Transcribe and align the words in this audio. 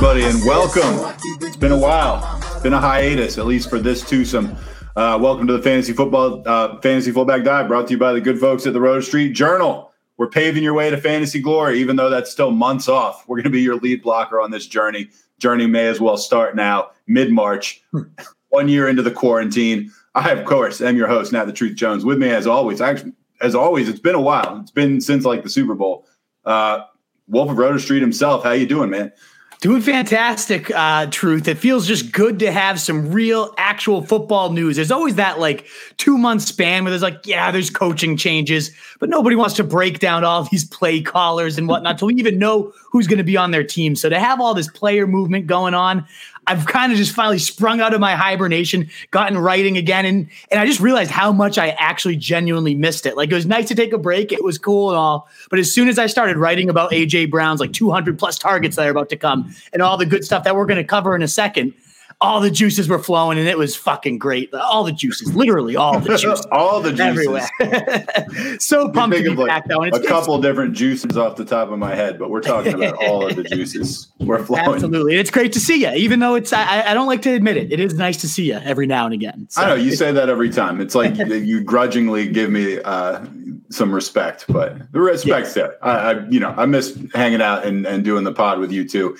Everybody, 0.00 0.26
and 0.26 0.44
welcome. 0.44 1.16
It's 1.42 1.56
been 1.56 1.72
a 1.72 1.76
while. 1.76 2.38
It's 2.40 2.62
been 2.62 2.72
a 2.72 2.80
hiatus, 2.80 3.36
at 3.36 3.46
least 3.46 3.68
for 3.68 3.80
this 3.80 4.00
twosome. 4.08 4.56
Uh, 4.94 5.18
welcome 5.20 5.44
to 5.48 5.54
the 5.54 5.60
Fantasy 5.60 5.92
Football 5.92 6.40
uh, 6.46 6.80
Fantasy 6.80 7.10
Fullback 7.10 7.42
Dive, 7.42 7.66
brought 7.66 7.88
to 7.88 7.94
you 7.94 7.98
by 7.98 8.12
the 8.12 8.20
good 8.20 8.38
folks 8.38 8.64
at 8.64 8.74
the 8.74 8.80
Roto 8.80 9.00
Street 9.00 9.32
Journal. 9.32 9.90
We're 10.16 10.28
paving 10.28 10.62
your 10.62 10.72
way 10.72 10.88
to 10.88 10.96
fantasy 10.98 11.40
glory, 11.40 11.80
even 11.80 11.96
though 11.96 12.10
that's 12.10 12.30
still 12.30 12.52
months 12.52 12.88
off. 12.88 13.26
We're 13.26 13.38
going 13.38 13.42
to 13.42 13.50
be 13.50 13.60
your 13.60 13.74
lead 13.74 14.04
blocker 14.04 14.40
on 14.40 14.52
this 14.52 14.68
journey. 14.68 15.10
Journey 15.40 15.66
may 15.66 15.88
as 15.88 16.00
well 16.00 16.16
start 16.16 16.54
now, 16.54 16.92
mid 17.08 17.32
March, 17.32 17.82
one 18.50 18.68
year 18.68 18.86
into 18.86 19.02
the 19.02 19.10
quarantine. 19.10 19.90
I, 20.14 20.30
of 20.30 20.44
course, 20.46 20.80
am 20.80 20.96
your 20.96 21.08
host, 21.08 21.32
Nat 21.32 21.46
the 21.46 21.52
Truth 21.52 21.74
Jones. 21.74 22.04
With 22.04 22.18
me, 22.18 22.30
as 22.30 22.46
always, 22.46 22.80
actually, 22.80 23.14
as 23.40 23.56
always, 23.56 23.88
it's 23.88 23.98
been 23.98 24.14
a 24.14 24.20
while. 24.20 24.60
It's 24.60 24.70
been 24.70 25.00
since 25.00 25.24
like 25.24 25.42
the 25.42 25.50
Super 25.50 25.74
Bowl. 25.74 26.06
Uh, 26.44 26.84
Wolf 27.26 27.50
of 27.50 27.58
Roto 27.58 27.78
Street 27.78 28.00
himself. 28.00 28.44
How 28.44 28.52
you 28.52 28.64
doing, 28.64 28.90
man? 28.90 29.12
Doing 29.60 29.82
fantastic, 29.82 30.70
uh, 30.72 31.06
Truth. 31.06 31.48
It 31.48 31.58
feels 31.58 31.88
just 31.88 32.12
good 32.12 32.38
to 32.38 32.52
have 32.52 32.78
some 32.78 33.10
real, 33.10 33.52
actual 33.58 34.02
football 34.02 34.52
news. 34.52 34.76
There's 34.76 34.92
always 34.92 35.16
that 35.16 35.40
like 35.40 35.66
two 35.96 36.16
month 36.16 36.42
span 36.42 36.84
where 36.84 36.92
there's 36.92 37.02
like, 37.02 37.26
yeah, 37.26 37.50
there's 37.50 37.68
coaching 37.68 38.16
changes, 38.16 38.70
but 39.00 39.08
nobody 39.08 39.34
wants 39.34 39.56
to 39.56 39.64
break 39.64 39.98
down 39.98 40.22
all 40.22 40.44
these 40.52 40.64
play 40.64 41.00
callers 41.00 41.58
and 41.58 41.66
whatnot 41.66 41.98
to 41.98 42.08
even 42.08 42.38
know 42.38 42.72
who's 42.92 43.08
going 43.08 43.18
to 43.18 43.24
be 43.24 43.36
on 43.36 43.50
their 43.50 43.64
team. 43.64 43.96
So 43.96 44.08
to 44.08 44.20
have 44.20 44.40
all 44.40 44.54
this 44.54 44.70
player 44.70 45.08
movement 45.08 45.48
going 45.48 45.74
on, 45.74 46.06
I've 46.48 46.64
kind 46.64 46.90
of 46.90 46.98
just 46.98 47.12
finally 47.12 47.38
sprung 47.38 47.82
out 47.82 47.92
of 47.92 48.00
my 48.00 48.14
hibernation, 48.14 48.88
gotten 49.10 49.36
writing 49.36 49.76
again, 49.76 50.06
and 50.06 50.28
and 50.50 50.58
I 50.58 50.64
just 50.64 50.80
realized 50.80 51.10
how 51.10 51.30
much 51.30 51.58
I 51.58 51.68
actually 51.78 52.16
genuinely 52.16 52.74
missed 52.74 53.04
it. 53.04 53.16
Like 53.16 53.30
it 53.30 53.34
was 53.34 53.44
nice 53.44 53.68
to 53.68 53.74
take 53.74 53.92
a 53.92 53.98
break, 53.98 54.32
it 54.32 54.42
was 54.42 54.56
cool 54.56 54.88
and 54.88 54.98
all, 54.98 55.28
but 55.50 55.58
as 55.58 55.72
soon 55.72 55.88
as 55.88 55.98
I 55.98 56.06
started 56.06 56.38
writing 56.38 56.70
about 56.70 56.90
AJ 56.90 57.30
Brown's 57.30 57.60
like 57.60 57.72
200 57.72 58.18
plus 58.18 58.38
targets 58.38 58.76
that 58.76 58.86
are 58.86 58.90
about 58.90 59.10
to 59.10 59.16
come 59.16 59.54
and 59.74 59.82
all 59.82 59.98
the 59.98 60.06
good 60.06 60.24
stuff 60.24 60.44
that 60.44 60.56
we're 60.56 60.66
going 60.66 60.78
to 60.78 60.84
cover 60.84 61.14
in 61.14 61.22
a 61.22 61.28
second, 61.28 61.74
all 62.20 62.40
the 62.40 62.50
juices 62.50 62.88
were 62.88 62.98
flowing 62.98 63.38
and 63.38 63.46
it 63.46 63.56
was 63.56 63.76
fucking 63.76 64.18
great. 64.18 64.52
All 64.52 64.82
the 64.82 64.90
juices, 64.92 65.34
literally 65.36 65.76
all 65.76 66.00
the 66.00 66.08
juices, 66.18 66.44
All 66.50 66.80
the 66.80 66.90
juices. 66.90 67.48
everywhere. 67.60 68.56
so 68.58 68.88
pumped 68.90 69.16
to 69.16 69.22
be 69.22 69.28
like 69.30 69.46
back 69.48 69.68
though, 69.68 69.82
and 69.82 69.94
a 69.94 70.02
couple 70.04 70.40
different 70.40 70.74
juices 70.74 71.16
off 71.16 71.36
the 71.36 71.44
top 71.44 71.70
of 71.70 71.78
my 71.78 71.94
head, 71.94 72.18
but 72.18 72.30
we're 72.30 72.40
talking 72.40 72.74
about 72.74 72.94
all 73.04 73.24
of 73.26 73.36
the 73.36 73.44
juices. 73.44 74.08
We're 74.18 74.44
flowing. 74.44 74.64
Absolutely, 74.66 75.16
it's 75.16 75.30
great 75.30 75.52
to 75.52 75.60
see 75.60 75.82
you. 75.82 75.92
Even 75.92 76.18
though 76.18 76.34
it's, 76.34 76.52
I, 76.52 76.82
I 76.90 76.94
don't 76.94 77.06
like 77.06 77.22
to 77.22 77.30
admit 77.34 77.56
it, 77.56 77.72
it 77.72 77.78
is 77.78 77.94
nice 77.94 78.16
to 78.22 78.28
see 78.28 78.46
you 78.48 78.54
every 78.54 78.86
now 78.88 79.04
and 79.04 79.14
again. 79.14 79.46
So- 79.50 79.62
I 79.62 79.68
know 79.68 79.74
you 79.76 79.94
say 79.94 80.10
that 80.10 80.28
every 80.28 80.50
time. 80.50 80.80
It's 80.80 80.96
like 80.96 81.16
you 81.16 81.62
grudgingly 81.62 82.28
give 82.28 82.50
me 82.50 82.80
uh, 82.80 83.24
some 83.70 83.94
respect, 83.94 84.44
but 84.48 84.90
the 84.92 85.00
respect's 85.00 85.54
there. 85.54 85.76
I, 85.84 85.90
I, 86.14 86.26
you 86.28 86.40
know, 86.40 86.52
I 86.56 86.66
miss 86.66 86.98
hanging 87.14 87.42
out 87.42 87.64
and, 87.64 87.86
and 87.86 88.04
doing 88.04 88.24
the 88.24 88.32
pod 88.32 88.58
with 88.58 88.72
you 88.72 88.88
too. 88.88 89.16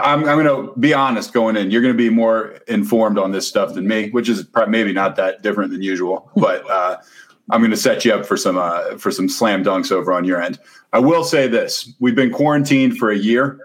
I'm, 0.00 0.24
I'm 0.24 0.42
going 0.42 0.46
to 0.46 0.78
be 0.78 0.94
honest 0.94 1.32
going 1.32 1.56
in. 1.56 1.70
You're 1.70 1.82
going 1.82 1.94
to 1.94 1.98
be 1.98 2.10
more 2.10 2.58
informed 2.68 3.18
on 3.18 3.32
this 3.32 3.46
stuff 3.46 3.74
than 3.74 3.86
me, 3.86 4.10
which 4.10 4.28
is 4.28 4.42
probably 4.44 4.72
maybe 4.72 4.92
not 4.92 5.16
that 5.16 5.42
different 5.42 5.70
than 5.70 5.82
usual. 5.82 6.30
But 6.36 6.68
uh, 6.70 6.98
I'm 7.50 7.60
going 7.60 7.70
to 7.70 7.76
set 7.76 8.04
you 8.04 8.12
up 8.14 8.24
for 8.26 8.36
some 8.36 8.56
uh, 8.56 8.96
for 8.96 9.10
some 9.10 9.28
slam 9.28 9.64
dunks 9.64 9.92
over 9.92 10.12
on 10.12 10.24
your 10.24 10.40
end. 10.40 10.58
I 10.92 10.98
will 10.98 11.24
say 11.24 11.46
this: 11.46 11.92
we've 12.00 12.14
been 12.14 12.32
quarantined 12.32 12.96
for 12.96 13.10
a 13.10 13.16
year. 13.16 13.60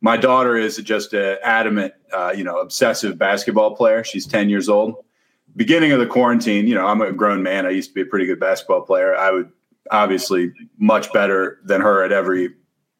My 0.00 0.16
daughter 0.16 0.56
is 0.56 0.78
just 0.78 1.12
an 1.12 1.38
adamant, 1.44 1.94
uh, 2.12 2.34
you 2.36 2.42
know, 2.42 2.56
obsessive 2.58 3.18
basketball 3.18 3.76
player. 3.76 4.02
She's 4.02 4.26
10 4.26 4.48
years 4.48 4.68
old. 4.68 4.96
Beginning 5.54 5.92
of 5.92 6.00
the 6.00 6.06
quarantine, 6.06 6.66
you 6.66 6.74
know, 6.74 6.86
I'm 6.86 7.00
a 7.00 7.12
grown 7.12 7.40
man. 7.42 7.66
I 7.66 7.70
used 7.70 7.90
to 7.90 7.94
be 7.94 8.00
a 8.00 8.06
pretty 8.06 8.26
good 8.26 8.40
basketball 8.40 8.80
player. 8.80 9.14
I 9.14 9.30
would 9.30 9.52
obviously 9.92 10.52
much 10.78 11.12
better 11.12 11.60
than 11.64 11.80
her 11.80 12.02
at 12.02 12.10
every 12.10 12.52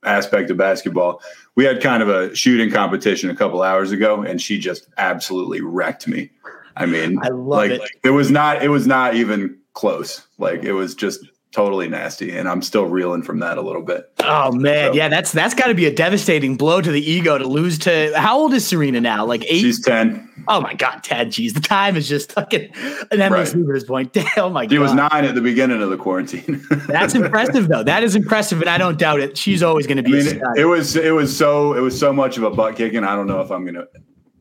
aspect 0.04 0.50
of 0.50 0.56
basketball. 0.56 1.20
We 1.54 1.64
had 1.64 1.82
kind 1.82 2.02
of 2.02 2.08
a 2.08 2.34
shooting 2.34 2.70
competition 2.70 3.30
a 3.30 3.36
couple 3.36 3.62
hours 3.62 3.92
ago, 3.92 4.22
and 4.22 4.40
she 4.40 4.58
just 4.58 4.88
absolutely 4.96 5.60
wrecked 5.60 6.08
me. 6.08 6.30
I 6.76 6.86
mean, 6.86 7.18
I 7.22 7.28
love 7.28 7.46
like 7.58 7.70
it. 7.72 7.82
it 8.04 8.10
was 8.10 8.30
not 8.30 8.62
it 8.62 8.68
was 8.68 8.86
not 8.86 9.14
even 9.14 9.58
close. 9.74 10.26
Like 10.38 10.62
it 10.62 10.72
was 10.72 10.94
just 10.94 11.24
totally 11.52 11.88
nasty, 11.88 12.36
and 12.36 12.48
I'm 12.48 12.62
still 12.62 12.86
reeling 12.86 13.22
from 13.22 13.38
that 13.40 13.58
a 13.58 13.62
little 13.62 13.82
bit. 13.82 14.10
Oh 14.20 14.50
man, 14.52 14.92
So- 14.92 14.96
yeah, 14.96 15.08
that's 15.08 15.32
that's 15.32 15.54
got 15.54 15.66
to 15.68 15.74
be 15.74 15.86
a 15.86 15.94
devastating 15.94 16.56
blow 16.56 16.80
to 16.80 16.90
the 16.90 17.00
ego 17.00 17.38
to 17.38 17.46
lose 17.46 17.78
to. 17.80 18.12
How 18.16 18.38
old 18.38 18.52
is 18.54 18.66
Serena 18.66 19.00
now? 19.00 19.24
Like 19.24 19.44
eight? 19.44 19.60
She's 19.60 19.80
ten. 19.80 20.28
oh 20.48 20.60
my 20.60 20.74
god, 20.74 21.02
Ted, 21.04 21.30
geez, 21.30 21.52
the 21.52 21.60
time 21.60 21.96
is 21.96 22.08
just 22.08 22.32
fucking 22.32 22.70
an 23.10 23.20
endless 23.20 23.54
Right. 23.54 23.86
Point. 23.86 24.16
Oh 24.36 24.48
my 24.48 24.62
She 24.62 24.68
god, 24.68 24.74
she 24.74 24.78
was 24.78 24.94
nine 24.94 25.24
at 25.24 25.34
the 25.34 25.40
beginning 25.40 25.82
of 25.82 25.90
the 25.90 25.96
quarantine. 25.96 26.64
that's 26.88 27.14
impressive 27.14 27.68
though. 27.68 27.82
That 27.82 28.02
is 28.02 28.16
impressive, 28.16 28.60
and 28.60 28.70
I 28.70 28.78
don't 28.78 28.98
doubt 28.98 29.20
it. 29.20 29.36
She's 29.36 29.62
always 29.62 29.86
going 29.86 29.98
to 29.98 30.02
be. 30.02 30.18
a 30.20 30.24
mean, 30.24 30.42
it 30.56 30.64
was 30.64 30.96
it 30.96 31.14
was 31.14 31.36
so 31.36 31.74
it 31.74 31.80
was 31.80 31.98
so 31.98 32.12
much 32.12 32.36
of 32.38 32.42
a 32.44 32.50
butt 32.50 32.76
kicking. 32.76 33.04
I 33.04 33.14
don't 33.14 33.26
know 33.26 33.40
if 33.40 33.50
I'm 33.50 33.64
gonna 33.64 33.86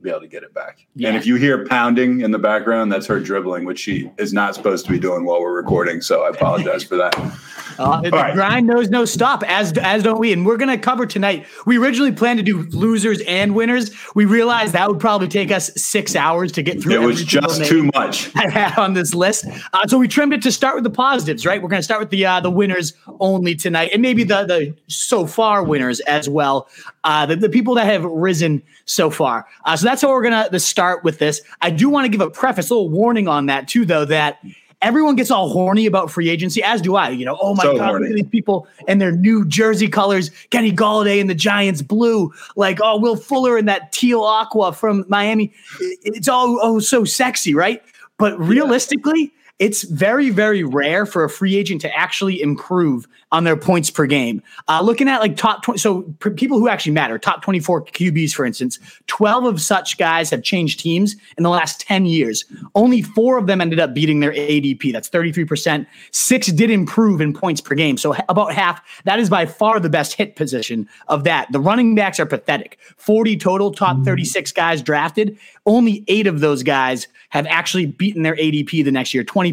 be 0.01 0.09
able 0.09 0.21
to 0.21 0.27
get 0.27 0.43
it 0.43 0.53
back. 0.53 0.85
Yeah. 0.95 1.09
And 1.09 1.17
if 1.17 1.25
you 1.25 1.35
hear 1.35 1.65
pounding 1.65 2.21
in 2.21 2.31
the 2.31 2.39
background, 2.39 2.91
that's 2.91 3.07
her 3.07 3.19
dribbling, 3.19 3.65
which 3.65 3.79
she 3.79 4.11
is 4.17 4.33
not 4.33 4.55
supposed 4.55 4.85
to 4.85 4.91
be 4.91 4.99
doing 4.99 5.25
while 5.25 5.41
we're 5.41 5.55
recording. 5.55 6.01
So 6.01 6.23
I 6.23 6.29
apologize 6.29 6.83
for 6.83 6.97
that. 6.97 7.15
Uh, 7.79 8.01
the 8.01 8.11
right. 8.11 8.33
grind 8.33 8.67
knows 8.67 8.89
no 8.89 9.05
stop, 9.05 9.43
as 9.47 9.75
as 9.77 10.03
don't 10.03 10.19
we. 10.19 10.33
And 10.33 10.45
we're 10.45 10.57
gonna 10.57 10.77
cover 10.77 11.05
tonight. 11.05 11.45
We 11.65 11.77
originally 11.77 12.11
planned 12.11 12.37
to 12.37 12.43
do 12.43 12.63
losers 12.71 13.21
and 13.21 13.55
winners. 13.55 13.91
We 14.13 14.25
realized 14.25 14.73
that 14.73 14.87
would 14.89 14.99
probably 14.99 15.27
take 15.27 15.51
us 15.51 15.71
six 15.75 16.15
hours 16.15 16.51
to 16.53 16.63
get 16.63 16.81
through. 16.81 17.01
It 17.01 17.05
was 17.05 17.23
just 17.23 17.65
too 17.65 17.89
much. 17.95 18.29
I 18.35 18.49
had 18.49 18.77
on 18.77 18.93
this 18.93 19.13
list. 19.13 19.45
Uh, 19.73 19.87
so 19.87 19.97
we 19.97 20.07
trimmed 20.07 20.33
it 20.33 20.41
to 20.43 20.51
start 20.51 20.75
with 20.75 20.83
the 20.83 20.89
positives, 20.89 21.45
right? 21.45 21.61
We're 21.61 21.69
going 21.69 21.79
to 21.79 21.83
start 21.83 21.99
with 21.99 22.09
the 22.09 22.25
uh, 22.25 22.39
the 22.39 22.51
winners 22.51 22.93
only 23.19 23.55
tonight, 23.55 23.91
and 23.93 24.01
maybe 24.01 24.23
the 24.23 24.45
the 24.45 24.75
so 24.87 25.25
far 25.25 25.63
winners 25.63 25.99
as 26.01 26.29
well. 26.29 26.67
Uh, 27.03 27.25
the, 27.25 27.35
the 27.35 27.49
people 27.49 27.73
that 27.75 27.85
have 27.85 28.03
risen 28.03 28.61
so 28.85 29.09
far. 29.09 29.47
Uh, 29.65 29.75
so 29.75 29.85
that's 29.91 30.01
how 30.01 30.09
we're 30.09 30.23
going 30.23 30.49
to 30.49 30.59
start 30.59 31.03
with 31.03 31.19
this. 31.19 31.41
I 31.61 31.69
do 31.69 31.89
want 31.89 32.05
to 32.05 32.09
give 32.09 32.21
a 32.21 32.29
preface, 32.29 32.69
a 32.69 32.73
little 32.73 32.89
warning 32.89 33.27
on 33.27 33.47
that 33.47 33.67
too, 33.67 33.85
though 33.85 34.05
that. 34.05 34.39
Everyone 34.83 35.15
gets 35.15 35.29
all 35.29 35.47
horny 35.47 35.85
about 35.85 36.09
free 36.09 36.27
agency, 36.27 36.63
as 36.63 36.81
do 36.81 36.95
I. 36.95 37.09
You 37.09 37.23
know, 37.23 37.37
oh 37.39 37.53
my 37.53 37.61
So 37.61 37.77
god, 37.77 37.89
horny. 37.89 38.05
look 38.07 38.17
at 38.17 38.23
these 38.23 38.31
people 38.31 38.67
and 38.87 38.99
their 38.99 39.11
new 39.11 39.45
jersey 39.45 39.87
colors. 39.87 40.31
Kenny 40.49 40.71
Golladay 40.71 41.19
in 41.19 41.27
the 41.27 41.35
Giants 41.35 41.83
blue, 41.83 42.33
like 42.55 42.79
oh 42.81 42.97
Will 42.99 43.15
Fuller 43.15 43.59
in 43.59 43.65
that 43.65 43.91
teal 43.91 44.23
aqua 44.23 44.73
from 44.73 45.05
Miami. 45.07 45.53
It's 46.01 46.27
all 46.27 46.57
oh 46.63 46.79
so 46.79 47.05
sexy, 47.05 47.53
right? 47.53 47.83
But 48.17 48.39
realistically, 48.39 49.31
it's 49.61 49.83
very, 49.83 50.31
very 50.31 50.63
rare 50.63 51.05
for 51.05 51.23
a 51.23 51.29
free 51.29 51.55
agent 51.55 51.81
to 51.81 51.95
actually 51.95 52.41
improve 52.41 53.07
on 53.31 53.43
their 53.43 53.55
points 53.55 53.91
per 53.91 54.07
game. 54.07 54.41
Uh, 54.67 54.81
looking 54.81 55.07
at 55.07 55.21
like 55.21 55.37
top 55.37 55.61
20, 55.61 55.77
so 55.77 56.01
people 56.35 56.57
who 56.57 56.67
actually 56.67 56.91
matter, 56.91 57.19
top 57.19 57.43
24 57.43 57.85
QBs, 57.85 58.33
for 58.33 58.43
instance, 58.43 58.79
12 59.05 59.45
of 59.45 59.61
such 59.61 59.99
guys 59.99 60.31
have 60.31 60.41
changed 60.41 60.79
teams 60.79 61.15
in 61.37 61.43
the 61.43 61.49
last 61.49 61.79
10 61.81 62.07
years. 62.07 62.43
Only 62.73 63.03
four 63.03 63.37
of 63.37 63.45
them 63.45 63.61
ended 63.61 63.79
up 63.79 63.93
beating 63.93 64.19
their 64.19 64.31
ADP. 64.31 64.91
That's 64.91 65.09
33%. 65.09 65.85
Six 66.09 66.47
did 66.47 66.71
improve 66.71 67.21
in 67.21 67.31
points 67.31 67.61
per 67.61 67.75
game. 67.75 67.97
So 67.97 68.15
about 68.29 68.53
half. 68.53 68.81
That 69.05 69.19
is 69.19 69.29
by 69.29 69.45
far 69.45 69.79
the 69.79 69.89
best 69.89 70.13
hit 70.13 70.35
position 70.35 70.89
of 71.07 71.23
that. 71.25 71.51
The 71.51 71.59
running 71.59 71.93
backs 71.93 72.19
are 72.19 72.25
pathetic. 72.25 72.79
40 72.97 73.37
total, 73.37 73.71
top 73.71 74.03
36 74.03 74.51
guys 74.53 74.81
drafted. 74.81 75.37
Only 75.67 76.03
eight 76.07 76.25
of 76.25 76.39
those 76.39 76.63
guys 76.63 77.07
have 77.29 77.45
actually 77.47 77.85
beaten 77.85 78.23
their 78.23 78.35
ADP 78.35 78.83
the 78.83 78.91
next 78.91 79.13
year, 79.13 79.23
20%, 79.23 79.50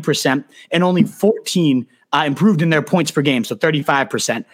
and 0.70 0.84
only 0.84 1.02
14 1.04 1.86
uh, 2.12 2.24
improved 2.26 2.62
in 2.62 2.70
their 2.70 2.82
points 2.82 3.10
per 3.10 3.22
game, 3.22 3.44
so 3.44 3.54
35%. 3.54 4.44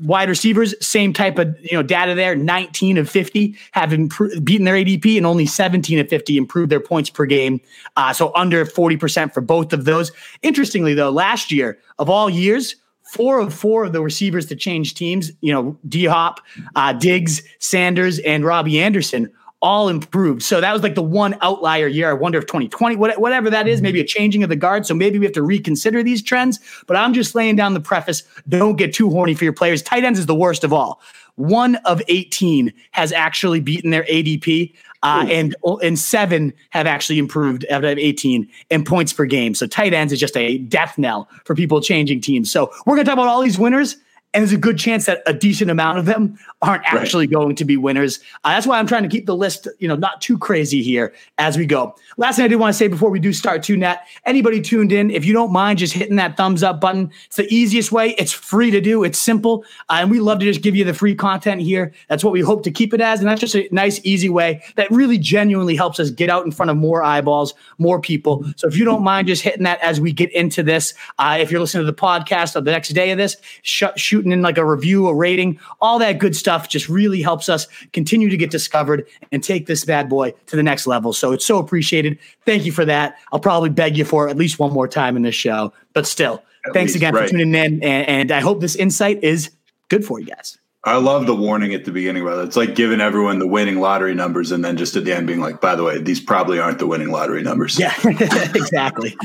Wide 0.00 0.28
receivers, 0.28 0.74
same 0.84 1.12
type 1.12 1.38
of 1.38 1.56
you 1.60 1.72
know 1.74 1.82
data 1.82 2.14
there. 2.14 2.34
19 2.34 2.98
of 2.98 3.08
50 3.08 3.56
have 3.72 3.90
impro- 3.90 4.42
beaten 4.42 4.64
their 4.64 4.74
ADP, 4.74 5.16
and 5.16 5.26
only 5.26 5.46
17 5.46 5.98
of 5.98 6.08
50 6.08 6.36
improved 6.36 6.72
their 6.72 6.80
points 6.80 7.08
per 7.08 7.24
game. 7.24 7.60
Uh, 7.96 8.12
so 8.12 8.32
under 8.34 8.64
40% 8.64 9.32
for 9.32 9.40
both 9.40 9.72
of 9.72 9.84
those. 9.84 10.10
Interestingly, 10.42 10.94
though, 10.94 11.10
last 11.10 11.52
year 11.52 11.78
of 11.98 12.10
all 12.10 12.28
years, 12.28 12.74
four 13.12 13.38
of 13.38 13.54
four 13.54 13.84
of 13.84 13.92
the 13.92 14.02
receivers 14.02 14.46
to 14.46 14.56
change 14.56 14.94
teams, 14.94 15.30
you 15.40 15.52
know, 15.52 15.78
D 15.86 16.06
Hop, 16.06 16.40
uh, 16.74 16.92
Diggs, 16.94 17.42
Sanders, 17.58 18.18
and 18.20 18.44
Robbie 18.44 18.80
Anderson 18.80 19.30
all 19.62 19.88
improved. 19.88 20.42
So 20.42 20.60
that 20.60 20.72
was 20.72 20.82
like 20.82 20.96
the 20.96 21.02
one 21.02 21.38
outlier 21.40 21.86
year. 21.86 22.10
I 22.10 22.14
wonder 22.14 22.36
if 22.38 22.46
2020, 22.46 22.96
whatever 22.96 23.48
that 23.48 23.68
is, 23.68 23.80
maybe 23.80 24.00
a 24.00 24.04
changing 24.04 24.42
of 24.42 24.48
the 24.48 24.56
guard. 24.56 24.84
So 24.84 24.92
maybe 24.94 25.18
we 25.18 25.24
have 25.24 25.34
to 25.34 25.42
reconsider 25.42 26.02
these 26.02 26.20
trends. 26.20 26.58
But 26.88 26.96
I'm 26.96 27.14
just 27.14 27.34
laying 27.34 27.54
down 27.56 27.72
the 27.72 27.80
preface 27.80 28.24
don't 28.48 28.76
get 28.76 28.92
too 28.92 29.08
horny 29.08 29.34
for 29.34 29.44
your 29.44 29.52
players. 29.52 29.80
Tight 29.80 30.02
ends 30.04 30.18
is 30.18 30.26
the 30.26 30.34
worst 30.34 30.64
of 30.64 30.72
all. 30.72 31.00
one 31.36 31.76
of 31.76 32.02
18 32.08 32.72
has 32.90 33.12
actually 33.12 33.60
beaten 33.60 33.90
their 33.90 34.04
ADP. 34.04 34.74
Uh, 35.04 35.26
and 35.28 35.56
and 35.82 35.98
seven 35.98 36.52
have 36.70 36.86
actually 36.86 37.18
improved 37.18 37.66
out 37.70 37.84
of 37.84 37.98
18 37.98 38.48
in 38.70 38.84
points 38.84 39.12
per 39.12 39.24
game. 39.24 39.52
So 39.52 39.66
tight 39.66 39.92
ends 39.92 40.12
is 40.12 40.20
just 40.20 40.36
a 40.36 40.58
death 40.58 40.96
knell 40.96 41.28
for 41.44 41.56
people 41.56 41.80
changing 41.80 42.20
teams. 42.20 42.52
So 42.52 42.70
we're 42.86 42.94
gonna 42.94 43.06
talk 43.06 43.14
about 43.14 43.26
all 43.26 43.42
these 43.42 43.58
winners 43.58 43.96
and 44.34 44.42
there's 44.42 44.52
a 44.52 44.56
good 44.56 44.78
chance 44.78 45.06
that 45.06 45.22
a 45.26 45.32
decent 45.32 45.70
amount 45.70 45.98
of 45.98 46.06
them 46.06 46.38
aren't 46.62 46.84
actually 46.86 47.26
right. 47.26 47.34
going 47.34 47.56
to 47.56 47.64
be 47.64 47.76
winners. 47.76 48.20
Uh, 48.44 48.50
that's 48.50 48.66
why 48.66 48.78
I'm 48.78 48.86
trying 48.86 49.02
to 49.02 49.08
keep 49.08 49.26
the 49.26 49.36
list, 49.36 49.68
you 49.78 49.88
know, 49.88 49.96
not 49.96 50.22
too 50.22 50.38
crazy 50.38 50.82
here 50.82 51.12
as 51.38 51.58
we 51.58 51.66
go. 51.66 51.94
Last 52.16 52.36
thing 52.36 52.44
I 52.44 52.48
did 52.48 52.56
want 52.56 52.72
to 52.72 52.78
say 52.78 52.88
before 52.88 53.10
we 53.10 53.20
do 53.20 53.32
start 53.32 53.62
TuneNet, 53.62 53.98
anybody 54.24 54.60
tuned 54.60 54.92
in, 54.92 55.10
if 55.10 55.24
you 55.24 55.32
don't 55.32 55.52
mind 55.52 55.78
just 55.78 55.92
hitting 55.92 56.16
that 56.16 56.36
thumbs 56.36 56.62
up 56.62 56.80
button, 56.80 57.10
it's 57.26 57.36
the 57.36 57.52
easiest 57.52 57.92
way. 57.92 58.14
It's 58.18 58.32
free 58.32 58.70
to 58.70 58.80
do. 58.80 59.04
It's 59.04 59.18
simple, 59.18 59.64
uh, 59.90 59.98
and 60.00 60.10
we 60.10 60.20
love 60.20 60.38
to 60.38 60.44
just 60.46 60.62
give 60.62 60.74
you 60.76 60.84
the 60.84 60.94
free 60.94 61.14
content 61.14 61.60
here. 61.60 61.92
That's 62.08 62.24
what 62.24 62.32
we 62.32 62.40
hope 62.40 62.62
to 62.64 62.70
keep 62.70 62.94
it 62.94 63.00
as, 63.00 63.20
and 63.20 63.28
that's 63.28 63.40
just 63.40 63.54
a 63.54 63.68
nice, 63.70 64.00
easy 64.04 64.28
way 64.30 64.62
that 64.76 64.90
really 64.90 65.18
genuinely 65.18 65.76
helps 65.76 66.00
us 66.00 66.10
get 66.10 66.30
out 66.30 66.44
in 66.44 66.52
front 66.52 66.70
of 66.70 66.76
more 66.76 67.02
eyeballs, 67.02 67.54
more 67.78 68.00
people. 68.00 68.44
So 68.56 68.66
if 68.66 68.76
you 68.76 68.84
don't 68.84 69.02
mind 69.02 69.26
just 69.26 69.42
hitting 69.42 69.64
that 69.64 69.80
as 69.80 70.00
we 70.00 70.12
get 70.12 70.32
into 70.32 70.62
this, 70.62 70.94
uh, 71.18 71.36
if 71.40 71.50
you're 71.50 71.60
listening 71.60 71.84
to 71.84 71.92
the 71.92 71.96
podcast 71.96 72.56
or 72.56 72.60
the 72.60 72.70
next 72.70 72.90
day 72.90 73.10
of 73.10 73.18
this, 73.18 73.36
sh- 73.62 73.84
shoot 73.96 74.21
shooting 74.22 74.32
in 74.32 74.42
like 74.42 74.58
a 74.58 74.64
review, 74.64 75.08
a 75.08 75.14
rating, 75.14 75.58
all 75.80 75.98
that 75.98 76.18
good 76.18 76.36
stuff 76.36 76.68
just 76.68 76.88
really 76.88 77.22
helps 77.22 77.48
us 77.48 77.66
continue 77.92 78.28
to 78.28 78.36
get 78.36 78.50
discovered 78.50 79.06
and 79.32 79.42
take 79.42 79.66
this 79.66 79.84
bad 79.84 80.08
boy 80.08 80.32
to 80.46 80.56
the 80.56 80.62
next 80.62 80.86
level. 80.86 81.12
So 81.12 81.32
it's 81.32 81.44
so 81.44 81.58
appreciated. 81.58 82.18
Thank 82.46 82.64
you 82.64 82.72
for 82.72 82.84
that. 82.84 83.16
I'll 83.32 83.40
probably 83.40 83.70
beg 83.70 83.96
you 83.96 84.04
for 84.04 84.28
at 84.28 84.36
least 84.36 84.58
one 84.58 84.72
more 84.72 84.88
time 84.88 85.16
in 85.16 85.22
this 85.22 85.34
show, 85.34 85.72
but 85.92 86.06
still, 86.06 86.42
at 86.66 86.72
thanks 86.72 86.90
least, 86.92 86.96
again 86.96 87.14
right. 87.14 87.28
for 87.28 87.30
tuning 87.30 87.54
in. 87.54 87.82
And, 87.82 88.08
and 88.08 88.32
I 88.32 88.40
hope 88.40 88.60
this 88.60 88.76
insight 88.76 89.22
is 89.24 89.50
good 89.88 90.04
for 90.04 90.20
you 90.20 90.26
guys. 90.26 90.58
I 90.84 90.96
love 90.96 91.26
the 91.26 91.34
warning 91.34 91.74
at 91.74 91.84
the 91.84 91.92
beginning, 91.92 92.24
brother. 92.24 92.42
It's 92.42 92.56
like 92.56 92.74
giving 92.74 93.00
everyone 93.00 93.38
the 93.38 93.46
winning 93.46 93.78
lottery 93.78 94.14
numbers 94.14 94.50
and 94.50 94.64
then 94.64 94.76
just 94.76 94.96
at 94.96 95.04
the 95.04 95.14
end 95.14 95.28
being 95.28 95.40
like, 95.40 95.60
by 95.60 95.76
the 95.76 95.84
way, 95.84 96.00
these 96.00 96.20
probably 96.20 96.58
aren't 96.58 96.80
the 96.80 96.88
winning 96.88 97.10
lottery 97.10 97.42
numbers. 97.42 97.78
Yeah, 97.78 97.94
exactly 98.04 99.16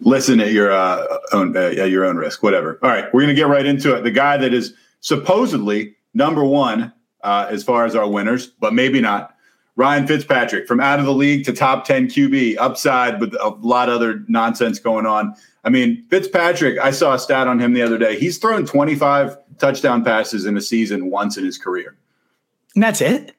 listen 0.00 0.40
at 0.40 0.52
your 0.52 0.72
uh, 0.72 1.18
own 1.32 1.56
uh, 1.56 1.60
at 1.60 1.90
your 1.90 2.04
own 2.04 2.16
risk. 2.16 2.42
Whatever. 2.42 2.78
All 2.82 2.90
right, 2.90 3.12
we're 3.12 3.22
gonna 3.22 3.34
get 3.34 3.48
right 3.48 3.66
into 3.66 3.94
it. 3.96 4.02
The 4.02 4.10
guy 4.10 4.36
that 4.36 4.52
is 4.52 4.74
supposedly 5.00 5.94
number 6.14 6.44
one 6.44 6.92
uh, 7.22 7.46
as 7.50 7.62
far 7.62 7.84
as 7.84 7.94
our 7.94 8.08
winners, 8.08 8.46
but 8.46 8.74
maybe 8.74 9.00
not. 9.00 9.34
Ryan 9.76 10.06
Fitzpatrick 10.06 10.66
from 10.66 10.80
out 10.80 10.98
of 10.98 11.06
the 11.06 11.14
league 11.14 11.44
to 11.46 11.52
top 11.52 11.86
10 11.86 12.08
QB, 12.08 12.56
upside 12.58 13.18
with 13.18 13.34
a 13.34 13.48
lot 13.60 13.88
of 13.88 13.94
other 13.94 14.22
nonsense 14.28 14.78
going 14.78 15.06
on. 15.06 15.34
I 15.64 15.70
mean, 15.70 16.04
Fitzpatrick, 16.10 16.78
I 16.78 16.90
saw 16.90 17.14
a 17.14 17.18
stat 17.18 17.46
on 17.46 17.58
him 17.58 17.72
the 17.72 17.80
other 17.82 17.96
day. 17.96 18.18
He's 18.18 18.36
thrown 18.36 18.66
25 18.66 19.38
touchdown 19.58 20.04
passes 20.04 20.44
in 20.44 20.56
a 20.56 20.60
season 20.60 21.10
once 21.10 21.38
in 21.38 21.44
his 21.44 21.56
career. 21.56 21.96
And 22.74 22.82
that's 22.82 23.00
it? 23.00 23.34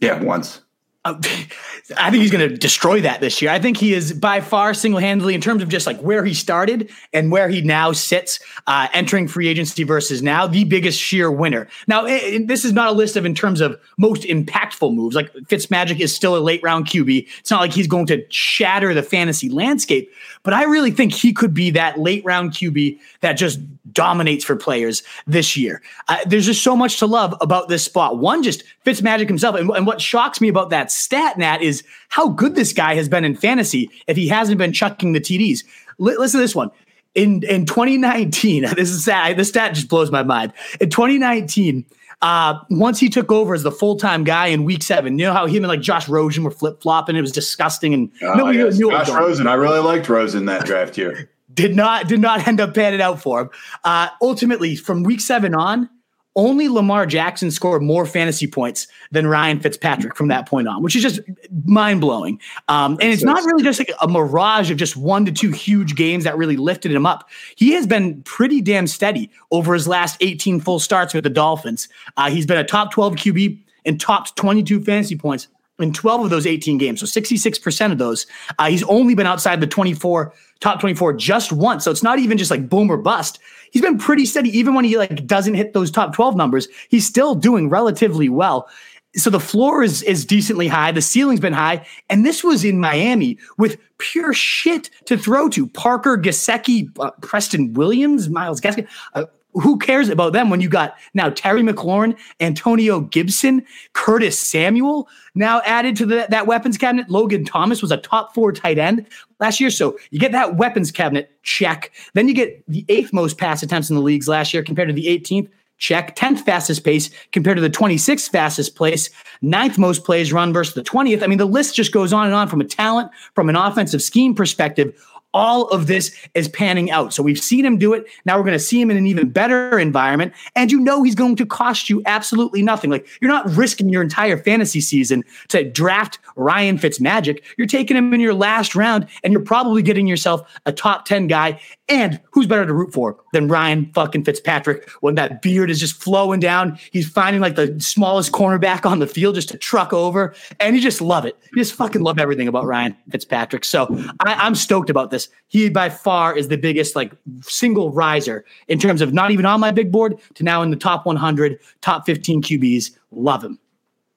Yeah, 0.00 0.22
once. 0.22 0.60
I 1.04 2.10
think 2.10 2.22
he's 2.22 2.30
going 2.30 2.48
to 2.48 2.56
destroy 2.56 3.00
that 3.00 3.20
this 3.20 3.42
year. 3.42 3.50
I 3.50 3.58
think 3.58 3.76
he 3.76 3.92
is 3.92 4.12
by 4.12 4.40
far 4.40 4.72
single 4.72 5.00
handedly 5.00 5.34
in 5.34 5.40
terms 5.40 5.60
of 5.60 5.68
just 5.68 5.84
like 5.84 5.98
where 6.00 6.24
he 6.24 6.32
started 6.32 6.90
and 7.12 7.32
where 7.32 7.48
he 7.48 7.60
now 7.60 7.90
sits, 7.90 8.38
uh, 8.68 8.86
entering 8.92 9.26
free 9.26 9.48
agency 9.48 9.82
versus 9.82 10.22
now, 10.22 10.46
the 10.46 10.62
biggest 10.62 11.00
sheer 11.00 11.28
winner. 11.28 11.66
Now, 11.88 12.06
it, 12.06 12.22
it, 12.22 12.46
this 12.46 12.64
is 12.64 12.72
not 12.72 12.88
a 12.88 12.92
list 12.92 13.16
of 13.16 13.26
in 13.26 13.34
terms 13.34 13.60
of 13.60 13.80
most 13.98 14.22
impactful 14.22 14.94
moves. 14.94 15.16
Like 15.16 15.32
Fitzmagic 15.32 15.98
is 15.98 16.14
still 16.14 16.36
a 16.36 16.38
late 16.38 16.62
round 16.62 16.86
QB. 16.86 17.26
It's 17.40 17.50
not 17.50 17.60
like 17.60 17.72
he's 17.72 17.88
going 17.88 18.06
to 18.06 18.24
shatter 18.30 18.94
the 18.94 19.02
fantasy 19.02 19.48
landscape, 19.48 20.08
but 20.44 20.54
I 20.54 20.64
really 20.64 20.92
think 20.92 21.12
he 21.12 21.32
could 21.32 21.52
be 21.52 21.70
that 21.70 21.98
late 21.98 22.24
round 22.24 22.52
QB 22.52 23.00
that 23.22 23.32
just 23.32 23.58
dominates 23.92 24.44
for 24.44 24.54
players 24.54 25.02
this 25.26 25.56
year. 25.56 25.82
Uh, 26.06 26.18
there's 26.26 26.46
just 26.46 26.62
so 26.62 26.76
much 26.76 27.00
to 27.00 27.06
love 27.06 27.34
about 27.40 27.68
this 27.68 27.82
spot. 27.84 28.18
One, 28.18 28.44
just 28.44 28.62
Fitzmagic 28.86 29.26
himself. 29.26 29.56
And, 29.56 29.68
and 29.70 29.84
what 29.84 30.00
shocks 30.00 30.40
me 30.40 30.48
about 30.48 30.70
that 30.70 30.91
stat, 30.92 31.38
Nat, 31.38 31.62
is 31.62 31.82
how 32.08 32.28
good 32.28 32.54
this 32.54 32.72
guy 32.72 32.94
has 32.94 33.08
been 33.08 33.24
in 33.24 33.34
fantasy 33.34 33.90
if 34.06 34.16
he 34.16 34.28
hasn't 34.28 34.58
been 34.58 34.72
chucking 34.72 35.12
the 35.12 35.20
TDs. 35.20 35.64
L- 36.00 36.06
listen 36.06 36.38
to 36.38 36.44
this 36.44 36.54
one. 36.54 36.70
In, 37.14 37.42
in 37.44 37.66
2019, 37.66 38.62
this 38.76 38.90
is 38.90 39.04
sad. 39.04 39.36
This 39.36 39.48
stat 39.48 39.74
just 39.74 39.88
blows 39.88 40.10
my 40.10 40.22
mind. 40.22 40.52
In 40.80 40.90
2019, 40.90 41.84
uh, 42.22 42.58
once 42.70 43.00
he 43.00 43.08
took 43.08 43.32
over 43.32 43.52
as 43.52 43.64
the 43.64 43.72
full 43.72 43.96
time 43.96 44.22
guy 44.22 44.46
in 44.46 44.64
week 44.64 44.82
seven, 44.82 45.18
you 45.18 45.26
know 45.26 45.32
how 45.32 45.46
him 45.46 45.64
and 45.64 45.68
like 45.68 45.80
Josh 45.80 46.08
Rosen 46.08 46.44
were 46.44 46.52
flip 46.52 46.80
flopping. 46.80 47.16
It 47.16 47.20
was 47.20 47.32
disgusting, 47.32 47.92
and 47.92 48.12
oh, 48.22 48.34
nobody 48.34 48.58
yes. 48.58 48.78
knew 48.78 48.90
Josh 48.90 49.08
Rosen. 49.08 49.48
I 49.48 49.54
really 49.54 49.80
liked 49.80 50.08
Rosen 50.08 50.44
that 50.44 50.64
draft 50.64 50.96
year. 50.96 51.28
did 51.54 51.74
not 51.74 52.08
did 52.08 52.20
not 52.20 52.46
end 52.46 52.60
up 52.60 52.74
panning 52.74 53.00
out 53.00 53.20
for 53.20 53.42
him. 53.42 53.50
Uh, 53.84 54.08
ultimately, 54.20 54.76
from 54.76 55.02
week 55.02 55.20
seven 55.20 55.54
on, 55.54 55.90
only 56.34 56.68
Lamar 56.68 57.06
Jackson 57.06 57.50
scored 57.50 57.82
more 57.82 58.06
fantasy 58.06 58.46
points 58.46 58.86
than 59.10 59.26
Ryan 59.26 59.60
Fitzpatrick 59.60 60.16
from 60.16 60.28
that 60.28 60.48
point 60.48 60.68
on, 60.68 60.82
which 60.82 60.96
is 60.96 61.02
just 61.02 61.20
mind 61.64 62.00
blowing. 62.00 62.40
Um, 62.68 62.92
and 63.00 63.12
it's 63.12 63.22
not 63.22 63.44
really 63.44 63.62
just 63.62 63.78
like 63.78 63.92
a 64.00 64.08
mirage 64.08 64.70
of 64.70 64.78
just 64.78 64.96
one 64.96 65.24
to 65.26 65.32
two 65.32 65.50
huge 65.50 65.94
games 65.94 66.24
that 66.24 66.36
really 66.36 66.56
lifted 66.56 66.92
him 66.92 67.06
up. 67.06 67.28
He 67.56 67.72
has 67.72 67.86
been 67.86 68.22
pretty 68.22 68.60
damn 68.60 68.86
steady 68.86 69.30
over 69.50 69.74
his 69.74 69.86
last 69.86 70.16
18 70.20 70.60
full 70.60 70.78
starts 70.78 71.12
with 71.12 71.24
the 71.24 71.30
Dolphins. 71.30 71.88
Uh, 72.16 72.30
he's 72.30 72.46
been 72.46 72.58
a 72.58 72.64
top 72.64 72.92
12 72.92 73.16
QB 73.16 73.58
and 73.84 74.00
topped 74.00 74.36
22 74.36 74.82
fantasy 74.84 75.16
points 75.16 75.48
in 75.78 75.92
12 75.92 76.24
of 76.24 76.30
those 76.30 76.46
18 76.46 76.78
games. 76.78 77.00
So 77.00 77.06
66% 77.06 77.92
of 77.92 77.98
those. 77.98 78.26
Uh, 78.58 78.68
he's 78.68 78.82
only 78.84 79.14
been 79.14 79.26
outside 79.26 79.60
the 79.60 79.66
24 79.66 80.32
top 80.62 80.80
24 80.80 81.14
just 81.14 81.52
once. 81.52 81.84
So 81.84 81.90
it's 81.90 82.02
not 82.02 82.18
even 82.18 82.38
just 82.38 82.50
like 82.50 82.68
boom 82.68 82.90
or 82.90 82.96
bust. 82.96 83.40
He's 83.72 83.82
been 83.82 83.98
pretty 83.98 84.24
steady 84.24 84.56
even 84.56 84.74
when 84.74 84.84
he 84.84 84.96
like 84.96 85.26
doesn't 85.26 85.54
hit 85.54 85.74
those 85.74 85.90
top 85.90 86.14
12 86.14 86.36
numbers. 86.36 86.68
He's 86.88 87.06
still 87.06 87.34
doing 87.34 87.68
relatively 87.68 88.28
well. 88.28 88.68
So 89.14 89.28
the 89.28 89.40
floor 89.40 89.82
is 89.82 90.02
is 90.04 90.24
decently 90.24 90.68
high, 90.68 90.90
the 90.90 91.02
ceiling's 91.02 91.40
been 91.40 91.52
high, 91.52 91.86
and 92.08 92.24
this 92.24 92.42
was 92.42 92.64
in 92.64 92.80
Miami 92.80 93.36
with 93.58 93.76
pure 93.98 94.32
shit 94.32 94.88
to 95.04 95.18
throw 95.18 95.50
to. 95.50 95.66
Parker 95.66 96.16
Gesicki, 96.16 96.88
uh, 96.98 97.10
Preston 97.20 97.74
Williams, 97.74 98.30
Myles 98.30 98.58
Gaskin, 98.58 98.88
uh, 99.12 99.24
who 99.54 99.78
cares 99.78 100.08
about 100.08 100.32
them 100.32 100.50
when 100.50 100.60
you 100.60 100.68
got 100.68 100.96
now 101.14 101.30
Terry 101.30 101.62
McLaurin, 101.62 102.16
Antonio 102.40 103.00
Gibson, 103.00 103.64
Curtis 103.92 104.38
Samuel 104.38 105.08
now 105.34 105.60
added 105.64 105.96
to 105.96 106.06
the, 106.06 106.26
that 106.30 106.46
weapons 106.46 106.78
cabinet? 106.78 107.10
Logan 107.10 107.44
Thomas 107.44 107.82
was 107.82 107.92
a 107.92 107.96
top 107.98 108.34
four 108.34 108.52
tight 108.52 108.78
end 108.78 109.06
last 109.40 109.60
year. 109.60 109.70
So 109.70 109.98
you 110.10 110.18
get 110.18 110.32
that 110.32 110.56
weapons 110.56 110.90
cabinet 110.90 111.30
check. 111.42 111.92
Then 112.14 112.28
you 112.28 112.34
get 112.34 112.64
the 112.68 112.84
eighth 112.88 113.12
most 113.12 113.38
pass 113.38 113.62
attempts 113.62 113.90
in 113.90 113.96
the 113.96 114.02
leagues 114.02 114.28
last 114.28 114.54
year 114.54 114.62
compared 114.62 114.88
to 114.88 114.94
the 114.94 115.06
18th. 115.06 115.48
Check 115.78 116.14
10th 116.14 116.44
fastest 116.44 116.84
pace 116.84 117.10
compared 117.32 117.56
to 117.56 117.60
the 117.60 117.68
26th 117.68 118.30
fastest 118.30 118.76
place, 118.76 119.10
ninth 119.40 119.78
most 119.78 120.04
plays 120.04 120.32
run 120.32 120.52
versus 120.52 120.74
the 120.74 120.82
20th. 120.82 121.24
I 121.24 121.26
mean, 121.26 121.38
the 121.38 121.44
list 121.44 121.74
just 121.74 121.90
goes 121.90 122.12
on 122.12 122.26
and 122.26 122.34
on 122.36 122.46
from 122.46 122.60
a 122.60 122.64
talent, 122.64 123.10
from 123.34 123.48
an 123.48 123.56
offensive 123.56 124.00
scheme 124.00 124.32
perspective 124.32 124.94
all 125.34 125.68
of 125.68 125.86
this 125.86 126.16
is 126.34 126.48
panning 126.48 126.90
out. 126.90 127.12
So 127.12 127.22
we've 127.22 127.38
seen 127.38 127.64
him 127.64 127.78
do 127.78 127.92
it. 127.92 128.06
Now 128.24 128.36
we're 128.36 128.44
going 128.44 128.52
to 128.52 128.58
see 128.58 128.80
him 128.80 128.90
in 128.90 128.96
an 128.96 129.06
even 129.06 129.30
better 129.30 129.78
environment. 129.78 130.32
And 130.54 130.70
you 130.70 130.80
know 130.80 131.02
he's 131.02 131.14
going 131.14 131.36
to 131.36 131.46
cost 131.46 131.88
you 131.88 132.02
absolutely 132.06 132.62
nothing. 132.62 132.90
Like 132.90 133.06
you're 133.20 133.30
not 133.30 133.48
risking 133.50 133.88
your 133.88 134.02
entire 134.02 134.36
fantasy 134.36 134.80
season 134.80 135.24
to 135.48 135.68
draft 135.68 136.18
Ryan 136.36 136.78
Fitzmagic. 136.78 137.42
You're 137.56 137.66
taking 137.66 137.96
him 137.96 138.12
in 138.12 138.20
your 138.20 138.34
last 138.34 138.74
round 138.74 139.06
and 139.24 139.32
you're 139.32 139.42
probably 139.42 139.82
getting 139.82 140.06
yourself 140.06 140.42
a 140.66 140.72
top 140.72 141.04
10 141.04 141.26
guy. 141.26 141.60
And 141.92 142.18
who's 142.30 142.46
better 142.46 142.64
to 142.64 142.72
root 142.72 142.94
for 142.94 143.18
than 143.34 143.48
Ryan 143.48 143.90
fucking 143.92 144.24
Fitzpatrick 144.24 144.88
when 145.02 145.14
that 145.16 145.42
beard 145.42 145.68
is 145.68 145.78
just 145.78 146.02
flowing 146.02 146.40
down? 146.40 146.78
He's 146.90 147.06
finding 147.06 147.42
like 147.42 147.54
the 147.54 147.78
smallest 147.80 148.32
cornerback 148.32 148.86
on 148.90 148.98
the 148.98 149.06
field 149.06 149.34
just 149.34 149.50
to 149.50 149.58
truck 149.58 149.92
over. 149.92 150.34
And 150.58 150.74
you 150.74 150.80
just 150.80 151.02
love 151.02 151.26
it. 151.26 151.36
You 151.52 151.58
just 151.58 151.74
fucking 151.74 152.00
love 152.00 152.18
everything 152.18 152.48
about 152.48 152.64
Ryan 152.64 152.96
Fitzpatrick. 153.10 153.66
So 153.66 153.88
I, 154.24 154.32
I'm 154.32 154.54
stoked 154.54 154.88
about 154.88 155.10
this. 155.10 155.28
He 155.48 155.68
by 155.68 155.90
far 155.90 156.34
is 156.34 156.48
the 156.48 156.56
biggest 156.56 156.96
like 156.96 157.12
single 157.42 157.92
riser 157.92 158.46
in 158.68 158.78
terms 158.78 159.02
of 159.02 159.12
not 159.12 159.30
even 159.30 159.44
on 159.44 159.60
my 159.60 159.70
big 159.70 159.92
board 159.92 160.18
to 160.36 160.44
now 160.44 160.62
in 160.62 160.70
the 160.70 160.76
top 160.76 161.04
100, 161.04 161.58
top 161.82 162.06
15 162.06 162.42
QBs. 162.42 162.96
Love 163.10 163.44
him. 163.44 163.58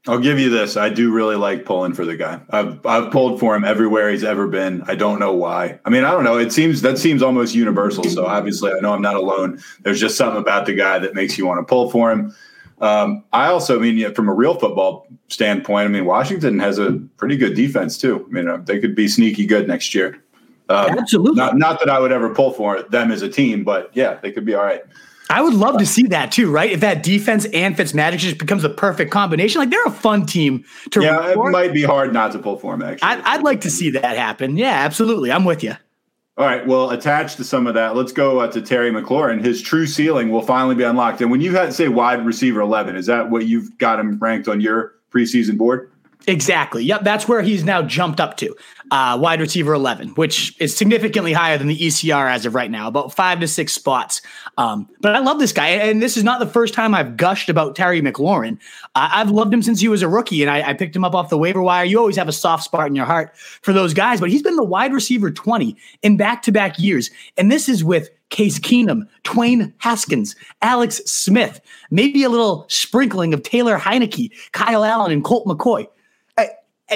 I'll 0.08 0.20
give 0.20 0.38
you 0.38 0.50
this. 0.50 0.78
I 0.78 0.90
do 0.90 1.12
really 1.12 1.36
like 1.36 1.66
pulling 1.66 1.94
for 1.94 2.06
the 2.06 2.16
guy. 2.16 2.40
I've 2.52 2.86
I've 2.86 3.12
pulled 3.12 3.40
for 3.40 3.56
him 3.56 3.64
everywhere 3.64 4.12
he's 4.12 4.24
ever 4.24 4.48
been. 4.48 4.84
I 4.84 4.94
don't 4.94 5.20
know 5.20 5.34
why. 5.34 5.80
I 5.84 5.90
mean, 5.90 6.04
I 6.04 6.12
don't 6.12 6.24
know. 6.24 6.38
It 6.38 6.52
seems 6.52 6.82
that 6.82 7.00
seems 7.00 7.24
almost 7.24 7.56
universal. 7.56 8.04
So 8.04 8.26
obviously, 8.26 8.72
I 8.72 8.80
know 8.82 8.94
I'm 8.94 9.02
not 9.02 9.16
alone. 9.16 9.60
There's 9.82 10.00
just 10.00 10.16
something 10.16 10.40
about 10.40 10.68
the 10.68 10.74
guy 10.74 11.00
that 11.00 11.16
makes 11.16 11.38
you 11.38 11.48
want 11.48 11.60
to 11.60 11.64
pull 11.64 11.90
for 11.90 12.12
him. 12.12 12.36
Um, 12.82 13.24
I 13.34 13.48
also 13.48 13.78
I 13.78 13.82
mean, 13.82 14.14
from 14.14 14.30
a 14.30 14.34
real 14.34 14.54
football 14.54 15.08
standpoint, 15.30 15.86
I 15.86 15.88
mean, 15.88 16.06
Washington 16.06 16.60
has 16.60 16.78
a 16.78 16.94
pretty 17.18 17.38
good 17.38 17.56
defense 17.56 17.98
too. 17.98 18.26
I 18.30 18.32
mean, 18.32 18.48
uh, 18.48 18.58
they 18.58 18.80
could 18.80 18.96
be 18.96 19.08
sneaky 19.08 19.48
good 19.48 19.68
next 19.68 19.96
year. 19.96 20.22
Um, 20.70 20.98
Absolutely. 20.98 21.36
Not, 21.36 21.58
not 21.58 21.80
that 21.80 21.90
I 21.90 22.00
would 22.00 22.12
ever 22.12 22.34
pull 22.34 22.52
for 22.52 22.84
them 22.84 23.12
as 23.12 23.22
a 23.22 23.30
team, 23.30 23.64
but 23.64 23.92
yeah, 23.94 24.16
they 24.16 24.32
could 24.32 24.46
be 24.46 24.56
all 24.56 24.64
right. 24.64 24.82
I 25.30 25.42
would 25.42 25.54
love 25.54 25.78
to 25.80 25.86
see 25.86 26.04
that 26.08 26.32
too, 26.32 26.52
right? 26.52 26.72
If 26.72 26.82
that 26.82 27.02
defense 27.04 27.46
and 27.54 27.76
Fitzmagic 27.76 28.18
just 28.18 28.38
becomes 28.38 28.64
a 28.64 28.70
perfect 28.70 29.12
combination, 29.12 29.60
like 29.60 29.70
they're 29.70 29.86
a 29.86 29.92
fun 29.92 30.26
team 30.26 30.64
to. 30.92 31.02
Yeah, 31.02 31.32
it 31.32 31.38
might 31.38 31.74
be 31.74 31.84
hard 31.84 32.14
not 32.14 32.32
to 32.34 32.40
pull 32.40 32.58
for 32.58 32.74
them. 32.74 32.88
Actually, 32.88 33.10
I'd, 33.10 33.22
I'd 33.22 33.44
like 33.44 33.62
to 33.62 33.72
see 33.72 33.90
that 33.92 34.18
happen. 34.18 34.58
Yeah, 34.58 34.74
absolutely. 34.74 35.32
I'm 35.32 35.46
with 35.46 35.64
you. 35.64 35.76
All 36.38 36.46
right. 36.46 36.68
Well, 36.68 36.90
attached 36.90 37.38
to 37.38 37.46
some 37.46 37.66
of 37.66 37.76
that, 37.76 37.96
let's 37.96 38.12
go 38.12 38.40
uh, 38.40 38.52
to 38.52 38.62
Terry 38.62 38.92
McLaurin. 38.92 39.44
His 39.44 39.62
true 39.62 39.88
ceiling 39.88 40.32
will 40.32 40.42
finally 40.42 40.76
be 40.76 40.84
unlocked. 40.84 41.22
And 41.22 41.32
when 41.32 41.40
you 41.40 41.56
had 41.56 41.68
to 41.68 41.72
say 41.72 41.88
wide 41.88 42.26
receiver 42.26 42.60
11, 42.60 42.98
is 42.98 43.06
that 43.06 43.30
what 43.30 43.48
you've 43.48 43.78
got 43.78 44.00
him 44.00 44.20
ranked 44.20 44.50
on 44.50 44.60
your 44.60 44.96
preseason 45.12 45.58
board? 45.58 45.90
Exactly. 46.28 46.84
Yep. 46.84 47.04
That's 47.04 47.28
where 47.28 47.42
he's 47.42 47.64
now 47.64 47.82
jumped 47.82 48.20
up 48.20 48.38
to 48.38 48.56
uh, 48.92 49.18
wide 49.20 49.40
receiver 49.40 49.74
11, 49.74 50.10
which 50.10 50.56
is 50.60 50.76
significantly 50.76 51.34
higher 51.34 51.58
than 51.58 51.68
the 51.68 51.78
ECR 51.78 52.32
as 52.32 52.46
of 52.46 52.56
right 52.56 52.70
now, 52.70 52.88
about 52.88 53.14
five 53.14 53.40
to 53.40 53.48
six 53.48 53.74
spots. 53.74 54.22
Um, 54.58 54.90
but 55.02 55.16
I 55.16 55.20
love 55.20 55.40
this 55.40 55.52
guy. 55.52 55.68
And 55.68 56.02
this 56.02 56.18
is 56.18 56.24
not 56.24 56.40
the 56.40 56.48
first 56.48 56.74
time 56.74 56.94
I've 56.94 57.18
gushed 57.18 57.50
about 57.50 57.76
Terry 57.76 58.02
McLaurin. 58.02 58.58
I've 58.96 59.30
loved 59.30 59.54
him 59.54 59.62
since 59.62 59.80
he 59.82 59.88
was 59.88 60.02
a 60.02 60.08
rookie, 60.08 60.42
and 60.42 60.50
I, 60.50 60.70
I, 60.70 60.74
picked 60.74 60.96
him 60.96 61.04
up 61.04 61.14
off 61.14 61.30
the 61.30 61.38
waiver 61.38 61.62
wire. 61.62 61.84
You 61.84 62.00
always 62.00 62.16
have 62.16 62.30
a 62.30 62.34
soft 62.34 62.64
spot 62.64 62.88
in 62.88 62.96
your 62.96 63.06
heart 63.06 63.36
for 63.38 63.74
those 63.74 63.94
guys, 63.94 64.20
but 64.20 64.30
he's 64.30 64.42
been 64.42 64.56
the 64.56 64.64
wide 64.64 64.94
receiver 64.94 65.30
20 65.32 65.76
in 66.02 66.16
back 66.16 66.42
to 66.44 66.52
back 66.52 66.80
years. 66.80 67.12
And 67.38 67.52
this 67.52 67.68
is 67.68 67.84
with 67.84 68.10
Case 68.36 68.60
Keenum, 68.60 69.08
Dwayne 69.24 69.72
Haskins, 69.78 70.36
Alex 70.62 70.98
Smith, 71.06 71.62
maybe 71.90 72.22
a 72.22 72.28
little 72.28 72.66
sprinkling 72.68 73.34
of 73.34 73.44
Taylor 73.44 73.78
Heinicke, 73.78 74.30
Kyle 74.52 74.84
Allen, 74.84 75.14
and 75.14 75.24
Colt 75.24 75.48
McCoy. 75.48 75.88
Uh, 76.38 76.44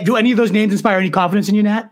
do 0.03 0.17
any 0.17 0.31
of 0.31 0.37
those 0.37 0.51
names 0.51 0.73
inspire 0.73 0.99
any 0.99 1.09
confidence 1.09 1.47
in 1.47 1.55
you, 1.55 1.63
Nat? 1.63 1.89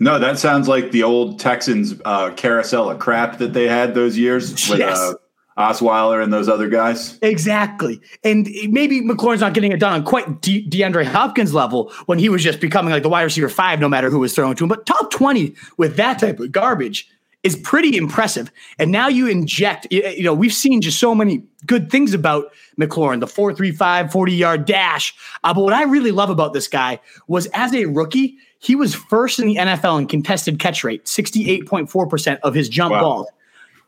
No, 0.00 0.18
that 0.18 0.38
sounds 0.38 0.68
like 0.68 0.90
the 0.90 1.02
old 1.02 1.40
Texans 1.40 1.94
uh, 2.04 2.32
carousel 2.34 2.90
of 2.90 2.98
crap 2.98 3.38
that 3.38 3.54
they 3.54 3.66
had 3.66 3.94
those 3.94 4.18
years 4.18 4.68
with 4.68 4.80
yes. 4.80 4.98
uh, 4.98 5.14
Osweiler 5.56 6.22
and 6.22 6.30
those 6.30 6.50
other 6.50 6.68
guys. 6.68 7.18
Exactly. 7.22 8.02
And 8.22 8.50
maybe 8.68 9.00
McLaurin's 9.00 9.40
not 9.40 9.54
getting 9.54 9.72
it 9.72 9.80
done 9.80 9.94
on 9.94 10.04
quite 10.04 10.42
De- 10.42 10.68
DeAndre 10.68 11.06
Hopkins 11.06 11.54
level 11.54 11.90
when 12.04 12.18
he 12.18 12.28
was 12.28 12.42
just 12.42 12.60
becoming 12.60 12.92
like 12.92 13.02
the 13.02 13.08
wide 13.08 13.22
receiver 13.22 13.48
five, 13.48 13.80
no 13.80 13.88
matter 13.88 14.10
who 14.10 14.18
was 14.18 14.34
throwing 14.34 14.56
to 14.56 14.64
him. 14.64 14.68
But 14.68 14.84
top 14.84 15.10
20 15.10 15.54
with 15.78 15.96
that 15.96 16.18
type 16.18 16.38
of 16.38 16.52
garbage 16.52 17.08
is 17.42 17.56
pretty 17.56 17.96
impressive. 17.96 18.52
And 18.78 18.92
now 18.92 19.08
you 19.08 19.26
inject, 19.26 19.86
you 19.90 20.22
know, 20.22 20.34
we've 20.34 20.52
seen 20.52 20.80
just 20.80 21.00
so 21.00 21.14
many 21.14 21.42
good 21.66 21.90
things 21.90 22.12
about 22.12 22.52
McLaurin, 22.78 23.20
the 23.20 23.26
435 23.26 24.12
40 24.12 24.32
yard 24.32 24.64
dash. 24.66 25.14
Uh, 25.42 25.54
but 25.54 25.62
what 25.62 25.72
I 25.72 25.84
really 25.84 26.10
love 26.10 26.30
about 26.30 26.52
this 26.52 26.68
guy 26.68 27.00
was 27.28 27.46
as 27.54 27.74
a 27.74 27.86
rookie, 27.86 28.36
he 28.58 28.76
was 28.76 28.94
first 28.94 29.38
in 29.38 29.46
the 29.46 29.56
NFL 29.56 30.00
in 30.00 30.06
contested 30.06 30.58
catch 30.58 30.84
rate, 30.84 31.04
68.4% 31.06 32.38
of 32.42 32.54
his 32.54 32.68
jump 32.68 32.92
wow. 32.92 33.00
balls. 33.00 33.26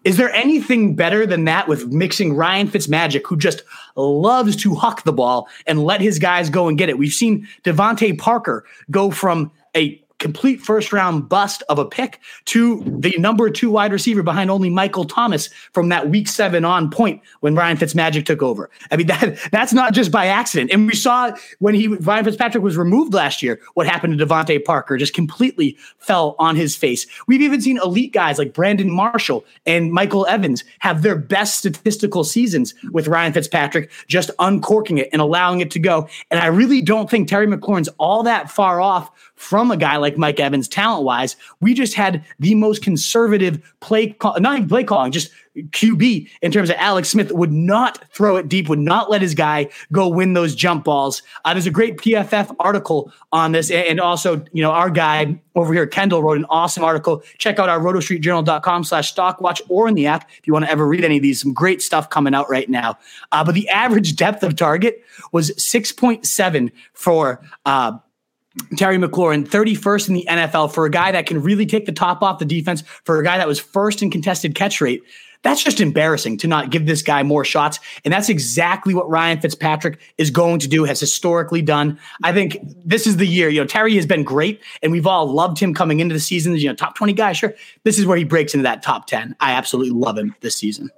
Is 0.04 0.16
there 0.16 0.32
anything 0.32 0.96
better 0.96 1.26
than 1.26 1.44
that 1.44 1.68
with 1.68 1.92
mixing 1.92 2.34
Ryan 2.34 2.66
Fitzmagic, 2.66 3.22
who 3.26 3.36
just 3.36 3.62
loves 3.94 4.56
to 4.56 4.74
huck 4.74 5.04
the 5.04 5.12
ball 5.12 5.48
and 5.66 5.84
let 5.84 6.00
his 6.00 6.18
guys 6.18 6.50
go 6.50 6.66
and 6.66 6.76
get 6.76 6.88
it? 6.88 6.98
We've 6.98 7.12
seen 7.12 7.46
DeVante 7.62 8.18
Parker 8.18 8.64
go 8.90 9.12
from 9.12 9.52
a 9.76 10.01
complete 10.22 10.60
first 10.60 10.92
round 10.92 11.28
bust 11.28 11.64
of 11.68 11.78
a 11.78 11.84
pick 11.84 12.20
to 12.46 12.82
the 12.86 13.14
number 13.18 13.50
two 13.50 13.70
wide 13.70 13.92
receiver 13.92 14.22
behind 14.22 14.50
only 14.50 14.70
Michael 14.70 15.04
Thomas 15.04 15.48
from 15.72 15.88
that 15.88 16.08
week 16.08 16.28
seven 16.28 16.64
on 16.64 16.90
point 16.90 17.20
when 17.40 17.56
Ryan 17.56 17.76
Fitzmagic 17.76 18.24
took 18.24 18.40
over. 18.40 18.70
I 18.90 18.96
mean, 18.96 19.06
that 19.08 19.38
that's 19.50 19.72
not 19.72 19.92
just 19.92 20.12
by 20.12 20.26
accident. 20.26 20.70
And 20.72 20.86
we 20.86 20.94
saw 20.94 21.32
when 21.58 21.74
he 21.74 21.88
Ryan 21.88 22.24
Fitzpatrick 22.24 22.62
was 22.62 22.76
removed 22.76 23.12
last 23.12 23.42
year, 23.42 23.60
what 23.74 23.86
happened 23.86 24.16
to 24.16 24.24
DeVante 24.24 24.64
Parker 24.64 24.96
just 24.96 25.12
completely 25.12 25.76
fell 25.98 26.36
on 26.38 26.54
his 26.54 26.76
face. 26.76 27.04
We've 27.26 27.42
even 27.42 27.60
seen 27.60 27.78
elite 27.78 28.12
guys 28.12 28.38
like 28.38 28.54
Brandon 28.54 28.90
Marshall 28.90 29.44
and 29.66 29.92
Michael 29.92 30.24
Evans 30.26 30.62
have 30.78 31.02
their 31.02 31.16
best 31.16 31.58
statistical 31.58 32.22
seasons 32.22 32.74
with 32.92 33.08
Ryan 33.08 33.32
Fitzpatrick 33.32 33.90
just 34.06 34.30
uncorking 34.38 34.98
it 34.98 35.08
and 35.12 35.20
allowing 35.20 35.60
it 35.60 35.70
to 35.72 35.80
go. 35.80 36.08
And 36.30 36.38
I 36.38 36.46
really 36.46 36.80
don't 36.80 37.10
think 37.10 37.26
Terry 37.26 37.48
McLaurin's 37.48 37.88
all 37.98 38.22
that 38.22 38.50
far 38.50 38.80
off 38.80 39.10
from 39.42 39.72
a 39.72 39.76
guy 39.76 39.96
like 39.96 40.16
Mike 40.16 40.38
Evans, 40.38 40.68
talent 40.68 41.04
wise. 41.04 41.34
We 41.60 41.74
just 41.74 41.94
had 41.94 42.24
the 42.38 42.54
most 42.54 42.80
conservative 42.80 43.60
play, 43.80 44.10
call, 44.10 44.38
not 44.38 44.56
even 44.56 44.68
play 44.68 44.84
calling, 44.84 45.10
just 45.10 45.32
QB 45.56 46.30
in 46.40 46.52
terms 46.52 46.70
of 46.70 46.76
Alex 46.78 47.08
Smith 47.08 47.32
would 47.32 47.50
not 47.50 48.02
throw 48.14 48.36
it 48.36 48.48
deep, 48.48 48.68
would 48.68 48.78
not 48.78 49.10
let 49.10 49.20
his 49.20 49.34
guy 49.34 49.68
go 49.90 50.06
win 50.06 50.34
those 50.34 50.54
jump 50.54 50.84
balls. 50.84 51.22
Uh, 51.44 51.52
there's 51.52 51.66
a 51.66 51.72
great 51.72 51.98
PFF 51.98 52.54
article 52.60 53.12
on 53.32 53.50
this. 53.50 53.68
And 53.72 54.00
also, 54.00 54.44
you 54.52 54.62
know, 54.62 54.70
our 54.70 54.88
guy 54.88 55.38
over 55.56 55.74
here, 55.74 55.88
Kendall, 55.88 56.22
wrote 56.22 56.38
an 56.38 56.46
awesome 56.48 56.84
article. 56.84 57.24
Check 57.38 57.58
out 57.58 57.68
our 57.68 57.80
rotostreetjournal.com 57.80 58.84
slash 58.84 59.12
stockwatch 59.12 59.60
or 59.68 59.88
in 59.88 59.94
the 59.94 60.06
app 60.06 60.30
if 60.38 60.46
you 60.46 60.52
want 60.52 60.66
to 60.66 60.70
ever 60.70 60.86
read 60.86 61.04
any 61.04 61.16
of 61.16 61.22
these. 61.22 61.40
Some 61.40 61.52
great 61.52 61.82
stuff 61.82 62.08
coming 62.08 62.32
out 62.32 62.48
right 62.48 62.70
now. 62.70 62.96
Uh, 63.32 63.42
but 63.42 63.56
the 63.56 63.68
average 63.70 64.14
depth 64.14 64.44
of 64.44 64.54
target 64.54 65.02
was 65.32 65.50
6.7 65.56 66.70
for 66.94 67.42
uh, 67.66 67.98
Terry 68.76 68.98
McLaurin, 68.98 69.46
31st 69.46 70.08
in 70.08 70.14
the 70.14 70.26
NFL 70.28 70.72
for 70.72 70.84
a 70.84 70.90
guy 70.90 71.12
that 71.12 71.26
can 71.26 71.42
really 71.42 71.66
take 71.66 71.86
the 71.86 71.92
top 71.92 72.22
off 72.22 72.38
the 72.38 72.44
defense, 72.44 72.82
for 73.04 73.18
a 73.18 73.24
guy 73.24 73.38
that 73.38 73.48
was 73.48 73.58
first 73.58 74.02
in 74.02 74.10
contested 74.10 74.54
catch 74.54 74.80
rate. 74.80 75.02
That's 75.42 75.62
just 75.62 75.80
embarrassing 75.80 76.38
to 76.38 76.46
not 76.46 76.70
give 76.70 76.86
this 76.86 77.02
guy 77.02 77.24
more 77.24 77.44
shots. 77.44 77.80
And 78.04 78.14
that's 78.14 78.28
exactly 78.28 78.94
what 78.94 79.10
Ryan 79.10 79.40
Fitzpatrick 79.40 79.98
is 80.16 80.30
going 80.30 80.60
to 80.60 80.68
do, 80.68 80.84
has 80.84 81.00
historically 81.00 81.62
done. 81.62 81.98
I 82.22 82.32
think 82.32 82.58
this 82.84 83.08
is 83.08 83.16
the 83.16 83.26
year. 83.26 83.48
You 83.48 83.60
know, 83.60 83.66
Terry 83.66 83.96
has 83.96 84.06
been 84.06 84.22
great, 84.22 84.60
and 84.82 84.92
we've 84.92 85.06
all 85.06 85.26
loved 85.26 85.58
him 85.58 85.74
coming 85.74 85.98
into 85.98 86.12
the 86.12 86.20
season. 86.20 86.56
You 86.56 86.68
know, 86.68 86.74
top 86.74 86.94
20 86.94 87.12
guy, 87.14 87.32
sure. 87.32 87.54
This 87.82 87.98
is 87.98 88.06
where 88.06 88.16
he 88.16 88.24
breaks 88.24 88.54
into 88.54 88.62
that 88.62 88.82
top 88.84 89.08
10. 89.08 89.34
I 89.40 89.52
absolutely 89.52 89.92
love 89.92 90.16
him 90.16 90.36
this 90.40 90.54
season. 90.56 90.90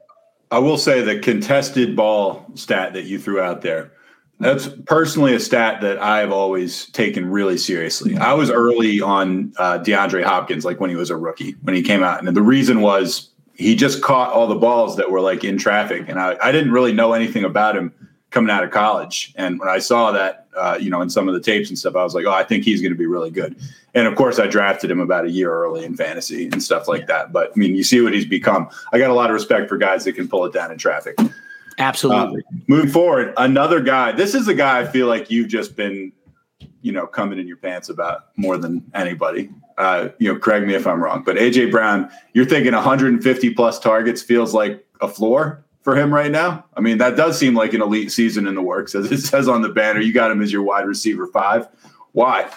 I 0.50 0.58
will 0.58 0.78
say 0.78 1.00
the 1.00 1.18
contested 1.18 1.96
ball 1.96 2.44
stat 2.54 2.92
that 2.92 3.04
you 3.04 3.18
threw 3.18 3.40
out 3.40 3.62
there 3.62 3.92
that's 4.40 4.68
personally 4.86 5.34
a 5.34 5.40
stat 5.40 5.80
that 5.82 6.02
I've 6.02 6.32
always 6.32 6.86
taken 6.90 7.30
really 7.30 7.56
seriously. 7.56 8.16
I 8.16 8.32
was 8.34 8.50
early 8.50 9.00
on 9.00 9.52
uh, 9.58 9.78
DeAndre 9.78 10.24
Hopkins, 10.24 10.64
like 10.64 10.80
when 10.80 10.90
he 10.90 10.96
was 10.96 11.10
a 11.10 11.16
rookie, 11.16 11.52
when 11.62 11.74
he 11.74 11.82
came 11.82 12.02
out. 12.02 12.24
And 12.24 12.36
the 12.36 12.42
reason 12.42 12.80
was 12.80 13.30
he 13.54 13.76
just 13.76 14.02
caught 14.02 14.32
all 14.32 14.46
the 14.46 14.56
balls 14.56 14.96
that 14.96 15.10
were 15.10 15.20
like 15.20 15.44
in 15.44 15.56
traffic. 15.56 16.08
And 16.08 16.18
I, 16.18 16.36
I 16.42 16.52
didn't 16.52 16.72
really 16.72 16.92
know 16.92 17.12
anything 17.12 17.44
about 17.44 17.76
him 17.76 17.92
coming 18.30 18.50
out 18.50 18.64
of 18.64 18.72
college. 18.72 19.32
And 19.36 19.60
when 19.60 19.68
I 19.68 19.78
saw 19.78 20.10
that, 20.10 20.48
uh, 20.56 20.76
you 20.80 20.90
know, 20.90 21.00
in 21.00 21.08
some 21.08 21.28
of 21.28 21.34
the 21.34 21.40
tapes 21.40 21.68
and 21.68 21.78
stuff, 21.78 21.94
I 21.94 22.02
was 22.02 22.14
like, 22.14 22.26
oh, 22.26 22.32
I 22.32 22.42
think 22.42 22.64
he's 22.64 22.80
going 22.80 22.92
to 22.92 22.98
be 22.98 23.06
really 23.06 23.30
good. 23.30 23.56
And 23.94 24.08
of 24.08 24.16
course, 24.16 24.40
I 24.40 24.48
drafted 24.48 24.90
him 24.90 24.98
about 24.98 25.24
a 25.24 25.30
year 25.30 25.52
early 25.52 25.84
in 25.84 25.96
fantasy 25.96 26.46
and 26.46 26.60
stuff 26.60 26.88
like 26.88 27.06
that. 27.06 27.32
But 27.32 27.52
I 27.54 27.58
mean, 27.58 27.76
you 27.76 27.84
see 27.84 28.00
what 28.00 28.12
he's 28.12 28.26
become. 28.26 28.68
I 28.92 28.98
got 28.98 29.10
a 29.10 29.14
lot 29.14 29.30
of 29.30 29.34
respect 29.34 29.68
for 29.68 29.78
guys 29.78 30.04
that 30.04 30.14
can 30.14 30.26
pull 30.26 30.44
it 30.44 30.52
down 30.52 30.72
in 30.72 30.78
traffic. 30.78 31.16
Absolutely. 31.78 32.42
Uh, 32.42 32.56
moving 32.68 32.90
forward, 32.90 33.34
another 33.36 33.80
guy. 33.80 34.12
This 34.12 34.34
is 34.34 34.48
a 34.48 34.54
guy 34.54 34.80
I 34.80 34.86
feel 34.86 35.06
like 35.06 35.30
you've 35.30 35.48
just 35.48 35.76
been, 35.76 36.12
you 36.82 36.92
know, 36.92 37.06
coming 37.06 37.38
in 37.38 37.48
your 37.48 37.56
pants 37.56 37.88
about 37.88 38.28
more 38.36 38.56
than 38.56 38.84
anybody. 38.94 39.50
Uh, 39.76 40.10
you 40.18 40.32
know, 40.32 40.38
correct 40.38 40.66
me 40.66 40.74
if 40.74 40.86
I'm 40.86 41.02
wrong, 41.02 41.22
but 41.24 41.36
AJ 41.36 41.70
Brown, 41.70 42.08
you're 42.32 42.44
thinking 42.44 42.72
150 42.72 43.54
plus 43.54 43.80
targets 43.80 44.22
feels 44.22 44.54
like 44.54 44.86
a 45.00 45.08
floor 45.08 45.64
for 45.82 45.96
him 45.96 46.12
right 46.12 46.30
now. 46.30 46.64
I 46.76 46.80
mean, 46.80 46.98
that 46.98 47.16
does 47.16 47.38
seem 47.38 47.54
like 47.54 47.74
an 47.74 47.82
elite 47.82 48.12
season 48.12 48.46
in 48.46 48.54
the 48.54 48.62
works, 48.62 48.94
as 48.94 49.10
it 49.10 49.18
says 49.18 49.48
on 49.48 49.62
the 49.62 49.68
banner. 49.68 50.00
You 50.00 50.12
got 50.12 50.30
him 50.30 50.42
as 50.42 50.52
your 50.52 50.62
wide 50.62 50.86
receiver 50.86 51.26
five. 51.26 51.68
Why? 52.12 52.48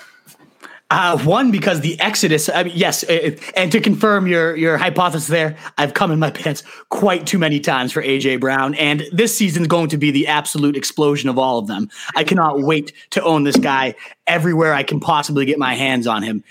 Uh, 0.89 1.17
one 1.19 1.51
because 1.51 1.81
the 1.81 1.99
Exodus. 1.99 2.47
I 2.47 2.63
mean, 2.63 2.73
yes, 2.73 3.03
it, 3.03 3.41
and 3.57 3.69
to 3.73 3.81
confirm 3.81 4.25
your 4.25 4.55
your 4.55 4.77
hypothesis 4.77 5.27
there, 5.27 5.57
I've 5.77 5.93
come 5.93 6.11
in 6.11 6.19
my 6.19 6.31
pants 6.31 6.63
quite 6.87 7.27
too 7.27 7.37
many 7.37 7.59
times 7.59 7.91
for 7.91 8.01
AJ 8.01 8.39
Brown, 8.39 8.73
and 8.75 9.03
this 9.11 9.35
season 9.37 9.63
is 9.63 9.67
going 9.67 9.89
to 9.89 9.97
be 9.97 10.11
the 10.11 10.27
absolute 10.27 10.77
explosion 10.77 11.29
of 11.29 11.37
all 11.37 11.59
of 11.59 11.67
them. 11.67 11.89
I 12.15 12.23
cannot 12.23 12.61
wait 12.61 12.93
to 13.11 13.23
own 13.23 13.43
this 13.43 13.57
guy 13.57 13.95
everywhere 14.27 14.73
I 14.73 14.83
can 14.83 15.01
possibly 15.01 15.45
get 15.45 15.59
my 15.59 15.73
hands 15.73 16.07
on 16.07 16.23
him. 16.23 16.41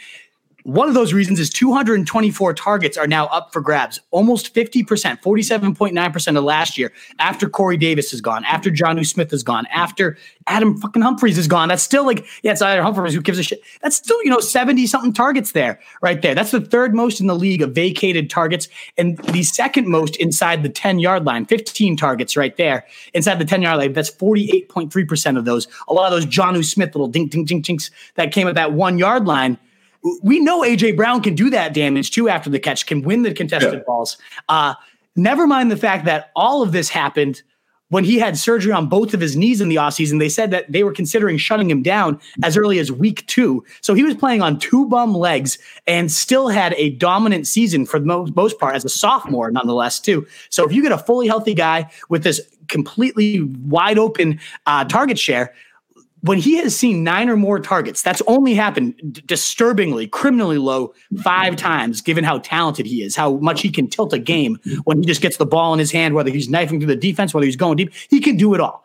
One 0.66 0.88
of 0.88 0.94
those 0.94 1.12
reasons 1.12 1.38
is 1.38 1.48
224 1.50 2.52
targets 2.54 2.96
are 2.96 3.06
now 3.06 3.26
up 3.26 3.52
for 3.52 3.60
grabs, 3.60 4.00
almost 4.10 4.52
50%, 4.52 4.84
47.9% 5.22 6.36
of 6.36 6.42
last 6.42 6.76
year 6.76 6.92
after 7.20 7.48
Corey 7.48 7.76
Davis 7.76 8.12
is 8.12 8.20
gone, 8.20 8.44
after 8.44 8.68
Jonnu 8.68 9.06
Smith 9.06 9.32
is 9.32 9.44
gone, 9.44 9.66
after 9.66 10.18
Adam 10.48 10.76
fucking 10.76 11.02
Humphries 11.02 11.38
is 11.38 11.46
gone. 11.46 11.68
That's 11.68 11.84
still 11.84 12.04
like, 12.04 12.26
yeah, 12.42 12.50
it's 12.50 12.62
either 12.62 12.82
Humphries 12.82 13.14
who 13.14 13.20
gives 13.20 13.38
a 13.38 13.44
shit. 13.44 13.62
That's 13.80 13.94
still, 13.94 14.20
you 14.24 14.28
know, 14.28 14.40
70 14.40 14.88
something 14.88 15.12
targets 15.12 15.52
there, 15.52 15.78
right 16.02 16.20
there. 16.20 16.34
That's 16.34 16.50
the 16.50 16.60
third 16.60 16.96
most 16.96 17.20
in 17.20 17.28
the 17.28 17.36
league 17.36 17.62
of 17.62 17.70
vacated 17.70 18.28
targets 18.28 18.66
and 18.98 19.18
the 19.18 19.44
second 19.44 19.86
most 19.86 20.16
inside 20.16 20.64
the 20.64 20.68
10 20.68 20.98
yard 20.98 21.24
line, 21.24 21.46
15 21.46 21.96
targets 21.96 22.36
right 22.36 22.56
there 22.56 22.84
inside 23.14 23.38
the 23.38 23.44
10 23.44 23.62
yard 23.62 23.78
line. 23.78 23.92
That's 23.92 24.10
48.3% 24.10 25.38
of 25.38 25.44
those. 25.44 25.68
A 25.86 25.94
lot 25.94 26.06
of 26.06 26.10
those 26.10 26.26
Jonnu 26.26 26.64
Smith 26.64 26.92
little 26.92 27.06
dink, 27.06 27.30
dink, 27.30 27.46
dink, 27.46 27.64
dinks 27.64 27.92
that 28.16 28.32
came 28.32 28.48
at 28.48 28.56
that 28.56 28.72
one 28.72 28.98
yard 28.98 29.26
line 29.26 29.58
we 30.22 30.40
know 30.40 30.62
AJ 30.62 30.96
Brown 30.96 31.22
can 31.22 31.34
do 31.34 31.50
that 31.50 31.74
damage 31.74 32.10
too 32.10 32.28
after 32.28 32.50
the 32.50 32.58
catch, 32.58 32.86
can 32.86 33.02
win 33.02 33.22
the 33.22 33.34
contested 33.34 33.72
yeah. 33.74 33.80
balls. 33.86 34.16
Uh, 34.48 34.74
never 35.14 35.46
mind 35.46 35.70
the 35.70 35.76
fact 35.76 36.04
that 36.04 36.30
all 36.36 36.62
of 36.62 36.72
this 36.72 36.88
happened 36.88 37.42
when 37.88 38.04
he 38.04 38.18
had 38.18 38.36
surgery 38.36 38.72
on 38.72 38.88
both 38.88 39.14
of 39.14 39.20
his 39.20 39.36
knees 39.36 39.60
in 39.60 39.68
the 39.68 39.76
offseason. 39.76 40.18
They 40.18 40.28
said 40.28 40.50
that 40.50 40.70
they 40.70 40.82
were 40.82 40.92
considering 40.92 41.38
shutting 41.38 41.70
him 41.70 41.82
down 41.82 42.20
as 42.42 42.56
early 42.56 42.78
as 42.78 42.90
week 42.90 43.24
two. 43.26 43.64
So 43.80 43.94
he 43.94 44.02
was 44.02 44.14
playing 44.14 44.42
on 44.42 44.58
two 44.58 44.88
bum 44.88 45.14
legs 45.14 45.58
and 45.86 46.10
still 46.10 46.48
had 46.48 46.74
a 46.74 46.90
dominant 46.90 47.46
season 47.46 47.86
for 47.86 48.00
the 48.00 48.06
most, 48.34 48.58
part 48.58 48.74
as 48.74 48.84
a 48.84 48.88
sophomore, 48.88 49.50
nonetheless, 49.50 50.00
too. 50.00 50.26
So 50.50 50.64
if 50.64 50.72
you 50.72 50.82
get 50.82 50.92
a 50.92 50.98
fully 50.98 51.26
healthy 51.26 51.54
guy 51.54 51.90
with 52.08 52.24
this 52.24 52.40
completely 52.68 53.42
wide 53.42 53.98
open 53.98 54.40
uh, 54.66 54.84
target 54.84 55.18
share, 55.18 55.54
when 56.26 56.38
he 56.38 56.56
has 56.56 56.76
seen 56.76 57.04
nine 57.04 57.28
or 57.28 57.36
more 57.36 57.58
targets, 57.60 58.02
that's 58.02 58.22
only 58.26 58.54
happened 58.54 58.94
d- 59.12 59.22
disturbingly, 59.26 60.06
criminally 60.06 60.58
low 60.58 60.94
five 61.22 61.56
times, 61.56 62.00
given 62.00 62.24
how 62.24 62.38
talented 62.38 62.86
he 62.86 63.02
is, 63.02 63.16
how 63.16 63.36
much 63.36 63.62
he 63.62 63.70
can 63.70 63.88
tilt 63.88 64.12
a 64.12 64.18
game 64.18 64.58
when 64.84 64.98
he 65.00 65.06
just 65.06 65.20
gets 65.20 65.36
the 65.36 65.46
ball 65.46 65.72
in 65.72 65.78
his 65.78 65.92
hand, 65.92 66.14
whether 66.14 66.30
he's 66.30 66.48
knifing 66.48 66.80
through 66.80 66.88
the 66.88 66.96
defense, 66.96 67.32
whether 67.32 67.46
he's 67.46 67.56
going 67.56 67.76
deep, 67.76 67.92
he 68.08 68.20
can 68.20 68.36
do 68.36 68.54
it 68.54 68.60
all. 68.60 68.84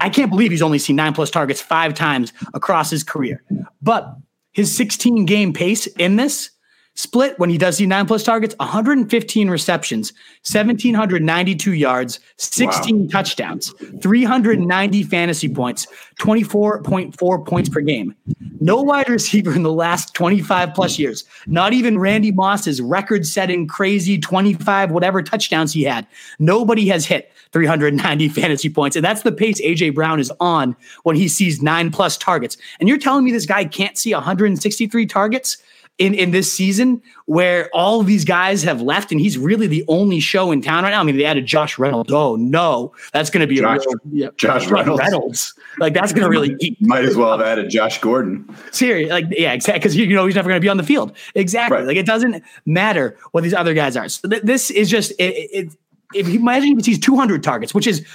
I 0.00 0.08
can't 0.08 0.30
believe 0.30 0.50
he's 0.50 0.62
only 0.62 0.78
seen 0.78 0.96
nine 0.96 1.14
plus 1.14 1.30
targets 1.30 1.60
five 1.60 1.94
times 1.94 2.32
across 2.54 2.90
his 2.90 3.04
career. 3.04 3.42
But 3.82 4.16
his 4.52 4.74
16 4.76 5.26
game 5.26 5.52
pace 5.52 5.86
in 5.86 6.16
this 6.16 6.50
split 6.96 7.38
when 7.38 7.48
he 7.48 7.56
does 7.56 7.76
see 7.76 7.86
nine 7.86 8.06
plus 8.06 8.24
targets 8.24 8.54
115 8.58 9.48
receptions 9.48 10.12
1792 10.42 11.72
yards 11.74 12.18
16 12.38 12.98
wow. 12.98 13.08
touchdowns 13.10 13.72
390 14.00 15.02
fantasy 15.04 15.48
points 15.48 15.86
24.4 16.18 17.46
points 17.46 17.68
per 17.68 17.80
game. 17.80 18.14
No 18.60 18.80
wide 18.80 19.08
receiver 19.08 19.54
in 19.54 19.62
the 19.62 19.72
last 19.72 20.14
25 20.14 20.72
plus 20.74 20.98
years. 20.98 21.24
Not 21.46 21.74
even 21.74 21.98
randy 21.98 22.32
moss's 22.32 22.80
record 22.80 23.26
setting 23.26 23.68
crazy 23.68 24.18
25 24.18 24.90
whatever 24.90 25.22
touchdowns 25.22 25.72
he 25.74 25.82
had. 25.82 26.06
Nobody 26.38 26.88
has 26.88 27.04
hit 27.04 27.30
390 27.52 28.28
fantasy 28.30 28.70
points 28.70 28.96
and 28.96 29.04
that's 29.04 29.22
the 29.22 29.32
pace 29.32 29.60
aj 29.60 29.94
brown 29.94 30.20
is 30.20 30.32
on 30.40 30.74
when 31.02 31.16
he 31.16 31.28
sees 31.28 31.62
nine 31.62 31.90
plus 31.90 32.16
targets. 32.16 32.56
And 32.80 32.88
you're 32.88 32.98
telling 32.98 33.24
me 33.24 33.30
this 33.30 33.46
guy 33.46 33.64
can't 33.66 33.98
see 33.98 34.14
163 34.14 35.06
targets 35.06 35.58
in 35.98 36.14
in 36.14 36.30
this 36.30 36.52
season 36.52 37.02
where 37.24 37.70
all 37.72 38.00
of 38.00 38.06
these 38.06 38.24
guys 38.24 38.62
have 38.62 38.82
left 38.82 39.10
and 39.10 39.20
he's 39.20 39.38
really 39.38 39.66
the 39.66 39.84
only 39.88 40.20
show 40.20 40.52
in 40.52 40.60
town 40.60 40.84
right 40.84 40.90
now. 40.90 41.00
I 41.00 41.02
mean, 41.02 41.16
they 41.16 41.24
added 41.24 41.46
Josh 41.46 41.78
Reynolds. 41.78 42.12
Oh 42.12 42.36
no, 42.36 42.92
that's 43.12 43.30
going 43.30 43.40
to 43.40 43.46
be 43.46 43.56
Josh, 43.56 43.78
a 43.78 43.88
real, 43.88 43.98
yeah, 44.12 44.28
Josh 44.36 44.68
Reynolds. 44.68 45.00
Reynolds. 45.00 45.54
Like 45.78 45.94
that's 45.94 46.12
going 46.12 46.24
to 46.24 46.30
really 46.30 46.54
eat. 46.60 46.76
might 46.80 47.04
as 47.04 47.16
well 47.16 47.36
have 47.36 47.46
added 47.46 47.70
Josh 47.70 48.00
Gordon. 48.00 48.46
Seriously, 48.72 49.10
like 49.10 49.26
yeah, 49.30 49.52
exactly. 49.52 49.80
Because 49.80 49.96
you 49.96 50.06
know 50.14 50.26
he's 50.26 50.34
never 50.34 50.48
going 50.48 50.60
to 50.60 50.64
be 50.64 50.68
on 50.68 50.76
the 50.76 50.82
field. 50.82 51.16
Exactly. 51.34 51.78
Right. 51.78 51.86
Like 51.86 51.96
it 51.96 52.06
doesn't 52.06 52.42
matter 52.66 53.16
what 53.32 53.42
these 53.42 53.54
other 53.54 53.74
guys 53.74 53.96
are. 53.96 54.08
So 54.08 54.28
th- 54.28 54.42
this 54.42 54.70
is 54.70 54.90
just 54.90 55.12
it, 55.12 55.34
it, 55.52 55.76
if 56.14 56.28
you 56.28 56.38
imagine 56.38 56.76
he 56.76 56.82
sees 56.82 56.98
200 56.98 57.42
targets, 57.42 57.74
which 57.74 57.86
is 57.86 58.06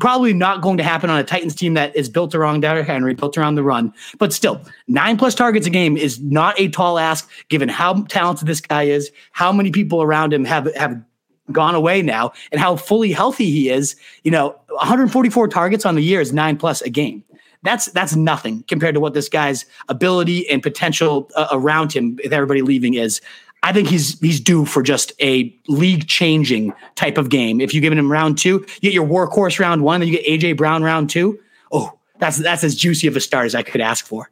probably 0.00 0.32
not 0.32 0.60
going 0.60 0.76
to 0.76 0.82
happen 0.82 1.10
on 1.10 1.18
a 1.18 1.24
Titans 1.24 1.54
team 1.54 1.74
that 1.74 1.94
is 1.94 2.08
built 2.08 2.34
around 2.34 2.60
Derrick 2.60 2.86
Henry, 2.86 3.14
built 3.14 3.38
around 3.38 3.54
the 3.54 3.62
run, 3.62 3.92
but 4.18 4.32
still, 4.32 4.60
nine 4.88 5.16
plus 5.16 5.34
targets 5.34 5.66
a 5.66 5.70
game 5.70 5.96
is 5.96 6.20
not 6.20 6.58
a 6.58 6.68
tall 6.68 6.98
ask 6.98 7.28
given 7.48 7.68
how 7.68 8.02
talented 8.04 8.48
this 8.48 8.60
guy 8.60 8.84
is, 8.84 9.10
how 9.32 9.52
many 9.52 9.70
people 9.70 10.02
around 10.02 10.32
him 10.32 10.44
have 10.44 10.72
have 10.74 11.00
gone 11.52 11.74
away 11.74 12.02
now, 12.02 12.32
and 12.52 12.60
how 12.60 12.76
fully 12.76 13.12
healthy 13.12 13.50
he 13.50 13.70
is. 13.70 13.96
You 14.24 14.30
know, 14.30 14.50
144 14.68 15.48
targets 15.48 15.86
on 15.86 15.94
the 15.94 16.02
year 16.02 16.20
is 16.20 16.32
nine 16.32 16.56
plus 16.56 16.82
a 16.82 16.90
game. 16.90 17.24
That's 17.62 17.86
that's 17.86 18.14
nothing 18.14 18.62
compared 18.68 18.94
to 18.94 19.00
what 19.00 19.14
this 19.14 19.28
guy's 19.28 19.66
ability 19.88 20.48
and 20.48 20.62
potential 20.62 21.28
uh, 21.34 21.48
around 21.50 21.92
him, 21.92 22.16
with 22.22 22.32
everybody 22.32 22.62
leaving, 22.62 22.94
is. 22.94 23.20
I 23.62 23.72
think 23.72 23.88
he's 23.88 24.18
he's 24.20 24.40
due 24.40 24.64
for 24.64 24.82
just 24.82 25.12
a 25.20 25.54
league 25.66 26.06
changing 26.06 26.72
type 26.94 27.18
of 27.18 27.28
game. 27.28 27.60
If 27.60 27.74
you 27.74 27.80
give 27.80 27.92
him 27.92 28.10
round 28.10 28.38
two, 28.38 28.64
you 28.80 28.80
get 28.80 28.92
your 28.92 29.06
workhorse 29.06 29.58
round 29.58 29.82
one, 29.82 30.00
then 30.00 30.08
you 30.08 30.18
get 30.18 30.26
AJ 30.26 30.56
Brown 30.56 30.82
round 30.82 31.10
two. 31.10 31.38
Oh, 31.72 31.98
that's 32.18 32.38
that's 32.38 32.64
as 32.64 32.74
juicy 32.74 33.06
of 33.08 33.16
a 33.16 33.20
start 33.20 33.46
as 33.46 33.54
I 33.54 33.62
could 33.62 33.80
ask 33.80 34.06
for. 34.06 34.30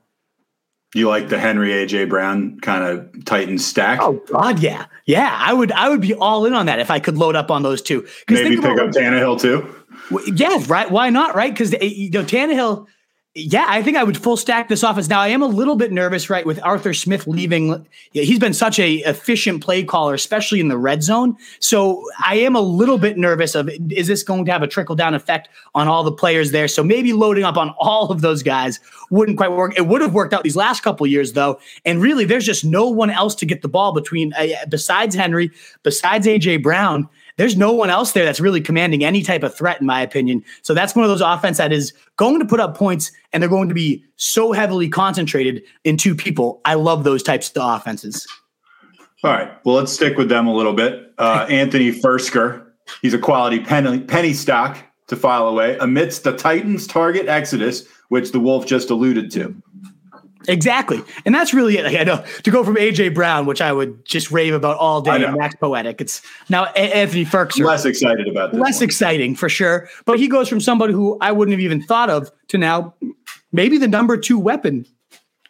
You 0.94 1.08
like 1.08 1.28
the 1.28 1.38
Henry 1.38 1.70
AJ 1.70 2.08
Brown 2.08 2.58
kind 2.60 2.84
of 2.84 3.24
Titan 3.24 3.58
stack? 3.58 3.98
Oh 4.00 4.22
God, 4.28 4.60
yeah, 4.60 4.86
yeah. 5.04 5.36
I 5.38 5.52
would 5.52 5.72
I 5.72 5.88
would 5.88 6.00
be 6.00 6.14
all 6.14 6.46
in 6.46 6.54
on 6.54 6.66
that 6.66 6.78
if 6.78 6.90
I 6.90 7.00
could 7.00 7.18
load 7.18 7.34
up 7.34 7.50
on 7.50 7.62
those 7.62 7.82
two. 7.82 8.06
Maybe 8.30 8.56
pick 8.56 8.78
up 8.78 8.90
Tannehill 8.90 9.40
too. 9.40 9.68
Yeah, 10.32 10.62
right. 10.68 10.90
Why 10.90 11.10
not? 11.10 11.34
Right? 11.34 11.52
Because 11.52 11.74
eh, 11.74 11.78
you 11.82 12.10
know 12.10 12.22
Tannehill 12.22 12.86
yeah, 13.38 13.66
I 13.68 13.82
think 13.82 13.98
I 13.98 14.02
would 14.02 14.16
full 14.16 14.38
stack 14.38 14.68
this 14.68 14.82
offense. 14.82 15.10
Now, 15.10 15.20
I 15.20 15.28
am 15.28 15.42
a 15.42 15.46
little 15.46 15.76
bit 15.76 15.92
nervous, 15.92 16.30
right, 16.30 16.46
with 16.46 16.58
Arthur 16.62 16.94
Smith 16.94 17.26
leaving. 17.26 17.86
He's 18.12 18.38
been 18.38 18.54
such 18.54 18.78
a 18.78 18.94
efficient 19.00 19.62
play 19.62 19.84
caller, 19.84 20.14
especially 20.14 20.58
in 20.58 20.68
the 20.68 20.78
red 20.78 21.02
zone. 21.02 21.36
So 21.58 22.02
I 22.24 22.36
am 22.36 22.56
a 22.56 22.62
little 22.62 22.96
bit 22.96 23.18
nervous 23.18 23.54
of 23.54 23.68
is 23.90 24.06
this 24.06 24.22
going 24.22 24.46
to 24.46 24.52
have 24.52 24.62
a 24.62 24.66
trickle 24.66 24.96
down 24.96 25.12
effect 25.12 25.50
on 25.74 25.86
all 25.86 26.02
the 26.02 26.12
players 26.12 26.50
there? 26.50 26.66
So 26.66 26.82
maybe 26.82 27.12
loading 27.12 27.44
up 27.44 27.58
on 27.58 27.74
all 27.78 28.10
of 28.10 28.22
those 28.22 28.42
guys 28.42 28.80
wouldn't 29.10 29.36
quite 29.36 29.52
work. 29.52 29.76
It 29.76 29.86
would 29.86 30.00
have 30.00 30.14
worked 30.14 30.32
out 30.32 30.42
these 30.42 30.56
last 30.56 30.82
couple 30.82 31.06
years 31.06 31.34
though, 31.34 31.60
and 31.84 32.00
really, 32.00 32.24
there's 32.24 32.46
just 32.46 32.64
no 32.64 32.88
one 32.88 33.10
else 33.10 33.34
to 33.34 33.44
get 33.44 33.60
the 33.60 33.68
ball 33.68 33.92
between 33.92 34.32
uh, 34.32 34.46
besides 34.70 35.14
Henry, 35.14 35.50
besides 35.82 36.26
AJ 36.26 36.62
Brown 36.62 37.06
there's 37.36 37.56
no 37.56 37.72
one 37.72 37.90
else 37.90 38.12
there 38.12 38.24
that's 38.24 38.40
really 38.40 38.60
commanding 38.60 39.04
any 39.04 39.22
type 39.22 39.42
of 39.42 39.54
threat, 39.54 39.80
in 39.80 39.86
my 39.86 40.00
opinion. 40.00 40.44
So 40.62 40.74
that's 40.74 40.94
one 40.94 41.04
of 41.04 41.10
those 41.10 41.20
offense 41.20 41.58
that 41.58 41.72
is 41.72 41.92
going 42.16 42.40
to 42.40 42.46
put 42.46 42.60
up 42.60 42.76
points 42.76 43.12
and 43.32 43.42
they're 43.42 43.50
going 43.50 43.68
to 43.68 43.74
be 43.74 44.04
so 44.16 44.52
heavily 44.52 44.88
concentrated 44.88 45.62
in 45.84 45.96
two 45.96 46.14
people. 46.14 46.60
I 46.64 46.74
love 46.74 47.04
those 47.04 47.22
types 47.22 47.50
of 47.54 47.62
offenses. 47.62 48.26
All 49.22 49.32
right. 49.32 49.50
Well, 49.64 49.76
let's 49.76 49.92
stick 49.92 50.16
with 50.16 50.28
them 50.28 50.46
a 50.46 50.54
little 50.54 50.72
bit. 50.72 51.12
Uh, 51.18 51.46
Anthony 51.50 51.92
Firkser, 51.92 52.66
he's 53.02 53.14
a 53.14 53.18
quality 53.18 53.60
penny, 53.60 54.00
penny 54.00 54.32
stock 54.32 54.78
to 55.08 55.16
file 55.16 55.46
away 55.46 55.76
amidst 55.78 56.24
the 56.24 56.36
Titans' 56.36 56.86
target 56.86 57.28
exodus, 57.28 57.86
which 58.08 58.32
the 58.32 58.40
Wolf 58.40 58.66
just 58.66 58.90
alluded 58.90 59.30
to. 59.32 59.54
Exactly. 60.48 61.02
And 61.24 61.34
that's 61.34 61.52
really 61.52 61.78
it. 61.78 61.84
Like, 61.84 61.96
I 61.96 62.04
know 62.04 62.24
to 62.42 62.50
go 62.50 62.64
from 62.64 62.76
AJ 62.76 63.14
Brown, 63.14 63.46
which 63.46 63.60
I 63.60 63.72
would 63.72 64.04
just 64.04 64.30
rave 64.30 64.54
about 64.54 64.76
all 64.78 65.00
day, 65.00 65.18
Max 65.18 65.54
Poetic. 65.56 66.00
It's 66.00 66.22
now 66.48 66.64
Anthony 66.66 67.24
Firkser. 67.24 67.64
Less 67.64 67.84
excited 67.84 68.28
about 68.28 68.52
this. 68.52 68.60
Less 68.60 68.80
one. 68.80 68.84
exciting 68.84 69.34
for 69.34 69.48
sure. 69.48 69.88
But 70.04 70.18
he 70.18 70.28
goes 70.28 70.48
from 70.48 70.60
somebody 70.60 70.92
who 70.92 71.18
I 71.20 71.32
wouldn't 71.32 71.52
have 71.52 71.60
even 71.60 71.82
thought 71.82 72.10
of 72.10 72.30
to 72.48 72.58
now 72.58 72.94
maybe 73.52 73.78
the 73.78 73.88
number 73.88 74.16
two 74.16 74.38
weapon 74.38 74.86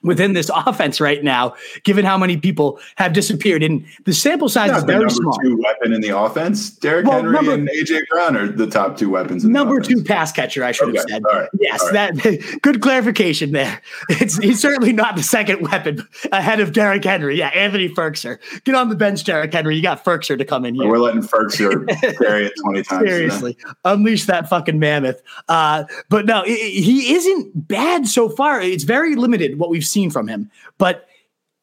within 0.07 0.33
this 0.33 0.51
offense 0.55 1.01
right 1.01 1.23
now, 1.23 1.55
given 1.83 2.05
how 2.05 2.17
many 2.17 2.37
people 2.37 2.79
have 2.97 3.13
disappeared. 3.13 3.63
And 3.63 3.85
the 4.05 4.15
sample 4.15 4.49
size 4.49 4.71
is 4.77 4.85
very 4.85 5.11
small. 5.11 5.37
Two 5.39 5.61
weapon 5.63 5.93
in 5.93 6.01
the 6.01 6.17
offense, 6.17 6.71
Derrick 6.71 7.07
well, 7.07 7.17
Henry 7.17 7.33
number, 7.33 7.55
and 7.55 7.69
AJ 7.69 8.07
Brown 8.09 8.37
are 8.37 8.49
the 8.49 8.67
top 8.67 8.97
two 8.97 9.11
weapons. 9.11 9.45
number 9.45 9.81
two 9.81 10.03
pass 10.03 10.33
catcher, 10.33 10.65
I 10.65 10.73
should 10.73 10.89
okay. 10.89 10.99
have 10.99 11.09
said. 11.09 11.23
Right. 11.25 11.49
Yes, 11.61 11.83
that 11.91 12.59
good 12.63 12.81
clarification 12.81 13.53
there. 13.53 13.83
It's 14.19 14.39
he's 14.39 14.61
certainly 14.61 14.93
not 14.93 15.17
the 15.17 15.23
second 15.23 15.63
weapon 15.63 16.07
ahead 16.33 16.61
of 16.61 16.73
Derrick 16.73 17.05
Henry. 17.05 17.37
Yeah, 17.37 17.49
Anthony 17.49 17.89
Firkser. 17.89 18.39
Get 18.65 18.75
on 18.75 18.89
the 18.89 18.95
bench, 18.95 19.25
Derrick 19.25 19.53
Henry. 19.53 19.77
You 19.77 19.83
got 19.83 20.05
Firkser 20.05 20.39
to 20.39 20.45
come 20.45 20.65
in 20.65 20.75
here. 20.75 20.89
We're 20.89 20.99
letting 20.99 21.23
Firkser 21.23 21.87
carry 22.19 22.47
it 22.47 22.53
twenty 22.63 22.83
times. 22.83 23.09
Seriously, 23.09 23.59
unleash 23.85 24.25
that 24.27 24.49
fucking 24.49 24.79
mammoth. 24.79 25.23
Uh, 25.49 25.85
but 26.09 26.25
no, 26.25 26.45
he 26.45 27.15
isn't 27.15 27.69
bad 27.69 28.07
so 28.07 28.29
far. 28.29 28.61
It's 28.61 28.85
very 28.85 29.17
limited 29.17 29.59
what 29.59 29.71
we've 29.71 29.87
seen 29.87 29.96
seen 29.97 30.11
from 30.11 30.29
him. 30.29 30.51
But 30.77 31.09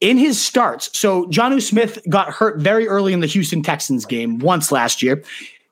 in 0.01 0.17
his 0.17 0.43
starts, 0.43 0.89
so 0.97 1.25
Jonnu 1.27 1.61
Smith 1.61 1.99
got 2.09 2.29
hurt 2.29 2.57
very 2.57 2.87
early 2.87 3.13
in 3.13 3.19
the 3.19 3.27
Houston 3.27 3.61
Texans 3.61 4.05
game 4.05 4.39
once 4.39 4.71
last 4.71 5.03
year. 5.03 5.23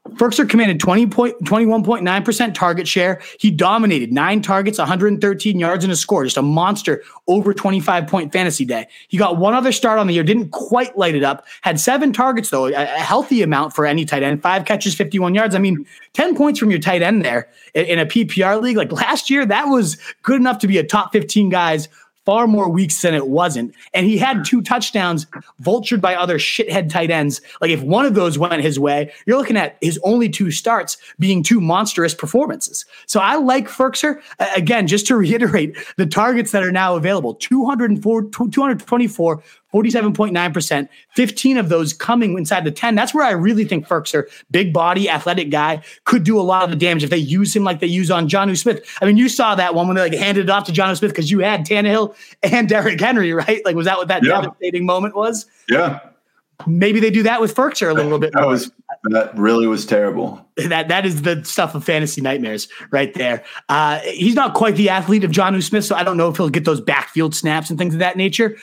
Firkser 0.09 0.49
commanded 0.49 0.79
20 0.79 1.07
point, 1.07 1.39
21.9% 1.43 2.53
target 2.53 2.87
share. 2.87 3.21
He 3.39 3.51
dominated 3.51 4.11
nine 4.11 4.41
targets, 4.41 4.79
113 4.79 5.59
yards, 5.59 5.83
and 5.83 5.93
a 5.93 5.95
score. 5.95 6.23
Just 6.23 6.37
a 6.37 6.41
monster 6.41 7.03
over 7.27 7.53
25 7.53 8.07
point 8.07 8.33
fantasy 8.33 8.65
day. 8.65 8.87
He 9.09 9.17
got 9.17 9.37
one 9.37 9.53
other 9.53 9.71
start 9.71 9.99
on 9.99 10.07
the 10.07 10.13
year, 10.13 10.23
didn't 10.23 10.49
quite 10.49 10.97
light 10.97 11.15
it 11.15 11.23
up. 11.23 11.45
Had 11.61 11.79
seven 11.79 12.11
targets, 12.13 12.49
though, 12.49 12.65
a, 12.65 12.85
healthy 12.85 13.41
amount 13.41 13.73
for 13.73 13.85
any 13.85 14.03
tight 14.03 14.23
end. 14.23 14.41
Five 14.41 14.65
catches, 14.65 14.95
51 14.95 15.35
yards. 15.35 15.53
I 15.53 15.59
mean, 15.59 15.85
10 16.13 16.35
points 16.35 16.59
from 16.59 16.71
your 16.71 16.79
tight 16.79 17.03
end 17.03 17.23
there 17.23 17.47
in 17.73 17.99
a 17.99 18.05
PPR 18.05 18.61
league. 18.61 18.77
Like 18.77 18.91
last 18.91 19.29
year, 19.29 19.45
that 19.45 19.65
was 19.65 19.97
good 20.23 20.39
enough 20.39 20.57
to 20.59 20.67
be 20.67 20.79
a 20.79 20.83
top 20.83 21.13
15 21.13 21.49
guys 21.49 21.87
far 22.25 22.47
more 22.47 22.69
weeks 22.69 23.01
than 23.01 23.13
it 23.13 23.27
wasn't. 23.27 23.73
And 23.93 24.05
he 24.05 24.17
had 24.17 24.45
two 24.45 24.61
touchdowns 24.61 25.25
vultured 25.61 26.01
by 26.01 26.15
other 26.15 26.37
shithead 26.37 26.89
tight 26.89 27.11
ends. 27.11 27.41
Like 27.61 27.71
if 27.71 27.81
one 27.81 28.05
of 28.05 28.13
those 28.13 28.37
went 28.37 28.61
his 28.61 28.79
way, 28.79 29.11
you're 29.25 29.37
looking 29.37 29.57
at 29.57 29.77
his 29.81 29.99
only 30.03 30.29
two 30.29 30.51
starts 30.51 30.97
being 31.19 31.43
two 31.43 31.59
monstrous 31.59 32.13
performances. 32.13 32.85
So 33.07 33.19
I 33.19 33.35
like 33.35 33.67
Firkser. 33.67 34.21
Again, 34.55 34.87
just 34.87 35.07
to 35.07 35.15
reiterate, 35.15 35.77
the 35.97 36.05
targets 36.05 36.51
that 36.51 36.63
are 36.63 36.71
now 36.71 36.95
available 36.95 37.35
204, 37.35 38.23
224 38.29 39.43
47.9%, 39.73 40.89
15 41.15 41.57
of 41.57 41.69
those 41.69 41.93
coming 41.93 42.37
inside 42.37 42.63
the 42.63 42.71
10. 42.71 42.95
That's 42.95 43.13
where 43.13 43.25
I 43.25 43.31
really 43.31 43.65
think 43.65 43.87
Firkser, 43.87 44.29
big 44.51 44.73
body, 44.73 45.09
athletic 45.09 45.49
guy, 45.49 45.81
could 46.03 46.23
do 46.23 46.39
a 46.39 46.41
lot 46.41 46.63
of 46.63 46.69
the 46.69 46.75
damage 46.75 47.03
if 47.03 47.09
they 47.09 47.17
use 47.17 47.55
him 47.55 47.63
like 47.63 47.79
they 47.79 47.87
use 47.87 48.11
on 48.11 48.27
Jonnu 48.27 48.57
Smith. 48.57 48.85
I 49.01 49.05
mean, 49.05 49.17
you 49.17 49.29
saw 49.29 49.55
that 49.55 49.73
one 49.73 49.87
when 49.87 49.95
they 49.95 50.01
like 50.01 50.13
handed 50.13 50.45
it 50.45 50.49
off 50.49 50.65
to 50.65 50.71
Jonnu 50.71 50.97
Smith 50.97 51.11
because 51.11 51.31
you 51.31 51.39
had 51.39 51.65
Tannehill 51.65 52.15
and 52.43 52.67
Derrick 52.69 52.99
Henry, 52.99 53.33
right? 53.33 53.63
Like, 53.65 53.75
was 53.75 53.85
that 53.85 53.97
what 53.97 54.09
that 54.09 54.23
yeah. 54.23 54.41
devastating 54.41 54.85
moment 54.85 55.15
was? 55.15 55.45
Yeah. 55.69 55.99
Maybe 56.67 56.99
they 56.99 57.09
do 57.09 57.23
that 57.23 57.41
with 57.41 57.55
Firkser 57.55 57.89
a 57.89 57.93
little 57.93 58.19
bit. 58.19 58.33
That 58.33 58.41
more. 58.41 58.51
was 58.51 58.71
that 59.05 59.35
really 59.37 59.67
was 59.67 59.85
terrible. 59.85 60.45
That 60.57 60.89
that 60.89 61.05
is 61.05 61.23
the 61.23 61.43
stuff 61.43 61.75
of 61.75 61.83
fantasy 61.83 62.21
nightmares 62.21 62.67
right 62.91 63.13
there. 63.13 63.43
Uh, 63.69 63.99
he's 63.99 64.35
not 64.35 64.53
quite 64.53 64.75
the 64.75 64.89
athlete 64.89 65.23
of 65.23 65.31
Jonnu 65.31 65.63
Smith, 65.63 65.85
so 65.85 65.95
I 65.95 66.03
don't 66.03 66.17
know 66.17 66.29
if 66.29 66.37
he'll 66.37 66.49
get 66.49 66.65
those 66.65 66.81
backfield 66.81 67.33
snaps 67.33 67.69
and 67.69 67.79
things 67.79 67.93
of 67.93 67.99
that 67.99 68.17
nature. 68.17 68.57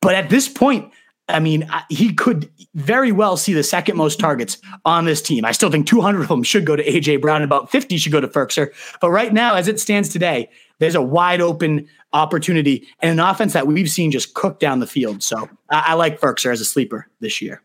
But 0.00 0.14
at 0.14 0.30
this 0.30 0.48
point, 0.48 0.92
I 1.30 1.40
mean, 1.40 1.68
he 1.88 2.12
could 2.12 2.50
very 2.74 3.12
well 3.12 3.36
see 3.36 3.52
the 3.52 3.62
second 3.62 3.96
most 3.96 4.18
targets 4.18 4.58
on 4.84 5.04
this 5.04 5.22
team. 5.22 5.44
I 5.44 5.52
still 5.52 5.70
think 5.70 5.86
200 5.86 6.22
of 6.22 6.28
them 6.28 6.42
should 6.42 6.66
go 6.66 6.76
to 6.76 6.84
AJ 6.84 7.20
Brown, 7.20 7.36
and 7.36 7.44
about 7.44 7.70
50 7.70 7.96
should 7.98 8.12
go 8.12 8.20
to 8.20 8.28
Firkser. 8.28 8.70
But 9.00 9.10
right 9.10 9.32
now, 9.32 9.54
as 9.54 9.68
it 9.68 9.80
stands 9.80 10.08
today, 10.08 10.50
there's 10.78 10.94
a 10.94 11.02
wide 11.02 11.40
open 11.40 11.86
opportunity 12.12 12.88
and 13.00 13.10
an 13.12 13.20
offense 13.20 13.52
that 13.52 13.66
we've 13.66 13.88
seen 13.88 14.10
just 14.10 14.34
cook 14.34 14.58
down 14.58 14.80
the 14.80 14.86
field. 14.86 15.22
So 15.22 15.48
I, 15.68 15.84
I 15.88 15.94
like 15.94 16.20
Firkser 16.20 16.52
as 16.52 16.60
a 16.60 16.64
sleeper 16.64 17.06
this 17.20 17.40
year. 17.40 17.62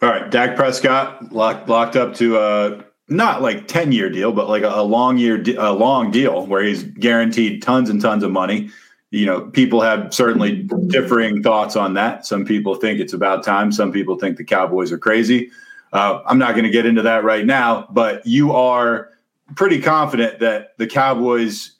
All 0.00 0.08
right, 0.08 0.30
Dak 0.30 0.56
Prescott 0.56 1.32
locked 1.32 1.68
locked 1.68 1.96
up 1.96 2.14
to 2.14 2.38
a 2.38 2.84
not 3.08 3.42
like 3.42 3.68
ten 3.68 3.92
year 3.92 4.08
deal, 4.08 4.32
but 4.32 4.48
like 4.48 4.62
a, 4.62 4.70
a 4.70 4.82
long 4.82 5.18
year, 5.18 5.42
a 5.58 5.72
long 5.72 6.10
deal 6.10 6.46
where 6.46 6.62
he's 6.62 6.84
guaranteed 6.84 7.62
tons 7.62 7.90
and 7.90 8.00
tons 8.00 8.24
of 8.24 8.30
money. 8.30 8.70
You 9.14 9.26
know, 9.26 9.42
people 9.42 9.80
have 9.80 10.12
certainly 10.12 10.62
differing 10.88 11.42
thoughts 11.42 11.76
on 11.76 11.94
that. 11.94 12.26
Some 12.26 12.44
people 12.44 12.74
think 12.74 12.98
it's 12.98 13.12
about 13.12 13.44
time. 13.44 13.70
Some 13.70 13.92
people 13.92 14.18
think 14.18 14.36
the 14.36 14.44
Cowboys 14.44 14.90
are 14.90 14.98
crazy. 14.98 15.50
Uh, 15.92 16.20
I'm 16.26 16.38
not 16.38 16.52
going 16.52 16.64
to 16.64 16.70
get 16.70 16.84
into 16.84 17.02
that 17.02 17.22
right 17.22 17.46
now, 17.46 17.86
but 17.90 18.26
you 18.26 18.52
are 18.52 19.10
pretty 19.54 19.80
confident 19.80 20.40
that 20.40 20.76
the 20.78 20.88
Cowboys 20.88 21.76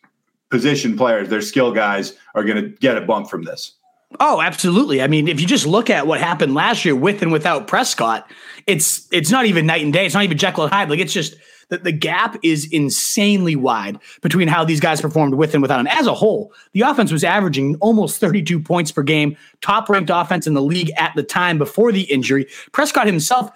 position 0.49 0.97
players, 0.97 1.29
their 1.29 1.41
skill 1.41 1.73
guys, 1.73 2.17
are 2.37 2.45
going 2.45 2.63
to 2.63 2.69
get 2.69 2.97
a 2.97 3.01
bump 3.01 3.29
from 3.29 3.43
this. 3.43 3.73
Oh, 4.21 4.41
absolutely. 4.41 5.03
I 5.03 5.09
mean, 5.09 5.27
if 5.27 5.41
you 5.41 5.47
just 5.49 5.67
look 5.67 5.91
at 5.91 6.07
what 6.07 6.21
happened 6.21 6.55
last 6.55 6.85
year 6.85 6.95
with 6.95 7.21
and 7.23 7.33
without 7.33 7.67
Prescott, 7.67 8.31
it's 8.69 9.09
it's 9.11 9.33
not 9.33 9.47
even 9.47 9.67
night 9.67 9.83
and 9.83 9.93
day. 9.93 10.07
It's 10.07 10.15
not 10.15 10.23
even 10.23 10.39
Jekyll 10.39 10.65
and 10.65 10.73
Hyde. 10.73 10.89
Like 10.89 11.01
it's 11.01 11.13
just 11.13 11.35
that 11.75 11.83
the 11.83 11.93
gap 11.93 12.39
is 12.45 12.69
insanely 12.71 13.57
wide 13.57 13.99
between 14.23 14.47
how 14.47 14.65
these 14.65 14.79
guys 14.79 15.01
performed 15.01 15.35
with 15.35 15.55
and 15.55 15.61
without 15.61 15.81
him. 15.81 15.89
As 15.89 16.07
a 16.07 16.15
whole, 16.15 16.53
the 16.73 16.83
offense 16.83 17.11
was 17.11 17.25
averaging 17.25 17.75
almost 17.81 18.21
32 18.21 18.61
points 18.61 18.93
per 18.93 19.03
game, 19.03 19.37
top 19.61 19.89
ranked 19.89 20.11
offense 20.13 20.47
in 20.47 20.55
the 20.55 20.63
league 20.63 20.93
at 20.97 21.13
the 21.17 21.25
time 21.25 21.59
before 21.59 21.91
the 21.91 22.03
injury. 22.03 22.47
Prescott 22.71 23.07
himself 23.07 23.51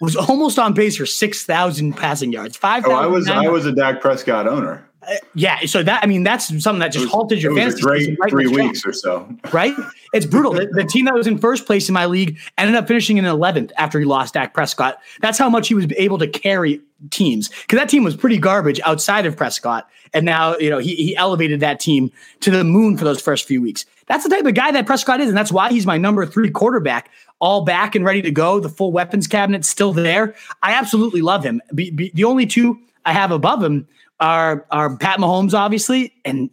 was 0.00 0.16
almost 0.16 0.58
on 0.58 0.74
pace 0.74 0.96
for 0.96 1.04
6,000 1.04 1.92
passing 1.92 2.32
yards. 2.32 2.56
5,000. 2.56 2.90
Oh, 2.90 2.98
I 2.98 3.06
was 3.06 3.28
I 3.28 3.48
was 3.48 3.66
a 3.66 3.72
Dak 3.72 4.00
Prescott 4.00 4.48
owner. 4.48 4.87
Uh, 5.08 5.14
yeah, 5.34 5.64
so 5.64 5.82
that 5.82 6.02
I 6.02 6.06
mean 6.06 6.22
that's 6.22 6.48
something 6.62 6.80
that 6.80 6.92
just 6.92 7.06
was, 7.06 7.12
halted 7.12 7.42
your 7.42 7.54
fantasy. 7.54 7.80
great 7.80 8.18
right 8.18 8.30
three 8.30 8.46
weeks 8.46 8.84
or 8.84 8.92
so. 8.92 9.28
Right? 9.52 9.74
It's 10.12 10.26
brutal. 10.26 10.52
the, 10.52 10.66
the, 10.66 10.84
team 10.84 11.06
that 11.06 11.14
was 11.14 11.26
in 11.26 11.38
first 11.38 11.64
place 11.64 11.88
in 11.88 11.94
my 11.94 12.06
league 12.06 12.38
ended 12.58 12.76
up 12.76 12.86
finishing 12.86 13.16
in 13.16 13.24
11th 13.24 13.72
after 13.78 13.98
he 13.98 14.04
lost 14.04 14.34
Dak 14.34 14.52
Prescott. 14.52 14.98
That's 15.20 15.38
how 15.38 15.48
much 15.48 15.68
he 15.68 15.74
was 15.74 15.86
able 15.96 16.18
to 16.18 16.26
carry 16.26 16.80
teams 17.10 17.48
because 17.48 17.78
that 17.78 17.88
team 17.88 18.04
was 18.04 18.16
pretty 18.16 18.36
garbage 18.36 18.80
outside 18.84 19.24
of 19.24 19.36
Prescott, 19.36 19.88
and 20.12 20.26
now 20.26 20.56
you 20.58 20.68
know 20.68 20.78
he 20.78 20.94
he 20.96 21.16
elevated 21.16 21.60
that 21.60 21.80
team 21.80 22.10
to 22.40 22.50
the 22.50 22.64
moon 22.64 22.96
for 22.96 23.04
those 23.04 23.20
first 23.20 23.46
few 23.46 23.62
weeks. 23.62 23.86
That's 24.06 24.24
the 24.24 24.30
type 24.30 24.44
of 24.44 24.54
guy 24.54 24.72
that 24.72 24.86
Prescott 24.86 25.20
is, 25.20 25.28
and 25.28 25.36
that's 25.36 25.52
why 25.52 25.70
he's 25.70 25.86
my 25.86 25.96
number 25.96 26.26
three 26.26 26.50
quarterback. 26.50 27.10
All 27.40 27.64
back 27.64 27.94
and 27.94 28.04
ready 28.04 28.20
to 28.22 28.32
go. 28.32 28.58
The 28.58 28.68
full 28.68 28.90
weapons 28.90 29.28
cabinet 29.28 29.64
still 29.64 29.92
there. 29.92 30.34
I 30.62 30.72
absolutely 30.72 31.22
love 31.22 31.44
him. 31.44 31.62
Be, 31.72 31.90
be, 31.90 32.10
the 32.12 32.24
only 32.24 32.46
two 32.46 32.80
I 33.04 33.12
have 33.12 33.30
above 33.30 33.62
him 33.62 33.86
are 34.20 34.66
are 34.70 34.96
Pat 34.96 35.18
Mahomes, 35.18 35.54
obviously, 35.54 36.12
and 36.24 36.50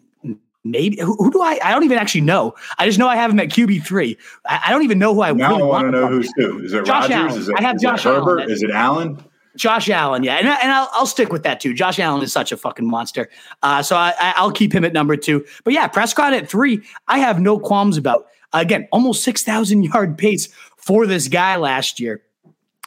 maybe 0.63 0.99
who, 0.99 1.15
who, 1.15 1.31
do 1.31 1.41
I? 1.41 1.59
I 1.63 1.71
don't 1.71 1.83
even 1.83 1.97
actually 1.97 2.21
know. 2.21 2.55
I 2.77 2.85
just 2.85 2.99
know 2.99 3.07
I 3.07 3.15
have 3.15 3.31
him 3.31 3.39
at 3.39 3.49
QB 3.49 3.85
three. 3.85 4.17
I, 4.45 4.63
I, 4.67 4.71
don't 4.71 4.83
even 4.83 4.99
know 4.99 5.13
who 5.13 5.21
I 5.21 5.31
now 5.31 5.49
really 5.49 5.61
I 5.61 5.65
want 5.65 5.87
to 5.87 5.91
know 5.91 6.07
who's 6.07 6.31
who. 6.35 6.59
Is 6.63 6.73
it 6.73 6.85
Josh 6.85 7.09
Rodgers? 7.09 7.15
Allen. 7.15 7.41
Is 7.41 7.49
it, 7.49 7.55
I 7.57 7.61
have 7.61 7.75
is 7.75 7.81
Josh 7.81 8.03
Herbert? 8.03 8.39
Allen. 8.39 8.51
Is 8.51 8.63
it 8.63 8.71
Allen? 8.71 9.23
Josh 9.55 9.89
Allen, 9.89 10.23
yeah, 10.23 10.35
and, 10.35 10.47
and 10.47 10.69
I'll, 10.69 10.89
I'll 10.91 11.05
stick 11.05 11.31
with 11.31 11.43
that 11.43 11.61
too. 11.61 11.73
Josh 11.73 11.97
Allen 11.97 12.21
is 12.21 12.33
such 12.33 12.51
a 12.51 12.57
fucking 12.57 12.85
monster, 12.85 13.29
uh, 13.63 13.81
so 13.81 13.95
I, 13.95 14.13
I'll 14.35 14.51
keep 14.51 14.73
him 14.73 14.83
at 14.83 14.91
number 14.91 15.15
two. 15.15 15.45
But 15.63 15.73
yeah, 15.73 15.87
Prescott 15.87 16.33
at 16.33 16.49
three, 16.49 16.81
I 17.07 17.19
have 17.19 17.39
no 17.39 17.57
qualms 17.57 17.97
about. 17.97 18.27
Again, 18.51 18.87
almost 18.91 19.23
six 19.23 19.43
thousand 19.43 19.83
yard 19.83 20.17
pace 20.17 20.49
for 20.77 21.07
this 21.07 21.27
guy 21.29 21.55
last 21.55 21.99
year 21.99 22.21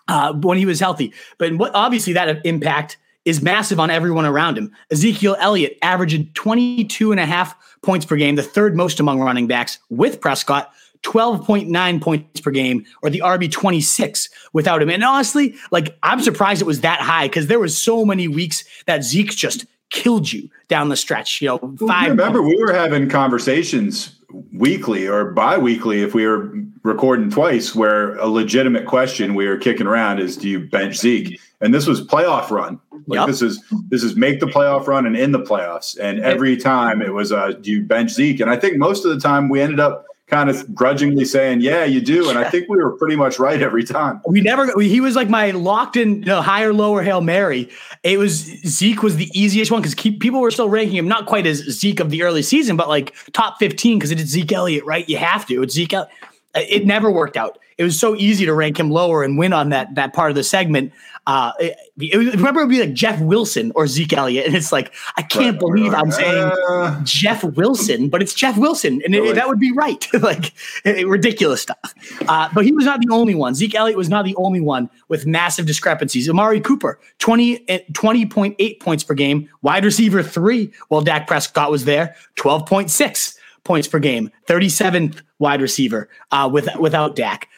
uh, 0.08 0.32
when 0.34 0.58
he 0.58 0.66
was 0.66 0.80
healthy. 0.80 1.12
But 1.38 1.54
what 1.54 1.74
obviously 1.74 2.12
that 2.14 2.44
impact 2.44 2.98
is 3.28 3.42
massive 3.42 3.78
on 3.78 3.90
everyone 3.90 4.24
around 4.24 4.56
him. 4.56 4.72
Ezekiel 4.90 5.36
Elliott 5.38 5.76
averaging 5.82 6.30
22 6.32 7.10
and 7.10 7.20
a 7.20 7.26
half 7.26 7.54
points 7.82 8.06
per 8.06 8.16
game, 8.16 8.36
the 8.36 8.42
third 8.42 8.74
most 8.74 8.98
among 9.00 9.20
running 9.20 9.46
backs 9.46 9.78
with 9.90 10.20
Prescott. 10.20 10.72
12.9 11.04 12.02
points 12.02 12.40
per 12.40 12.50
game 12.50 12.84
or 13.02 13.10
the 13.10 13.20
RB 13.24 13.48
26 13.48 14.28
without 14.52 14.82
him. 14.82 14.90
And 14.90 15.04
honestly, 15.04 15.54
like 15.70 15.96
I'm 16.02 16.20
surprised 16.20 16.60
it 16.60 16.64
was 16.64 16.80
that 16.80 17.00
high 17.00 17.28
because 17.28 17.46
there 17.46 17.60
was 17.60 17.80
so 17.80 18.04
many 18.04 18.26
weeks 18.26 18.64
that 18.86 19.04
Zeke 19.04 19.30
just 19.30 19.64
killed 19.90 20.32
you 20.32 20.50
down 20.66 20.88
the 20.88 20.96
stretch. 20.96 21.40
You 21.40 21.48
know, 21.48 21.76
five. 21.86 22.08
Remember, 22.08 22.42
we 22.42 22.56
were 22.60 22.72
having 22.72 23.08
conversations 23.08 24.17
weekly 24.52 25.06
or 25.06 25.32
bi-weekly 25.32 26.02
if 26.02 26.14
we 26.14 26.26
were 26.26 26.52
recording 26.82 27.30
twice 27.30 27.74
where 27.74 28.14
a 28.16 28.26
legitimate 28.26 28.86
question 28.86 29.34
we 29.34 29.46
were 29.46 29.56
kicking 29.56 29.86
around 29.86 30.18
is 30.18 30.36
do 30.36 30.48
you 30.48 30.60
bench 30.68 30.96
Zeke? 30.96 31.40
And 31.60 31.74
this 31.74 31.86
was 31.86 32.06
playoff 32.06 32.50
run. 32.50 32.78
Like 33.06 33.20
Yep. 33.20 33.26
this 33.26 33.42
is 33.42 33.64
this 33.88 34.02
is 34.02 34.16
make 34.16 34.40
the 34.40 34.46
playoff 34.46 34.86
run 34.86 35.06
and 35.06 35.16
in 35.16 35.32
the 35.32 35.40
playoffs. 35.40 35.98
And 35.98 36.20
every 36.20 36.56
time 36.56 37.00
it 37.00 37.14
was 37.14 37.32
uh 37.32 37.52
do 37.52 37.70
you 37.70 37.82
bench 37.82 38.10
Zeke? 38.10 38.40
And 38.40 38.50
I 38.50 38.56
think 38.56 38.76
most 38.76 39.04
of 39.04 39.10
the 39.10 39.20
time 39.20 39.48
we 39.48 39.60
ended 39.60 39.80
up 39.80 40.04
kind 40.28 40.50
of 40.50 40.74
grudgingly 40.74 41.24
saying, 41.24 41.60
Yeah, 41.60 41.84
you 41.84 42.00
do. 42.00 42.28
And 42.30 42.38
I 42.38 42.48
think 42.48 42.68
we 42.68 42.76
were 42.78 42.92
pretty 42.96 43.16
much 43.16 43.38
right 43.38 43.60
every 43.62 43.84
time. 43.84 44.20
We 44.26 44.40
never. 44.40 44.70
we- 44.76 44.88
He 44.88 45.00
was 45.00 45.16
like 45.16 45.28
my 45.28 45.50
locked 45.52 45.96
in 45.96 46.16
you 46.20 46.26
know, 46.26 46.42
higher 46.42 46.72
lower 46.72 47.02
hail 47.02 47.20
mary. 47.20 47.68
It 48.02 48.18
was 48.18 48.32
Zeke 48.66 49.02
was 49.02 49.16
the 49.16 49.30
easiest 49.38 49.70
one 49.70 49.80
because 49.82 49.94
people 49.94 50.40
were 50.40 50.50
still 50.50 50.68
ranking 50.68 50.96
him 50.96 51.08
not 51.08 51.26
quite 51.26 51.46
as 51.46 51.58
Zeke 51.58 52.00
of 52.00 52.10
the 52.10 52.22
early 52.22 52.42
season, 52.42 52.76
but 52.76 52.88
like 52.88 53.14
top 53.32 53.58
fifteen 53.58 53.98
because 53.98 54.10
it 54.10 54.20
is 54.20 54.28
Zeke 54.28 54.52
Elliott, 54.52 54.84
right? 54.84 55.08
You 55.08 55.16
have 55.16 55.46
to. 55.46 55.62
It's 55.62 55.74
Zeke. 55.74 55.94
El- 55.94 56.08
It 56.54 56.86
never 56.86 57.10
worked 57.10 57.36
out. 57.36 57.58
It 57.76 57.84
was 57.84 57.98
so 58.00 58.16
easy 58.16 58.44
to 58.46 58.54
rank 58.54 58.80
him 58.80 58.90
lower 58.90 59.22
and 59.22 59.38
win 59.38 59.52
on 59.52 59.68
that 59.68 59.94
that 59.94 60.12
part 60.12 60.30
of 60.30 60.34
the 60.34 60.42
segment. 60.42 60.92
Uh, 61.28 61.52
it, 61.60 61.76
it 61.98 62.16
remember, 62.16 62.60
it 62.60 62.64
would 62.64 62.70
be 62.70 62.80
like 62.80 62.94
Jeff 62.94 63.20
Wilson 63.20 63.70
or 63.74 63.86
Zeke 63.86 64.14
Elliott, 64.14 64.46
and 64.46 64.56
it's 64.56 64.72
like 64.72 64.92
I 65.18 65.22
can't 65.22 65.52
Right, 65.54 65.60
believe 65.60 65.92
right. 65.92 66.00
I'm 66.02 66.10
saying 66.10 66.50
Uh, 66.70 67.00
Jeff 67.04 67.44
Wilson, 67.44 68.08
but 68.08 68.22
it's 68.22 68.32
Jeff 68.34 68.56
Wilson, 68.56 69.02
and 69.04 69.14
it- 69.14 69.34
that 69.34 69.46
would 69.46 69.60
be 69.60 69.70
right. 69.72 70.04
like 70.20 70.54
ridiculous 70.86 71.60
stuff. 71.62 71.94
Uh, 72.26 72.48
but 72.54 72.64
he 72.64 72.72
was 72.72 72.86
not 72.86 73.00
the 73.00 73.12
only 73.14 73.34
one. 73.34 73.54
Zeke 73.54 73.74
Elliott 73.74 73.98
was 73.98 74.08
not 74.08 74.24
the 74.24 74.34
only 74.36 74.60
one 74.60 74.88
with 75.08 75.26
massive 75.26 75.66
discrepancies. 75.66 76.28
Amari 76.30 76.60
Cooper, 76.60 76.98
20, 77.18 77.68
eh, 77.68 77.80
20.8 77.92 78.80
points 78.80 79.04
per 79.04 79.14
game, 79.14 79.48
wide 79.62 79.84
receiver 79.84 80.22
three, 80.22 80.72
while 80.88 81.02
Dak 81.02 81.26
Prescott 81.26 81.70
was 81.70 81.84
there, 81.84 82.16
12.6 82.36 83.36
points 83.64 83.88
per 83.88 83.98
game, 83.98 84.30
37th 84.46 85.22
wide 85.38 85.60
receiver 85.60 86.08
uh, 86.30 86.48
with, 86.52 86.68
without 86.76 87.16
Dak. 87.16 87.48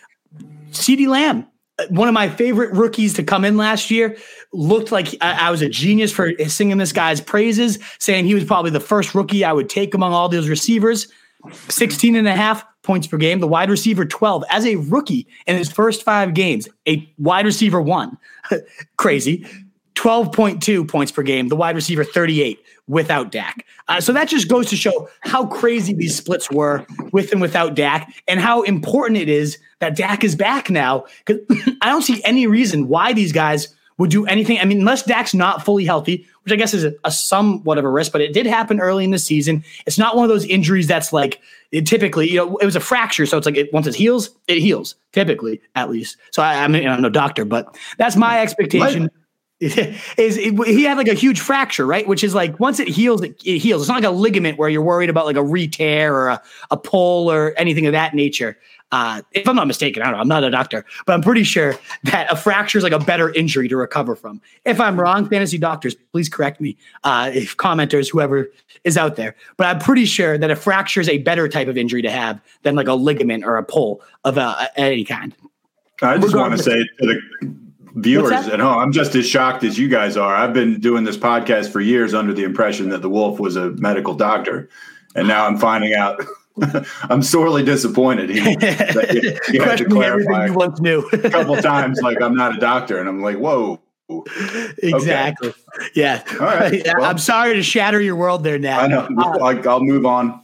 CeeDee 0.71 1.09
Lamb, 1.09 1.47
uh, 1.79 1.87
one 1.91 2.09
of 2.09 2.15
my 2.15 2.29
favorite 2.29 2.73
rookies 2.73 3.15
to 3.15 3.23
come 3.23 3.45
in 3.45 3.57
last 3.57 3.91
year, 3.91 4.17
looked 4.53 4.93
like 4.93 5.09
I, 5.21 5.49
I 5.49 5.51
was 5.51 5.63
a 5.63 5.69
genius 5.69 6.13
for 6.13 6.33
singing 6.47 6.79
this 6.79 6.93
guy's 6.93 7.21
praises, 7.21 7.79
saying 7.99 8.27
he 8.27 8.35
was 8.35 8.45
probably 8.45 8.71
the 8.71 8.81
first 8.81 9.15
rookie 9.15 9.45
I 9.45 9.53
would 9.53 9.69
take 9.69 9.95
among 9.95 10.13
all 10.13 10.29
those 10.29 10.49
receivers. 10.49 11.09
16 11.69 12.17
and 12.17 12.29
a 12.29 12.37
half 12.37 12.65
points 12.83 13.07
per 13.07 13.17
game, 13.17 13.41
the 13.41 13.47
wide 13.47 13.71
receiver 13.71 14.05
12 14.05 14.45
as 14.51 14.67
a 14.67 14.77
rookie 14.77 15.27
in 15.47 15.57
his 15.57 15.71
first 15.71 16.03
five 16.03 16.35
games, 16.35 16.69
a 16.87 17.11
wide 17.19 17.47
receiver 17.47 17.81
one. 17.81 18.19
Crazy. 18.97 19.47
12.2 20.01 20.89
points 20.89 21.13
per 21.13 21.23
game, 21.23 21.49
the 21.49 21.57
wide 21.57 21.75
receiver 21.75 22.05
38 22.05 22.59
without 22.89 23.31
Dak. 23.31 23.67
Uh, 23.87 24.01
so 24.01 24.15
that 24.15 24.29
just 24.29 24.49
goes 24.49 24.71
to 24.71 24.77
show 24.77 25.11
how 25.21 25.45
crazy 25.45 25.93
these 25.93 26.17
splits 26.17 26.51
were 26.51 26.87
with 27.13 27.33
and 27.33 27.41
without 27.43 27.75
Dak 27.75 28.11
and 28.27 28.41
how 28.41 28.63
important 28.63 29.19
it 29.19 29.29
is 29.29 29.59
that 29.81 29.95
Dak 29.95 30.25
is 30.25 30.35
back 30.35 30.71
now. 30.71 31.05
Because 31.27 31.45
I 31.83 31.91
don't 31.91 32.01
see 32.01 32.25
any 32.25 32.47
reason 32.47 32.89
why 32.89 33.13
these 33.13 33.31
guys 33.31 33.77
would 33.99 34.09
do 34.09 34.25
anything. 34.25 34.59
I 34.59 34.65
mean, 34.65 34.79
unless 34.79 35.03
Dak's 35.03 35.35
not 35.35 35.67
fully 35.67 35.85
healthy, 35.85 36.27
which 36.45 36.53
I 36.55 36.57
guess 36.57 36.73
is 36.73 36.85
a, 36.85 36.95
a 37.05 37.11
somewhat 37.11 37.77
of 37.77 37.85
a 37.85 37.91
risk, 37.91 38.11
but 38.11 38.23
it 38.23 38.33
did 38.33 38.47
happen 38.47 38.81
early 38.81 39.05
in 39.05 39.11
the 39.11 39.19
season. 39.19 39.63
It's 39.85 39.99
not 39.99 40.17
one 40.17 40.25
of 40.25 40.31
those 40.31 40.47
injuries 40.47 40.87
that's 40.87 41.13
like 41.13 41.43
it 41.73 41.87
typically, 41.87 42.31
you 42.31 42.37
know, 42.37 42.57
it 42.57 42.65
was 42.65 42.75
a 42.75 42.81
fracture. 42.81 43.27
So 43.27 43.37
it's 43.37 43.45
like 43.45 43.59
it, 43.59 43.71
once 43.71 43.87
it 43.87 43.95
heals, 43.95 44.31
it 44.49 44.61
heals, 44.61 44.95
typically, 45.13 45.61
at 45.75 45.91
least. 45.91 46.17
So 46.31 46.43
I, 46.43 46.65
I 46.65 46.69
mean, 46.69 46.89
I'm 46.89 47.03
no 47.03 47.11
doctor, 47.11 47.45
but 47.45 47.77
that's 47.99 48.17
my 48.17 48.41
expectation 48.41 49.11
is 50.17 50.39
it, 50.39 50.67
he 50.67 50.85
had 50.85 50.97
like 50.97 51.09
a 51.09 51.15
huge 51.15 51.39
fracture, 51.39 51.87
right? 51.87 52.09
Which 52.09 52.25
is 52.25 52.35
like 52.35 52.59
once 52.59 52.81
it 52.81 52.89
heals, 52.89 53.23
it, 53.23 53.43
it 53.45 53.59
heals. 53.59 53.83
It's 53.83 53.89
not 53.89 53.97
like 53.97 54.05
a 54.05 54.11
ligament 54.11 54.59
where 54.59 54.71
you're 54.71 54.81
worried 54.81 55.11
about 55.11 55.27
like 55.27 55.37
a 55.37 55.43
re-tear 55.43 56.15
or 56.15 56.29
a, 56.29 56.43
a 56.71 56.79
pull 56.79 57.31
or 57.31 57.53
anything 57.59 57.87
of 57.87 57.93
that 57.93 58.15
nature. 58.15 58.57
Uh, 58.91 59.21
if 59.33 59.47
I'm 59.47 59.55
not 59.55 59.67
mistaken, 59.67 60.03
I 60.03 60.07
don't 60.07 60.15
know. 60.15 60.21
I'm 60.21 60.29
not 60.29 60.45
a 60.45 60.51
doctor, 60.51 60.87
but 61.05 61.13
I'm 61.13 61.21
pretty 61.21 61.45
sure 61.45 61.77
that 62.05 62.33
a 62.33 62.37
fracture 62.37 62.79
is 62.79 62.83
like 62.83 62.93
a 62.95 62.99
better 62.99 63.33
injury 63.35 63.69
to 63.69 63.77
recover 63.77 64.17
from. 64.17 64.41
If 64.65 64.81
I'm 64.81 64.99
wrong, 64.99 65.29
fantasy 65.29 65.59
doctors, 65.59 65.95
please 65.95 66.31
correct 66.31 66.59
me. 66.61 66.79
Uh, 67.05 67.31
if 67.33 67.57
commenters, 67.59 68.11
whoever 68.11 68.51
is 68.85 68.97
out 68.97 69.17
there, 69.17 69.37
but 69.59 69.67
I'm 69.67 69.79
pretty 69.79 70.07
sure 70.07 70.39
that 70.39 70.51
a 70.51 70.57
fracture 70.57 71.03
is 71.03 71.09
a 71.09 71.19
better 71.19 71.49
type 71.49 71.69
of 71.69 71.77
injury 71.77 72.03
to 72.03 72.11
have 72.11 72.41
than 72.63 72.77
like 72.77 72.89
a 72.89 72.95
ligament 72.95 73.45
or 73.45 73.59
a 73.59 73.63
pull 73.63 74.01
of 74.25 74.39
uh, 74.39 74.67
any 74.77 75.05
kind. 75.05 75.37
I 76.03 76.17
just 76.17 76.35
want 76.35 76.57
to 76.57 76.63
say 76.63 76.83
to 76.83 77.07
the 77.07 77.21
viewers 77.95 78.33
at 78.49 78.61
home, 78.61 78.79
I'm 78.79 78.93
just 78.93 79.15
as 79.15 79.27
shocked 79.29 79.65
as 79.65 79.79
you 79.79 79.89
guys 79.89 80.17
are. 80.17 80.35
I've 80.35 80.53
been 80.53 80.81
doing 80.81 81.05
this 81.05 81.17
podcast 81.17 81.71
for 81.73 81.81
years 81.81 82.15
under 82.15 82.33
the 82.33 82.45
impression 82.45 82.89
that 82.91 83.03
the 83.03 83.11
wolf 83.11 83.41
was 83.41 83.57
a 83.57 83.71
medical 83.73 84.15
doctor. 84.15 84.69
And 85.15 85.27
now 85.27 85.47
I'm 85.47 85.59
finding 85.59 85.95
out 85.95 86.23
I'm 87.03 87.23
sorely 87.23 87.65
disappointed. 87.65 88.31
He, 88.31 88.39
you, 88.39 88.45
you 88.51 88.53
had 88.59 88.59
to 88.59 89.41
Questioning 89.55 89.59
everything 89.59 89.91
clarify 89.91 90.47
you 90.47 90.55
once 90.55 90.81
knew. 90.81 91.09
a 91.13 91.19
couple 91.31 91.57
times, 91.57 92.01
like 92.03 92.21
I'm 92.21 92.35
not 92.35 92.57
a 92.57 92.61
doctor. 92.61 92.99
And 92.99 93.09
I'm 93.09 93.23
like, 93.23 93.39
whoa, 93.39 93.81
exactly. 94.83 95.49
Okay. 95.49 95.91
Yeah. 95.95 96.23
All 96.33 96.47
right. 96.47 96.83
Well, 96.85 97.05
I'm 97.05 97.19
sorry 97.19 97.55
to 97.55 97.63
shatter 97.63 98.01
your 98.01 98.17
world 98.17 98.45
there, 98.45 98.59
Nat. 98.59 98.83
I 98.83 98.87
know. 98.89 99.09
Uh, 99.17 99.63
I'll 99.69 99.81
move 99.81 100.05
on. 100.05 100.43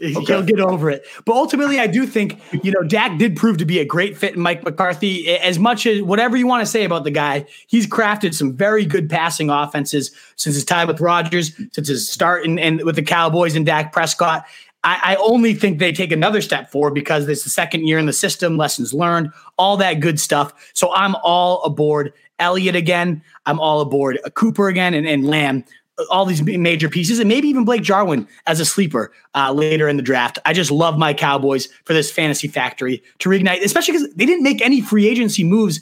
Okay. 0.18 0.32
He'll 0.32 0.42
get 0.42 0.60
over 0.60 0.90
it. 0.90 1.04
But 1.24 1.34
ultimately, 1.34 1.80
I 1.80 1.88
do 1.88 2.06
think, 2.06 2.40
you 2.62 2.70
know, 2.70 2.82
Dak 2.82 3.18
did 3.18 3.36
prove 3.36 3.58
to 3.58 3.64
be 3.64 3.80
a 3.80 3.84
great 3.84 4.16
fit 4.16 4.34
in 4.34 4.40
Mike 4.40 4.64
McCarthy. 4.64 5.28
As 5.38 5.58
much 5.58 5.86
as 5.86 6.02
whatever 6.02 6.36
you 6.36 6.46
want 6.46 6.62
to 6.62 6.66
say 6.66 6.84
about 6.84 7.02
the 7.02 7.10
guy, 7.10 7.46
he's 7.66 7.86
crafted 7.86 8.32
some 8.32 8.52
very 8.54 8.84
good 8.84 9.10
passing 9.10 9.50
offenses 9.50 10.12
since 10.36 10.54
his 10.54 10.64
time 10.64 10.86
with 10.86 11.00
Rodgers, 11.00 11.54
since 11.72 11.88
his 11.88 12.08
start 12.08 12.44
and 12.44 12.60
in, 12.60 12.84
with 12.84 12.94
the 12.94 13.02
Cowboys 13.02 13.56
and 13.56 13.66
Dak 13.66 13.92
Prescott. 13.92 14.46
I, 14.84 15.14
I, 15.14 15.16
only 15.16 15.54
think 15.54 15.80
they 15.80 15.92
take 15.92 16.12
another 16.12 16.40
step 16.40 16.70
forward 16.70 16.94
because 16.94 17.28
it's 17.28 17.42
the 17.42 17.50
second 17.50 17.88
year 17.88 17.98
in 17.98 18.06
the 18.06 18.12
system, 18.12 18.56
lessons 18.56 18.94
learned, 18.94 19.32
all 19.56 19.76
that 19.78 19.94
good 19.94 20.20
stuff. 20.20 20.70
So 20.74 20.94
I'm 20.94 21.16
all 21.24 21.62
aboard 21.64 22.12
Elliott 22.38 22.76
again. 22.76 23.22
I'm 23.46 23.58
all 23.58 23.80
aboard 23.80 24.20
Cooper 24.34 24.68
again 24.68 24.94
and, 24.94 25.06
and 25.06 25.26
Lamb 25.26 25.64
all 26.10 26.24
these 26.24 26.42
major 26.42 26.88
pieces, 26.88 27.18
and 27.18 27.28
maybe 27.28 27.48
even 27.48 27.64
Blake 27.64 27.82
Jarwin 27.82 28.26
as 28.46 28.60
a 28.60 28.64
sleeper 28.64 29.12
uh, 29.34 29.52
later 29.52 29.88
in 29.88 29.96
the 29.96 30.02
draft. 30.02 30.38
I 30.44 30.52
just 30.52 30.70
love 30.70 30.98
my 30.98 31.12
Cowboys 31.12 31.68
for 31.84 31.92
this 31.92 32.10
fantasy 32.10 32.48
factory 32.48 33.02
to 33.18 33.28
reignite, 33.28 33.62
especially 33.62 33.92
because 33.92 34.14
they 34.14 34.26
didn't 34.26 34.42
make 34.42 34.62
any 34.62 34.80
free 34.80 35.08
agency 35.08 35.44
moves. 35.44 35.80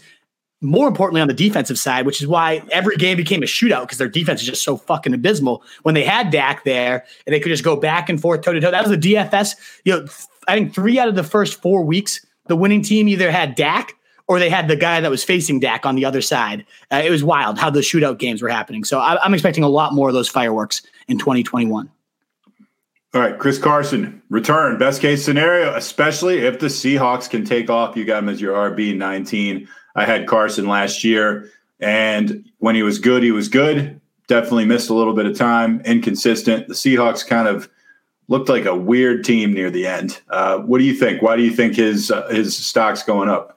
More 0.62 0.88
importantly, 0.88 1.20
on 1.20 1.28
the 1.28 1.34
defensive 1.34 1.78
side, 1.78 2.06
which 2.06 2.22
is 2.22 2.26
why 2.26 2.62
every 2.72 2.96
game 2.96 3.18
became 3.18 3.42
a 3.42 3.46
shootout 3.46 3.82
because 3.82 3.98
their 3.98 4.08
defense 4.08 4.40
is 4.40 4.46
just 4.46 4.64
so 4.64 4.78
fucking 4.78 5.12
abysmal. 5.12 5.62
When 5.82 5.94
they 5.94 6.02
had 6.02 6.30
Dak 6.30 6.64
there 6.64 7.04
and 7.26 7.34
they 7.34 7.40
could 7.40 7.50
just 7.50 7.62
go 7.62 7.76
back 7.76 8.08
and 8.08 8.18
forth 8.18 8.40
toe 8.40 8.54
to 8.54 8.60
toe, 8.60 8.70
that 8.70 8.88
was 8.88 8.98
the 8.98 9.14
DFS. 9.14 9.54
You 9.84 9.92
know, 9.92 10.06
I 10.48 10.54
think 10.54 10.74
three 10.74 10.98
out 10.98 11.08
of 11.08 11.14
the 11.14 11.22
first 11.22 11.60
four 11.60 11.84
weeks, 11.84 12.24
the 12.46 12.56
winning 12.56 12.80
team 12.80 13.06
either 13.06 13.30
had 13.30 13.54
Dak 13.54 13.96
or 14.28 14.38
they 14.38 14.50
had 14.50 14.68
the 14.68 14.76
guy 14.76 15.00
that 15.00 15.10
was 15.10 15.22
facing 15.22 15.60
Dak 15.60 15.86
on 15.86 15.94
the 15.94 16.04
other 16.04 16.20
side. 16.20 16.64
Uh, 16.92 17.02
it 17.04 17.10
was 17.10 17.22
wild 17.22 17.58
how 17.58 17.70
the 17.70 17.80
shootout 17.80 18.18
games 18.18 18.42
were 18.42 18.48
happening. 18.48 18.84
So 18.84 18.98
I, 18.98 19.22
I'm 19.22 19.34
expecting 19.34 19.64
a 19.64 19.68
lot 19.68 19.94
more 19.94 20.08
of 20.08 20.14
those 20.14 20.28
fireworks 20.28 20.82
in 21.08 21.18
2021. 21.18 21.90
All 23.14 23.20
right, 23.20 23.38
Chris 23.38 23.58
Carson, 23.58 24.20
return. 24.28 24.78
Best 24.78 25.00
case 25.00 25.24
scenario, 25.24 25.74
especially 25.74 26.38
if 26.38 26.58
the 26.58 26.66
Seahawks 26.66 27.30
can 27.30 27.44
take 27.44 27.70
off. 27.70 27.96
You 27.96 28.04
got 28.04 28.22
him 28.22 28.28
as 28.28 28.40
your 28.40 28.54
RB 28.70 28.94
19. 28.94 29.66
I 29.94 30.04
had 30.04 30.26
Carson 30.26 30.66
last 30.66 31.02
year, 31.02 31.50
and 31.80 32.44
when 32.58 32.74
he 32.74 32.82
was 32.82 32.98
good, 32.98 33.22
he 33.22 33.30
was 33.30 33.48
good. 33.48 33.98
Definitely 34.28 34.66
missed 34.66 34.90
a 34.90 34.94
little 34.94 35.14
bit 35.14 35.24
of 35.24 35.34
time, 35.34 35.80
inconsistent. 35.86 36.68
The 36.68 36.74
Seahawks 36.74 37.26
kind 37.26 37.48
of 37.48 37.70
looked 38.28 38.50
like 38.50 38.66
a 38.66 38.76
weird 38.76 39.24
team 39.24 39.54
near 39.54 39.70
the 39.70 39.86
end. 39.86 40.20
Uh, 40.28 40.58
what 40.58 40.78
do 40.78 40.84
you 40.84 40.94
think? 40.94 41.22
Why 41.22 41.36
do 41.36 41.42
you 41.42 41.52
think 41.52 41.76
his 41.76 42.10
uh, 42.10 42.28
his 42.28 42.54
stock's 42.54 43.02
going 43.02 43.30
up? 43.30 43.55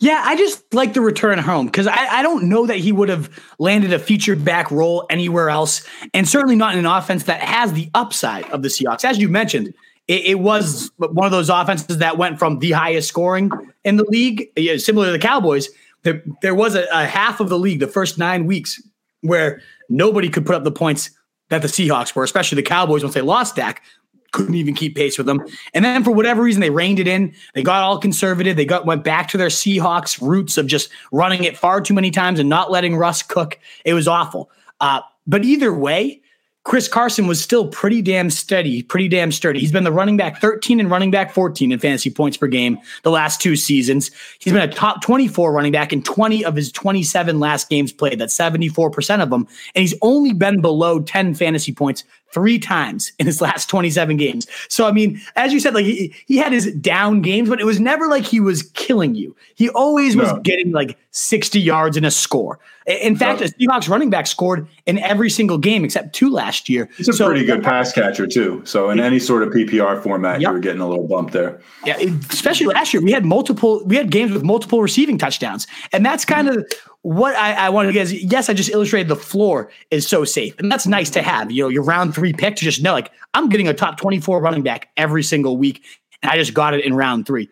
Yeah, 0.00 0.22
I 0.24 0.36
just 0.36 0.72
like 0.74 0.94
the 0.94 1.00
return 1.00 1.38
home 1.38 1.66
because 1.66 1.86
I, 1.86 2.18
I, 2.18 2.22
don't 2.22 2.48
know 2.48 2.66
that 2.66 2.78
he 2.78 2.92
would 2.92 3.08
have 3.08 3.30
landed 3.58 3.92
a 3.92 3.98
featured 3.98 4.44
back 4.44 4.70
role 4.70 5.06
anywhere 5.08 5.50
else, 5.50 5.86
and 6.12 6.28
certainly 6.28 6.56
not 6.56 6.74
in 6.74 6.80
an 6.80 6.86
offense 6.86 7.24
that 7.24 7.40
has 7.40 7.72
the 7.72 7.90
upside 7.94 8.48
of 8.50 8.62
the 8.62 8.68
Seahawks. 8.68 9.04
As 9.04 9.18
you 9.18 9.28
mentioned, 9.28 9.72
it, 10.08 10.24
it 10.24 10.38
was 10.40 10.90
one 10.98 11.24
of 11.24 11.32
those 11.32 11.48
offenses 11.48 11.98
that 11.98 12.18
went 12.18 12.38
from 12.38 12.58
the 12.58 12.72
highest 12.72 13.08
scoring 13.08 13.50
in 13.84 13.96
the 13.96 14.04
league, 14.04 14.50
similar 14.78 15.06
to 15.06 15.12
the 15.12 15.18
Cowboys. 15.18 15.68
There, 16.02 16.22
there 16.42 16.54
was 16.54 16.74
a, 16.74 16.86
a 16.92 17.06
half 17.06 17.40
of 17.40 17.48
the 17.48 17.58
league, 17.58 17.80
the 17.80 17.86
first 17.86 18.18
nine 18.18 18.46
weeks, 18.46 18.82
where 19.20 19.62
nobody 19.88 20.28
could 20.28 20.44
put 20.44 20.54
up 20.54 20.64
the 20.64 20.72
points 20.72 21.10
that 21.48 21.62
the 21.62 21.68
Seahawks 21.68 22.14
were, 22.14 22.24
especially 22.24 22.56
the 22.56 22.62
Cowboys 22.62 23.02
once 23.02 23.14
they 23.14 23.20
lost 23.20 23.56
Dak 23.56 23.82
couldn't 24.32 24.54
even 24.54 24.74
keep 24.74 24.96
pace 24.96 25.16
with 25.16 25.26
them. 25.26 25.44
And 25.74 25.84
then 25.84 26.02
for 26.02 26.10
whatever 26.10 26.42
reason, 26.42 26.60
they 26.60 26.70
reined 26.70 26.98
it 26.98 27.06
in. 27.06 27.34
They 27.54 27.62
got 27.62 27.82
all 27.82 27.98
conservative. 27.98 28.56
They 28.56 28.64
got 28.64 28.86
went 28.86 29.04
back 29.04 29.28
to 29.28 29.38
their 29.38 29.48
Seahawks 29.48 30.20
roots 30.20 30.58
of 30.58 30.66
just 30.66 30.90
running 31.12 31.44
it 31.44 31.56
far 31.56 31.80
too 31.80 31.94
many 31.94 32.10
times 32.10 32.40
and 32.40 32.48
not 32.48 32.70
letting 32.70 32.96
Russ 32.96 33.22
cook. 33.22 33.58
It 33.84 33.94
was 33.94 34.08
awful. 34.08 34.50
Uh, 34.80 35.00
but 35.26 35.44
either 35.44 35.72
way, 35.72 36.22
Chris 36.64 36.86
Carson 36.86 37.26
was 37.26 37.42
still 37.42 37.66
pretty 37.66 38.00
damn 38.02 38.30
steady, 38.30 38.84
pretty 38.84 39.08
damn 39.08 39.32
sturdy. 39.32 39.58
He's 39.58 39.72
been 39.72 39.82
the 39.82 39.90
running 39.90 40.16
back 40.16 40.40
13 40.40 40.78
and 40.78 40.88
running 40.88 41.10
back 41.10 41.32
14 41.32 41.72
in 41.72 41.78
fantasy 41.78 42.08
points 42.08 42.36
per 42.36 42.46
game 42.46 42.78
the 43.02 43.10
last 43.10 43.40
two 43.40 43.56
seasons. 43.56 44.12
He's 44.38 44.52
been 44.52 44.62
a 44.62 44.72
top 44.72 45.02
24 45.02 45.52
running 45.52 45.72
back 45.72 45.92
in 45.92 46.02
20 46.02 46.44
of 46.44 46.54
his 46.54 46.70
27 46.70 47.40
last 47.40 47.68
games 47.68 47.92
played. 47.92 48.20
That's 48.20 48.36
74% 48.36 49.22
of 49.22 49.30
them. 49.30 49.48
And 49.74 49.82
he's 49.82 49.94
only 50.02 50.32
been 50.32 50.60
below 50.60 51.00
10 51.00 51.34
fantasy 51.34 51.72
points 51.72 52.04
three 52.32 52.58
times 52.58 53.12
in 53.18 53.26
his 53.26 53.40
last 53.40 53.68
27 53.68 54.16
games. 54.16 54.46
So, 54.68 54.86
I 54.86 54.92
mean, 54.92 55.20
as 55.36 55.52
you 55.52 55.60
said, 55.60 55.74
like 55.74 55.84
he, 55.84 56.14
he 56.26 56.36
had 56.38 56.52
his 56.52 56.72
down 56.74 57.22
games, 57.22 57.48
but 57.48 57.60
it 57.60 57.64
was 57.64 57.78
never 57.78 58.08
like 58.08 58.24
he 58.24 58.40
was 58.40 58.62
killing 58.74 59.14
you. 59.14 59.36
He 59.54 59.68
always 59.70 60.16
no. 60.16 60.24
was 60.24 60.32
getting 60.42 60.72
like 60.72 60.98
60 61.10 61.60
yards 61.60 61.96
and 61.96 62.06
a 62.06 62.10
score. 62.10 62.58
In 62.86 63.14
fact, 63.14 63.40
no. 63.40 63.46
a 63.46 63.50
Seahawks 63.50 63.88
running 63.88 64.10
back 64.10 64.26
scored 64.26 64.66
in 64.86 64.98
every 64.98 65.30
single 65.30 65.58
game 65.58 65.84
except 65.84 66.14
two 66.14 66.30
last 66.30 66.68
year. 66.68 66.88
He's 66.96 67.08
a 67.08 67.12
so, 67.12 67.26
pretty 67.26 67.44
good 67.44 67.62
pass 67.62 67.92
catcher, 67.92 68.26
too. 68.26 68.62
So, 68.64 68.90
in 68.90 68.98
any 68.98 69.20
sort 69.20 69.44
of 69.44 69.50
PPR 69.50 70.02
format, 70.02 70.40
yep. 70.40 70.48
you 70.48 70.54
were 70.54 70.60
getting 70.60 70.80
a 70.80 70.88
little 70.88 71.06
bump 71.06 71.30
there. 71.30 71.60
Yeah, 71.84 71.98
especially 72.30 72.66
last 72.66 72.92
year. 72.92 73.02
We 73.02 73.12
had 73.12 73.24
multiple, 73.24 73.84
we 73.84 73.94
had 73.94 74.10
games 74.10 74.32
with 74.32 74.42
multiple 74.42 74.82
receiving 74.82 75.16
touchdowns. 75.16 75.68
And 75.92 76.04
that's 76.04 76.24
kind 76.24 76.48
mm. 76.48 76.56
of 76.56 76.72
what 77.02 77.34
I, 77.34 77.52
I 77.54 77.68
wanted 77.70 77.88
to 77.88 77.92
get 77.92 78.02
is 78.02 78.12
yes, 78.24 78.48
I 78.48 78.54
just 78.54 78.70
illustrated 78.70 79.08
the 79.08 79.16
floor 79.16 79.70
is 79.90 80.06
so 80.06 80.24
safe. 80.24 80.58
And 80.58 80.70
that's 80.70 80.86
nice 80.86 81.10
to 81.10 81.22
have. 81.22 81.50
You 81.50 81.64
know, 81.64 81.68
your 81.68 81.82
round 81.82 82.14
three 82.14 82.32
pick 82.32 82.56
to 82.56 82.64
just 82.64 82.82
know, 82.82 82.92
like, 82.92 83.10
I'm 83.34 83.48
getting 83.48 83.68
a 83.68 83.74
top 83.74 83.98
24 83.98 84.40
running 84.40 84.62
back 84.62 84.88
every 84.96 85.22
single 85.22 85.56
week. 85.56 85.84
And 86.22 86.30
I 86.30 86.36
just 86.36 86.54
got 86.54 86.74
it 86.74 86.84
in 86.84 86.94
round 86.94 87.26
three. 87.26 87.48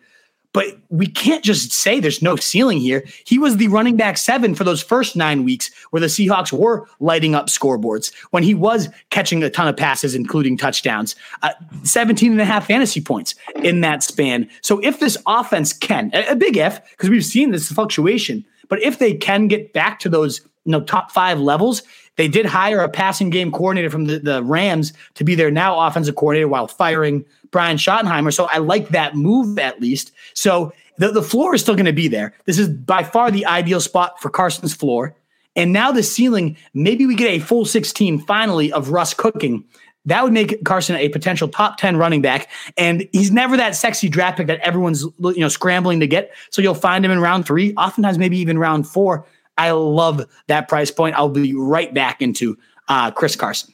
But 0.53 0.65
we 0.89 1.07
can't 1.07 1.43
just 1.43 1.71
say 1.71 1.99
there's 1.99 2.21
no 2.21 2.35
ceiling 2.35 2.77
here. 2.77 3.05
He 3.25 3.39
was 3.39 3.55
the 3.55 3.69
running 3.69 3.95
back 3.95 4.17
seven 4.17 4.53
for 4.53 4.65
those 4.65 4.83
first 4.83 5.15
nine 5.15 5.45
weeks 5.45 5.71
where 5.91 6.01
the 6.01 6.07
Seahawks 6.07 6.51
were 6.51 6.87
lighting 6.99 7.35
up 7.35 7.47
scoreboards 7.47 8.13
when 8.31 8.43
he 8.43 8.53
was 8.53 8.89
catching 9.11 9.41
a 9.43 9.49
ton 9.49 9.69
of 9.69 9.77
passes, 9.77 10.13
including 10.13 10.57
touchdowns, 10.57 11.15
uh, 11.41 11.51
17 11.83 12.33
and 12.33 12.41
a 12.41 12.45
half 12.45 12.67
fantasy 12.67 12.99
points 12.99 13.33
in 13.63 13.79
that 13.81 14.03
span. 14.03 14.49
So 14.61 14.79
if 14.79 14.99
this 14.99 15.17
offense 15.25 15.71
can, 15.71 16.11
a, 16.13 16.31
a 16.31 16.35
big 16.35 16.57
if, 16.57 16.81
because 16.91 17.09
we've 17.09 17.23
seen 17.23 17.51
this 17.51 17.71
fluctuation, 17.71 18.43
but 18.71 18.81
if 18.81 18.99
they 18.99 19.13
can 19.13 19.49
get 19.49 19.73
back 19.73 19.99
to 19.99 20.07
those 20.07 20.39
you 20.63 20.71
know 20.71 20.79
top 20.79 21.11
five 21.11 21.37
levels, 21.37 21.83
they 22.15 22.29
did 22.29 22.45
hire 22.45 22.79
a 22.79 22.87
passing 22.87 23.29
game 23.29 23.51
coordinator 23.51 23.89
from 23.89 24.05
the, 24.05 24.19
the 24.19 24.41
Rams 24.41 24.93
to 25.15 25.25
be 25.25 25.35
their 25.35 25.51
now 25.51 25.77
offensive 25.77 26.15
coordinator 26.15 26.47
while 26.47 26.67
firing 26.67 27.25
Brian 27.51 27.75
Schottenheimer. 27.75 28.33
So 28.33 28.45
I 28.45 28.59
like 28.59 28.89
that 28.89 29.13
move 29.13 29.59
at 29.59 29.81
least. 29.81 30.13
So 30.33 30.71
the, 30.99 31.11
the 31.11 31.21
floor 31.21 31.53
is 31.53 31.61
still 31.61 31.75
going 31.75 31.85
to 31.85 31.91
be 31.91 32.07
there. 32.07 32.33
This 32.45 32.57
is 32.57 32.69
by 32.69 33.03
far 33.03 33.29
the 33.29 33.45
ideal 33.45 33.81
spot 33.81 34.21
for 34.21 34.29
Carson's 34.29 34.73
floor. 34.73 35.15
And 35.57 35.73
now 35.73 35.91
the 35.91 36.01
ceiling, 36.01 36.55
maybe 36.73 37.05
we 37.05 37.13
get 37.13 37.29
a 37.29 37.39
full 37.39 37.65
16 37.65 38.19
finally 38.19 38.71
of 38.71 38.91
Russ 38.91 39.13
cooking. 39.13 39.65
That 40.05 40.23
would 40.23 40.33
make 40.33 40.63
Carson 40.63 40.95
a 40.95 41.09
potential 41.09 41.47
top 41.47 41.77
10 41.77 41.97
running 41.97 42.21
back. 42.21 42.49
And 42.77 43.07
he's 43.11 43.31
never 43.31 43.55
that 43.57 43.75
sexy 43.75 44.09
draft 44.09 44.37
pick 44.37 44.47
that 44.47 44.59
everyone's 44.59 45.03
you 45.03 45.39
know 45.39 45.47
scrambling 45.47 45.99
to 45.99 46.07
get. 46.07 46.33
So 46.49 46.61
you'll 46.61 46.73
find 46.73 47.05
him 47.05 47.11
in 47.11 47.19
round 47.19 47.45
three, 47.45 47.73
oftentimes 47.75 48.17
maybe 48.17 48.37
even 48.37 48.57
round 48.57 48.87
four. 48.87 49.25
I 49.57 49.71
love 49.71 50.25
that 50.47 50.67
price 50.67 50.89
point. 50.89 51.15
I'll 51.15 51.29
be 51.29 51.53
right 51.53 51.93
back 51.93 52.21
into 52.21 52.57
uh, 52.87 53.11
Chris 53.11 53.35
Carson. 53.35 53.73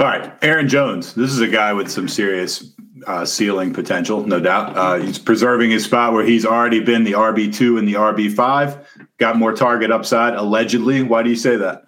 All 0.00 0.06
right, 0.06 0.32
Aaron 0.42 0.68
Jones. 0.68 1.14
This 1.14 1.32
is 1.32 1.40
a 1.40 1.48
guy 1.48 1.72
with 1.72 1.90
some 1.90 2.08
serious 2.08 2.72
uh, 3.06 3.24
ceiling 3.24 3.72
potential, 3.72 4.24
no 4.26 4.40
doubt. 4.40 4.76
Uh, 4.76 4.94
he's 4.94 5.18
preserving 5.18 5.70
his 5.70 5.84
spot 5.84 6.12
where 6.12 6.24
he's 6.24 6.46
already 6.46 6.80
been 6.80 7.04
the 7.04 7.12
RB 7.12 7.52
two 7.52 7.78
and 7.78 7.86
the 7.86 7.94
RB 7.94 8.32
five. 8.32 8.88
Got 9.18 9.36
more 9.36 9.52
target 9.52 9.90
upside, 9.90 10.34
allegedly. 10.34 11.02
Why 11.02 11.22
do 11.22 11.30
you 11.30 11.36
say 11.36 11.56
that? 11.56 11.84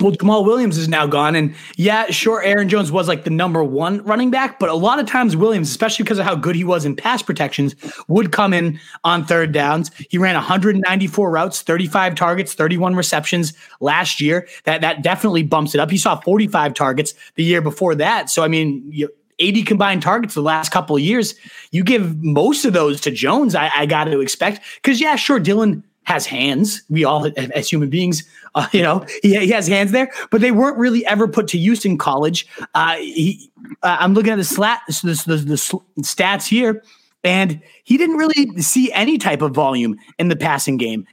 Well, 0.00 0.12
Jamaal 0.12 0.44
Williams 0.44 0.78
is 0.78 0.88
now 0.88 1.06
gone. 1.06 1.34
And 1.34 1.54
yeah, 1.76 2.06
sure, 2.10 2.42
Aaron 2.42 2.68
Jones 2.68 2.90
was 2.90 3.08
like 3.08 3.24
the 3.24 3.30
number 3.30 3.62
one 3.62 4.02
running 4.04 4.30
back, 4.30 4.58
but 4.58 4.68
a 4.68 4.74
lot 4.74 4.98
of 4.98 5.06
times 5.06 5.36
Williams, 5.36 5.70
especially 5.70 6.04
because 6.04 6.18
of 6.18 6.24
how 6.24 6.34
good 6.34 6.56
he 6.56 6.64
was 6.64 6.84
in 6.84 6.96
pass 6.96 7.22
protections, 7.22 7.74
would 8.08 8.32
come 8.32 8.52
in 8.52 8.78
on 9.04 9.24
third 9.24 9.52
downs. 9.52 9.90
He 10.08 10.18
ran 10.18 10.34
194 10.34 11.30
routes, 11.30 11.62
35 11.62 12.14
targets, 12.14 12.54
31 12.54 12.94
receptions 12.94 13.52
last 13.80 14.20
year. 14.20 14.48
That 14.64 14.80
that 14.80 15.02
definitely 15.02 15.42
bumps 15.42 15.74
it 15.74 15.80
up. 15.80 15.90
He 15.90 15.98
saw 15.98 16.20
45 16.20 16.74
targets 16.74 17.14
the 17.34 17.44
year 17.44 17.62
before 17.62 17.94
that. 17.96 18.30
So 18.30 18.42
I 18.42 18.48
mean, 18.48 18.82
you, 18.90 19.08
80 19.38 19.62
combined 19.62 20.02
targets 20.02 20.34
the 20.34 20.42
last 20.42 20.70
couple 20.70 20.96
of 20.96 21.02
years. 21.02 21.34
You 21.70 21.84
give 21.84 22.22
most 22.22 22.64
of 22.64 22.72
those 22.72 23.00
to 23.02 23.10
Jones, 23.10 23.54
I, 23.54 23.70
I 23.74 23.86
got 23.86 24.04
to 24.04 24.20
expect. 24.20 24.60
Because, 24.76 25.00
yeah, 25.00 25.16
sure, 25.16 25.38
Dillon 25.38 25.84
has 26.08 26.24
hands. 26.24 26.82
We 26.88 27.04
all, 27.04 27.30
as 27.36 27.68
human 27.68 27.90
beings, 27.90 28.26
uh, 28.54 28.66
you 28.72 28.80
know, 28.80 29.04
he, 29.20 29.38
he, 29.40 29.50
has 29.50 29.68
hands 29.68 29.92
there, 29.92 30.10
but 30.30 30.40
they 30.40 30.52
weren't 30.52 30.78
really 30.78 31.04
ever 31.04 31.28
put 31.28 31.48
to 31.48 31.58
use 31.58 31.84
in 31.84 31.98
college. 31.98 32.46
Uh, 32.74 32.96
he, 32.96 33.52
uh, 33.82 33.98
I'm 34.00 34.14
looking 34.14 34.32
at 34.32 34.36
the 34.36 34.44
slat, 34.44 34.80
the, 34.88 35.22
the, 35.26 35.36
the, 35.36 36.02
stats 36.02 36.48
here. 36.48 36.82
And 37.24 37.60
he 37.84 37.98
didn't 37.98 38.16
really 38.16 38.62
see 38.62 38.90
any 38.92 39.18
type 39.18 39.42
of 39.42 39.52
volume 39.52 39.98
in 40.18 40.28
the 40.28 40.36
passing 40.36 40.78
game. 40.78 41.06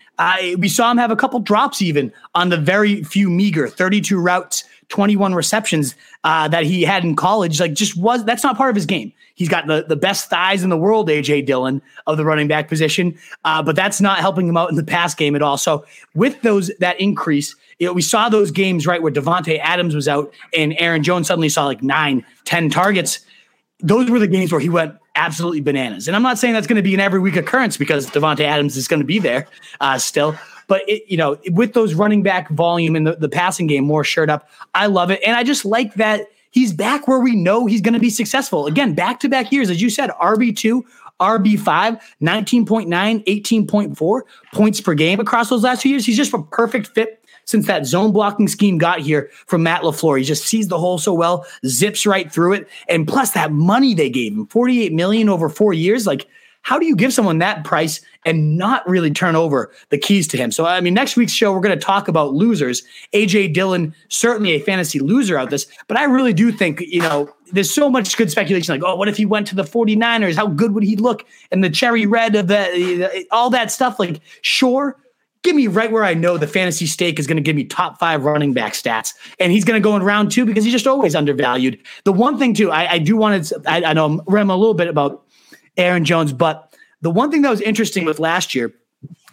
We 0.58 0.70
saw 0.70 0.92
him 0.92 0.98
have 0.98 1.12
a 1.12 1.16
couple 1.18 1.42
drops 1.42 1.82
even 1.82 2.14
on 2.34 2.48
the 2.48 2.58
very 2.58 3.04
few 3.04 3.30
meager 3.30 3.68
32 3.68 4.18
routes, 4.18 4.64
21 4.88 5.34
receptions 5.34 5.96
uh, 6.24 6.48
that 6.48 6.64
he 6.64 6.84
had 6.84 7.04
in 7.04 7.18
college. 7.18 7.60
Like, 7.60 7.74
just 7.74 7.98
was 7.98 8.24
that's 8.24 8.44
not 8.44 8.56
part 8.56 8.70
of 8.70 8.76
his 8.76 8.86
game. 8.86 9.12
He's 9.36 9.50
got 9.50 9.68
the, 9.68 9.86
the 9.88 9.98
best 9.98 10.30
thighs 10.30 10.64
in 10.64 10.70
the 10.70 10.78
world, 10.78 11.10
AJ 11.10 11.46
Dillon 11.46 11.82
of 12.08 12.18
the 12.18 12.26
running 12.26 12.48
back 12.48 12.70
position, 12.70 13.18
uh, 13.44 13.62
but 13.62 13.76
that's 13.76 14.00
not 14.00 14.20
helping 14.20 14.48
him 14.48 14.56
out 14.56 14.70
in 14.70 14.78
the 14.78 14.84
pass 14.84 15.14
game 15.14 15.36
at 15.36 15.42
all. 15.42 15.58
So 15.58 15.86
with 16.16 16.42
those 16.42 16.72
that 16.80 17.00
increase, 17.00 17.54
you 17.78 17.88
know, 17.88 17.94
we 17.94 18.02
saw 18.02 18.30
those 18.30 18.50
games 18.50 18.88
right 18.88 19.02
where 19.02 19.12
Davante 19.12 19.60
Adams 19.60 19.94
was 19.94 20.08
out 20.08 20.34
and 20.58 20.74
Aaron 20.80 21.04
Jones 21.04 21.28
suddenly 21.28 21.50
saw 21.50 21.66
like 21.66 21.84
nine, 21.84 22.26
ten 22.46 22.70
targets. 22.70 23.20
Those 23.82 24.10
were 24.10 24.20
the 24.20 24.28
games 24.28 24.54
where 24.54 24.62
he 24.62 24.70
went 24.70 24.96
absolutely 25.16 25.62
bananas. 25.62 26.08
And 26.08 26.16
I'm 26.16 26.24
not 26.24 26.38
saying 26.38 26.54
that's 26.54 26.68
going 26.68 26.78
to 26.78 26.82
be 26.82 26.94
an 26.94 27.02
every 27.02 27.20
week 27.20 27.36
occurrence 27.36 27.76
because 27.76 28.10
Davante 28.10 28.42
Adams 28.42 28.78
is 28.78 28.88
going 28.88 29.02
to 29.02 29.06
be 29.06 29.20
there 29.20 29.48
uh, 29.82 29.98
still. 29.98 30.36
But 30.68 30.88
it, 30.88 31.04
you 31.08 31.18
know, 31.18 31.38
with 31.52 31.74
those 31.74 31.94
running 31.94 32.24
back 32.24 32.50
volume 32.50 32.96
and 32.96 33.06
the, 33.06 33.16
the 33.16 33.30
passing 33.30 33.68
game 33.68 33.84
more 33.84 34.04
shirt 34.04 34.30
up, 34.30 34.50
I 34.74 34.88
love 34.88 35.12
it. 35.12 35.22
And 35.26 35.36
I 35.36 35.44
just 35.44 35.66
like 35.66 35.94
that 35.96 36.28
he's 36.56 36.72
back 36.72 37.06
where 37.08 37.20
we 37.20 37.36
know 37.36 37.66
he's 37.66 37.82
going 37.82 37.94
to 37.94 38.00
be 38.00 38.10
successful. 38.10 38.66
Again, 38.66 38.94
back 38.94 39.20
to 39.20 39.30
back 39.30 39.52
years, 39.52 39.70
as 39.70 39.82
you 39.82 39.90
said, 39.90 40.10
RB2, 40.12 40.82
RB5, 41.20 42.02
19.9, 42.22 42.88
18.4 43.26 44.22
points 44.54 44.82
per 44.82 44.94
game 44.94 45.20
across 45.20 45.50
those 45.50 45.64
last 45.64 45.82
two 45.82 45.90
years. 45.90 46.06
He's 46.06 46.18
just 46.18 46.34
a 46.34 46.42
perfect 46.42 46.88
fit 46.88 47.22
since 47.44 47.68
that 47.68 47.86
zone 47.86 48.12
blocking 48.12 48.48
scheme 48.48 48.78
got 48.78 49.00
here 49.00 49.30
from 49.48 49.64
Matt 49.64 49.82
LaFleur. 49.82 50.18
He 50.18 50.24
just 50.24 50.46
sees 50.46 50.70
the 50.70 50.80
hole 50.80 50.98
so 50.98 51.14
well, 51.14 51.46
zips 51.66 52.06
right 52.06 52.32
through 52.32 52.54
it. 52.54 52.70
And 52.88 53.06
plus 53.06 53.32
that 53.32 53.52
money 53.52 53.94
they 53.94 54.10
gave 54.10 54.32
him, 54.32 54.48
48 54.48 54.94
million 54.94 55.28
over 55.28 55.50
four 55.50 55.74
years. 55.74 56.08
Like, 56.08 56.26
how 56.62 56.80
do 56.80 56.86
you 56.86 56.96
give 56.96 57.14
someone 57.14 57.40
that 57.40 57.66
price 57.66 58.00
and 58.26 58.58
not 58.58 58.88
really 58.88 59.12
turn 59.12 59.36
over 59.36 59.72
the 59.90 59.98
keys 59.98 60.28
to 60.30 60.38
him? 60.38 60.52
So, 60.52 60.66
I 60.66 60.82
mean, 60.82 60.94
next 60.94 61.16
week's 61.16 61.32
show, 61.32 61.54
we're 61.54 61.62
going 61.62 61.78
to 61.78 61.86
talk 61.86 62.08
about 62.08 62.34
losers. 62.34 62.84
AJ 63.14 63.54
Dillon, 63.54 63.94
certainly 64.10 64.52
a 64.52 64.60
fantasy 64.60 65.00
loser 65.00 65.38
out 65.38 65.50
this, 65.50 65.68
but 65.88 65.98
I 65.98 66.04
really 66.04 66.34
do 66.34 66.52
think, 66.52 66.82
you 66.82 67.02
know, 67.02 67.30
there's 67.52 67.74
so 67.74 67.90
much 67.90 68.18
good 68.18 68.32
speculation 68.32 68.74
like, 68.74 68.84
oh, 68.84 68.96
what 68.96 69.08
if 69.08 69.18
he 69.18 69.26
went 69.26 69.48
to 69.48 69.56
the 69.56 69.64
49ers? 69.64 70.36
How 70.36 70.48
good 70.48 70.74
would 70.74 70.84
he 70.84 70.96
look? 70.96 71.26
And 71.52 71.64
the 71.64 71.70
cherry 71.70 72.06
red 72.06 72.36
of 72.36 72.48
the, 72.48 73.26
all 73.32 73.50
that 73.52 73.72
stuff. 73.72 74.00
Like, 74.00 74.20
sure, 74.42 74.98
give 75.44 75.56
me 75.56 75.68
right 75.68 75.92
where 75.92 76.04
I 76.04 76.16
know 76.16 76.38
the 76.38 76.48
fantasy 76.48 76.88
stake 76.88 77.20
is 77.20 77.28
going 77.28 77.38
to 77.38 77.44
give 77.44 77.56
me 77.56 77.64
top 77.64 78.00
five 78.00 78.26
running 78.26 78.52
back 78.52 78.74
stats. 78.74 79.14
And 79.40 79.52
he's 79.52 79.64
going 79.64 79.80
to 79.80 79.84
go 79.84 79.96
in 79.96 80.02
round 80.02 80.32
two 80.32 80.44
because 80.46 80.64
he's 80.64 80.74
just 80.74 80.88
always 80.88 81.16
undervalued. 81.16 81.80
The 82.04 82.14
one 82.14 82.40
thing, 82.40 82.56
too, 82.56 82.72
I, 82.72 82.94
I 82.94 82.98
do 82.98 83.16
want 83.16 83.46
to, 83.46 83.62
I, 83.68 83.84
I 83.84 83.94
know 83.94 84.06
I'm 84.06 84.22
rambling 84.28 84.56
a 84.56 84.60
little 84.60 84.74
bit 84.74 84.88
about 84.88 85.24
Aaron 85.78 86.04
Jones, 86.04 86.34
but 86.34 86.75
the 87.06 87.12
one 87.12 87.30
thing 87.30 87.44
that 87.44 87.52
was 87.52 87.62
interesting 87.62 88.04
with 88.04 88.20
last 88.20 88.56
year, 88.56 88.74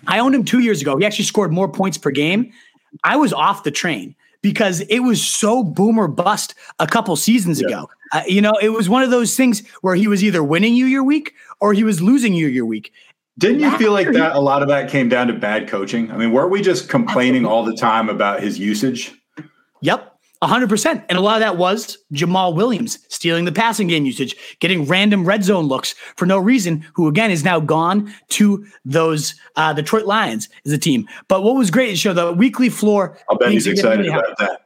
I 0.07 0.19
owned 0.19 0.35
him 0.35 0.45
two 0.45 0.59
years 0.59 0.83
ago. 0.83 0.99
He 0.99 1.07
actually 1.07 1.25
scored 1.25 1.51
more 1.55 1.67
points 1.67 1.97
per 1.97 2.11
game. 2.11 2.53
I 3.03 3.17
was 3.17 3.33
off 3.33 3.65
the 3.65 3.71
train 3.71 4.15
because 4.43 4.83
it 4.91 4.99
was 4.99 5.25
so 5.25 5.65
boomer 5.65 6.07
bust 6.07 6.55
a 6.81 6.87
couple 6.87 7.17
seasons 7.17 7.63
yeah. 7.63 7.69
ago. 7.69 7.91
Uh, 8.13 8.25
you 8.27 8.43
know, 8.43 8.59
it 8.61 8.69
was 8.69 8.91
one 8.91 9.03
of 9.03 9.11
those 9.11 9.39
things 9.39 9.67
where 9.81 9.95
he 9.95 10.07
was 10.07 10.23
either 10.23 10.45
winning 10.45 10.75
you 10.75 10.85
your 10.85 11.03
week 11.03 11.33
or 11.61 11.73
he 11.73 11.83
was 11.83 12.03
losing 12.03 12.35
you 12.35 12.47
your 12.47 12.67
week. 12.67 12.93
Didn't 13.39 13.61
you 13.61 13.75
feel 13.79 13.93
like 13.93 14.13
that 14.13 14.37
a 14.37 14.41
lot 14.41 14.61
of 14.61 14.69
that 14.69 14.91
came 14.91 15.09
down 15.09 15.29
to 15.29 15.33
bad 15.33 15.67
coaching? 15.67 16.13
I 16.13 16.19
mean, 16.19 16.33
weren't 16.33 16.51
we 16.51 16.61
just 16.61 16.91
complaining 16.91 17.47
all 17.47 17.65
the 17.65 17.75
time 17.75 18.11
about 18.11 18.43
his 18.43 18.59
usage? 18.59 19.15
Yep. 19.81 20.12
100%. 20.43 21.05
And 21.09 21.17
a 21.17 21.21
lot 21.21 21.37
of 21.37 21.41
that 21.41 21.57
was 21.57 21.99
Jamaal 22.13 22.55
Williams 22.55 22.99
stealing 23.09 23.45
the 23.45 23.53
passing 23.53 23.87
game 23.87 24.05
usage, 24.05 24.37
getting 24.59 24.87
random 24.87 25.25
red 25.25 25.45
zone 25.45 25.67
looks 25.67 25.93
for 26.17 26.27
no 26.27 26.39
reason, 26.39 26.85
who 26.95 27.09
again 27.09 27.31
is 27.31 27.45
now 27.45 27.61
gone 27.61 28.13
to 28.31 28.67
those 28.85 29.35
uh, 29.57 29.73
Detroit 29.73 30.05
Lions 30.05 30.49
as 30.67 30.73
a 30.73 30.79
team. 30.79 31.09
But 31.29 31.43
what 31.43 31.55
was 31.55 31.71
great 31.71 31.91
is 31.91 32.01
show 32.01 32.13
the 32.13 32.33
weekly 32.33 32.69
floor. 32.69 33.17
I'll 33.31 33.39
bet 33.39 33.53
he's 33.53 33.67
excited 33.67 34.07
about 34.07 34.37
that. 34.39 34.61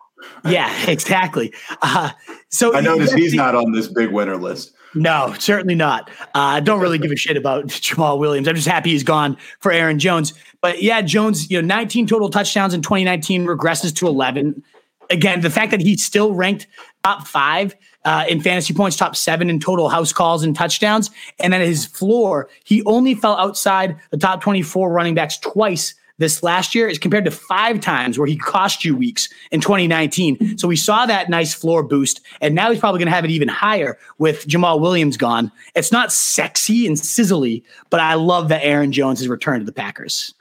Yeah, 0.46 0.72
exactly. 0.90 1.52
Uh, 1.82 2.10
so 2.48 2.74
I 2.74 2.80
noticed 2.80 3.14
he's 3.14 3.34
not 3.34 3.54
on 3.54 3.72
this 3.72 3.88
big 3.88 4.10
winner 4.10 4.36
list. 4.36 4.72
No, 4.94 5.34
certainly 5.38 5.74
not. 5.74 6.10
I 6.34 6.56
uh, 6.56 6.60
don't 6.60 6.80
really 6.80 6.96
give 6.96 7.10
a 7.10 7.16
shit 7.16 7.36
about 7.36 7.66
Jamaal 7.66 8.18
Williams. 8.18 8.48
I'm 8.48 8.54
just 8.54 8.68
happy 8.68 8.90
he's 8.90 9.02
gone 9.02 9.36
for 9.60 9.70
Aaron 9.70 9.98
Jones. 9.98 10.32
But 10.62 10.82
yeah, 10.82 11.02
Jones, 11.02 11.50
you 11.50 11.60
know, 11.60 11.66
19 11.66 12.06
total 12.06 12.30
touchdowns 12.30 12.72
in 12.72 12.80
2019 12.80 13.44
regresses 13.44 13.94
to 13.96 14.06
11. 14.06 14.62
Again, 15.10 15.40
the 15.40 15.50
fact 15.50 15.70
that 15.70 15.80
he's 15.80 16.04
still 16.04 16.34
ranked 16.34 16.66
top 17.04 17.26
five 17.26 17.76
uh, 18.04 18.24
in 18.28 18.40
fantasy 18.40 18.74
points, 18.74 18.96
top 18.96 19.16
seven 19.16 19.50
in 19.50 19.60
total 19.60 19.88
house 19.88 20.12
calls 20.12 20.42
and 20.42 20.54
touchdowns, 20.54 21.10
and 21.38 21.52
then 21.52 21.60
his 21.60 21.86
floor, 21.86 22.48
he 22.64 22.82
only 22.84 23.14
fell 23.14 23.36
outside 23.36 23.96
the 24.10 24.16
top 24.16 24.40
24 24.40 24.90
running 24.90 25.14
backs 25.14 25.38
twice 25.38 25.94
this 26.18 26.42
last 26.42 26.74
year 26.74 26.88
is 26.88 26.98
compared 26.98 27.24
to 27.24 27.30
five 27.30 27.80
times 27.80 28.18
where 28.18 28.26
he 28.26 28.36
cost 28.36 28.84
you 28.84 28.96
weeks 28.96 29.28
in 29.50 29.60
2019. 29.60 30.58
So 30.58 30.68
we 30.68 30.76
saw 30.76 31.06
that 31.06 31.28
nice 31.28 31.52
floor 31.52 31.82
boost, 31.82 32.20
and 32.40 32.54
now 32.54 32.70
he's 32.70 32.80
probably 32.80 32.98
going 32.98 33.08
to 33.08 33.14
have 33.14 33.24
it 33.24 33.30
even 33.30 33.48
higher 33.48 33.98
with 34.18 34.46
Jamaal 34.46 34.80
Williams 34.80 35.16
gone. 35.16 35.52
It's 35.74 35.92
not 35.92 36.12
sexy 36.12 36.86
and 36.86 36.96
sizzly, 36.96 37.62
but 37.90 38.00
I 38.00 38.14
love 38.14 38.48
that 38.48 38.64
Aaron 38.64 38.92
Jones 38.92 39.18
has 39.20 39.28
returned 39.28 39.60
to 39.62 39.66
the 39.66 39.72
Packers. 39.72 40.34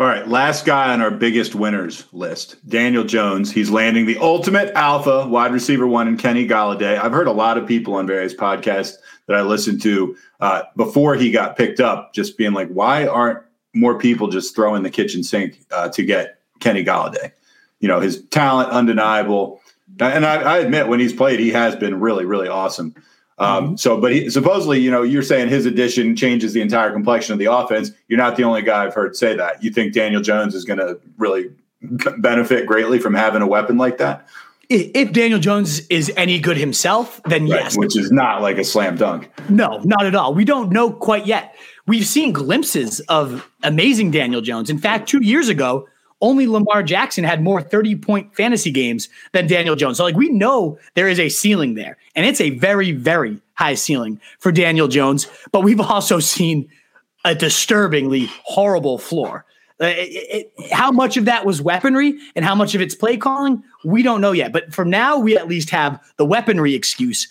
All 0.00 0.06
right, 0.06 0.28
last 0.28 0.64
guy 0.64 0.92
on 0.92 1.00
our 1.00 1.10
biggest 1.10 1.56
winners 1.56 2.04
list, 2.12 2.56
Daniel 2.68 3.02
Jones. 3.02 3.50
He's 3.50 3.68
landing 3.68 4.06
the 4.06 4.18
ultimate 4.18 4.72
alpha 4.76 5.26
wide 5.26 5.52
receiver 5.52 5.88
one 5.88 6.06
in 6.06 6.16
Kenny 6.16 6.46
Golladay. 6.46 6.96
I've 6.96 7.10
heard 7.10 7.26
a 7.26 7.32
lot 7.32 7.58
of 7.58 7.66
people 7.66 7.94
on 7.94 8.06
various 8.06 8.32
podcasts 8.32 8.92
that 9.26 9.34
I 9.34 9.42
listened 9.42 9.82
to 9.82 10.16
uh, 10.38 10.62
before 10.76 11.16
he 11.16 11.32
got 11.32 11.56
picked 11.56 11.80
up, 11.80 12.14
just 12.14 12.38
being 12.38 12.52
like, 12.52 12.68
"Why 12.68 13.08
aren't 13.08 13.40
more 13.74 13.98
people 13.98 14.28
just 14.28 14.54
throwing 14.54 14.84
the 14.84 14.90
kitchen 14.90 15.24
sink 15.24 15.58
uh, 15.72 15.88
to 15.88 16.04
get 16.04 16.38
Kenny 16.60 16.84
Golladay? 16.84 17.32
You 17.80 17.88
know, 17.88 17.98
his 17.98 18.22
talent 18.26 18.70
undeniable. 18.70 19.60
And 19.98 20.24
I, 20.24 20.42
I, 20.42 20.58
admit 20.58 20.86
when 20.86 21.00
he's 21.00 21.12
played, 21.12 21.40
he 21.40 21.50
has 21.50 21.74
been 21.74 21.98
really, 21.98 22.24
really 22.24 22.46
awesome. 22.46 22.94
Um, 23.38 23.64
mm-hmm. 23.64 23.76
So, 23.76 24.00
but 24.00 24.12
he, 24.12 24.30
supposedly, 24.30 24.80
you 24.80 24.90
know, 24.90 25.02
you're 25.02 25.22
saying 25.22 25.48
his 25.48 25.66
addition 25.66 26.16
changes 26.16 26.52
the 26.52 26.60
entire 26.60 26.92
complexion 26.92 27.32
of 27.32 27.38
the 27.38 27.52
offense. 27.52 27.90
You're 28.08 28.18
not 28.18 28.36
the 28.36 28.44
only 28.44 28.62
guy 28.62 28.84
I've 28.84 28.94
heard 28.94 29.16
say 29.16 29.36
that. 29.36 29.62
You 29.62 29.70
think 29.70 29.92
Daniel 29.92 30.20
Jones 30.20 30.54
is 30.54 30.64
going 30.64 30.78
to 30.78 30.98
really 31.16 31.50
benefit 32.18 32.66
greatly 32.66 32.98
from 32.98 33.14
having 33.14 33.42
a 33.42 33.46
weapon 33.46 33.78
like 33.78 33.98
that? 33.98 34.26
If 34.70 35.12
Daniel 35.12 35.38
Jones 35.38 35.86
is 35.88 36.12
any 36.16 36.38
good 36.38 36.58
himself, 36.58 37.22
then 37.24 37.48
right, 37.48 37.62
yes. 37.62 37.78
Which 37.78 37.96
is 37.96 38.12
not 38.12 38.42
like 38.42 38.58
a 38.58 38.64
slam 38.64 38.96
dunk. 38.96 39.30
No, 39.48 39.80
not 39.84 40.04
at 40.04 40.14
all. 40.14 40.34
We 40.34 40.44
don't 40.44 40.70
know 40.70 40.90
quite 40.90 41.26
yet. 41.26 41.54
We've 41.86 42.04
seen 42.04 42.32
glimpses 42.32 43.00
of 43.08 43.48
amazing 43.62 44.10
Daniel 44.10 44.42
Jones. 44.42 44.68
In 44.68 44.76
fact, 44.76 45.08
two 45.08 45.24
years 45.24 45.48
ago, 45.48 45.88
only 46.20 46.46
Lamar 46.46 46.82
Jackson 46.82 47.24
had 47.24 47.42
more 47.42 47.62
30 47.62 47.96
point 47.96 48.34
fantasy 48.34 48.70
games 48.70 49.08
than 49.32 49.46
Daniel 49.46 49.76
Jones. 49.76 49.98
So, 49.98 50.04
like, 50.04 50.16
we 50.16 50.28
know 50.28 50.78
there 50.94 51.08
is 51.08 51.20
a 51.20 51.28
ceiling 51.28 51.74
there, 51.74 51.96
and 52.14 52.26
it's 52.26 52.40
a 52.40 52.50
very, 52.50 52.92
very 52.92 53.40
high 53.54 53.74
ceiling 53.74 54.20
for 54.38 54.52
Daniel 54.52 54.88
Jones. 54.88 55.28
But 55.52 55.60
we've 55.60 55.80
also 55.90 56.20
seen 56.20 56.68
a 57.24 57.34
disturbingly 57.34 58.28
horrible 58.44 58.98
floor. 58.98 59.44
Uh, 59.80 59.86
it, 59.86 60.50
it, 60.56 60.72
how 60.72 60.90
much 60.90 61.16
of 61.16 61.26
that 61.26 61.46
was 61.46 61.62
weaponry 61.62 62.18
and 62.34 62.44
how 62.44 62.54
much 62.54 62.74
of 62.74 62.80
it's 62.80 62.96
play 62.96 63.16
calling, 63.16 63.62
we 63.84 64.02
don't 64.02 64.20
know 64.20 64.32
yet. 64.32 64.52
But 64.52 64.74
for 64.74 64.84
now, 64.84 65.18
we 65.18 65.38
at 65.38 65.46
least 65.46 65.70
have 65.70 66.00
the 66.16 66.24
weaponry 66.24 66.74
excuse 66.74 67.28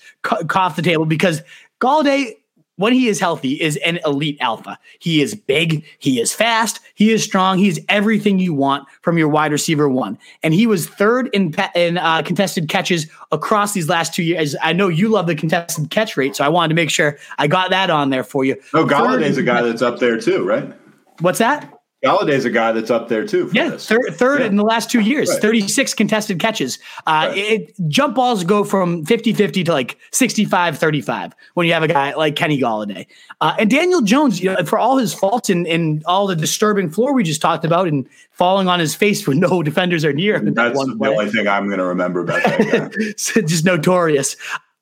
off 0.55 0.77
the 0.77 0.81
table 0.81 1.05
because 1.05 1.41
Golladay 1.81 2.35
when 2.77 2.93
he 2.93 3.07
is 3.07 3.19
healthy, 3.19 3.61
is 3.61 3.75
an 3.77 3.99
elite 4.05 4.37
alpha. 4.39 4.79
He 4.99 5.21
is 5.21 5.35
big, 5.35 5.83
he 5.99 6.19
is 6.19 6.33
fast, 6.33 6.79
he 6.95 7.11
is 7.11 7.23
strong, 7.23 7.57
he's 7.57 7.79
everything 7.89 8.39
you 8.39 8.53
want 8.53 8.87
from 9.01 9.17
your 9.17 9.27
wide 9.27 9.51
receiver 9.51 9.89
one. 9.89 10.17
And 10.43 10.53
he 10.53 10.65
was 10.65 10.87
third 10.87 11.29
in 11.33 11.53
in 11.75 11.97
uh, 11.97 12.21
contested 12.21 12.69
catches 12.69 13.07
across 13.31 13.73
these 13.73 13.89
last 13.89 14.13
two 14.13 14.23
years. 14.23 14.55
I 14.61 14.73
know 14.73 14.87
you 14.87 15.09
love 15.09 15.27
the 15.27 15.35
contested 15.35 15.89
catch 15.89 16.15
rate, 16.15 16.35
so 16.35 16.43
I 16.43 16.49
wanted 16.49 16.69
to 16.69 16.75
make 16.75 16.89
sure 16.89 17.17
I 17.37 17.47
got 17.47 17.69
that 17.71 17.89
on 17.89 18.09
there 18.09 18.23
for 18.23 18.45
you. 18.45 18.55
Oh, 18.73 18.85
Golladay's 18.85 19.37
a 19.37 19.43
guy 19.43 19.61
that's 19.61 19.81
up 19.81 19.99
there 19.99 20.19
too, 20.19 20.45
right? 20.45 20.71
What's 21.19 21.39
that? 21.39 21.76
Golladay's 22.05 22.45
a 22.45 22.51
guy 22.51 22.71
that's 22.71 22.91
up 22.91 23.09
there 23.09 23.25
too. 23.25 23.49
yeah, 23.53 23.71
third, 23.71 24.03
third 24.11 24.39
yeah. 24.41 24.45
in 24.45 24.55
the 24.55 24.63
last 24.63 24.91
two 24.91 24.99
years, 24.99 25.29
right. 25.29 25.41
36 25.41 25.95
contested 25.95 26.39
catches. 26.39 26.77
Uh, 27.07 27.27
right. 27.29 27.37
it, 27.37 27.75
jump 27.87 28.15
balls 28.15 28.43
go 28.43 28.63
from 28.63 29.03
50 29.03 29.33
50 29.33 29.63
to 29.63 29.73
like 29.73 29.97
65 30.11 30.77
35 30.77 31.33
when 31.55 31.65
you 31.65 31.73
have 31.73 31.81
a 31.81 31.87
guy 31.87 32.13
like 32.13 32.35
Kenny 32.35 32.59
Golladay. 32.59 33.07
Uh, 33.41 33.55
and 33.57 33.71
Daniel 33.71 34.01
Jones, 34.01 34.39
you 34.39 34.53
know, 34.53 34.63
for 34.63 34.77
all 34.77 34.97
his 34.97 35.11
faults 35.11 35.49
and, 35.49 35.65
and 35.65 36.03
all 36.05 36.27
the 36.27 36.35
disturbing 36.35 36.91
floor 36.91 37.13
we 37.13 37.23
just 37.23 37.41
talked 37.41 37.65
about 37.65 37.87
and 37.87 38.07
falling 38.31 38.67
on 38.67 38.79
his 38.79 38.93
face 38.93 39.27
when 39.27 39.39
no 39.47 39.63
defenders 39.63 40.05
are 40.05 40.13
near. 40.13 40.39
That's 40.39 40.77
the 40.77 40.97
only 41.01 41.31
thing 41.31 41.47
I'm 41.47 41.65
going 41.65 41.79
to 41.79 41.85
remember 41.85 42.21
about 42.21 42.43
that 42.43 43.15
just 43.47 43.65
notorious. 43.65 44.35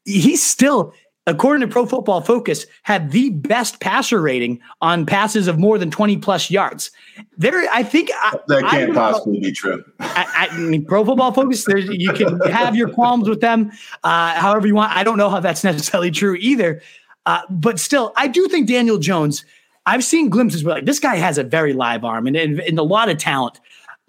He's 0.04 0.46
still 0.46 0.94
according 1.28 1.68
to 1.68 1.72
Pro 1.72 1.86
Football 1.86 2.22
Focus, 2.22 2.66
had 2.84 3.12
the 3.12 3.32
best 3.32 3.80
passer 3.80 4.22
rating 4.22 4.62
on 4.82 5.06
passes 5.06 5.48
of 5.48 5.58
more 5.58 5.78
than 5.78 5.90
20 5.90 6.18
plus 6.18 6.52
yards. 6.52 6.92
There, 7.38 7.68
I 7.72 7.84
think 7.84 8.10
that 8.48 8.64
can't 8.70 8.94
possibly 8.94 9.40
be 9.40 9.52
true. 9.52 9.84
I, 10.00 10.50
I, 10.52 10.58
mean, 10.58 10.86
Pro 10.86 11.04
Football 11.04 11.32
Focus, 11.32 11.66
you 11.68 12.14
can 12.14 12.40
have 12.42 12.76
your 12.76 12.90
qualms 12.90 13.28
with 13.28 13.42
them 13.42 13.72
uh, 14.04 14.34
however 14.34 14.68
you 14.68 14.76
want. 14.76 14.96
I 14.96 15.04
don't 15.04 15.18
know 15.18 15.30
how 15.30 15.40
that's 15.40 15.64
necessarily 15.64 16.12
true 16.12 16.36
either. 16.40 16.82
Uh, 17.26 17.42
but 17.50 17.80
still, 17.80 18.14
I 18.16 18.28
do 18.28 18.48
think 18.48 18.68
Daniel 18.68 18.98
Jones. 18.98 19.46
I've 19.88 20.04
seen 20.04 20.30
glimpses 20.30 20.64
where 20.64 20.76
like 20.76 20.86
this 20.86 21.00
guy 21.00 21.16
has 21.16 21.38
a 21.38 21.44
very 21.44 21.74
live 21.74 22.04
arm 22.04 22.26
and, 22.26 22.36
and, 22.36 22.60
and 22.60 22.80
a 22.80 22.84
lot 22.84 23.08
of 23.08 23.18
talent. 23.18 23.60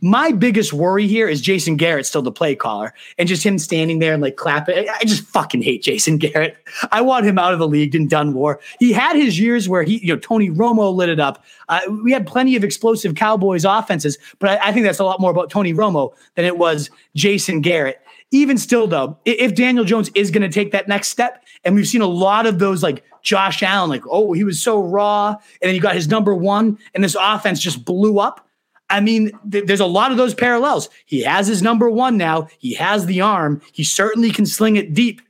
My 0.02 0.30
biggest 0.30 0.74
worry 0.74 1.06
here 1.06 1.26
is 1.26 1.40
Jason 1.40 1.76
Garrett 1.76 2.04
still 2.04 2.20
the 2.20 2.30
play 2.30 2.54
caller 2.54 2.92
and 3.16 3.26
just 3.26 3.42
him 3.42 3.58
standing 3.58 3.98
there 3.98 4.12
and 4.12 4.22
like 4.22 4.36
clapping. 4.36 4.86
I 4.88 5.04
just 5.04 5.24
fucking 5.24 5.62
hate 5.62 5.82
Jason 5.82 6.18
Garrett. 6.18 6.58
I 6.92 7.00
want 7.00 7.24
him 7.24 7.38
out 7.38 7.54
of 7.54 7.58
the 7.58 7.66
league 7.66 7.94
and 7.94 8.08
done 8.08 8.34
war. 8.34 8.60
He 8.78 8.92
had 8.92 9.16
his 9.16 9.40
years 9.40 9.70
where 9.70 9.84
he, 9.84 9.98
you 9.98 10.14
know, 10.14 10.20
Tony 10.20 10.50
Romo 10.50 10.94
lit 10.94 11.08
it 11.08 11.18
up. 11.18 11.42
Uh, 11.70 11.80
we 12.04 12.12
had 12.12 12.26
plenty 12.26 12.56
of 12.56 12.64
explosive 12.64 13.14
Cowboys 13.14 13.64
offenses, 13.64 14.18
but 14.38 14.50
I, 14.50 14.68
I 14.68 14.72
think 14.72 14.84
that's 14.84 14.98
a 14.98 15.04
lot 15.04 15.18
more 15.18 15.30
about 15.30 15.48
Tony 15.48 15.72
Romo 15.72 16.12
than 16.34 16.44
it 16.44 16.58
was 16.58 16.90
Jason 17.14 17.62
Garrett. 17.62 17.98
Even 18.32 18.58
still, 18.58 18.86
though, 18.86 19.16
if 19.24 19.54
Daniel 19.54 19.84
Jones 19.84 20.10
is 20.14 20.30
going 20.30 20.42
to 20.42 20.48
take 20.50 20.72
that 20.72 20.88
next 20.88 21.08
step, 21.08 21.42
and 21.64 21.74
we've 21.74 21.86
seen 21.86 22.02
a 22.02 22.06
lot 22.06 22.44
of 22.44 22.58
those 22.58 22.82
like 22.82 23.04
Josh 23.22 23.62
Allen, 23.62 23.88
like, 23.88 24.02
oh, 24.10 24.32
he 24.34 24.44
was 24.44 24.60
so 24.60 24.82
raw, 24.82 25.28
and 25.28 25.68
then 25.68 25.74
you 25.74 25.80
got 25.80 25.94
his 25.94 26.08
number 26.08 26.34
one, 26.34 26.76
and 26.94 27.02
this 27.02 27.16
offense 27.18 27.60
just 27.60 27.84
blew 27.84 28.18
up. 28.18 28.45
I 28.88 29.00
mean, 29.00 29.32
th- 29.50 29.66
there's 29.66 29.80
a 29.80 29.86
lot 29.86 30.10
of 30.10 30.16
those 30.16 30.34
parallels. 30.34 30.88
He 31.06 31.22
has 31.22 31.46
his 31.46 31.62
number 31.62 31.90
one 31.90 32.16
now. 32.16 32.48
He 32.58 32.74
has 32.74 33.06
the 33.06 33.20
arm. 33.20 33.60
He 33.72 33.84
certainly 33.84 34.30
can 34.30 34.46
sling 34.46 34.76
it 34.76 34.94
deep. 34.94 35.20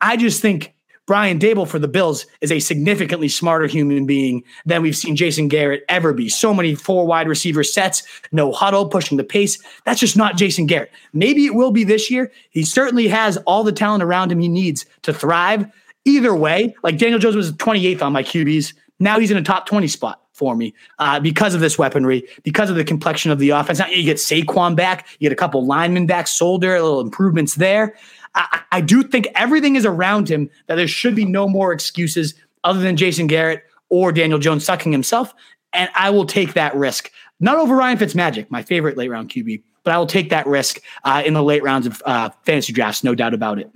I 0.00 0.16
just 0.16 0.40
think 0.40 0.74
Brian 1.10 1.40
Daboll 1.40 1.66
for 1.66 1.80
the 1.80 1.88
Bills 1.88 2.24
is 2.40 2.52
a 2.52 2.60
significantly 2.60 3.26
smarter 3.26 3.66
human 3.66 4.06
being 4.06 4.44
than 4.64 4.80
we've 4.80 4.96
seen 4.96 5.16
Jason 5.16 5.48
Garrett 5.48 5.84
ever 5.88 6.12
be. 6.12 6.28
So 6.28 6.54
many 6.54 6.76
four 6.76 7.04
wide 7.04 7.26
receiver 7.26 7.64
sets, 7.64 8.04
no 8.30 8.52
huddle, 8.52 8.88
pushing 8.88 9.16
the 9.16 9.24
pace. 9.24 9.58
That's 9.84 9.98
just 9.98 10.16
not 10.16 10.36
Jason 10.36 10.66
Garrett. 10.66 10.92
Maybe 11.12 11.46
it 11.46 11.56
will 11.56 11.72
be 11.72 11.82
this 11.82 12.12
year. 12.12 12.30
He 12.50 12.64
certainly 12.64 13.08
has 13.08 13.36
all 13.38 13.64
the 13.64 13.72
talent 13.72 14.04
around 14.04 14.30
him 14.30 14.38
he 14.38 14.48
needs 14.48 14.86
to 15.02 15.12
thrive. 15.12 15.66
Either 16.04 16.32
way, 16.32 16.76
like 16.84 16.96
Daniel 16.96 17.18
Jones 17.18 17.34
was 17.34 17.52
28th 17.54 18.02
on 18.02 18.12
my 18.12 18.22
QBs. 18.22 18.72
Now 19.00 19.18
he's 19.18 19.32
in 19.32 19.36
a 19.36 19.42
top 19.42 19.66
20 19.66 19.88
spot 19.88 20.22
for 20.40 20.56
me 20.56 20.72
uh, 20.98 21.20
because 21.20 21.54
of 21.54 21.60
this 21.60 21.78
weaponry, 21.78 22.26
because 22.44 22.70
of 22.70 22.76
the 22.76 22.82
complexion 22.82 23.30
of 23.30 23.38
the 23.38 23.50
offense. 23.50 23.78
Now 23.78 23.88
you 23.88 24.02
get 24.02 24.16
Saquon 24.16 24.74
back, 24.74 25.06
you 25.18 25.26
get 25.26 25.32
a 25.32 25.36
couple 25.36 25.66
linemen 25.66 26.06
back, 26.06 26.26
Solder, 26.26 26.74
a 26.74 26.82
little 26.82 27.02
improvements 27.02 27.56
there. 27.56 27.94
I, 28.34 28.62
I 28.72 28.80
do 28.80 29.02
think 29.02 29.28
everything 29.34 29.76
is 29.76 29.84
around 29.84 30.30
him 30.30 30.48
that 30.66 30.76
there 30.76 30.88
should 30.88 31.14
be 31.14 31.26
no 31.26 31.46
more 31.46 31.74
excuses 31.74 32.34
other 32.64 32.80
than 32.80 32.96
Jason 32.96 33.26
Garrett 33.26 33.64
or 33.90 34.12
Daniel 34.12 34.38
Jones 34.38 34.64
sucking 34.64 34.92
himself. 34.92 35.34
And 35.74 35.90
I 35.94 36.08
will 36.08 36.24
take 36.24 36.54
that 36.54 36.74
risk. 36.74 37.12
Not 37.38 37.58
over 37.58 37.76
Ryan 37.76 37.98
Fitzmagic, 37.98 38.50
my 38.50 38.62
favorite 38.62 38.96
late 38.96 39.10
round 39.10 39.28
QB, 39.28 39.62
but 39.84 39.92
I 39.92 39.98
will 39.98 40.06
take 40.06 40.30
that 40.30 40.46
risk 40.46 40.80
uh, 41.04 41.22
in 41.24 41.34
the 41.34 41.42
late 41.42 41.62
rounds 41.62 41.86
of 41.86 42.02
uh, 42.06 42.30
fantasy 42.44 42.72
drafts, 42.72 43.04
no 43.04 43.14
doubt 43.14 43.34
about 43.34 43.58
it. 43.58 43.70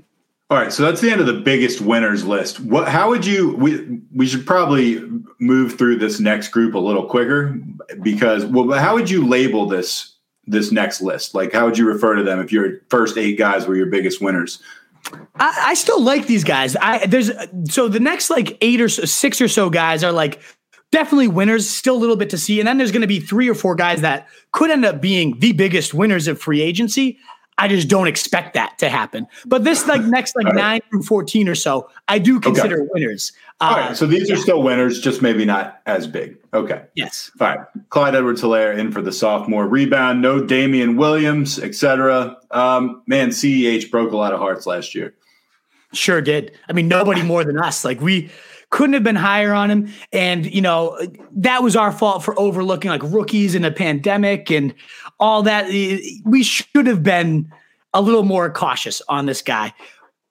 All 0.55 0.61
right, 0.61 0.73
so 0.73 0.85
that's 0.85 1.01
the 1.01 1.11
end 1.11 1.21
of 1.21 1.27
the 1.27 1.33
biggest 1.33 1.81
winners 1.81 2.25
list. 2.25 2.61
What? 2.61 2.87
How 2.87 3.09
would 3.09 3.27
you? 3.27 3.57
We 3.57 3.99
we 4.15 4.25
should 4.25 4.47
probably 4.47 5.03
move 5.41 5.77
through 5.77 5.97
this 5.97 6.21
next 6.21 6.51
group 6.51 6.75
a 6.75 6.79
little 6.79 7.07
quicker 7.07 7.59
because 8.03 8.45
well, 8.45 8.79
how 8.79 8.95
would 8.95 9.11
you 9.11 9.27
label 9.27 9.67
this 9.67 10.15
this 10.47 10.71
next 10.71 11.01
list? 11.01 11.35
Like, 11.35 11.53
how 11.53 11.65
would 11.65 11.77
you 11.77 11.89
refer 11.89 12.15
to 12.15 12.23
them 12.23 12.39
if 12.39 12.53
your 12.53 12.83
first 12.89 13.19
eight 13.19 13.37
guys 13.37 13.67
were 13.67 13.75
your 13.75 13.87
biggest 13.87 14.21
winners? 14.21 14.63
I, 15.41 15.71
I 15.71 15.75
still 15.75 16.01
like 16.01 16.29
these 16.29 16.45
guys. 16.45 16.77
I 16.77 17.05
there's 17.05 17.33
so 17.69 17.89
the 17.89 17.99
next 17.99 18.31
like 18.31 18.57
eight 18.61 18.81
or 18.81 18.89
so, 18.89 19.07
six 19.07 19.41
or 19.41 19.49
so 19.49 19.71
guys 19.71 20.05
are 20.05 20.13
like 20.13 20.41
definitely 20.93 21.27
winners. 21.27 21.69
Still 21.69 21.97
a 21.97 21.99
little 21.99 22.15
bit 22.15 22.31
to 22.31 22.39
see, 22.39 22.61
and 22.61 22.69
then 22.69 22.79
there's 22.79 22.93
going 22.93 23.01
to 23.01 23.09
be 23.09 23.19
three 23.19 23.49
or 23.49 23.57
four 23.57 23.75
guys 23.75 24.03
that 24.03 24.29
could 24.53 24.71
end 24.71 24.85
up 24.85 25.01
being 25.01 25.37
the 25.41 25.51
biggest 25.51 25.95
winners 25.95 26.29
of 26.29 26.41
free 26.41 26.63
agency. 26.63 27.19
I 27.57 27.69
just 27.69 27.89
don't 27.89 28.09
expect 28.09 28.55
that 28.55 28.79
to 28.79 28.89
happen. 28.89 29.27
But 29.47 29.65
this 29.65 29.87
like 29.87 30.03
next 30.03 30.35
like 30.35 30.47
right. 30.47 30.55
nine 30.55 30.81
through 30.91 31.03
fourteen 31.03 31.49
or 31.49 31.55
so, 31.55 31.89
I 32.09 32.19
do 32.19 32.41
consider 32.41 32.81
okay. 32.81 32.89
winners. 32.93 33.33
Uh, 33.61 33.65
All 33.65 33.77
right, 33.77 33.97
so 33.97 34.07
these 34.07 34.29
yeah. 34.29 34.35
are 34.35 34.39
still 34.39 34.63
winners, 34.63 35.01
just 35.01 35.23
maybe 35.23 35.45
not 35.45 35.81
as 35.87 36.09
big. 36.09 36.37
Okay. 36.53 36.83
Yes. 36.95 37.31
All 37.41 37.47
right. 37.47 37.61
Clyde 37.91 38.17
Edwards 38.17 38.43
Helaire 38.43 38.77
in 38.77 38.91
for 38.91 39.01
the 39.01 39.13
sophomore 39.13 39.69
rebound. 39.69 40.21
No 40.21 40.45
Damien 40.45 40.97
Williams, 40.97 41.61
etc. 41.61 42.37
Um, 42.51 43.03
man, 43.07 43.29
CEH 43.29 43.91
broke 43.91 44.13
a 44.13 44.17
lot 44.17 44.33
of 44.33 44.41
hearts 44.41 44.67
last 44.67 44.95
year. 44.95 45.15
Sure 45.93 46.21
did. 46.21 46.53
I 46.69 46.73
mean, 46.73 46.89
nobody 46.89 47.23
more 47.27 47.45
than 47.45 47.59
us. 47.59 47.85
Like 47.85 48.01
we 48.01 48.31
couldn't 48.75 48.95
have 48.95 49.05
been 49.05 49.15
higher 49.15 49.55
on 49.55 49.71
him. 49.71 49.89
And, 50.13 50.53
you 50.53 50.61
know, 50.61 50.99
that 51.37 51.63
was 51.63 51.77
our 51.77 51.93
fault 51.93 52.25
for 52.25 52.37
overlooking 52.37 52.91
like 52.91 53.03
rookies 53.05 53.55
in 53.55 53.65
a 53.65 53.71
pandemic 53.71 54.51
and 54.51 54.75
all 55.21 55.43
that. 55.43 55.67
We 55.69 56.43
should 56.43 56.87
have 56.87 57.03
been 57.03 57.53
a 57.93 58.03
little 58.03 58.25
more 58.25 58.51
cautious 58.51 59.01
on 59.09 59.27
this 59.27 59.41
guy. 59.43 59.73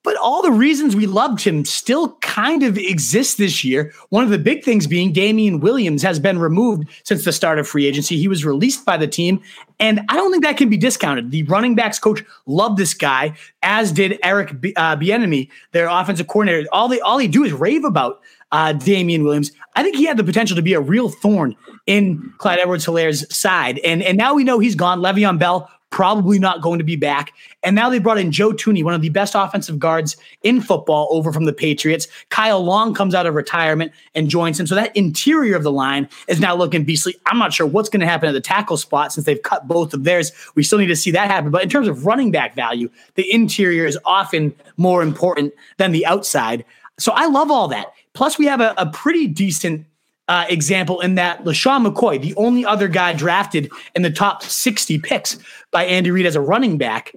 But 0.04 0.16
all 0.18 0.42
the 0.42 0.52
reasons 0.52 0.94
we 0.94 1.06
loved 1.06 1.42
him 1.42 1.64
still 1.64 2.16
kind 2.16 2.62
of 2.62 2.78
exist 2.78 3.38
this 3.38 3.64
year. 3.64 3.92
One 4.10 4.22
of 4.22 4.30
the 4.30 4.38
big 4.38 4.62
things 4.62 4.86
being 4.86 5.12
Damien 5.12 5.60
Williams 5.60 6.02
has 6.02 6.20
been 6.20 6.38
removed 6.38 6.88
since 7.02 7.24
the 7.24 7.32
start 7.32 7.58
of 7.58 7.66
free 7.66 7.86
agency. 7.86 8.16
He 8.16 8.28
was 8.28 8.44
released 8.44 8.84
by 8.84 8.96
the 8.96 9.08
team, 9.08 9.40
and 9.80 10.02
I 10.08 10.14
don't 10.14 10.30
think 10.30 10.44
that 10.44 10.56
can 10.56 10.68
be 10.68 10.76
discounted. 10.76 11.32
The 11.32 11.42
running 11.44 11.74
backs 11.74 11.98
coach 11.98 12.22
loved 12.46 12.76
this 12.76 12.94
guy, 12.94 13.34
as 13.62 13.90
did 13.90 14.20
Eric 14.22 14.60
B- 14.60 14.74
uh, 14.76 14.96
Bieniemy, 14.96 15.48
their 15.72 15.88
offensive 15.88 16.28
coordinator. 16.28 16.68
All 16.70 16.86
they 16.86 17.00
all 17.00 17.18
he 17.18 17.26
do 17.26 17.42
is 17.42 17.52
rave 17.52 17.84
about 17.84 18.20
uh, 18.52 18.72
Damien 18.72 19.24
Williams. 19.24 19.50
I 19.74 19.82
think 19.82 19.96
he 19.96 20.04
had 20.04 20.16
the 20.16 20.22
potential 20.22 20.54
to 20.54 20.62
be 20.62 20.74
a 20.74 20.80
real 20.80 21.08
thorn 21.08 21.56
in 21.86 22.32
Clyde 22.38 22.60
Edwards 22.60 22.84
Helaire's 22.84 23.34
side. 23.34 23.80
And, 23.80 24.00
and 24.02 24.16
now 24.16 24.34
we 24.34 24.44
know 24.44 24.60
he's 24.60 24.76
gone. 24.76 25.00
Le'Veon 25.00 25.38
Bell 25.40 25.68
probably 25.94 26.40
not 26.40 26.60
going 26.60 26.78
to 26.78 26.84
be 26.84 26.96
back. 26.96 27.32
And 27.62 27.76
now 27.76 27.88
they 27.88 28.00
brought 28.00 28.18
in 28.18 28.32
Joe 28.32 28.50
Thuney, 28.50 28.82
one 28.82 28.94
of 28.94 29.00
the 29.00 29.10
best 29.10 29.36
offensive 29.36 29.78
guards 29.78 30.16
in 30.42 30.60
football, 30.60 31.06
over 31.12 31.32
from 31.32 31.44
the 31.44 31.52
Patriots. 31.52 32.08
Kyle 32.30 32.60
Long 32.60 32.94
comes 32.94 33.14
out 33.14 33.26
of 33.26 33.34
retirement 33.36 33.92
and 34.12 34.28
joins 34.28 34.58
him. 34.58 34.66
So 34.66 34.74
that 34.74 34.94
interior 34.96 35.54
of 35.54 35.62
the 35.62 35.70
line 35.70 36.08
is 36.26 36.40
now 36.40 36.56
looking 36.56 36.82
beastly. 36.82 37.14
I'm 37.26 37.38
not 37.38 37.52
sure 37.52 37.64
what's 37.64 37.88
going 37.88 38.00
to 38.00 38.08
happen 38.08 38.28
at 38.28 38.32
the 38.32 38.40
tackle 38.40 38.76
spot 38.76 39.12
since 39.12 39.24
they've 39.24 39.40
cut 39.40 39.68
both 39.68 39.94
of 39.94 40.02
theirs. 40.02 40.32
We 40.56 40.64
still 40.64 40.80
need 40.80 40.88
to 40.88 40.96
see 40.96 41.12
that 41.12 41.30
happen. 41.30 41.52
But 41.52 41.62
in 41.62 41.68
terms 41.68 41.86
of 41.86 42.04
running 42.04 42.32
back 42.32 42.56
value, 42.56 42.90
the 43.14 43.32
interior 43.32 43.86
is 43.86 43.96
often 44.04 44.52
more 44.76 45.00
important 45.00 45.54
than 45.76 45.92
the 45.92 46.04
outside. 46.06 46.64
So 46.98 47.12
I 47.12 47.26
love 47.26 47.52
all 47.52 47.68
that. 47.68 47.92
Plus, 48.14 48.36
we 48.36 48.46
have 48.46 48.60
a, 48.60 48.74
a 48.78 48.86
pretty 48.86 49.28
decent 49.28 49.86
uh, 50.28 50.46
example 50.48 51.00
in 51.00 51.16
that 51.16 51.44
LeSean 51.44 51.86
McCoy, 51.86 52.20
the 52.20 52.34
only 52.36 52.64
other 52.64 52.88
guy 52.88 53.12
drafted 53.12 53.70
in 53.94 54.02
the 54.02 54.10
top 54.10 54.42
60 54.42 54.98
picks 55.00 55.38
by 55.70 55.84
Andy 55.84 56.10
Reid 56.10 56.26
as 56.26 56.36
a 56.36 56.40
running 56.40 56.78
back, 56.78 57.12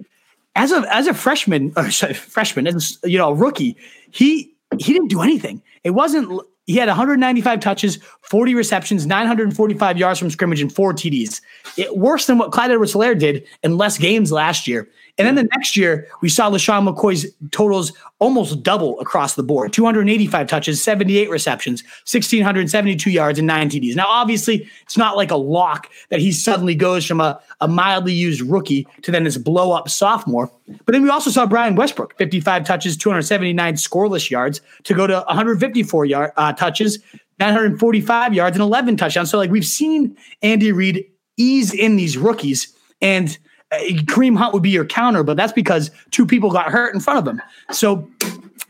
as 0.56 0.72
a 0.72 0.84
as 0.94 1.06
a 1.06 1.14
freshman, 1.14 1.72
or 1.76 1.90
sorry, 1.90 2.14
freshman, 2.14 2.66
as 2.66 2.98
you 3.04 3.16
know, 3.16 3.30
a 3.30 3.34
rookie, 3.34 3.76
he 4.10 4.52
he 4.78 4.92
didn't 4.92 5.08
do 5.08 5.22
anything. 5.22 5.62
It 5.84 5.90
wasn't. 5.90 6.42
He 6.66 6.76
had 6.76 6.88
195 6.88 7.60
touches, 7.60 7.98
40 8.20 8.54
receptions, 8.54 9.06
945 9.06 9.96
yards 9.96 10.18
from 10.18 10.28
scrimmage, 10.28 10.60
and 10.60 10.70
four 10.70 10.92
TDs. 10.92 11.40
It, 11.78 11.96
worse 11.96 12.26
than 12.26 12.36
what 12.36 12.52
Clyde 12.52 12.70
Edwards-Helaire 12.70 13.18
did 13.18 13.46
in 13.62 13.78
less 13.78 13.96
games 13.96 14.30
last 14.30 14.68
year. 14.68 14.86
And 15.18 15.26
then 15.26 15.34
the 15.34 15.44
next 15.44 15.76
year, 15.76 16.06
we 16.22 16.28
saw 16.28 16.48
LeSean 16.48 16.88
McCoy's 16.88 17.26
totals 17.50 17.92
almost 18.20 18.62
double 18.62 18.98
across 19.00 19.34
the 19.34 19.42
board 19.42 19.72
285 19.72 20.46
touches, 20.46 20.82
78 20.82 21.28
receptions, 21.28 21.82
1,672 22.10 23.10
yards, 23.10 23.38
and 23.38 23.46
nine 23.46 23.68
TDs. 23.68 23.96
Now, 23.96 24.06
obviously, 24.06 24.68
it's 24.82 24.96
not 24.96 25.16
like 25.16 25.32
a 25.32 25.36
lock 25.36 25.90
that 26.10 26.20
he 26.20 26.30
suddenly 26.30 26.76
goes 26.76 27.04
from 27.04 27.20
a, 27.20 27.40
a 27.60 27.66
mildly 27.66 28.12
used 28.12 28.40
rookie 28.40 28.86
to 29.02 29.10
then 29.10 29.24
this 29.24 29.36
blow 29.36 29.72
up 29.72 29.88
sophomore. 29.88 30.50
But 30.84 30.92
then 30.92 31.02
we 31.02 31.10
also 31.10 31.30
saw 31.30 31.46
Brian 31.46 31.74
Westbrook, 31.74 32.16
55 32.16 32.64
touches, 32.64 32.96
279 32.96 33.74
scoreless 33.74 34.30
yards, 34.30 34.60
to 34.84 34.94
go 34.94 35.06
to 35.06 35.24
154 35.26 36.04
yard, 36.04 36.32
uh, 36.36 36.52
touches, 36.52 36.98
945 37.40 38.34
yards, 38.34 38.56
and 38.56 38.62
11 38.62 38.96
touchdowns. 38.96 39.30
So, 39.30 39.38
like, 39.38 39.50
we've 39.50 39.66
seen 39.66 40.16
Andy 40.42 40.72
Reid 40.72 41.04
ease 41.36 41.72
in 41.74 41.96
these 41.96 42.16
rookies. 42.16 42.72
And 43.00 43.38
Kareem 43.72 44.36
Hunt 44.36 44.54
would 44.54 44.62
be 44.62 44.70
your 44.70 44.86
counter, 44.86 45.22
but 45.22 45.36
that's 45.36 45.52
because 45.52 45.90
two 46.10 46.26
people 46.26 46.50
got 46.50 46.70
hurt 46.70 46.94
in 46.94 47.00
front 47.00 47.18
of 47.18 47.26
him. 47.26 47.42
So 47.70 48.08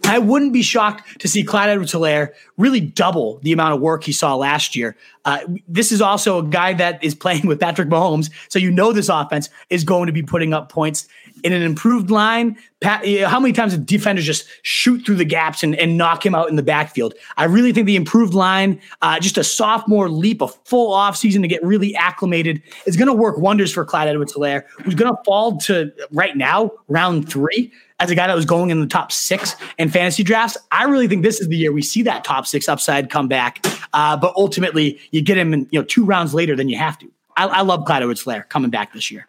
I 0.05 0.18
wouldn't 0.18 0.53
be 0.53 0.62
shocked 0.62 1.20
to 1.20 1.28
see 1.28 1.42
Clyde 1.42 1.70
Edwards 1.70 1.92
Helaire 1.92 2.32
really 2.57 2.80
double 2.80 3.38
the 3.42 3.53
amount 3.53 3.74
of 3.74 3.80
work 3.80 4.05
he 4.05 4.12
saw 4.12 4.34
last 4.34 4.74
year. 4.74 4.96
Uh, 5.24 5.40
this 5.68 5.92
is 5.92 6.01
also 6.01 6.38
a 6.38 6.42
guy 6.42 6.72
that 6.72 7.03
is 7.05 7.14
playing 7.14 7.46
with 7.46 7.61
Patrick 7.61 7.88
Mahomes. 7.88 8.30
So 8.49 8.59
you 8.59 8.70
know 8.70 8.92
this 8.92 9.09
offense 9.09 9.51
is 9.70 9.84
going 9.84 10.07
to 10.07 10.12
be 10.12 10.22
putting 10.22 10.55
up 10.55 10.70
points 10.70 11.07
in 11.45 11.53
an 11.53 11.62
improved 11.62 12.11
line. 12.11 12.57
Pat, 12.80 13.07
how 13.24 13.41
many 13.41 13.53
times 13.53 13.72
did 13.72 13.86
defenders 13.86 14.24
just 14.24 14.47
shoot 14.62 15.05
through 15.05 15.16
the 15.16 15.24
gaps 15.24 15.62
and, 15.62 15.74
and 15.76 15.97
knock 15.97 16.24
him 16.24 16.34
out 16.34 16.49
in 16.49 16.57
the 16.57 16.62
backfield? 16.62 17.14
I 17.36 17.45
really 17.45 17.72
think 17.72 17.86
the 17.86 17.97
improved 17.97 18.34
line, 18.34 18.80
uh, 19.03 19.18
just 19.18 19.36
a 19.36 19.45
sophomore 19.45 20.09
leap, 20.09 20.41
a 20.41 20.49
full 20.49 20.95
offseason 20.95 21.43
to 21.43 21.49
get 21.49 21.62
really 21.64 21.95
acclimated, 21.97 22.62
is 22.86 22.97
going 22.97 23.09
to 23.09 23.14
work 23.14 23.39
wonders 23.39 23.72
for 23.72 23.84
Clyde 23.84 24.09
Edwards 24.09 24.34
Helaire, 24.34 24.64
who's 24.82 24.95
going 24.95 25.12
to 25.12 25.20
fall 25.24 25.57
to 25.59 25.93
right 26.12 26.36
now, 26.36 26.70
round 26.89 27.28
three 27.28 27.72
as 28.01 28.11
a 28.11 28.14
guy 28.14 28.26
that 28.26 28.36
was 28.36 28.45
going 28.45 28.70
in 28.70 28.80
the 28.80 28.86
top 28.86 29.11
six 29.11 29.57
in 29.76 29.89
fantasy 29.89 30.22
drafts. 30.22 30.57
I 30.70 30.84
really 30.84 31.09
think 31.09 31.22
this 31.22 31.41
is 31.41 31.49
the 31.49 31.57
year 31.57 31.72
we 31.72 31.82
see 31.82 32.03
that 32.03 32.24
top 32.24 32.47
six 32.47 32.68
upside 32.68 33.11
come 33.11 33.28
back. 33.28 33.64
Uh, 33.93 34.16
but 34.16 34.32
ultimately, 34.36 35.01
you 35.11 35.20
get 35.20 35.36
him 35.36 35.53
in 35.53 35.66
you 35.70 35.80
know 35.80 35.84
two 35.84 36.05
rounds 36.05 36.34
later 36.34 36.55
than 36.55 36.68
you 36.68 36.78
have 36.78 36.99
to. 36.99 37.11
I, 37.36 37.47
I 37.47 37.61
love 37.62 37.84
Clyde 37.84 38.03
Edwards 38.03 38.24
Helaire 38.24 38.49
coming 38.49 38.70
back 38.70 38.93
this 38.93 39.11
year. 39.11 39.26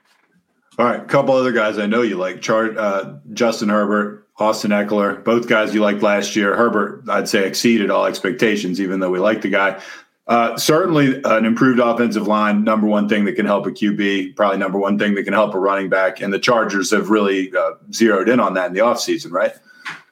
All 0.80 0.86
right, 0.86 1.02
a 1.02 1.06
couple 1.06 1.36
other 1.36 1.52
guys 1.52 1.78
I 1.78 1.88
know 1.88 2.04
you 2.04 2.16
like. 2.16 2.42
Chart 2.42 2.78
uh, 2.78 3.16
Justin 3.34 3.68
Herbert, 3.68 4.26
Austin 4.38 4.72
Ekeler, 4.72 5.22
both 5.26 5.50
guys 5.50 5.74
you 5.74 5.82
liked 5.82 6.02
last 6.02 6.38
year. 6.38 6.56
Herbert, 6.56 7.04
I'd 7.10 7.28
say, 7.28 7.46
exceeded 7.46 7.92
all 7.92 8.06
expectations, 8.06 8.80
even 8.80 9.02
though 9.02 9.10
we 9.10 9.20
like 9.20 9.42
the 9.42 9.50
guy. 9.50 9.82
Uh, 10.26 10.56
certainly, 10.56 11.20
an 11.26 11.44
improved 11.44 11.82
offensive 11.82 12.28
line, 12.28 12.64
number 12.64 12.88
one 12.88 13.10
thing 13.10 13.26
that 13.26 13.34
can 13.34 13.46
help 13.46 13.66
a 13.66 13.72
QB, 13.72 14.38
probably 14.38 14.58
number 14.58 14.80
one 14.80 14.98
thing 14.98 15.16
that 15.16 15.24
can 15.24 15.34
help 15.34 15.54
a 15.54 15.60
running 15.60 15.90
back. 15.90 16.22
And 16.22 16.32
the 16.32 16.40
Chargers 16.40 16.92
have 16.92 17.10
really 17.10 17.54
uh, 17.54 17.72
zeroed 17.92 18.30
in 18.30 18.40
on 18.40 18.54
that 18.54 18.68
in 18.68 18.74
the 18.74 18.80
offseason, 18.80 19.32
right? 19.32 19.52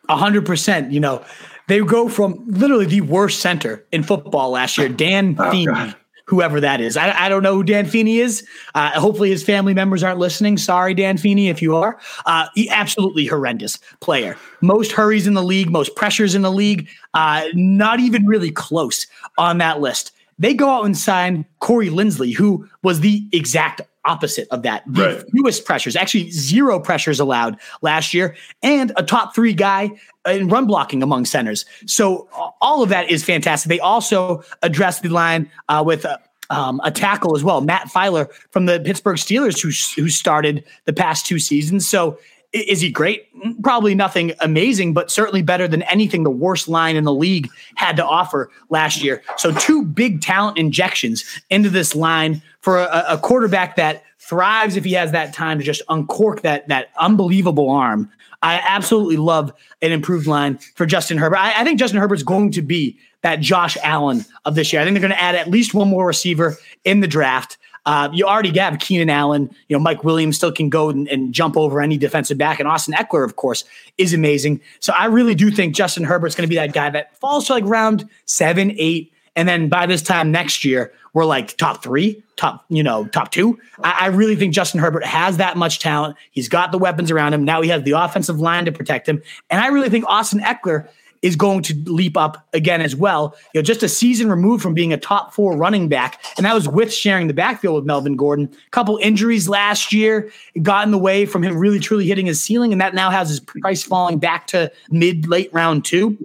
A 0.10 0.18
hundred 0.18 0.46
percent. 0.46 0.92
You 0.92 1.00
know, 1.00 1.24
they 1.70 1.80
go 1.80 2.10
from 2.10 2.44
literally 2.46 2.88
the 2.88 3.02
worst 3.02 3.40
center 3.40 3.86
in 3.94 4.04
football 4.04 4.50
last 4.50 4.78
year, 4.78 4.90
Dan 4.90 5.38
oh, 5.40 5.50
Feeney, 5.50 5.94
whoever 6.28 6.60
that 6.60 6.80
is. 6.82 6.96
I, 6.98 7.26
I 7.26 7.30
don't 7.30 7.42
know 7.42 7.56
who 7.56 7.64
Dan 7.64 7.86
Feeney 7.86 8.20
is. 8.20 8.46
Uh, 8.76 8.92
hopefully 9.00 9.30
his 9.30 9.44
family 9.44 9.74
members 9.74 10.04
aren't 10.04 10.20
listening. 10.20 10.58
Sorry, 10.58 10.94
Dan 10.94 11.18
Feeney, 11.18 11.50
if 11.50 11.62
you 11.62 11.76
are. 11.76 11.98
Uh, 12.26 12.48
absolutely 12.70 13.26
horrendous 13.26 13.80
player. 14.02 14.38
Most 14.62 14.92
hurries 14.92 15.26
in 15.26 15.34
the 15.34 15.44
league, 15.44 15.72
most 15.72 15.96
pressures 15.96 16.36
in 16.36 16.42
the 16.42 16.52
league. 16.52 16.90
Uh, 17.14 17.46
not 17.54 18.00
even 18.00 18.28
really 18.28 18.52
close 18.52 19.08
on 19.38 19.58
that 19.58 19.80
list. 19.80 20.12
They 20.38 20.54
go 20.54 20.70
out 20.70 20.86
and 20.86 20.96
sign 20.96 21.46
Corey 21.60 21.90
Linsley, 21.90 22.36
who 22.36 22.68
was 22.84 23.00
the 23.00 23.28
exact 23.32 23.82
opposite 24.08 24.48
of 24.50 24.64
that. 24.64 24.84
The 24.88 25.02
right. 25.02 25.24
fewest 25.32 25.66
pressures, 25.66 25.96
actually 25.96 26.32
zero 26.32 26.80
pressures 26.80 27.20
allowed 27.20 27.58
last 27.82 28.14
year, 28.14 28.36
and 28.64 28.92
a 28.96 29.04
top 29.04 29.36
three 29.36 29.54
guy 29.54 29.92
in 30.26 30.48
run 30.48 30.66
blocking 30.66 31.04
among 31.04 31.26
centers. 31.26 31.66
So 31.86 32.28
all 32.62 32.82
of 32.82 32.90
that 32.90 33.12
is 33.12 33.24
fantastic. 33.24 33.70
They 33.70 33.80
also 33.80 34.44
addressed 34.62 35.04
the 35.04 35.10
line 35.10 35.52
uh, 35.70 35.84
with. 35.86 36.06
Uh, 36.06 36.18
um, 36.50 36.80
a 36.86 36.92
tackle 36.92 37.36
as 37.36 37.44
well, 37.44 37.60
Matt 37.60 37.90
Feiler 37.90 38.32
from 38.52 38.68
the 38.68 38.80
Pittsburgh 38.80 39.18
Steelers, 39.18 39.62
who 39.62 40.02
who 40.02 40.08
started 40.08 40.64
the 40.86 40.94
past 40.94 41.26
two 41.26 41.40
seasons. 41.40 41.86
So 41.86 42.18
is 42.54 42.82
he 42.82 42.90
great? 42.90 43.34
Mm, 43.36 43.62
probably 43.62 43.94
nothing 43.94 44.34
amazing, 44.40 44.94
but 44.94 45.12
certainly 45.12 45.42
better 45.42 45.68
than 45.68 45.82
anything 45.84 46.24
the 46.24 46.30
worst 46.30 46.68
line 46.68 46.96
in 46.96 47.04
the 47.04 47.14
league 47.14 47.50
had 47.76 47.96
to 47.98 48.06
offer 48.06 48.50
last 48.70 49.04
year. 49.04 49.22
So, 49.38 49.52
two 49.54 49.84
big 49.84 50.22
talent 50.22 50.58
injections 50.58 51.24
into 51.50 51.70
this 51.70 51.96
line 51.96 52.42
for 52.62 52.80
a, 52.80 53.06
a 53.10 53.18
quarterback 53.18 53.76
that 53.76 54.04
thrives 54.20 54.76
if 54.76 54.84
he 54.84 54.94
has 54.94 55.12
that 55.12 55.34
time 55.34 55.58
to 55.60 55.64
just 55.64 55.82
uncork 55.90 56.42
that 56.42 56.68
that 56.68 56.90
unbelievable 57.00 57.70
arm. 57.70 58.10
I 58.42 58.62
absolutely 58.68 59.18
love 59.18 59.52
an 59.82 59.92
improved 59.92 60.28
line 60.28 60.60
for 60.76 60.86
Justin 60.86 61.18
Herbert. 61.18 61.38
I, 61.38 61.62
I 61.62 61.64
think 61.64 61.80
Justin 61.80 62.00
Herbert's 62.00 62.24
going 62.24 62.52
to 62.52 62.62
be 62.62 62.98
that 63.22 63.40
Josh 63.40 63.78
Allen 63.84 64.26
of 64.46 64.56
this 64.56 64.72
year. 64.72 64.82
I 64.82 64.86
think 64.86 64.94
they're 64.94 65.02
going 65.02 65.18
to 65.18 65.22
add 65.22 65.36
at 65.36 65.50
least 65.50 65.74
one 65.74 65.88
more 65.88 66.06
receiver 66.06 66.56
in 66.84 67.00
the 67.00 67.08
draft. 67.08 67.58
Uh, 67.88 68.10
you 68.12 68.26
already 68.26 68.56
have 68.60 68.78
Keenan 68.80 69.10
Allen. 69.10 69.50
You 69.70 69.78
know, 69.78 69.80
Mike 69.82 70.04
Williams 70.04 70.36
still 70.36 70.52
can 70.52 70.70
go 70.70 70.90
and, 70.90 71.08
and, 71.08 71.34
jump 71.34 71.56
over 71.56 71.80
any 71.80 71.98
defensive 71.98 72.38
back, 72.38 72.60
and 72.60 72.68
Austin 72.68 72.94
Ekeler, 72.94 73.24
of 73.24 73.38
course, 73.38 73.64
is 73.98 74.14
amazing. 74.14 74.60
So 74.82 74.92
I 74.92 75.06
really 75.06 75.34
do 75.34 75.50
think 75.50 75.74
Justin 75.74 76.04
Herbert's 76.04 76.36
going 76.36 76.46
to 76.46 76.50
be 76.50 76.56
that 76.56 76.74
guy 76.74 76.90
that 76.90 77.18
falls 77.18 77.48
to 77.48 77.54
like 77.54 77.64
round 77.64 78.08
seven, 78.26 78.74
eight, 78.78 79.14
and 79.38 79.48
then 79.48 79.70
by 79.70 79.86
this 79.86 80.02
time 80.02 80.34
next 80.34 80.66
year, 80.66 80.92
we're 81.14 81.24
like 81.24 81.56
top 81.56 81.82
three, 81.82 82.22
top, 82.36 82.66
you 82.68 82.84
know, 82.84 83.06
top 83.08 83.32
two. 83.32 83.58
I, 83.82 83.98
I 84.02 84.06
really 84.08 84.36
think 84.36 84.54
Justin 84.54 84.82
Herbert 84.82 85.06
has 85.06 85.38
that 85.38 85.56
much 85.56 85.80
talent. 85.80 86.18
He's 86.32 86.50
got 86.50 86.74
the 86.74 86.78
weapons 86.78 87.10
around 87.10 87.34
him. 87.34 87.46
Now 87.46 87.62
he 87.62 87.70
has 87.70 87.84
the 87.84 87.92
offensive 87.92 88.42
line 88.42 88.66
to 88.66 88.72
protect 88.74 89.08
him, 89.08 89.24
and 89.50 89.62
I 89.62 89.68
really 89.68 89.90
think 89.90 90.04
Austin 90.10 90.42
Ekeler 90.42 90.90
is 91.22 91.36
going 91.36 91.62
to 91.64 91.74
leap 91.86 92.18
up 92.18 92.48
again 92.54 92.82
as 92.82 92.96
well. 92.96 93.36
You 93.54 93.60
know, 93.60 93.64
just 93.64 93.84
a 93.84 93.90
season 93.90 94.30
removed 94.30 94.64
from 94.64 94.74
being 94.74 94.94
a 94.94 94.98
top 94.98 95.34
four 95.34 95.56
running 95.56 95.90
back, 95.90 96.22
and 96.38 96.46
that 96.46 96.54
was 96.54 96.68
with 96.68 96.94
sharing 96.94 97.28
the 97.28 97.34
backfield 97.34 97.76
with 97.76 97.86
Melvin 97.86 98.16
Gordon. 98.16 98.50
A 98.52 98.70
couple 98.72 98.98
injuries 99.02 99.50
last 99.50 99.94
year 99.94 100.32
got 100.62 100.86
in 100.86 100.92
the 100.92 100.98
way 100.98 101.26
from 101.26 101.44
him 101.44 101.58
really 101.58 101.80
truly 101.80 102.06
hitting 102.06 102.26
his 102.26 102.42
ceiling, 102.42 102.72
and 102.72 102.82
that 102.82 102.94
now 102.94 103.10
has 103.10 103.30
his 103.30 103.40
price 103.40 103.84
falling 103.84 104.20
back 104.20 104.48
to 104.48 104.72
mid 104.90 105.28
late 105.28 105.54
round 105.54 105.86
two. 105.86 106.18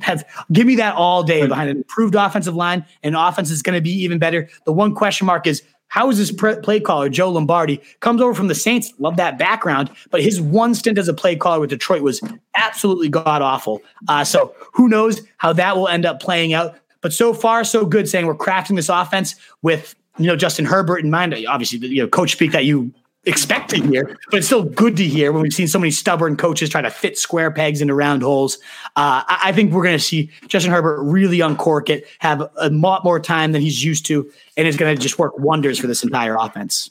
Have 0.00 0.24
give 0.52 0.66
me 0.66 0.74
that 0.76 0.96
all 0.96 1.22
day 1.22 1.46
behind 1.46 1.70
an 1.70 1.76
improved 1.76 2.14
offensive 2.14 2.54
line, 2.54 2.84
and 3.02 3.14
offense 3.14 3.50
is 3.50 3.62
going 3.62 3.76
to 3.76 3.80
be 3.80 3.92
even 3.92 4.18
better. 4.18 4.48
The 4.64 4.72
one 4.72 4.94
question 4.94 5.26
mark 5.26 5.46
is 5.46 5.62
how 5.94 6.10
is 6.10 6.18
this 6.18 6.32
play 6.32 6.80
caller, 6.80 7.08
Joe 7.08 7.30
Lombardi, 7.30 7.80
comes 8.00 8.20
over 8.20 8.34
from 8.34 8.48
the 8.48 8.54
Saints? 8.56 8.92
Love 8.98 9.16
that 9.16 9.38
background, 9.38 9.92
but 10.10 10.20
his 10.20 10.40
one 10.40 10.74
stint 10.74 10.98
as 10.98 11.06
a 11.06 11.14
play 11.14 11.36
caller 11.36 11.60
with 11.60 11.70
Detroit 11.70 12.02
was 12.02 12.20
absolutely 12.56 13.08
god 13.08 13.42
awful. 13.42 13.80
Uh, 14.08 14.24
so 14.24 14.52
who 14.72 14.88
knows 14.88 15.22
how 15.36 15.52
that 15.52 15.76
will 15.76 15.86
end 15.86 16.04
up 16.04 16.18
playing 16.18 16.52
out? 16.52 16.74
But 17.00 17.12
so 17.12 17.32
far, 17.32 17.62
so 17.62 17.86
good. 17.86 18.08
Saying 18.08 18.26
we're 18.26 18.34
crafting 18.34 18.74
this 18.74 18.88
offense 18.88 19.36
with 19.62 19.94
you 20.18 20.26
know 20.26 20.34
Justin 20.34 20.64
Herbert 20.64 20.98
in 20.98 21.10
mind. 21.10 21.32
Obviously, 21.46 21.78
you 21.86 22.02
know 22.02 22.08
coach 22.08 22.32
speak 22.32 22.50
that 22.50 22.64
you 22.64 22.92
expect 23.26 23.70
to 23.70 23.76
hear, 23.76 24.18
but 24.30 24.38
it's 24.38 24.46
still 24.46 24.64
good 24.64 24.96
to 24.96 25.04
hear 25.04 25.32
when 25.32 25.42
we've 25.42 25.54
seen 25.54 25.68
so 25.68 25.78
many 25.78 25.90
stubborn 25.90 26.36
coaches 26.36 26.68
try 26.68 26.82
to 26.82 26.90
fit 26.90 27.18
square 27.18 27.50
pegs 27.50 27.80
into 27.80 27.94
round 27.94 28.22
holes. 28.22 28.56
Uh, 28.96 29.24
I, 29.26 29.40
I, 29.44 29.52
think 29.52 29.72
we're 29.72 29.82
going 29.82 29.96
to 29.96 30.02
see 30.02 30.30
Justin 30.46 30.72
Herbert 30.72 31.02
really 31.02 31.40
uncork 31.40 31.88
it, 31.88 32.06
have 32.18 32.42
a 32.56 32.70
lot 32.70 33.04
more 33.04 33.18
time 33.18 33.52
than 33.52 33.62
he's 33.62 33.82
used 33.82 34.06
to, 34.06 34.30
and 34.56 34.68
it's 34.68 34.76
going 34.76 34.94
to 34.94 35.00
just 35.00 35.18
work 35.18 35.38
wonders 35.38 35.78
for 35.78 35.86
this 35.86 36.04
entire 36.04 36.36
offense. 36.36 36.90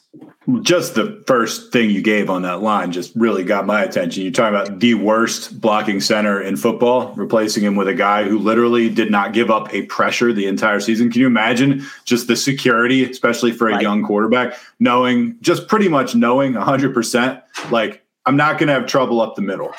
Just 0.60 0.94
the 0.94 1.24
first 1.26 1.72
thing 1.72 1.88
you 1.88 2.02
gave 2.02 2.28
on 2.28 2.42
that 2.42 2.60
line 2.60 2.92
just 2.92 3.14
really 3.16 3.42
got 3.42 3.64
my 3.64 3.82
attention. 3.82 4.22
You're 4.22 4.32
talking 4.32 4.54
about 4.54 4.80
the 4.80 4.92
worst 4.94 5.58
blocking 5.58 6.00
center 6.00 6.40
in 6.40 6.56
football, 6.56 7.14
replacing 7.14 7.64
him 7.64 7.76
with 7.76 7.88
a 7.88 7.94
guy 7.94 8.24
who 8.24 8.38
literally 8.38 8.90
did 8.90 9.10
not 9.10 9.32
give 9.32 9.50
up 9.50 9.72
a 9.72 9.86
pressure 9.86 10.34
the 10.34 10.46
entire 10.46 10.80
season. 10.80 11.10
Can 11.10 11.22
you 11.22 11.26
imagine 11.26 11.82
just 12.04 12.28
the 12.28 12.36
security, 12.36 13.08
especially 13.10 13.52
for 13.52 13.68
a 13.68 13.72
right. 13.72 13.82
young 13.82 14.04
quarterback, 14.04 14.58
knowing 14.78 15.36
just 15.40 15.66
pretty 15.66 15.88
much 15.88 16.14
knowing 16.14 16.52
100%, 16.52 17.42
like, 17.70 18.04
I'm 18.26 18.36
not 18.36 18.58
going 18.58 18.68
to 18.68 18.74
have 18.74 18.86
trouble 18.86 19.22
up 19.22 19.36
the 19.36 19.42
middle. 19.42 19.72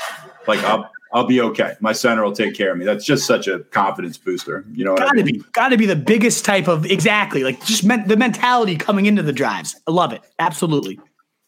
Like, 0.48 0.60
I'll, 0.64 0.90
I'll 1.16 1.26
be 1.26 1.40
okay. 1.40 1.76
My 1.80 1.94
center 1.94 2.24
will 2.24 2.34
take 2.34 2.56
care 2.56 2.74
of 2.74 2.78
me. 2.78 2.84
That's 2.84 3.06
just 3.06 3.26
such 3.26 3.48
a 3.48 3.60
confidence 3.60 4.18
booster. 4.18 4.66
You 4.74 4.84
know, 4.84 4.98
got 4.98 5.14
to 5.14 5.22
I 5.22 5.24
mean? 5.24 5.26
be, 5.26 5.44
got 5.54 5.70
to 5.70 5.78
be 5.78 5.86
the 5.86 5.96
biggest 5.96 6.44
type 6.44 6.68
of 6.68 6.86
exactly 6.86 7.46
like 7.46 7.64
just 7.66 7.88
the 7.88 8.18
mentality 8.18 8.76
coming 8.76 9.06
into 9.06 9.24
the 9.24 9.32
drives. 9.32 9.78
I 9.88 9.92
love 9.92 10.12
it. 10.12 10.22
Absolutely. 10.40 11.00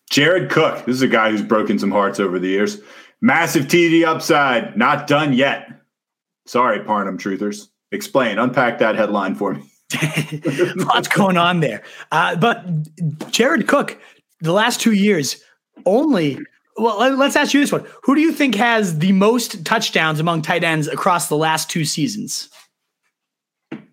Jared 0.09 0.49
Cook. 0.49 0.85
This 0.85 0.95
is 0.95 1.01
a 1.01 1.07
guy 1.07 1.31
who's 1.31 1.41
broken 1.41 1.77
some 1.77 1.91
hearts 1.91 2.17
over 2.17 2.39
the 2.39 2.47
years. 2.47 2.79
Massive 3.19 3.65
TD 3.65 4.05
upside, 4.05 4.77
not 4.77 5.05
done 5.05 5.33
yet. 5.33 5.69
Sorry, 6.45 6.79
Parham 6.79 7.17
truthers. 7.17 7.67
Explain, 7.91 8.39
unpack 8.39 8.79
that 8.79 8.95
headline 8.95 9.35
for 9.35 9.53
me. 9.53 9.69
What's 10.77 11.09
going 11.09 11.35
on 11.35 11.59
there? 11.59 11.83
Uh, 12.13 12.37
but 12.37 12.65
Jared 13.31 13.67
Cook, 13.67 13.99
the 14.39 14.53
last 14.53 14.79
two 14.79 14.93
years, 14.93 15.43
only 15.85 16.39
well, 16.77 16.97
let's 17.15 17.35
ask 17.35 17.53
you 17.53 17.59
this 17.59 17.71
one. 17.71 17.85
Who 18.03 18.15
do 18.15 18.21
you 18.21 18.31
think 18.31 18.55
has 18.55 18.99
the 18.99 19.11
most 19.11 19.65
touchdowns 19.65 20.19
among 20.19 20.41
tight 20.41 20.63
ends 20.63 20.87
across 20.87 21.27
the 21.27 21.37
last 21.37 21.69
two 21.69 21.85
seasons? 21.85 22.49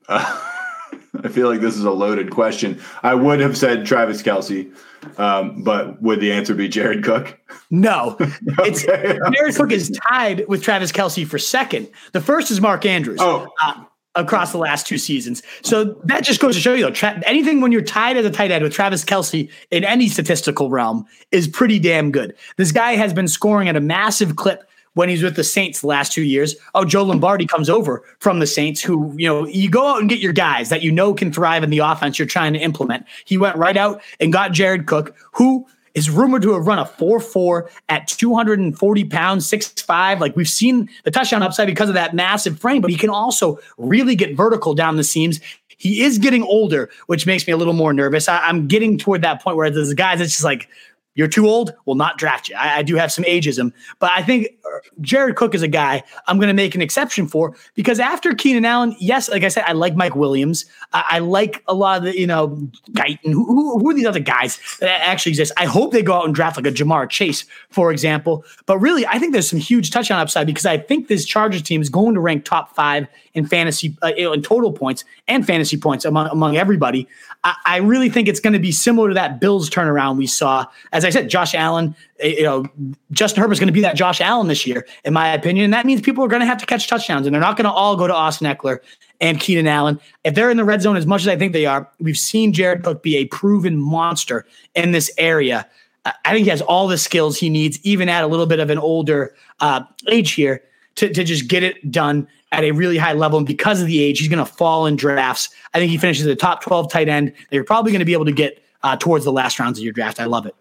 Uh, 0.08 0.40
I 1.24 1.28
feel 1.28 1.48
like 1.48 1.60
this 1.60 1.76
is 1.76 1.84
a 1.84 1.90
loaded 1.90 2.30
question. 2.30 2.80
I 3.02 3.14
would 3.14 3.40
have 3.40 3.56
said 3.56 3.86
Travis 3.86 4.22
Kelce, 4.22 4.74
um, 5.18 5.62
but 5.62 6.02
would 6.02 6.20
the 6.20 6.32
answer 6.32 6.54
be 6.54 6.68
Jared 6.68 7.04
Cook? 7.04 7.38
No. 7.70 8.16
okay. 8.20 8.32
It's 8.68 8.82
Jared 8.84 9.54
Cook 9.54 9.72
is 9.72 9.90
tied 10.08 10.46
with 10.48 10.62
Travis 10.62 10.92
Kelce 10.92 11.26
for 11.26 11.38
second. 11.38 11.88
The 12.12 12.20
first 12.20 12.50
is 12.50 12.60
Mark 12.60 12.84
Andrews. 12.84 13.20
Oh. 13.20 13.48
Uh, 13.62 13.84
across 14.16 14.52
the 14.52 14.58
last 14.58 14.86
two 14.86 14.98
seasons. 14.98 15.42
So 15.62 15.84
that 16.04 16.24
just 16.24 16.40
goes 16.40 16.54
to 16.54 16.60
show 16.60 16.74
you, 16.74 16.84
though, 16.84 16.90
tra- 16.90 17.22
anything 17.26 17.60
when 17.60 17.72
you're 17.72 17.82
tied 17.82 18.16
as 18.16 18.24
a 18.24 18.30
tight 18.30 18.50
end 18.50 18.62
with 18.62 18.72
Travis 18.72 19.04
Kelce 19.04 19.50
in 19.70 19.84
any 19.84 20.08
statistical 20.08 20.70
realm 20.70 21.06
is 21.32 21.48
pretty 21.48 21.78
damn 21.78 22.10
good. 22.10 22.34
This 22.56 22.72
guy 22.72 22.96
has 22.96 23.12
been 23.12 23.28
scoring 23.28 23.68
at 23.68 23.76
a 23.76 23.80
massive 23.80 24.36
clip 24.36 24.68
when 24.94 25.08
he's 25.08 25.22
with 25.22 25.36
the 25.36 25.44
Saints 25.44 25.80
the 25.80 25.88
last 25.88 26.12
two 26.12 26.22
years. 26.22 26.54
Oh, 26.74 26.84
Joe 26.84 27.02
Lombardi 27.02 27.46
comes 27.46 27.68
over 27.68 28.02
from 28.20 28.38
the 28.38 28.46
Saints, 28.46 28.80
who, 28.80 29.12
you 29.16 29.28
know, 29.28 29.46
you 29.46 29.68
go 29.68 29.88
out 29.88 30.00
and 30.00 30.08
get 30.08 30.20
your 30.20 30.32
guys 30.32 30.68
that 30.68 30.82
you 30.82 30.90
know 30.90 31.14
can 31.14 31.32
thrive 31.32 31.62
in 31.62 31.70
the 31.70 31.80
offense 31.80 32.18
you're 32.18 32.26
trying 32.26 32.52
to 32.52 32.60
implement. 32.60 33.04
He 33.24 33.36
went 33.36 33.56
right 33.56 33.76
out 33.76 34.02
and 34.20 34.32
got 34.32 34.52
Jared 34.52 34.86
Cook, 34.86 35.14
who 35.32 35.66
is 35.94 36.10
rumored 36.10 36.42
to 36.42 36.52
have 36.52 36.66
run 36.66 36.78
a 36.78 36.84
4-4 36.84 37.70
at 37.88 38.08
240 38.08 39.04
pounds, 39.04 39.48
6'5. 39.50 40.20
Like 40.20 40.36
we've 40.36 40.48
seen 40.48 40.88
the 41.04 41.10
touchdown 41.10 41.42
upside 41.42 41.66
because 41.66 41.88
of 41.88 41.94
that 41.94 42.14
massive 42.14 42.58
frame, 42.58 42.82
but 42.82 42.90
he 42.90 42.96
can 42.96 43.10
also 43.10 43.58
really 43.78 44.16
get 44.16 44.36
vertical 44.36 44.74
down 44.74 44.96
the 44.96 45.04
seams. 45.04 45.40
He 45.76 46.02
is 46.02 46.18
getting 46.18 46.42
older, 46.42 46.90
which 47.06 47.26
makes 47.26 47.46
me 47.46 47.52
a 47.52 47.56
little 47.56 47.72
more 47.72 47.92
nervous. 47.92 48.28
I, 48.28 48.48
am 48.48 48.66
getting 48.66 48.98
toward 48.98 49.22
that 49.22 49.42
point 49.42 49.56
where 49.56 49.70
there's 49.70 49.92
guys 49.94 50.18
that's 50.18 50.32
just 50.32 50.44
like 50.44 50.68
you're 51.14 51.28
too 51.28 51.46
old, 51.46 51.74
we'll 51.84 51.96
not 51.96 52.18
draft 52.18 52.48
you. 52.48 52.56
I, 52.56 52.78
I, 52.78 52.82
do 52.82 52.96
have 52.96 53.12
some 53.12 53.24
ageism, 53.24 53.72
but 53.98 54.10
I 54.12 54.22
think 54.22 54.48
uh, 54.64 54.78
Jared 55.00 55.36
Cook 55.36 55.54
is 55.54 55.62
a 55.62 55.68
guy 55.68 56.02
I'm 56.26 56.38
going 56.38 56.48
to 56.48 56.54
make 56.54 56.74
an 56.74 56.82
exception 56.82 57.28
for 57.28 57.54
because 57.74 58.00
after 58.00 58.34
Keenan 58.34 58.64
Allen, 58.64 58.96
yes, 58.98 59.28
like 59.28 59.44
I 59.44 59.48
said, 59.48 59.64
I 59.66 59.72
like 59.72 59.94
Mike 59.94 60.16
Williams. 60.16 60.64
I, 60.92 61.04
I 61.10 61.18
like 61.20 61.62
a 61.68 61.74
lot 61.74 61.98
of 61.98 62.04
the, 62.04 62.18
you 62.18 62.26
know, 62.26 62.48
Guyton. 62.90 63.32
Who, 63.32 63.44
who, 63.44 63.78
who, 63.78 63.90
are 63.90 63.94
these 63.94 64.06
other 64.06 64.20
guys 64.20 64.58
that 64.80 65.00
actually 65.02 65.30
exist? 65.30 65.52
I 65.56 65.66
hope 65.66 65.92
they 65.92 66.02
go 66.02 66.14
out 66.14 66.24
and 66.24 66.34
draft 66.34 66.56
like 66.56 66.66
a 66.66 66.72
Ja'Marr 66.72 67.08
Chase, 67.08 67.44
for 67.70 67.92
example. 67.92 68.44
But 68.66 68.78
really, 68.78 69.06
I 69.06 69.18
think 69.18 69.32
there's 69.32 69.48
some 69.48 69.60
huge 69.60 69.90
touchdown 69.90 70.20
upside 70.20 70.46
because 70.46 70.66
I 70.66 70.78
think 70.78 71.08
this 71.08 71.24
Chargers 71.24 71.62
team 71.62 71.80
is 71.80 71.88
going 71.88 72.14
to 72.14 72.20
rank 72.20 72.44
top 72.44 72.74
five 72.74 73.06
in 73.34 73.46
fantasy, 73.46 73.96
uh, 74.02 74.12
in 74.16 74.42
total 74.42 74.72
points 74.72 75.04
and 75.28 75.46
fantasy 75.46 75.76
points 75.76 76.04
among 76.04 76.28
among 76.28 76.56
everybody. 76.56 77.06
I, 77.42 77.56
I 77.66 77.76
really 77.78 78.08
think 78.08 78.28
it's 78.28 78.40
going 78.40 78.52
to 78.52 78.58
be 78.58 78.72
similar 78.72 79.08
to 79.08 79.14
that 79.14 79.40
Bills 79.40 79.68
turnaround 79.68 80.16
we 80.16 80.26
saw. 80.26 80.66
As 80.92 81.04
I 81.04 81.10
said, 81.10 81.28
Josh 81.28 81.54
Allen, 81.54 81.94
uh, 82.22 82.26
you 82.26 82.42
know, 82.42 82.66
Justin 83.10 83.42
Herbert's 83.42 83.60
going 83.60 83.68
to 83.68 83.72
be 83.72 83.80
that 83.82 83.96
Josh 83.96 84.20
Allen 84.20 84.48
this 84.48 84.66
year, 84.66 84.86
in 85.04 85.12
my 85.12 85.32
opinion, 85.32 85.64
and 85.64 85.74
that 85.74 85.84
means 85.84 86.00
people 86.00 86.24
are 86.24 86.28
going 86.28 86.40
to 86.40 86.46
have 86.46 86.58
to 86.58 86.66
catch 86.66 86.88
touchdowns, 86.88 87.26
and 87.26 87.34
they're 87.34 87.42
not 87.42 87.56
going 87.56 87.64
to 87.64 87.72
all 87.72 87.96
go 87.96 88.06
to 88.06 88.14
Austin 88.14 88.46
Ekeler 88.46 88.78
and 89.20 89.40
Keenan 89.40 89.66
Allen. 89.66 90.00
If 90.24 90.34
they're 90.34 90.50
in 90.50 90.56
the 90.56 90.64
red 90.64 90.82
zone 90.82 90.96
as 90.96 91.06
much 91.06 91.22
as 91.22 91.28
I 91.28 91.36
think 91.36 91.52
they 91.52 91.66
are, 91.66 91.90
we've 91.98 92.18
seen 92.18 92.52
Jared 92.52 92.84
Cook 92.84 93.02
be 93.02 93.16
a 93.16 93.26
proven 93.26 93.76
monster 93.76 94.46
in 94.74 94.92
this 94.92 95.10
area. 95.18 95.68
I 96.04 96.32
think 96.34 96.44
he 96.44 96.50
has 96.50 96.60
all 96.60 96.86
the 96.86 96.98
skills 96.98 97.38
he 97.38 97.48
needs, 97.48 97.80
even 97.82 98.08
at 98.10 98.24
a 98.24 98.26
little 98.26 98.46
bit 98.46 98.60
of 98.60 98.68
an 98.68 98.78
older 98.78 99.34
uh, 99.60 99.82
age 100.08 100.32
here, 100.32 100.62
to, 100.96 101.12
to 101.12 101.24
just 101.24 101.48
get 101.48 101.62
it 101.62 101.90
done 101.90 102.28
at 102.54 102.64
a 102.64 102.70
really 102.70 102.96
high 102.96 103.12
level. 103.12 103.38
And 103.38 103.46
because 103.46 103.80
of 103.80 103.86
the 103.86 104.00
age, 104.00 104.20
he's 104.20 104.28
going 104.28 104.44
to 104.44 104.50
fall 104.50 104.86
in 104.86 104.96
drafts. 104.96 105.48
I 105.74 105.78
think 105.78 105.90
he 105.90 105.98
finishes 105.98 106.24
the 106.24 106.36
top 106.36 106.62
12 106.62 106.90
tight 106.90 107.08
end 107.08 107.28
that 107.28 107.52
you're 107.54 107.64
probably 107.64 107.92
going 107.92 108.00
to 108.00 108.06
be 108.06 108.12
able 108.12 108.24
to 108.24 108.32
get 108.32 108.62
uh, 108.82 108.96
towards 108.96 109.24
the 109.24 109.32
last 109.32 109.58
rounds 109.58 109.78
of 109.78 109.84
your 109.84 109.92
draft. 109.92 110.20
I 110.20 110.26
love 110.26 110.46
it. 110.46 110.54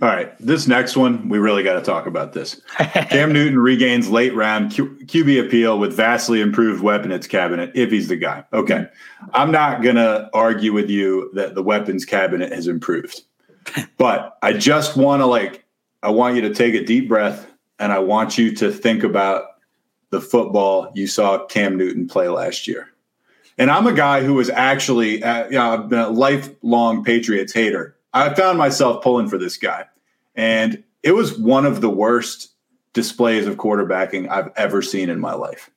All 0.00 0.08
right, 0.08 0.32
this 0.38 0.68
next 0.68 0.96
one, 0.96 1.28
we 1.28 1.38
really 1.38 1.64
got 1.64 1.74
to 1.74 1.82
talk 1.82 2.06
about 2.06 2.32
this. 2.32 2.62
Cam 2.76 3.32
Newton 3.32 3.58
regains 3.58 4.08
late 4.08 4.32
round 4.32 4.70
Q- 4.70 4.96
QB 5.06 5.44
appeal 5.44 5.76
with 5.76 5.92
vastly 5.92 6.40
improved 6.40 6.84
weapons 6.84 7.26
cabinet 7.26 7.72
if 7.74 7.90
he's 7.90 8.06
the 8.06 8.14
guy. 8.14 8.44
Okay. 8.52 8.86
I'm 9.34 9.50
not 9.50 9.82
going 9.82 9.96
to 9.96 10.30
argue 10.32 10.72
with 10.72 10.88
you 10.88 11.32
that 11.34 11.56
the 11.56 11.64
weapons 11.64 12.04
cabinet 12.04 12.52
has 12.52 12.68
improved. 12.68 13.22
But 13.96 14.38
I 14.40 14.52
just 14.52 14.96
want 14.96 15.20
to 15.20 15.26
like 15.26 15.64
I 16.04 16.10
want 16.10 16.36
you 16.36 16.42
to 16.42 16.54
take 16.54 16.74
a 16.74 16.84
deep 16.84 17.08
breath 17.08 17.50
and 17.80 17.92
I 17.92 17.98
want 17.98 18.38
you 18.38 18.54
to 18.56 18.70
think 18.70 19.02
about 19.02 19.46
the 20.10 20.20
football 20.20 20.90
you 20.94 21.06
saw 21.06 21.44
Cam 21.46 21.76
Newton 21.76 22.08
play 22.08 22.28
last 22.28 22.66
year. 22.66 22.88
And 23.58 23.70
I'm 23.70 23.86
a 23.86 23.92
guy 23.92 24.22
who 24.22 24.34
was 24.34 24.50
actually, 24.50 25.22
uh, 25.22 25.46
you 25.46 25.52
know, 25.52 25.72
I've 25.72 25.88
been 25.88 25.98
a 25.98 26.10
lifelong 26.10 27.04
Patriots 27.04 27.52
hater. 27.52 27.96
I 28.14 28.32
found 28.34 28.56
myself 28.56 29.02
pulling 29.02 29.28
for 29.28 29.36
this 29.36 29.56
guy, 29.56 29.86
and 30.34 30.82
it 31.02 31.12
was 31.12 31.38
one 31.38 31.66
of 31.66 31.80
the 31.80 31.90
worst 31.90 32.52
displays 32.92 33.46
of 33.46 33.56
quarterbacking 33.56 34.28
I've 34.28 34.50
ever 34.56 34.80
seen 34.80 35.10
in 35.10 35.20
my 35.20 35.34
life. 35.34 35.70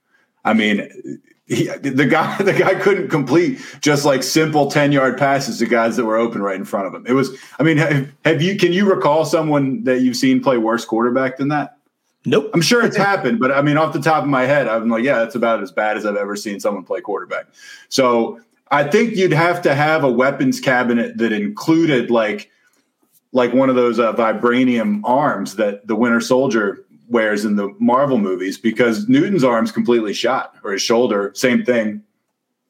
I 0.46 0.54
mean, 0.54 1.22
he, 1.48 1.66
the 1.66 2.06
guy 2.06 2.38
the 2.42 2.54
guy 2.54 2.76
couldn't 2.76 3.10
complete 3.10 3.60
just 3.82 4.06
like 4.06 4.24
simple 4.24 4.72
10 4.72 4.92
yard 4.92 5.18
passes 5.18 5.60
to 5.60 5.66
guys 5.66 5.98
that 5.98 6.06
were 6.06 6.18
open 6.18 6.42
right 6.42 6.56
in 6.56 6.66
front 6.66 6.88
of 6.88 6.94
him. 6.94 7.06
It 7.06 7.14
was, 7.14 7.38
I 7.60 7.64
mean, 7.64 7.78
have, 7.78 8.12
have 8.26 8.42
you, 8.42 8.58
can 8.58 8.74
you 8.74 8.90
recall 8.90 9.26
someone 9.26 9.84
that 9.84 10.02
you've 10.02 10.16
seen 10.16 10.42
play 10.42 10.58
worse 10.58 10.86
quarterback 10.86 11.38
than 11.38 11.50
that? 11.50 11.78
Nope. 12.26 12.52
I'm 12.54 12.62
sure 12.62 12.86
it's 12.86 12.98
happened, 13.10 13.40
but 13.40 13.52
I 13.52 13.62
mean, 13.62 13.78
off 13.78 13.94
the 13.94 14.02
top 14.02 14.24
of 14.24 14.30
my 14.30 14.44
head, 14.44 14.68
I'm 14.68 14.90
like, 14.90 15.04
yeah, 15.04 15.20
that's 15.20 15.36
about 15.36 15.62
as 15.62 15.72
bad 15.72 15.98
as 15.98 16.06
I've 16.06 16.16
ever 16.16 16.36
seen 16.36 16.60
someone 16.60 16.84
play 16.84 17.02
quarterback. 17.02 17.48
So 17.90 18.40
I 18.70 18.84
think 18.84 19.16
you'd 19.16 19.34
have 19.34 19.62
to 19.64 19.76
have 19.76 20.04
a 20.04 20.12
weapons 20.12 20.60
cabinet 20.60 21.18
that 21.18 21.32
included 21.32 22.12
like, 22.12 22.50
like 23.34 23.54
one 23.54 23.70
of 23.70 23.76
those 23.76 24.00
uh, 24.00 24.14
vibranium 24.14 25.02
arms 25.04 25.56
that 25.56 25.88
the 25.88 25.96
Winter 25.96 26.22
Soldier 26.22 26.86
wears 27.12 27.44
in 27.44 27.58
the 27.58 27.76
Marvel 27.80 28.18
movies 28.18 28.58
because 28.58 29.08
Newton's 29.10 29.44
arm's 29.44 29.72
completely 29.72 30.14
shot 30.14 30.56
or 30.64 30.72
his 30.72 30.82
shoulder, 30.82 31.32
same 31.36 31.64
thing. 31.64 32.04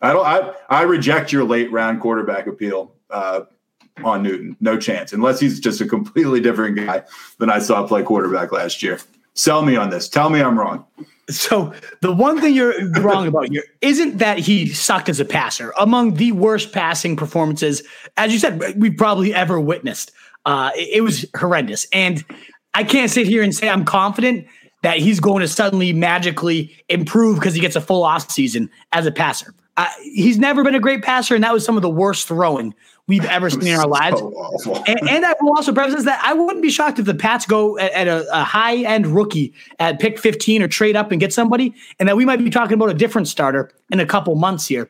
I 0.01 0.13
don't. 0.13 0.25
I 0.25 0.53
I 0.69 0.81
reject 0.81 1.31
your 1.31 1.43
late 1.43 1.71
round 1.71 2.01
quarterback 2.01 2.47
appeal 2.47 2.95
uh, 3.11 3.41
on 4.03 4.23
Newton. 4.23 4.57
No 4.59 4.77
chance, 4.77 5.13
unless 5.13 5.39
he's 5.39 5.59
just 5.59 5.79
a 5.79 5.85
completely 5.85 6.39
different 6.41 6.75
guy 6.75 7.03
than 7.37 7.51
I 7.51 7.59
saw 7.59 7.85
play 7.85 8.01
quarterback 8.01 8.51
last 8.51 8.81
year. 8.81 8.99
Sell 9.33 9.61
me 9.61 9.75
on 9.75 9.89
this. 9.89 10.09
Tell 10.09 10.29
me 10.29 10.41
I'm 10.41 10.59
wrong. 10.59 10.85
So 11.29 11.73
the 12.01 12.11
one 12.11 12.41
thing 12.41 12.53
you're 12.53 12.73
wrong 13.01 13.27
about 13.27 13.49
here 13.49 13.63
isn't 13.81 14.17
that 14.17 14.37
he 14.37 14.67
sucked 14.67 15.09
as 15.09 15.19
a 15.19 15.25
passer. 15.25 15.73
Among 15.79 16.15
the 16.15 16.33
worst 16.33 16.73
passing 16.73 17.15
performances, 17.15 17.83
as 18.17 18.33
you 18.33 18.39
said, 18.39 18.61
we've 18.77 18.97
probably 18.97 19.33
ever 19.33 19.59
witnessed. 19.59 20.11
Uh, 20.45 20.71
it, 20.75 21.03
was 21.03 21.25
horrendous, 21.37 21.85
and 21.93 22.25
I 22.73 22.83
can't 22.83 23.11
sit 23.11 23.27
here 23.27 23.43
and 23.43 23.53
say 23.53 23.69
I'm 23.69 23.85
confident 23.85 24.47
that 24.81 24.97
he's 24.97 25.19
going 25.19 25.41
to 25.41 25.47
suddenly 25.47 25.93
magically 25.93 26.75
improve 26.89 27.37
because 27.37 27.53
he 27.53 27.61
gets 27.61 27.75
a 27.75 27.81
full 27.81 28.03
off 28.03 28.31
season 28.31 28.69
as 28.91 29.05
a 29.05 29.11
passer. 29.11 29.53
Uh, 29.77 29.87
he's 30.01 30.39
never 30.39 30.63
been 30.63 30.73
a 30.73 30.79
great 30.79 31.03
passer, 31.03 31.35
and 31.35 31.43
that 31.43 31.53
was 31.53 31.63
some 31.63 31.75
of 31.75 31.83
the 31.83 31.89
worst 31.89 32.27
throwing 32.27 32.73
we've 33.07 33.25
ever 33.25 33.49
seen 33.49 33.67
in 33.67 33.75
our 33.75 33.87
lives. 33.87 34.19
So 34.19 34.75
and, 34.87 35.09
and, 35.09 35.25
I 35.25 35.33
will 35.41 35.53
also 35.55 35.73
preface 35.73 36.05
that 36.05 36.21
I 36.23 36.33
wouldn't 36.33 36.61
be 36.61 36.69
shocked 36.69 36.99
if 36.99 37.05
the 37.05 37.13
Pats 37.13 37.45
go 37.45 37.77
at, 37.77 37.91
at 37.91 38.07
a, 38.07 38.25
a 38.31 38.43
high 38.43 38.77
end 38.77 39.07
rookie 39.07 39.53
at 39.79 39.99
pick 39.99 40.19
15 40.19 40.61
or 40.61 40.67
trade 40.67 40.95
up 40.95 41.11
and 41.11 41.19
get 41.19 41.33
somebody, 41.33 41.73
and 41.99 42.07
that 42.07 42.17
we 42.17 42.25
might 42.25 42.39
be 42.39 42.49
talking 42.49 42.73
about 42.73 42.89
a 42.89 42.93
different 42.93 43.27
starter 43.27 43.71
in 43.91 43.99
a 43.99 44.05
couple 44.05 44.35
months 44.35 44.67
here. 44.67 44.89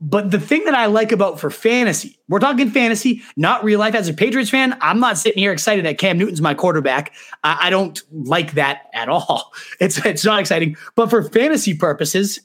But 0.00 0.30
the 0.30 0.38
thing 0.38 0.64
that 0.64 0.74
I 0.74 0.86
like 0.86 1.10
about 1.10 1.40
for 1.40 1.50
fantasy, 1.50 2.20
we're 2.28 2.38
talking 2.38 2.70
fantasy, 2.70 3.22
not 3.36 3.64
real 3.64 3.80
life. 3.80 3.96
As 3.96 4.08
a 4.08 4.14
Patriots 4.14 4.48
fan, 4.48 4.78
I'm 4.80 5.00
not 5.00 5.18
sitting 5.18 5.40
here 5.40 5.52
excited 5.52 5.84
that 5.86 5.98
Cam 5.98 6.18
Newton's 6.18 6.40
my 6.40 6.54
quarterback. 6.54 7.12
I, 7.42 7.66
I 7.66 7.70
don't 7.70 8.00
like 8.12 8.52
that 8.52 8.82
at 8.94 9.08
all. 9.08 9.52
It's 9.80 10.04
it's 10.04 10.24
not 10.24 10.40
exciting. 10.40 10.76
But 10.94 11.10
for 11.10 11.22
fantasy 11.22 11.74
purposes, 11.74 12.40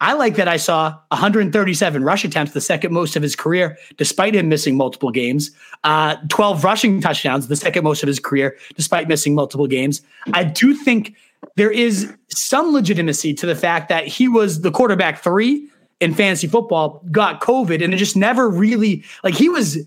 I 0.00 0.14
like 0.14 0.34
that 0.36 0.48
I 0.48 0.56
saw 0.56 0.98
137 1.08 2.04
rush 2.04 2.24
attempts, 2.24 2.52
the 2.52 2.60
second 2.60 2.92
most 2.92 3.16
of 3.16 3.22
his 3.22 3.36
career, 3.36 3.78
despite 3.96 4.34
him 4.34 4.48
missing 4.48 4.76
multiple 4.76 5.10
games. 5.10 5.50
Uh, 5.84 6.16
12 6.28 6.64
rushing 6.64 7.00
touchdowns, 7.00 7.48
the 7.48 7.56
second 7.56 7.84
most 7.84 8.02
of 8.02 8.06
his 8.06 8.18
career, 8.18 8.56
despite 8.76 9.08
missing 9.08 9.34
multiple 9.34 9.66
games. 9.66 10.02
I 10.32 10.44
do 10.44 10.74
think 10.74 11.14
there 11.56 11.70
is 11.70 12.12
some 12.28 12.72
legitimacy 12.72 13.34
to 13.34 13.46
the 13.46 13.54
fact 13.54 13.88
that 13.88 14.06
he 14.06 14.28
was 14.28 14.62
the 14.62 14.70
quarterback 14.70 15.22
three 15.22 15.68
in 16.00 16.12
fantasy 16.12 16.48
football 16.48 17.02
got 17.10 17.40
COVID 17.40 17.82
and 17.82 17.94
it 17.94 17.96
just 17.98 18.16
never 18.16 18.48
really 18.48 19.04
like 19.22 19.34
he 19.34 19.48
was 19.48 19.78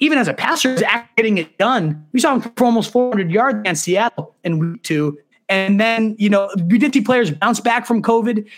even 0.00 0.18
as 0.18 0.26
a 0.26 0.34
passer 0.34 0.72
was 0.72 0.82
getting 1.16 1.38
it 1.38 1.56
done. 1.58 2.04
We 2.12 2.20
saw 2.20 2.34
him 2.34 2.40
for 2.40 2.64
almost 2.64 2.90
400 2.90 3.30
yards 3.30 3.60
against 3.60 3.84
Seattle 3.84 4.34
in 4.42 4.58
week 4.58 4.82
two. 4.82 5.18
And 5.48 5.78
then, 5.78 6.16
you 6.18 6.30
know, 6.30 6.50
we 6.66 6.78
did 6.78 6.94
see 6.94 7.00
players 7.02 7.30
bounce 7.30 7.60
back 7.60 7.86
from 7.86 8.02
COVID, 8.02 8.48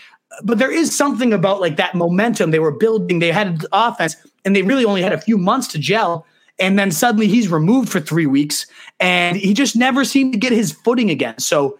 but 0.43 0.57
there 0.57 0.71
is 0.71 0.95
something 0.95 1.33
about 1.33 1.61
like 1.61 1.77
that 1.77 1.95
momentum 1.95 2.51
they 2.51 2.59
were 2.59 2.71
building. 2.71 3.19
They 3.19 3.31
had 3.31 3.65
offense 3.71 4.15
and 4.43 4.55
they 4.55 4.61
really 4.61 4.85
only 4.85 5.01
had 5.01 5.13
a 5.13 5.21
few 5.21 5.37
months 5.37 5.67
to 5.69 5.79
gel. 5.79 6.25
And 6.59 6.79
then 6.79 6.91
suddenly 6.91 7.27
he's 7.27 7.49
removed 7.49 7.89
for 7.89 7.99
three 7.99 8.25
weeks 8.25 8.65
and 8.99 9.37
he 9.37 9.53
just 9.53 9.75
never 9.75 10.05
seemed 10.05 10.33
to 10.33 10.39
get 10.39 10.51
his 10.51 10.71
footing 10.71 11.09
again. 11.09 11.37
So 11.39 11.77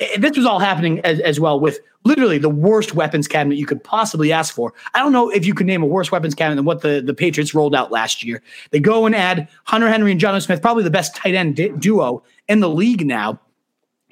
eh, 0.00 0.18
this 0.18 0.36
was 0.36 0.46
all 0.46 0.60
happening 0.60 1.00
as, 1.00 1.18
as 1.20 1.40
well 1.40 1.58
with 1.58 1.80
literally 2.04 2.38
the 2.38 2.50
worst 2.50 2.94
weapons 2.94 3.26
cabinet 3.26 3.56
you 3.56 3.66
could 3.66 3.82
possibly 3.82 4.30
ask 4.30 4.54
for. 4.54 4.72
I 4.94 5.00
don't 5.00 5.12
know 5.12 5.30
if 5.30 5.46
you 5.46 5.54
could 5.54 5.66
name 5.66 5.82
a 5.82 5.86
worse 5.86 6.12
weapons 6.12 6.34
cabinet 6.34 6.56
than 6.56 6.64
what 6.64 6.82
the, 6.82 7.02
the 7.04 7.14
Patriots 7.14 7.54
rolled 7.54 7.74
out 7.74 7.90
last 7.90 8.22
year. 8.22 8.42
They 8.70 8.80
go 8.80 9.06
and 9.06 9.16
add 9.16 9.48
Hunter 9.64 9.88
Henry 9.88 10.12
and 10.12 10.20
Jonnu 10.20 10.42
Smith, 10.42 10.62
probably 10.62 10.84
the 10.84 10.90
best 10.90 11.16
tight 11.16 11.34
end 11.34 11.56
duo 11.80 12.22
in 12.48 12.60
the 12.60 12.68
league 12.68 13.06
now. 13.06 13.40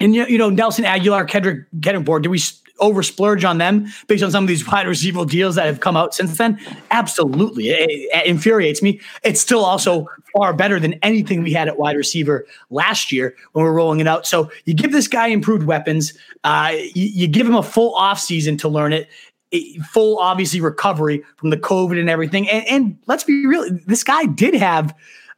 And 0.03 0.13
you 0.13 0.37
know, 0.37 0.49
Nelson 0.49 0.83
Agholor, 0.83 1.27
Kendrick 1.27 2.05
Bourne. 2.05 2.21
do 2.21 2.29
we 2.29 2.39
over 2.79 3.03
splurge 3.03 3.45
on 3.45 3.59
them 3.59 3.87
based 4.07 4.23
on 4.23 4.31
some 4.31 4.43
of 4.43 4.47
these 4.47 4.67
wide 4.71 4.87
receiver 4.87 5.25
deals 5.25 5.55
that 5.55 5.65
have 5.65 5.79
come 5.79 5.95
out 5.95 6.13
since 6.13 6.37
then? 6.37 6.59
Absolutely. 6.91 7.69
It, 7.69 7.89
it, 7.89 8.25
infuriates 8.25 8.81
me. 8.81 8.99
It's 9.23 9.39
still 9.39 9.63
also 9.63 10.07
far 10.35 10.53
better 10.53 10.79
than 10.79 10.93
anything 10.95 11.41
we 11.41 11.53
had 11.53 11.67
at 11.67 11.77
wide 11.77 11.95
receiver 11.95 12.45
last 12.69 13.11
year 13.11 13.35
when 13.53 13.63
we 13.63 13.69
are 13.69 13.73
rolling 13.73 14.01
it 14.01 14.07
out. 14.07 14.27
So 14.27 14.51
you 14.65 14.73
give 14.73 14.91
this 14.91 15.07
guy 15.07 15.27
improved 15.27 15.65
weapons, 15.65 16.13
uh, 16.43 16.73
you, 16.73 17.05
you 17.05 17.27
give 17.27 17.47
him 17.47 17.55
a 17.55 17.63
full 17.63 17.95
offseason 17.95 18.59
to 18.59 18.67
learn 18.67 18.91
it 18.91 19.09
full 19.85 20.17
obviously 20.17 20.59
recovery 20.59 21.23
from 21.37 21.51
the 21.51 21.57
COVID 21.57 21.99
and 21.99 22.09
everything. 22.09 22.49
And, 22.49 22.65
and, 22.67 22.97
let's 23.05 23.23
be 23.23 23.45
real, 23.45 23.63
this 23.85 24.03
guy 24.03 24.25
did 24.25 24.55
have 24.55 24.95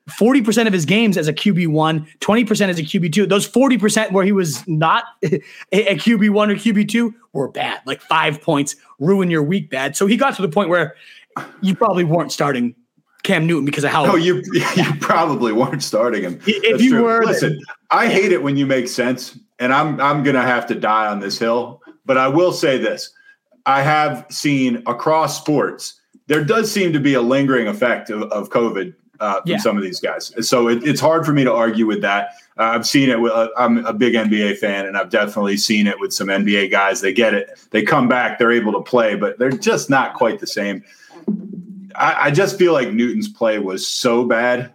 40% 0.09 0.67
of 0.67 0.73
his 0.73 0.85
games 0.85 1.17
as 1.17 1.27
a 1.27 1.33
QB1, 1.33 2.19
20% 2.19 2.69
as 2.69 2.79
a 2.79 2.83
QB2. 2.83 3.27
Those 3.27 3.49
40% 3.49 4.11
where 4.11 4.23
he 4.23 4.31
was 4.31 4.65
not 4.67 5.05
a 5.23 5.95
QB1 5.95 6.51
or 6.51 6.55
QB2 6.55 7.13
were 7.33 7.47
bad, 7.47 7.81
like 7.85 8.01
five 8.01 8.41
points, 8.41 8.75
ruin 8.99 9.31
your 9.31 9.41
week 9.41 9.69
bad. 9.69 9.95
So 9.95 10.05
he 10.05 10.15
got 10.15 10.35
to 10.35 10.41
the 10.41 10.49
point 10.49 10.69
where 10.69 10.95
you 11.61 11.75
probably 11.75 12.03
weren't 12.03 12.31
starting 12.31 12.75
Cam 13.23 13.47
Newton 13.47 13.65
because 13.65 13.83
of 13.83 13.89
how. 13.89 14.05
No, 14.05 14.15
you 14.15 14.43
you 14.75 14.93
probably 15.01 15.51
weren't 15.51 15.81
starting 15.81 16.21
him. 16.21 16.39
If 16.45 16.61
That's 16.61 16.83
you 16.83 16.91
true. 16.91 17.03
were, 17.03 17.25
listen, 17.25 17.59
I 17.89 18.07
hate 18.07 18.31
it 18.31 18.43
when 18.43 18.55
you 18.55 18.67
make 18.67 18.87
sense, 18.87 19.37
and 19.57 19.73
I'm 19.73 19.99
I'm 19.99 20.21
gonna 20.21 20.43
have 20.43 20.67
to 20.67 20.75
die 20.75 21.07
on 21.07 21.19
this 21.19 21.39
hill. 21.39 21.81
But 22.05 22.19
I 22.19 22.27
will 22.27 22.53
say 22.53 22.77
this: 22.77 23.11
I 23.65 23.81
have 23.81 24.27
seen 24.29 24.83
across 24.85 25.39
sports 25.39 25.99
there 26.27 26.43
does 26.43 26.71
seem 26.71 26.93
to 26.93 26.99
be 26.99 27.13
a 27.13 27.21
lingering 27.21 27.67
effect 27.67 28.09
of, 28.09 28.23
of 28.23 28.49
COVID 28.49 28.93
uh, 29.19 29.41
from 29.41 29.51
yeah. 29.51 29.57
some 29.57 29.77
of 29.77 29.83
these 29.83 29.99
guys. 29.99 30.31
So 30.47 30.67
it, 30.67 30.83
it's 30.83 30.99
hard 30.99 31.25
for 31.25 31.33
me 31.33 31.43
to 31.43 31.53
argue 31.53 31.85
with 31.85 32.01
that. 32.01 32.35
Uh, 32.57 32.63
I've 32.63 32.87
seen 32.87 33.09
it 33.09 33.19
with, 33.19 33.31
uh, 33.31 33.49
I'm 33.57 33.85
a 33.85 33.93
big 33.93 34.13
NBA 34.13 34.57
fan 34.57 34.85
and 34.85 34.97
I've 34.97 35.09
definitely 35.09 35.57
seen 35.57 35.87
it 35.87 35.99
with 35.99 36.13
some 36.13 36.27
NBA 36.27 36.71
guys. 36.71 37.01
They 37.01 37.13
get 37.13 37.33
it. 37.33 37.59
They 37.71 37.83
come 37.83 38.07
back, 38.07 38.39
they're 38.39 38.51
able 38.51 38.73
to 38.73 38.81
play, 38.81 39.15
but 39.15 39.37
they're 39.37 39.49
just 39.49 39.89
not 39.89 40.13
quite 40.13 40.39
the 40.39 40.47
same. 40.47 40.83
I, 41.95 42.25
I 42.27 42.31
just 42.31 42.57
feel 42.57 42.73
like 42.73 42.91
Newton's 42.91 43.27
play 43.27 43.59
was 43.59 43.87
so 43.87 44.25
bad. 44.25 44.73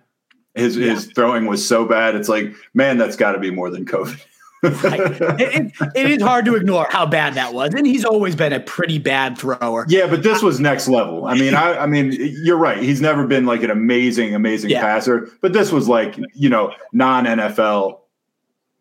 His, 0.55 0.77
yeah. 0.77 0.95
his 0.95 1.07
throwing 1.07 1.47
was 1.47 1.67
so 1.67 1.85
bad. 1.85 2.17
It's 2.17 2.29
like, 2.29 2.55
man, 2.75 2.99
that's 2.99 3.17
got 3.17 3.33
to 3.33 3.39
be 3.39 3.51
more 3.51 3.71
than 3.71 3.85
COVID. 3.85 4.21
Right. 4.63 5.01
it, 5.01 5.41
it, 5.41 5.73
it 5.95 6.11
is 6.11 6.23
hard 6.23 6.45
to 6.45 6.55
ignore 6.55 6.87
how 6.91 7.07
bad 7.07 7.35
that 7.35 7.55
was, 7.55 7.73
and 7.75 7.87
he's 7.87 8.05
always 8.05 8.37
been 8.37 8.53
a 8.53 8.61
pretty 8.61 8.99
bad 8.99 9.39
thrower. 9.39 9.87
Yeah, 9.89 10.07
but 10.07 10.23
this 10.23 10.43
was 10.43 10.61
next 10.61 10.87
level. 10.89 11.27
I 11.27 11.35
mean, 11.35 11.55
I, 11.55 11.79
I 11.79 11.87
mean, 11.87 12.13
you're 12.45 12.59
right. 12.59 12.83
He's 12.83 13.01
never 13.01 13.27
been 13.27 13.47
like 13.47 13.63
an 13.63 13.71
amazing, 13.71 14.35
amazing 14.35 14.71
Yeah. 14.71 14.83
passer, 14.83 15.31
but 15.41 15.53
this 15.55 15.73
was 15.73 15.89
like 15.89 16.17
you 16.35 16.51
know 16.51 16.75
non 16.93 17.25
NFL 17.25 18.01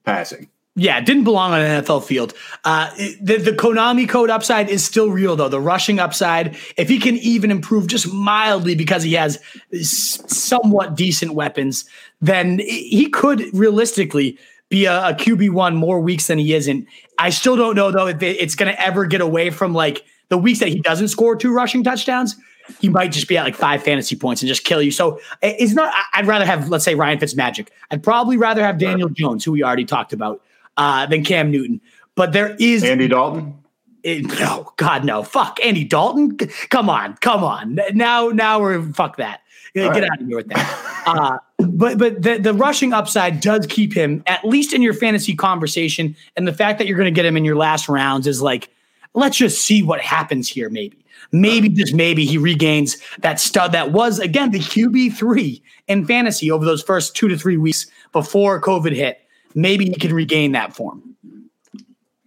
passing. 0.03 0.49
Yeah, 0.75 0.97
it 0.97 1.05
didn't 1.05 1.25
belong 1.25 1.51
on 1.51 1.59
an 1.59 1.83
NFL 1.83 2.05
field. 2.05 2.33
Uh, 2.63 2.89
the, 3.21 3.35
the 3.37 3.51
Konami 3.51 4.07
code 4.07 4.29
upside 4.29 4.69
is 4.69 4.85
still 4.85 5.09
real, 5.09 5.35
though. 5.35 5.49
The 5.49 5.59
rushing 5.59 5.99
upside, 5.99 6.55
if 6.77 6.87
he 6.87 6.99
can 6.99 7.17
even 7.17 7.51
improve 7.51 7.87
just 7.87 8.11
mildly 8.13 8.75
because 8.75 9.03
he 9.03 9.13
has 9.13 9.39
somewhat 9.81 10.95
decent 10.95 11.33
weapons, 11.33 11.83
then 12.21 12.59
he 12.59 13.09
could 13.09 13.43
realistically 13.53 14.37
be 14.69 14.85
a, 14.85 15.09
a 15.09 15.13
QB1 15.13 15.75
more 15.75 15.99
weeks 15.99 16.27
than 16.27 16.37
he 16.37 16.53
isn't. 16.53 16.87
I 17.17 17.31
still 17.31 17.55
don't 17.55 17.75
know, 17.75 17.91
though, 17.91 18.07
if 18.07 18.21
it- 18.21 18.37
it's 18.39 18.55
going 18.55 18.71
to 18.73 18.81
ever 18.81 19.05
get 19.05 19.21
away 19.21 19.49
from 19.49 19.73
like 19.73 20.03
the 20.29 20.37
weeks 20.37 20.59
that 20.59 20.69
he 20.69 20.79
doesn't 20.79 21.07
score 21.09 21.35
two 21.35 21.53
rushing 21.53 21.83
touchdowns. 21.83 22.35
He 22.79 22.87
might 22.87 23.11
just 23.11 23.27
be 23.27 23.35
at 23.35 23.43
like 23.43 23.55
five 23.55 23.81
fantasy 23.81 24.15
points 24.15 24.43
and 24.43 24.47
just 24.47 24.63
kill 24.63 24.79
you. 24.79 24.91
So 24.91 25.19
it's 25.41 25.73
not, 25.73 25.91
I'd 26.13 26.27
rather 26.27 26.45
have, 26.45 26.69
let's 26.69 26.85
say, 26.85 26.93
Ryan 26.93 27.17
Fitzmagic. 27.17 27.69
I'd 27.89 28.03
probably 28.03 28.37
rather 28.37 28.63
have 28.63 28.77
Daniel 28.77 29.09
Jones, 29.09 29.43
who 29.43 29.51
we 29.53 29.63
already 29.63 29.85
talked 29.85 30.13
about 30.13 30.43
uh, 30.77 31.07
than 31.07 31.23
Cam 31.23 31.49
Newton. 31.49 31.81
But 32.13 32.31
there 32.31 32.55
is 32.59 32.83
Andy 32.83 33.07
Dalton. 33.07 33.55
eh, 34.03 34.21
no, 34.39 34.71
God, 34.77 35.03
no, 35.03 35.23
fuck 35.23 35.57
Andy 35.65 35.83
Dalton. 35.83 36.37
Come 36.69 36.91
on, 36.91 37.15
come 37.15 37.43
on. 37.43 37.79
Now, 37.95 38.27
now 38.27 38.59
we're 38.59 38.83
fuck 38.93 39.17
that. 39.17 39.41
Get 39.73 39.87
right. 39.87 40.03
out 40.03 40.21
of 40.21 40.27
here 40.27 40.37
with 40.37 40.47
that. 40.49 41.03
uh, 41.05 41.37
but 41.57 41.97
but 41.97 42.21
the 42.21 42.37
the 42.37 42.53
rushing 42.53 42.93
upside 42.93 43.39
does 43.39 43.67
keep 43.67 43.93
him 43.93 44.23
at 44.25 44.43
least 44.45 44.73
in 44.73 44.81
your 44.81 44.93
fantasy 44.93 45.35
conversation, 45.35 46.15
and 46.35 46.47
the 46.47 46.53
fact 46.53 46.79
that 46.79 46.87
you're 46.87 46.97
going 46.97 47.13
to 47.13 47.15
get 47.15 47.25
him 47.25 47.37
in 47.37 47.45
your 47.45 47.55
last 47.55 47.87
rounds 47.87 48.27
is 48.27 48.41
like, 48.41 48.69
let's 49.13 49.37
just 49.37 49.61
see 49.61 49.83
what 49.83 50.01
happens 50.01 50.47
here. 50.47 50.69
Maybe, 50.69 50.97
maybe 51.31 51.69
just 51.69 51.93
maybe 51.93 52.25
he 52.25 52.37
regains 52.37 52.97
that 53.19 53.39
stud 53.39 53.71
that 53.73 53.91
was 53.91 54.19
again 54.19 54.51
the 54.51 54.59
QB 54.59 55.13
three 55.15 55.61
in 55.87 56.05
fantasy 56.05 56.49
over 56.49 56.65
those 56.65 56.81
first 56.81 57.15
two 57.15 57.27
to 57.27 57.37
three 57.37 57.57
weeks 57.57 57.85
before 58.11 58.61
COVID 58.61 58.95
hit. 58.95 59.19
Maybe 59.55 59.85
he 59.85 59.95
can 59.95 60.13
regain 60.13 60.51
that 60.53 60.75
form. 60.75 61.08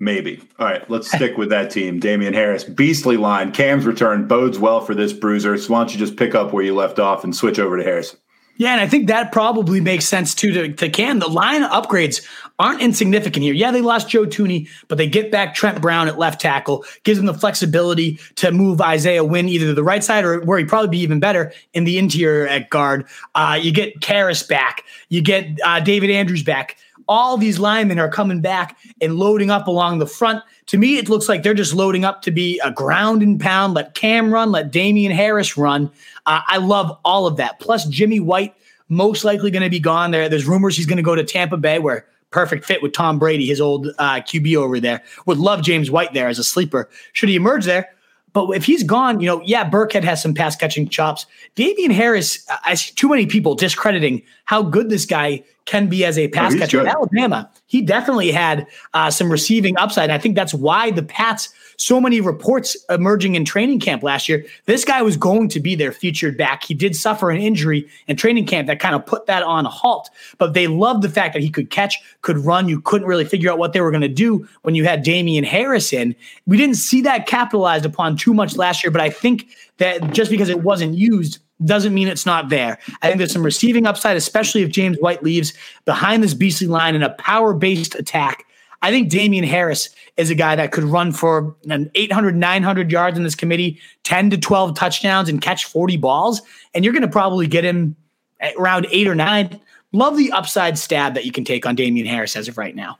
Maybe. 0.02 0.40
All 0.58 0.66
right, 0.66 0.90
let's 0.90 1.06
stick 1.06 1.36
with 1.36 1.50
that 1.50 1.70
team. 1.70 2.00
Damien 2.00 2.34
Harris, 2.34 2.64
beastly 2.64 3.16
line. 3.16 3.52
Cam's 3.52 3.86
return 3.86 4.26
bodes 4.26 4.58
well 4.58 4.80
for 4.80 4.96
this 4.96 5.12
bruiser. 5.12 5.56
So 5.56 5.72
why 5.72 5.78
don't 5.78 5.92
you 5.92 5.98
just 6.00 6.16
pick 6.16 6.34
up 6.34 6.52
where 6.52 6.64
you 6.64 6.74
left 6.74 6.98
off 6.98 7.22
and 7.22 7.36
switch 7.36 7.60
over 7.60 7.76
to 7.76 7.84
Harris? 7.84 8.16
Yeah, 8.56 8.72
and 8.72 8.80
I 8.80 8.88
think 8.88 9.06
that 9.06 9.30
probably 9.30 9.80
makes 9.80 10.04
sense 10.04 10.34
too 10.34 10.50
to, 10.52 10.72
to 10.72 10.90
Cam. 10.90 11.20
The 11.20 11.28
line 11.28 11.62
upgrades 11.62 12.26
aren't 12.58 12.82
insignificant 12.82 13.44
here. 13.44 13.54
Yeah, 13.54 13.70
they 13.70 13.80
lost 13.80 14.08
Joe 14.08 14.26
Thuney, 14.26 14.68
but 14.88 14.98
they 14.98 15.06
get 15.06 15.30
back 15.30 15.54
Trent 15.54 15.80
Brown 15.80 16.08
at 16.08 16.18
left 16.18 16.40
tackle, 16.40 16.84
gives 17.04 17.18
them 17.18 17.26
the 17.26 17.34
flexibility 17.34 18.18
to 18.36 18.50
move 18.50 18.80
Isaiah 18.80 19.22
Wynn 19.22 19.48
either 19.48 19.66
to 19.66 19.74
the 19.74 19.84
right 19.84 20.02
side 20.02 20.24
or 20.24 20.40
where 20.40 20.58
he'd 20.58 20.68
probably 20.68 20.90
be 20.90 20.98
even 20.98 21.20
better 21.20 21.52
in 21.74 21.84
the 21.84 21.96
interior 21.96 22.48
at 22.48 22.70
guard. 22.70 23.06
Uh, 23.36 23.56
you 23.60 23.72
get 23.72 24.00
Karras 24.00 24.46
back, 24.48 24.84
you 25.10 25.22
get 25.22 25.60
uh, 25.64 25.78
David 25.78 26.10
Andrews 26.10 26.42
back. 26.42 26.76
All 27.12 27.36
these 27.36 27.58
linemen 27.58 27.98
are 27.98 28.08
coming 28.08 28.40
back 28.40 28.78
and 29.02 29.16
loading 29.16 29.50
up 29.50 29.66
along 29.66 29.98
the 29.98 30.06
front. 30.06 30.42
To 30.68 30.78
me, 30.78 30.96
it 30.96 31.10
looks 31.10 31.28
like 31.28 31.42
they're 31.42 31.52
just 31.52 31.74
loading 31.74 32.06
up 32.06 32.22
to 32.22 32.30
be 32.30 32.58
a 32.64 32.70
ground 32.70 33.22
and 33.22 33.38
pound. 33.38 33.74
Let 33.74 33.92
Cam 33.92 34.32
run, 34.32 34.50
let 34.50 34.70
Damian 34.70 35.12
Harris 35.12 35.58
run. 35.58 35.90
Uh, 36.24 36.40
I 36.46 36.56
love 36.56 36.98
all 37.04 37.26
of 37.26 37.36
that. 37.36 37.60
Plus, 37.60 37.84
Jimmy 37.84 38.18
White 38.18 38.54
most 38.88 39.24
likely 39.24 39.50
going 39.50 39.62
to 39.62 39.68
be 39.68 39.78
gone. 39.78 40.10
There, 40.10 40.26
there's 40.30 40.46
rumors 40.46 40.74
he's 40.74 40.86
going 40.86 40.96
to 40.96 41.02
go 41.02 41.14
to 41.14 41.22
Tampa 41.22 41.58
Bay, 41.58 41.78
where 41.78 42.06
perfect 42.30 42.64
fit 42.64 42.80
with 42.80 42.94
Tom 42.94 43.18
Brady, 43.18 43.44
his 43.44 43.60
old 43.60 43.88
uh, 43.98 44.20
QB 44.20 44.56
over 44.56 44.80
there. 44.80 45.02
Would 45.26 45.36
love 45.36 45.60
James 45.60 45.90
White 45.90 46.14
there 46.14 46.28
as 46.28 46.38
a 46.38 46.44
sleeper. 46.44 46.88
Should 47.12 47.28
he 47.28 47.36
emerge 47.36 47.66
there? 47.66 47.90
But 48.32 48.48
if 48.52 48.64
he's 48.64 48.84
gone, 48.84 49.20
you 49.20 49.26
know, 49.26 49.42
yeah, 49.44 49.68
Burkhead 49.68 50.04
has 50.04 50.22
some 50.22 50.32
pass 50.32 50.56
catching 50.56 50.88
chops. 50.88 51.26
Damien 51.56 51.90
Harris, 51.90 52.46
I 52.64 52.72
see 52.72 52.94
too 52.94 53.10
many 53.10 53.26
people 53.26 53.54
discrediting 53.54 54.22
how 54.46 54.62
good 54.62 54.88
this 54.88 55.04
guy 55.04 55.44
can 55.64 55.88
be 55.88 56.04
as 56.04 56.18
a 56.18 56.28
pass 56.28 56.52
he's 56.52 56.60
catcher. 56.60 56.78
good. 56.78 56.88
Alabama, 56.88 57.50
he 57.66 57.80
definitely 57.82 58.30
had 58.30 58.66
uh, 58.94 59.10
some 59.10 59.30
receiving 59.30 59.76
upside. 59.78 60.04
And 60.04 60.12
I 60.12 60.18
think 60.18 60.34
that's 60.34 60.52
why 60.52 60.90
the 60.90 61.02
Pats, 61.02 61.48
so 61.76 62.00
many 62.00 62.20
reports 62.20 62.76
emerging 62.90 63.34
in 63.34 63.44
training 63.44 63.80
camp 63.80 64.02
last 64.02 64.28
year, 64.28 64.44
this 64.66 64.84
guy 64.84 65.02
was 65.02 65.16
going 65.16 65.48
to 65.50 65.60
be 65.60 65.74
their 65.74 65.92
featured 65.92 66.36
back. 66.36 66.64
He 66.64 66.74
did 66.74 66.96
suffer 66.96 67.30
an 67.30 67.40
injury 67.40 67.88
in 68.08 68.16
training 68.16 68.46
camp 68.46 68.66
that 68.66 68.80
kind 68.80 68.94
of 68.94 69.06
put 69.06 69.26
that 69.26 69.42
on 69.42 69.66
a 69.66 69.70
halt, 69.70 70.10
but 70.38 70.54
they 70.54 70.66
loved 70.66 71.02
the 71.02 71.08
fact 71.08 71.32
that 71.34 71.42
he 71.42 71.50
could 71.50 71.70
catch, 71.70 71.96
could 72.22 72.38
run. 72.38 72.68
You 72.68 72.80
couldn't 72.80 73.06
really 73.06 73.24
figure 73.24 73.50
out 73.50 73.58
what 73.58 73.72
they 73.72 73.80
were 73.80 73.90
going 73.90 74.02
to 74.02 74.08
do 74.08 74.46
when 74.62 74.74
you 74.74 74.84
had 74.84 75.02
Damien 75.02 75.44
Harrison. 75.44 76.14
We 76.46 76.56
didn't 76.56 76.76
see 76.76 77.02
that 77.02 77.26
capitalized 77.26 77.84
upon 77.84 78.16
too 78.16 78.34
much 78.34 78.56
last 78.56 78.82
year, 78.82 78.90
but 78.90 79.00
I 79.00 79.10
think 79.10 79.48
that 79.78 80.12
just 80.12 80.30
because 80.30 80.48
it 80.48 80.62
wasn't 80.62 80.94
used 80.94 81.38
doesn't 81.64 81.94
mean 81.94 82.08
it's 82.08 82.26
not 82.26 82.48
there. 82.48 82.78
I 83.02 83.08
think 83.08 83.18
there's 83.18 83.32
some 83.32 83.44
receiving 83.44 83.86
upside, 83.86 84.16
especially 84.16 84.62
if 84.62 84.70
James 84.70 84.98
White 84.98 85.22
leaves 85.22 85.52
behind 85.84 86.22
this 86.22 86.34
beastly 86.34 86.66
line 86.66 86.94
in 86.94 87.02
a 87.02 87.10
power 87.10 87.54
based 87.54 87.94
attack. 87.94 88.44
I 88.82 88.90
think 88.90 89.10
Damien 89.10 89.44
Harris 89.44 89.90
is 90.16 90.28
a 90.28 90.34
guy 90.34 90.56
that 90.56 90.72
could 90.72 90.84
run 90.84 91.12
for 91.12 91.54
an 91.68 91.90
800, 91.94 92.34
900 92.34 92.90
yards 92.90 93.16
in 93.16 93.22
this 93.22 93.36
committee, 93.36 93.80
10 94.02 94.30
to 94.30 94.38
12 94.38 94.74
touchdowns, 94.74 95.28
and 95.28 95.40
catch 95.40 95.66
40 95.66 95.96
balls. 95.98 96.42
And 96.74 96.84
you're 96.84 96.92
going 96.92 97.02
to 97.02 97.08
probably 97.08 97.46
get 97.46 97.64
him 97.64 97.94
at 98.40 98.56
around 98.56 98.88
eight 98.90 99.06
or 99.06 99.14
nine. 99.14 99.60
Love 99.92 100.16
the 100.16 100.32
upside 100.32 100.76
stab 100.78 101.14
that 101.14 101.24
you 101.24 101.30
can 101.30 101.44
take 101.44 101.64
on 101.64 101.76
Damien 101.76 102.06
Harris 102.06 102.34
as 102.34 102.48
of 102.48 102.58
right 102.58 102.74
now. 102.74 102.98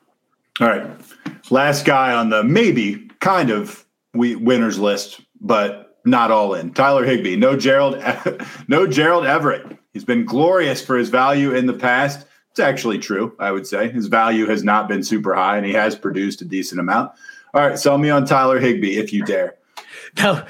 All 0.60 0.68
right. 0.68 0.86
Last 1.50 1.84
guy 1.84 2.14
on 2.14 2.30
the 2.30 2.44
maybe 2.44 3.08
kind 3.20 3.50
of 3.50 3.84
winners 4.14 4.78
list, 4.78 5.20
but 5.40 5.82
not 6.05 6.30
all 6.30 6.55
in. 6.55 6.72
Tyler 6.72 7.05
Higbee, 7.05 7.36
No 7.36 7.57
Gerald 7.57 8.03
no 8.68 8.86
Gerald 8.86 9.26
Everett. 9.26 9.78
He's 9.92 10.05
been 10.05 10.24
glorious 10.24 10.84
for 10.84 10.96
his 10.96 11.11
value 11.11 11.55
in 11.55 11.66
the 11.66 11.74
past. 11.74 12.26
It's 12.50 12.61
actually 12.61 12.98
true, 12.98 13.34
I 13.38 13.50
would 13.50 13.66
say. 13.66 13.90
His 13.90 14.09
value 14.09 14.46
has 14.46 14.62
not 14.62 14.88
been 14.88 15.03
super 15.03 15.34
high 15.34 15.57
and 15.57 15.64
he 15.64 15.72
has 15.72 15.96
produced 15.96 16.42
a 16.42 16.44
decent 16.44 16.80
amount. 16.80 17.12
All 17.55 17.66
right, 17.66 17.78
sell 17.78 17.98
me 17.98 18.11
on 18.11 18.24
Tyler 18.24 18.59
Higbee 18.59 18.96
if 18.96 19.12
you 19.12 19.24
dare. 19.24 19.57
Now, 20.18 20.46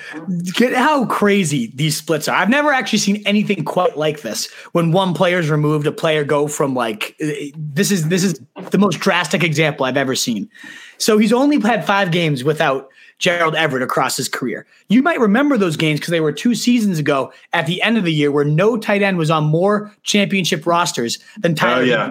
get 0.55 0.73
how 0.73 1.07
crazy 1.07 1.71
these 1.75 1.97
splits 1.97 2.27
are. 2.27 2.37
I've 2.37 2.49
never 2.49 2.73
actually 2.73 2.99
seen 2.99 3.23
anything 3.25 3.65
quite 3.65 3.97
like 3.97 4.23
this. 4.23 4.51
When 4.73 4.91
one 4.91 5.15
player's 5.15 5.51
removed, 5.51 5.87
a 5.87 5.93
player 5.93 6.25
go 6.25 6.49
from 6.49 6.75
like 6.75 7.15
eh, 7.21 7.51
this 7.57 7.93
is 7.93 8.09
this 8.09 8.25
is 8.25 8.41
the 8.71 8.79
most 8.79 8.99
drastic 8.99 9.45
example 9.45 9.87
I've 9.87 9.97
ever 9.97 10.17
seen. 10.17 10.51
So 10.99 11.17
he's 11.17 11.33
only 11.33 11.61
had 11.61 11.87
five 11.87 12.11
games 12.11 12.43
without 12.43 12.89
Gerald 13.23 13.55
Everett 13.55 13.85
across 13.85 14.17
his 14.17 14.29
career. 14.29 14.67
You 14.89 15.01
might 15.01 15.21
remember 15.21 15.57
those 15.57 15.77
games 15.77 16.01
because 16.01 16.11
they 16.11 16.21
were 16.21 16.33
two 16.33 16.57
seasons 16.57 16.99
ago 16.99 17.33
at 17.53 17.67
the 17.67 17.81
end 17.81 17.97
of 17.97 18.03
the 18.03 18.13
year 18.13 18.33
where 18.33 18.45
no 18.45 18.77
tight 18.77 19.01
end 19.01 19.17
was 19.17 19.31
on 19.31 19.45
more 19.45 19.93
championship 20.03 20.67
rosters 20.67 21.21
than 21.39 21.55
Tyler. 21.55 21.83
Oh, 21.83 21.85
yeah. 21.85 22.11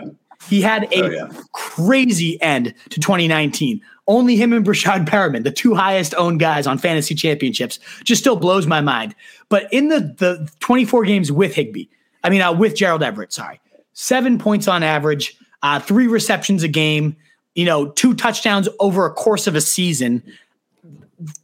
He 0.49 0.62
had 0.62 0.86
a 0.93 1.03
Oh, 1.03 1.09
yeah. 1.09 1.28
crazy 1.51 2.41
end 2.41 2.74
to 2.91 2.99
2019. 3.01 3.82
Only 4.07 4.38
him 4.38 4.53
and 4.53 4.66
Breshad 4.66 5.05
Perriman, 5.05 5.43
the 5.43 5.51
two 5.51 5.76
highest 5.76 6.16
owned 6.18 6.39
guys 6.39 6.66
on 6.66 6.78
fantasy 6.78 7.14
championships, 7.14 7.78
just 8.05 8.22
still 8.22 8.38
blows 8.38 8.66
my 8.66 8.80
mind. 8.80 9.14
But 9.49 9.72
in 9.74 9.89
the 9.89 9.99
the 10.18 10.49
24 10.62 11.03
games 11.03 11.30
with 11.30 11.53
Higbee, 11.53 11.88
I 12.24 12.30
mean, 12.30 12.41
uh, 12.41 12.53
with 12.53 12.74
Gerald 12.76 13.03
Everett, 13.03 13.34
sorry, 13.34 13.59
seven 13.91 14.39
points 14.39 14.70
on 14.70 14.82
average, 14.82 15.38
uh, 15.62 15.80
three 15.82 16.07
receptions 16.07 16.64
a 16.64 16.68
game, 16.70 17.18
you 17.53 17.66
know, 17.66 17.88
two 17.89 18.14
touchdowns 18.16 18.70
over 18.80 19.05
a 19.05 19.12
course 19.14 19.45
of 19.45 19.55
a 19.55 19.62
season, 19.62 20.24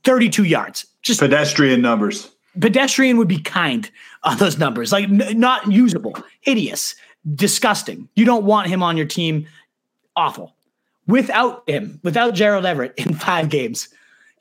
32 0.04 0.44
yards. 0.44 0.86
Just 1.02 1.20
Pedestrian 1.20 1.82
numbers. 1.82 2.30
pedestrian 2.60 3.18
would 3.18 3.28
be 3.28 3.40
kind 3.40 3.90
on 4.24 4.38
those 4.38 4.58
numbers, 4.58 4.92
like 4.92 5.06
n- 5.10 5.40
not 5.40 5.72
usable, 5.72 6.16
hideous, 6.42 6.96
disgusting. 7.36 8.10
You 8.16 8.26
don't 8.26 8.44
want 8.46 8.68
him 8.68 8.82
on 8.84 8.98
your 8.98 9.06
team. 9.06 9.48
Awful. 10.16 10.56
Without 11.08 11.64
him, 11.70 12.00
without 12.04 12.34
Gerald 12.34 12.66
Everett 12.66 12.94
in 12.98 13.14
five 13.14 13.50
games, 13.50 13.88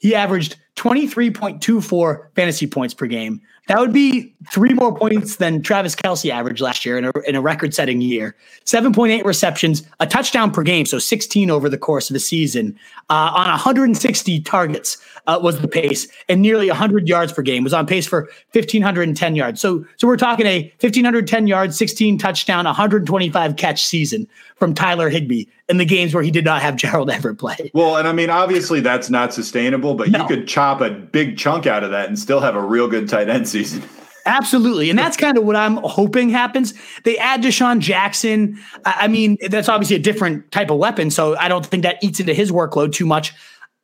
he 0.01 0.15
averaged 0.15 0.57
23.24 0.77 2.35
fantasy 2.35 2.67
points 2.67 2.95
per 2.95 3.07
game. 3.07 3.41
That 3.67 3.81
would 3.81 3.93
be 3.93 4.33
three 4.51 4.73
more 4.73 4.97
points 4.97 5.37
than 5.37 5.61
Travis 5.61 5.97
Kelce 5.97 6.31
averaged 6.31 6.61
last 6.61 6.85
year 6.85 6.99
in 6.99 7.05
a, 7.07 7.13
in 7.27 7.35
a 7.35 7.41
record 7.41 7.75
setting 7.75 8.01
year. 8.01 8.37
7.8 8.65 9.25
receptions, 9.25 9.83
a 9.99 10.07
touchdown 10.07 10.53
per 10.53 10.63
game, 10.63 10.87
so 10.87 11.01
16 11.01 11.51
over 11.51 11.69
the 11.69 11.79
course 11.79 12.09
of 12.09 12.15
the 12.15 12.21
season. 12.21 12.79
Uh, 13.11 13.33
on 13.35 13.49
160 13.49 14.41
targets 14.43 14.99
uh, 15.27 15.39
was 15.43 15.61
the 15.61 15.69
pace, 15.69 16.07
and 16.29 16.43
nearly 16.43 16.69
100 16.69 17.09
yards 17.09 17.33
per 17.33 17.43
game 17.43 17.65
was 17.65 17.73
on 17.73 17.87
pace 17.87 18.07
for 18.07 18.23
1,510 18.53 19.35
yards. 19.35 19.61
So, 19.61 19.85
so 19.97 20.07
we're 20.07 20.17
talking 20.17 20.47
a 20.47 20.63
1,510 20.81 21.49
yards, 21.49 21.77
16 21.77 22.19
touchdown, 22.19 22.67
125 22.67 23.57
catch 23.57 23.85
season 23.85 24.29
from 24.57 24.75
Tyler 24.75 25.09
Higbee 25.11 25.45
in 25.69 25.77
the 25.77 25.85
games 25.85 26.15
where 26.15 26.23
he 26.23 26.31
did 26.31 26.45
not 26.45 26.63
have 26.63 26.77
Gerald 26.77 27.11
Everett 27.11 27.39
play. 27.39 27.71
Well, 27.75 27.97
and 27.97 28.09
I 28.09 28.13
mean, 28.13 28.31
obviously 28.31 28.81
that's 28.81 29.11
not 29.11 29.33
sustainable, 29.33 29.95
but 29.95 30.09
No. 30.09 30.23
you 30.23 30.27
could 30.27 30.49
chop 30.49 30.81
a 30.81 30.91
big 30.91 31.37
chunk 31.39 31.67
out 31.67 31.85
of 31.85 31.91
that 31.91 32.09
and 32.09 32.19
still 32.19 32.41
have 32.41 32.57
a 32.57 32.63
real 32.63 32.89
good 32.89 33.09
tight 33.09 33.29
end 33.29 33.49
season. 33.49 33.83
Absolutely. 34.27 34.91
And 34.91 34.99
that's 34.99 35.17
kind 35.17 35.39
of 35.39 35.45
what 35.45 35.55
I'm 35.55 35.77
hoping 35.77 36.31
happens. 36.31 36.75
They 37.05 37.17
add 37.17 37.43
DeSean 37.43 37.79
Jackson. 37.79 38.59
I 38.85 39.07
mean, 39.07 39.37
that's 39.49 39.69
obviously 39.69 39.95
a 39.95 40.01
different 40.01 40.51
type 40.51 40.69
of 40.69 40.79
weapon. 40.79 41.11
So 41.13 41.37
I 41.37 41.47
don't 41.47 41.65
think 41.65 41.85
that 41.85 42.03
eats 42.03 42.19
into 42.19 42.35
his 42.35 42.51
workload 42.51 42.93
too 42.93 43.07
much. 43.07 43.33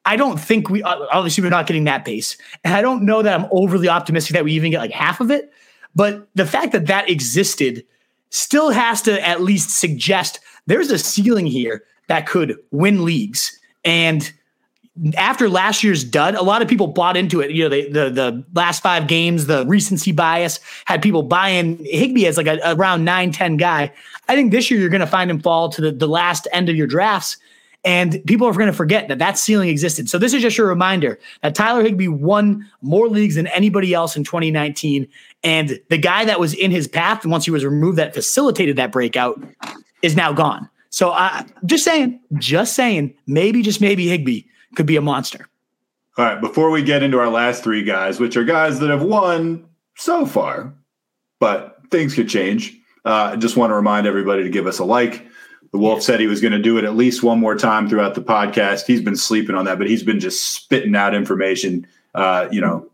I 0.05 0.17
don't 0.17 0.41
think 0.41 0.69
we, 0.69 0.83
obviously, 0.83 1.45
we're 1.45 1.51
not 1.51 1.69
getting 1.69 1.85
that 1.85 2.05
base. 2.05 2.37
And 2.65 2.75
I 2.75 2.83
don't 2.83 3.05
know 3.05 3.23
that 3.23 3.39
I'm 3.39 3.47
overly 3.53 3.89
optimistic 3.89 4.35
that 4.35 4.43
we 4.43 4.53
even 4.55 4.73
get 4.73 4.81
like 4.81 4.91
half 4.91 5.21
of 5.21 5.31
it. 5.31 5.53
But 5.95 6.27
the 6.35 6.45
fact 6.47 6.73
that 6.73 6.87
that 6.87 7.09
existed 7.09 7.85
still 8.31 8.71
has 8.71 9.01
to 9.03 9.25
at 9.25 9.43
least 9.43 9.71
suggest 9.71 10.41
there's 10.67 10.91
a 10.91 10.99
ceiling 10.99 11.47
here 11.47 11.85
that 12.09 12.27
could 12.27 12.57
win 12.71 13.05
leagues. 13.05 13.59
And 13.85 14.33
after 15.17 15.49
last 15.49 15.83
year's 15.83 16.05
dud, 16.05 16.35
a 16.35 16.43
lot 16.43 16.61
of 16.61 16.69
people 16.69 16.87
bought 16.87 17.17
into 17.17 17.41
it. 17.41 17.51
You 17.51 17.65
know, 17.65 17.69
the 17.71 17.89
the, 17.89 18.11
the 18.11 18.45
last 18.55 18.83
five 18.83 19.07
games, 19.07 19.47
the 19.47 19.65
recency 19.67 20.13
bias 20.13 20.61
had 20.85 21.03
people 21.03 21.23
buying 21.23 21.83
Higbee 21.85 22.27
as 22.27 22.37
like 22.37 22.47
a, 22.47 22.59
a 22.63 22.75
around 22.75 23.05
9 23.05 23.33
10 23.33 23.57
guy. 23.57 23.93
I 24.29 24.35
think 24.37 24.53
this 24.53 24.71
year 24.71 24.79
you're 24.79 24.91
going 24.91 25.01
to 25.01 25.07
find 25.07 25.31
him 25.31 25.41
fall 25.41 25.71
to 25.71 25.81
the, 25.81 25.93
the 25.93 26.09
last 26.09 26.47
end 26.53 26.69
of 26.69 26.77
your 26.77 26.87
drafts. 26.87 27.39
And 27.85 28.23
people 28.27 28.47
are 28.47 28.53
going 28.53 28.67
to 28.67 28.73
forget 28.73 29.09
that 29.09 29.19
that 29.19 29.39
ceiling 29.39 29.69
existed. 29.69 30.09
So 30.09 30.17
this 30.17 30.33
is 30.33 30.41
just 30.41 30.57
a 30.59 30.65
reminder 30.65 31.19
that 31.43 31.57
Tyler 31.57 31.83
Higbee 31.83 32.07
won 32.07 32.71
more 32.81 33.09
leagues 33.09 33.35
than 33.35 33.49
anybody 33.49 33.93
else 33.93 34.17
in 34.17 34.23
2019. 34.23 35.09
And 35.43 35.81
the 35.89 35.99
guy 35.99 36.25
that 36.27 36.39
was 36.39 36.55
in 36.55 36.71
his 36.71 36.87
path, 36.87 37.27
once 37.27 37.45
he 37.45 37.51
was 37.51 37.65
removed, 37.65 37.99
that 37.99 38.15
facilitated 38.15 38.77
that 38.77 38.93
breakout, 38.93 39.43
is 40.03 40.17
now 40.17 40.33
gone. 40.33 40.69
So 40.91 41.11
I 41.11 41.47
just 41.65 41.85
saying, 41.85 42.21
just 42.39 42.75
saying, 42.75 43.15
maybe 43.27 43.63
just 43.63 43.81
maybe 43.81 44.09
Higbee 44.09 44.43
could 44.77 44.87
be 44.87 44.97
a 44.97 45.01
monster. 45.01 45.49
All 46.19 46.27
right, 46.27 46.41
before 46.41 46.71
we 46.71 46.83
get 46.83 47.03
into 47.03 47.19
our 47.19 47.31
last 47.31 47.65
three 47.65 47.83
guys, 47.83 48.21
which 48.21 48.37
are 48.37 48.45
guys 48.45 48.79
that 48.81 48.91
have 48.91 49.03
won 49.03 49.65
so 49.97 50.27
far, 50.27 50.75
but 51.41 51.79
things 51.91 52.15
could 52.15 52.29
change. 52.29 52.79
Uh, 53.05 53.31
I 53.33 53.37
just 53.37 53.57
want 53.57 53.71
to 53.71 53.75
remind 53.75 54.07
everybody 54.07 54.43
to 54.43 54.51
give 54.51 54.67
us 54.67 54.79
a 54.79 54.85
like. 54.85 55.27
The 55.73 55.79
Wolf 55.79 56.03
said 56.03 56.21
he 56.21 56.27
was 56.27 56.43
going 56.43 56.53
to 56.53 56.59
do 56.59 56.77
it 56.77 56.85
at 56.85 56.95
least 56.95 57.23
one 57.23 57.41
more 57.41 57.57
time 57.57 57.89
throughout 57.89 58.15
the 58.15 58.21
podcast. 58.21 58.87
He's 58.87 59.01
been 59.01 59.17
sleeping 59.17 59.57
on 59.57 59.65
that, 59.65 59.79
but 59.79 59.89
he's 59.89 60.03
been 60.03 60.21
just 60.21 60.53
spitting 60.55 60.95
out 60.95 61.15
information, 61.15 61.87
uh, 62.15 62.49
you 62.53 62.61
know, 62.61 62.91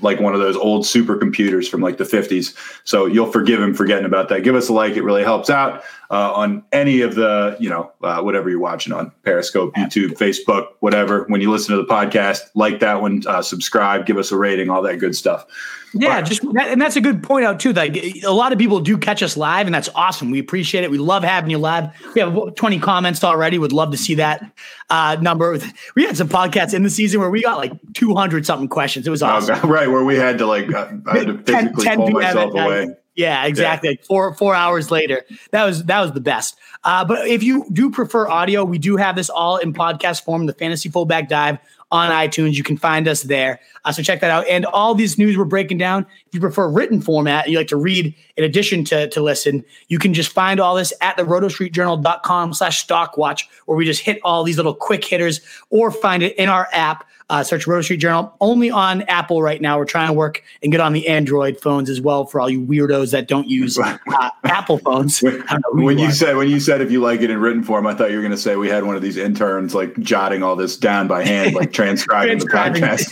like 0.00 0.20
one 0.20 0.34
of 0.34 0.40
those 0.40 0.56
old 0.56 0.84
supercomputers 0.84 1.68
from 1.68 1.80
like 1.80 1.98
the 1.98 2.04
50s. 2.04 2.54
So 2.84 3.06
you'll 3.06 3.30
forgive 3.30 3.60
him 3.60 3.74
for 3.74 3.84
getting 3.84 4.04
about 4.04 4.28
that. 4.28 4.42
Give 4.42 4.54
us 4.54 4.68
a 4.68 4.72
like; 4.72 4.96
it 4.96 5.02
really 5.02 5.22
helps 5.22 5.50
out 5.50 5.82
uh, 6.10 6.32
on 6.32 6.64
any 6.72 7.02
of 7.02 7.14
the, 7.14 7.56
you 7.60 7.70
know, 7.70 7.92
uh, 8.02 8.20
whatever 8.20 8.50
you're 8.50 8.58
watching 8.58 8.92
on 8.92 9.12
Periscope, 9.22 9.74
YouTube, 9.74 10.18
Facebook, 10.18 10.68
whatever. 10.80 11.24
When 11.28 11.40
you 11.40 11.50
listen 11.50 11.76
to 11.76 11.82
the 11.82 11.88
podcast, 11.88 12.40
like 12.54 12.80
that 12.80 13.00
one, 13.00 13.22
uh, 13.26 13.42
subscribe, 13.42 14.06
give 14.06 14.18
us 14.18 14.32
a 14.32 14.36
rating, 14.36 14.70
all 14.70 14.82
that 14.82 14.98
good 14.98 15.14
stuff. 15.14 15.46
Yeah, 15.92 16.20
just 16.22 16.42
that, 16.52 16.68
and 16.68 16.80
that's 16.80 16.94
a 16.94 17.00
good 17.00 17.22
point 17.22 17.44
out 17.44 17.58
too. 17.58 17.72
Like 17.72 17.96
a 17.96 18.30
lot 18.30 18.52
of 18.52 18.58
people 18.58 18.78
do 18.78 18.96
catch 18.96 19.22
us 19.24 19.36
live, 19.36 19.66
and 19.66 19.74
that's 19.74 19.88
awesome. 19.94 20.30
We 20.30 20.38
appreciate 20.38 20.84
it. 20.84 20.90
We 20.90 20.98
love 20.98 21.24
having 21.24 21.50
you 21.50 21.58
live. 21.58 21.90
We 22.14 22.20
have 22.20 22.54
20 22.54 22.78
comments 22.78 23.24
already. 23.24 23.58
Would 23.58 23.72
love 23.72 23.90
to 23.90 23.96
see 23.96 24.14
that 24.16 24.52
uh, 24.88 25.16
number. 25.20 25.58
We 25.96 26.04
had 26.04 26.16
some 26.16 26.28
podcasts 26.28 26.74
in 26.74 26.84
the 26.84 26.90
season 26.90 27.20
where 27.20 27.30
we 27.30 27.42
got 27.42 27.58
like 27.58 27.72
200 27.94 28.46
something 28.46 28.68
questions. 28.68 29.06
It 29.06 29.10
was 29.10 29.22
awesome. 29.22 29.58
Oh, 29.62 29.68
right, 29.70 29.88
where 29.88 30.04
we 30.04 30.16
had 30.16 30.38
to 30.38 30.46
like 30.46 30.72
I 30.74 31.18
had 31.18 31.26
to 31.26 31.38
physically 31.38 31.84
10, 31.84 31.96
10 31.96 31.96
pull 31.98 32.10
myself 32.10 32.52
away. 32.54 32.88
Yeah, 33.16 33.44
exactly. 33.44 33.88
Yeah. 33.88 33.92
Like 33.92 34.04
four 34.04 34.34
four 34.34 34.54
hours 34.54 34.90
later, 34.90 35.24
that 35.50 35.64
was 35.64 35.84
that 35.84 36.00
was 36.00 36.12
the 36.12 36.20
best. 36.20 36.56
Uh, 36.84 37.04
but 37.04 37.28
if 37.28 37.42
you 37.42 37.66
do 37.72 37.90
prefer 37.90 38.28
audio, 38.28 38.64
we 38.64 38.78
do 38.78 38.96
have 38.96 39.16
this 39.16 39.28
all 39.28 39.58
in 39.58 39.72
podcast 39.72 40.24
form. 40.24 40.46
The 40.46 40.54
Fantasy 40.54 40.88
Fullback 40.88 41.28
Dive 41.28 41.58
on 41.90 42.10
iTunes. 42.10 42.54
You 42.54 42.62
can 42.62 42.76
find 42.76 43.08
us 43.08 43.22
there. 43.22 43.60
Uh, 43.84 43.92
so 43.92 44.02
check 44.02 44.20
that 44.20 44.30
out. 44.30 44.46
And 44.48 44.64
all 44.66 44.94
these 44.94 45.18
news 45.18 45.36
we're 45.36 45.44
breaking 45.44 45.78
down, 45.78 46.06
if 46.26 46.34
you 46.34 46.40
prefer 46.40 46.68
written 46.68 47.00
format, 47.00 47.48
you 47.48 47.58
like 47.58 47.68
to 47.68 47.76
read 47.76 48.14
in 48.36 48.44
addition 48.44 48.84
to, 48.84 49.08
to 49.08 49.20
listen, 49.20 49.64
you 49.88 49.98
can 49.98 50.14
just 50.14 50.32
find 50.32 50.60
all 50.60 50.74
this 50.74 50.92
at 51.00 51.16
the 51.16 51.24
rotostreetjournal.com 51.24 52.54
slash 52.54 52.86
stockwatch, 52.86 53.44
where 53.66 53.76
we 53.76 53.84
just 53.84 54.02
hit 54.02 54.20
all 54.22 54.44
these 54.44 54.56
little 54.56 54.74
quick 54.74 55.04
hitters 55.04 55.40
or 55.70 55.90
find 55.90 56.22
it 56.22 56.36
in 56.36 56.48
our 56.48 56.68
app. 56.72 57.06
Uh, 57.30 57.44
search 57.44 57.64
Roto 57.66 57.80
Street 57.80 57.98
Journal 57.98 58.34
only 58.40 58.70
on 58.70 59.02
Apple 59.02 59.40
right 59.40 59.62
now. 59.62 59.78
We're 59.78 59.84
trying 59.84 60.08
to 60.08 60.12
work 60.12 60.42
and 60.64 60.72
get 60.72 60.80
on 60.80 60.92
the 60.92 61.06
Android 61.06 61.60
phones 61.60 61.88
as 61.88 62.00
well 62.00 62.26
for 62.26 62.40
all 62.40 62.50
you 62.50 62.60
weirdos 62.60 63.12
that 63.12 63.28
don't 63.28 63.46
use 63.46 63.78
uh, 63.78 63.96
Apple 64.42 64.78
phones. 64.78 65.20
when, 65.22 65.40
when 65.72 65.98
you, 65.98 66.06
you 66.06 66.12
said 66.12 66.36
when 66.36 66.48
you 66.48 66.58
said 66.58 66.80
if 66.80 66.90
you 66.90 67.00
like 67.00 67.20
it 67.20 67.30
in 67.30 67.38
written 67.38 67.62
form, 67.62 67.86
I 67.86 67.94
thought 67.94 68.10
you 68.10 68.16
were 68.16 68.22
going 68.22 68.32
to 68.32 68.36
say 68.36 68.56
we 68.56 68.68
had 68.68 68.84
one 68.84 68.96
of 68.96 69.02
these 69.02 69.16
interns 69.16 69.76
like 69.76 69.96
jotting 70.00 70.42
all 70.42 70.56
this 70.56 70.76
down 70.76 71.06
by 71.06 71.24
hand, 71.24 71.54
like 71.54 71.72
transcribing, 71.72 72.38
the 72.38 72.46
podcast 72.46 73.08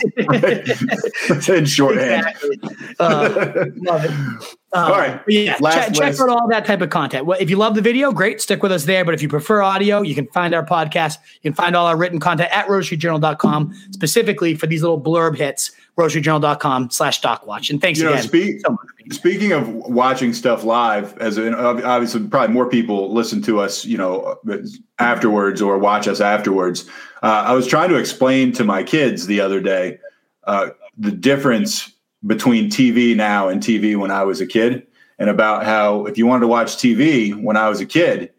in 1.57 1.65
shorthand. 1.65 2.27
Exactly. 2.27 2.59
Uh, 2.99 3.65
love 3.77 4.05
it. 4.05 4.58
Um, 4.71 4.91
all 4.91 4.99
right. 4.99 5.19
Yeah. 5.27 5.57
Check, 5.57 5.93
check, 5.93 6.19
out 6.19 6.29
all 6.29 6.47
that 6.49 6.63
type 6.63 6.81
of 6.81 6.91
content. 6.91 7.25
Well, 7.25 7.39
if 7.39 7.49
you 7.49 7.57
love 7.57 7.73
the 7.73 7.81
video, 7.81 8.11
great. 8.11 8.39
Stick 8.39 8.61
with 8.61 8.71
us 8.71 8.85
there. 8.85 9.03
But 9.03 9.15
if 9.15 9.21
you 9.21 9.27
prefer 9.27 9.63
audio, 9.63 10.03
you 10.03 10.13
can 10.13 10.27
find 10.27 10.53
our 10.53 10.63
podcast. 10.63 11.17
You 11.41 11.51
can 11.51 11.53
find 11.53 11.75
all 11.75 11.87
our 11.87 11.97
written 11.97 12.19
content 12.19 12.51
at 12.51 12.67
rotostreetjournal.com, 12.67 13.73
specifically 13.91 14.53
for 14.53 14.67
these 14.67 14.83
little 14.83 15.01
blurb 15.01 15.35
hits, 15.35 15.71
rotostreetjournal.com 15.97 16.91
slash 16.91 17.19
stockwatch. 17.19 17.71
And 17.71 17.81
thanks 17.81 17.99
you 17.99 18.09
again. 18.09 18.19
Know, 18.19 18.27
speak, 18.27 18.61
so 18.61 18.77
speaking 19.11 19.53
of 19.53 19.67
watching 19.67 20.33
stuff 20.33 20.63
live, 20.63 21.17
as 21.17 21.39
obviously 21.39 22.27
probably 22.27 22.53
more 22.53 22.69
people 22.69 23.11
listen 23.11 23.41
to 23.43 23.59
us, 23.59 23.85
you 23.85 23.97
know, 23.97 24.37
afterwards 24.99 25.63
or 25.63 25.79
watch 25.79 26.07
us 26.07 26.21
afterwards. 26.21 26.87
Uh, 27.23 27.43
I 27.47 27.53
was 27.53 27.65
trying 27.65 27.89
to 27.89 27.95
explain 27.95 28.51
to 28.53 28.63
my 28.63 28.83
kids 28.83 29.25
the 29.25 29.41
other 29.41 29.61
day 29.61 29.97
uh, 30.43 30.69
the 30.95 31.11
difference 31.11 31.91
between 32.25 32.69
TV 32.69 33.15
now 33.15 33.47
and 33.47 33.61
TV 33.61 33.97
when 33.97 34.11
I 34.11 34.23
was 34.23 34.41
a 34.41 34.47
kid, 34.47 34.85
and 35.17 35.29
about 35.29 35.65
how 35.65 36.05
if 36.05 36.17
you 36.17 36.25
wanted 36.25 36.41
to 36.41 36.47
watch 36.47 36.75
TV 36.77 37.33
when 37.33 37.57
I 37.57 37.69
was 37.69 37.79
a 37.79 37.85
kid, 37.85 38.31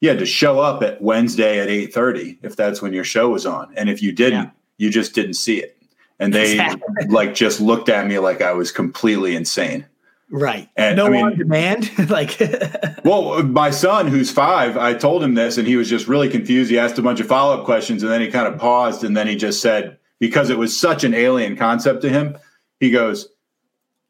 you 0.00 0.08
had 0.08 0.18
to 0.18 0.26
show 0.26 0.60
up 0.60 0.82
at 0.82 1.02
Wednesday 1.02 1.60
at 1.60 1.68
eight 1.68 1.92
thirty 1.92 2.38
if 2.42 2.56
that's 2.56 2.82
when 2.82 2.92
your 2.92 3.04
show 3.04 3.30
was 3.30 3.46
on, 3.46 3.72
and 3.76 3.88
if 3.88 4.02
you 4.02 4.12
didn't, 4.12 4.44
yeah. 4.44 4.50
you 4.78 4.90
just 4.90 5.14
didn't 5.14 5.34
see 5.34 5.58
it, 5.58 5.76
and 6.18 6.32
they 6.32 6.52
exactly. 6.52 7.06
like 7.08 7.34
just 7.34 7.60
looked 7.60 7.88
at 7.88 8.06
me 8.06 8.18
like 8.18 8.42
I 8.42 8.52
was 8.52 8.72
completely 8.72 9.36
insane. 9.36 9.86
Right. 10.30 10.68
And 10.76 10.96
no 10.96 11.06
I 11.06 11.10
mean, 11.10 11.24
on 11.24 11.38
demand. 11.38 11.90
like, 12.10 12.38
well, 13.04 13.42
my 13.42 13.70
son, 13.70 14.06
who's 14.06 14.30
five, 14.30 14.76
I 14.76 14.94
told 14.94 15.22
him 15.22 15.34
this 15.34 15.58
and 15.58 15.66
he 15.66 15.76
was 15.76 15.88
just 15.88 16.06
really 16.06 16.28
confused. 16.28 16.70
He 16.70 16.78
asked 16.78 16.98
a 16.98 17.02
bunch 17.02 17.20
of 17.20 17.26
follow 17.26 17.58
up 17.58 17.64
questions 17.64 18.02
and 18.02 18.12
then 18.12 18.20
he 18.20 18.28
kind 18.28 18.46
of 18.46 18.58
paused 18.58 19.04
and 19.04 19.16
then 19.16 19.26
he 19.26 19.36
just 19.36 19.62
said, 19.62 19.96
because 20.18 20.50
it 20.50 20.58
was 20.58 20.78
such 20.78 21.04
an 21.04 21.14
alien 21.14 21.56
concept 21.56 22.02
to 22.02 22.10
him, 22.10 22.36
he 22.80 22.90
goes, 22.90 23.28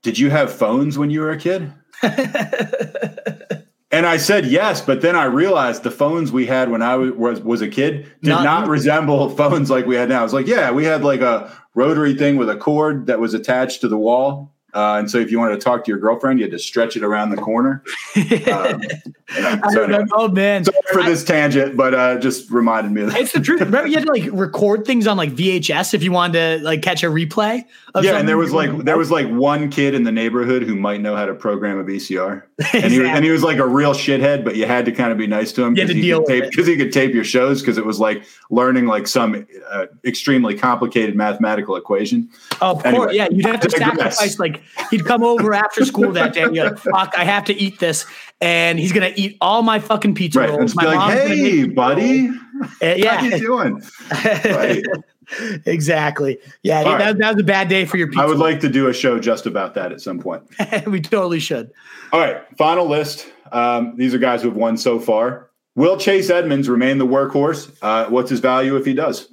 Did 0.03 0.19
you 0.19 0.31
have 0.31 0.53
phones 0.53 0.99
when 0.99 1.11
you 1.11 1.21
were 1.21 1.31
a 1.31 1.39
kid? 1.39 1.73
and 3.91 4.07
I 4.07 4.17
said 4.17 4.47
yes, 4.47 4.81
but 4.81 5.01
then 5.01 5.17
I 5.17 5.25
realized 5.25 5.83
the 5.83 5.91
phones 5.91 6.31
we 6.31 6.47
had 6.47 6.71
when 6.71 6.83
I 6.83 6.97
was 6.97 7.41
was 7.41 7.63
a 7.63 7.69
kid 7.69 8.05
did 8.23 8.31
not, 8.31 8.45
not 8.45 8.69
resemble 8.69 9.31
phones 9.37 9.71
like 9.71 9.87
we 9.87 9.97
had 9.97 10.09
now. 10.09 10.25
It's 10.25 10.33
like, 10.33 10.47
yeah, 10.47 10.71
we 10.71 10.85
had 10.85 11.03
like 11.03 11.21
a 11.21 11.53
rotary 11.75 12.15
thing 12.15 12.37
with 12.37 12.51
a 12.51 12.57
cord 12.57 13.07
that 13.07 13.21
was 13.21 13.35
attached 13.35 13.81
to 13.81 13.89
the 13.89 13.99
wall 13.99 14.55
uh, 14.75 14.97
and 14.99 15.11
so 15.11 15.19
if 15.19 15.31
you 15.31 15.39
wanted 15.39 15.55
to 15.55 15.61
talk 15.61 15.85
to 15.85 15.91
your 15.91 15.99
girlfriend, 15.99 16.39
you 16.39 16.45
had 16.45 16.53
to 16.53 16.59
stretch 16.59 16.97
it 16.97 17.03
around 17.03 17.31
the 17.31 17.37
corner. 17.37 17.83
Um, 18.49 18.83
you 19.35 19.43
know, 19.43 19.61
so 19.71 19.83
anyway, 19.85 20.05
oh 20.13 20.29
man, 20.29 20.65
sorry 20.65 20.79
for 20.93 21.03
this 21.03 21.23
tangent, 21.23 21.77
but 21.77 21.95
uh, 21.95 22.19
just 22.19 22.51
reminded 22.51 22.93
me. 22.93 23.03
of 23.03 23.13
that. 23.13 23.21
It's 23.21 23.33
the 23.33 23.41
truth. 23.41 23.61
Remember, 23.61 23.87
you 23.87 23.95
had 23.95 24.07
to 24.07 24.13
like 24.13 24.29
record 24.33 24.87
things 24.87 25.07
on 25.07 25.17
like 25.17 25.33
VHS 25.33 25.93
if 25.93 26.03
you 26.03 26.13
wanted 26.13 26.59
to 26.59 26.65
like 26.65 26.81
catch 26.81 27.03
a 27.03 27.07
replay. 27.07 27.57
yeah, 27.59 27.65
something. 27.95 28.15
and 28.15 28.29
there 28.29 28.39
was 28.39 28.53
like 28.53 28.77
there 28.85 28.97
was 28.97 29.11
like 29.11 29.29
one 29.29 29.71
kid 29.71 29.95
in 29.95 30.05
the 30.05 30.13
neighborhood 30.13 30.63
who 30.63 30.75
might 30.75 31.01
know 31.01 31.15
how 31.15 31.27
to 31.27 31.35
program 31.35 31.79
a 31.79 31.85
VCR, 31.85 32.43
exactly. 32.59 32.83
and 32.83 32.93
he 32.93 33.01
was, 33.01 33.09
and 33.11 33.25
he 33.25 33.31
was 33.31 33.43
like 33.43 33.59
a 33.59 33.67
real 33.67 33.93
shithead, 33.93 34.45
but 34.45 34.57
you 34.57 34.67
had 34.67 34.85
to 34.87 34.93
kind 34.93 35.13
of 35.13 35.19
be 35.19 35.27
nice 35.27 35.53
to 35.53 35.63
him 35.63 35.75
because 35.75 35.91
he, 35.91 36.11
could 36.11 36.27
tape, 36.27 36.55
he 36.55 36.77
could 36.77 36.93
tape 36.93 37.15
your 37.15 37.25
shows 37.25 37.61
because 37.61 37.77
it 37.77 37.85
was 37.85 38.01
like 38.01 38.25
learning 38.51 38.87
like 38.87 39.07
some 39.07 39.47
uh, 39.71 39.87
extremely 40.05 40.57
complicated 40.57 41.15
mathematical 41.15 41.77
equation. 41.77 42.29
Oh, 42.63 42.81
anyway, 42.81 43.15
yeah, 43.15 43.29
you'd 43.31 43.47
have 43.47 43.61
to 43.61 43.71
sacrifice 43.71 44.39
like 44.39 44.58
he'd 44.91 45.05
come 45.05 45.23
over 45.23 45.55
after 45.55 45.85
school 45.85 46.13
that 46.13 46.35
day 46.35 46.43
and 46.43 46.53
be 46.53 46.63
like, 46.63 46.79
fuck, 46.79 47.15
I 47.17 47.25
have 47.25 47.45
to 47.47 47.55
eat 47.55 47.79
this. 47.79 48.07
And 48.41 48.79
he's 48.79 48.93
gonna 48.93 49.13
eat 49.17 49.37
all 49.41 49.63
my 49.63 49.79
fucking 49.79 50.15
pizza 50.15 50.41
right. 50.41 50.51
rolls. 50.51 50.75
My 50.75 50.85
like, 50.85 51.19
hey, 51.19 51.65
buddy. 51.65 52.29
Uh, 52.83 52.95
yeah. 52.97 53.17
How 53.19 53.25
you 53.25 53.39
doing? 53.39 53.83
Right. 54.11 54.85
exactly. 55.67 56.39
Yeah, 56.63 56.85
that, 56.85 57.01
right. 57.01 57.19
that, 57.19 57.35
was 57.35 57.43
a 57.43 57.45
bad 57.45 57.69
day 57.69 57.85
for 57.85 57.97
your 57.97 58.09
pizza. 58.09 58.23
I 58.23 58.27
would 58.27 58.39
like 58.39 58.61
to 58.61 58.69
do 58.69 58.89
a 58.89 58.93
show 58.93 59.19
just 59.19 59.47
about 59.47 59.75
that 59.75 59.93
at 59.93 60.01
some 60.01 60.19
point. 60.19 60.43
we 60.87 61.01
totally 61.01 61.41
should. 61.41 61.71
All 62.13 62.21
right, 62.21 62.43
final 62.57 62.87
list. 62.87 63.27
Um, 63.53 63.95
these 63.97 64.15
are 64.15 64.19
guys 64.19 64.43
who 64.43 64.49
have 64.49 64.57
won 64.57 64.77
so 64.77 64.99
far. 64.99 65.51
Will 65.75 65.97
Chase 65.97 66.31
Edmonds 66.31 66.69
remain 66.69 66.99
the 66.99 67.07
workhorse? 67.07 67.77
Uh, 67.83 68.09
what's 68.09 68.31
his 68.31 68.41
value 68.41 68.77
if 68.77 68.85
he 68.85 68.95
does? 68.95 69.33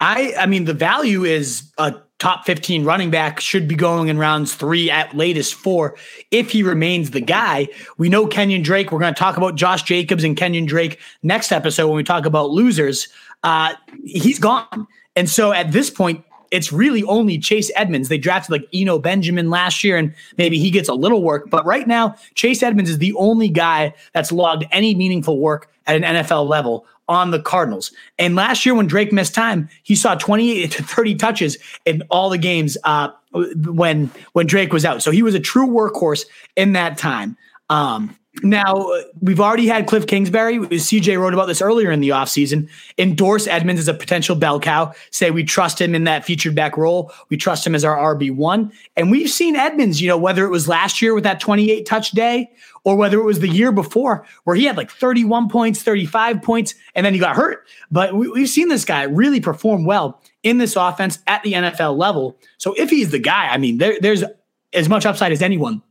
I 0.00 0.34
I 0.38 0.46
mean 0.46 0.64
the 0.64 0.74
value 0.74 1.24
is 1.24 1.72
a 1.78 1.94
top 2.18 2.46
15 2.46 2.84
running 2.84 3.10
back 3.10 3.40
should 3.40 3.68
be 3.68 3.74
going 3.74 4.08
in 4.08 4.18
rounds 4.18 4.54
three 4.54 4.90
at 4.90 5.14
latest 5.14 5.54
four 5.54 5.96
if 6.30 6.50
he 6.50 6.62
remains 6.62 7.10
the 7.10 7.20
guy. 7.20 7.68
We 7.98 8.08
know 8.08 8.26
Kenyon 8.26 8.62
Drake. 8.62 8.90
We're 8.90 9.00
going 9.00 9.14
to 9.14 9.18
talk 9.18 9.36
about 9.36 9.56
Josh 9.56 9.82
Jacobs 9.82 10.24
and 10.24 10.36
Kenyon 10.36 10.66
Drake 10.66 10.98
next 11.22 11.52
episode 11.52 11.88
when 11.88 11.96
we 11.96 12.04
talk 12.04 12.24
about 12.24 12.50
losers. 12.50 13.08
Uh, 13.42 13.74
he's 14.04 14.38
gone. 14.38 14.86
And 15.14 15.28
so 15.28 15.52
at 15.52 15.72
this 15.72 15.90
point, 15.90 16.24
it's 16.50 16.72
really 16.72 17.02
only 17.04 17.38
Chase 17.38 17.70
Edmonds. 17.76 18.08
They 18.08 18.18
drafted 18.18 18.50
like 18.52 18.68
Eno 18.72 18.98
Benjamin 18.98 19.50
last 19.50 19.82
year, 19.84 19.96
and 19.96 20.14
maybe 20.38 20.58
he 20.58 20.70
gets 20.70 20.88
a 20.88 20.94
little 20.94 21.22
work. 21.22 21.50
But 21.50 21.64
right 21.64 21.86
now, 21.86 22.16
Chase 22.34 22.62
Edmonds 22.62 22.90
is 22.90 22.98
the 22.98 23.12
only 23.14 23.48
guy 23.48 23.94
that's 24.12 24.32
logged 24.32 24.64
any 24.70 24.94
meaningful 24.94 25.38
work 25.38 25.70
at 25.86 25.96
an 25.96 26.02
NFL 26.02 26.48
level 26.48 26.86
on 27.08 27.30
the 27.30 27.40
Cardinals. 27.40 27.92
And 28.18 28.34
last 28.34 28.66
year, 28.66 28.74
when 28.74 28.86
Drake 28.86 29.12
missed 29.12 29.34
time, 29.34 29.68
he 29.82 29.94
saw 29.94 30.14
28 30.14 30.70
to 30.72 30.82
30 30.82 31.14
touches 31.14 31.58
in 31.84 32.02
all 32.10 32.30
the 32.30 32.38
games 32.38 32.76
uh, 32.84 33.10
when 33.32 34.10
when 34.32 34.46
Drake 34.46 34.72
was 34.72 34.84
out. 34.84 35.02
So 35.02 35.10
he 35.10 35.22
was 35.22 35.34
a 35.34 35.40
true 35.40 35.66
workhorse 35.66 36.26
in 36.56 36.72
that 36.72 36.98
time. 36.98 37.36
Um, 37.68 38.16
now, 38.42 38.90
we've 39.20 39.40
already 39.40 39.66
had 39.66 39.86
Cliff 39.86 40.06
Kingsbury, 40.06 40.58
CJ 40.58 41.18
wrote 41.18 41.32
about 41.32 41.46
this 41.46 41.62
earlier 41.62 41.90
in 41.90 42.00
the 42.00 42.10
offseason, 42.10 42.68
endorse 42.98 43.46
Edmonds 43.46 43.80
as 43.80 43.88
a 43.88 43.94
potential 43.94 44.36
bell 44.36 44.60
cow, 44.60 44.92
say 45.10 45.30
we 45.30 45.42
trust 45.42 45.80
him 45.80 45.94
in 45.94 46.04
that 46.04 46.24
featured 46.24 46.54
back 46.54 46.76
role. 46.76 47.12
We 47.30 47.36
trust 47.36 47.66
him 47.66 47.74
as 47.74 47.84
our 47.84 48.14
RB1. 48.14 48.72
And 48.96 49.10
we've 49.10 49.30
seen 49.30 49.56
Edmonds, 49.56 50.02
you 50.02 50.08
know, 50.08 50.18
whether 50.18 50.44
it 50.44 50.50
was 50.50 50.68
last 50.68 51.00
year 51.00 51.14
with 51.14 51.24
that 51.24 51.40
28 51.40 51.86
touch 51.86 52.10
day 52.10 52.50
or 52.84 52.96
whether 52.96 53.18
it 53.18 53.24
was 53.24 53.40
the 53.40 53.48
year 53.48 53.72
before 53.72 54.26
where 54.44 54.54
he 54.54 54.64
had 54.64 54.76
like 54.76 54.90
31 54.90 55.48
points, 55.48 55.82
35 55.82 56.42
points, 56.42 56.74
and 56.94 57.06
then 57.06 57.14
he 57.14 57.20
got 57.20 57.36
hurt. 57.36 57.66
But 57.90 58.14
we, 58.14 58.40
have 58.40 58.50
seen 58.50 58.68
this 58.68 58.84
guy 58.84 59.04
really 59.04 59.40
perform 59.40 59.86
well 59.86 60.20
in 60.42 60.58
this 60.58 60.76
offense 60.76 61.20
at 61.26 61.42
the 61.42 61.54
NFL 61.54 61.96
level. 61.96 62.38
So 62.58 62.74
if 62.74 62.90
he's 62.90 63.10
the 63.10 63.18
guy, 63.18 63.48
I 63.48 63.56
mean, 63.56 63.78
there, 63.78 63.98
there's 64.00 64.24
as 64.72 64.88
much 64.88 65.06
upside 65.06 65.32
as 65.32 65.42
anyone 65.42 65.82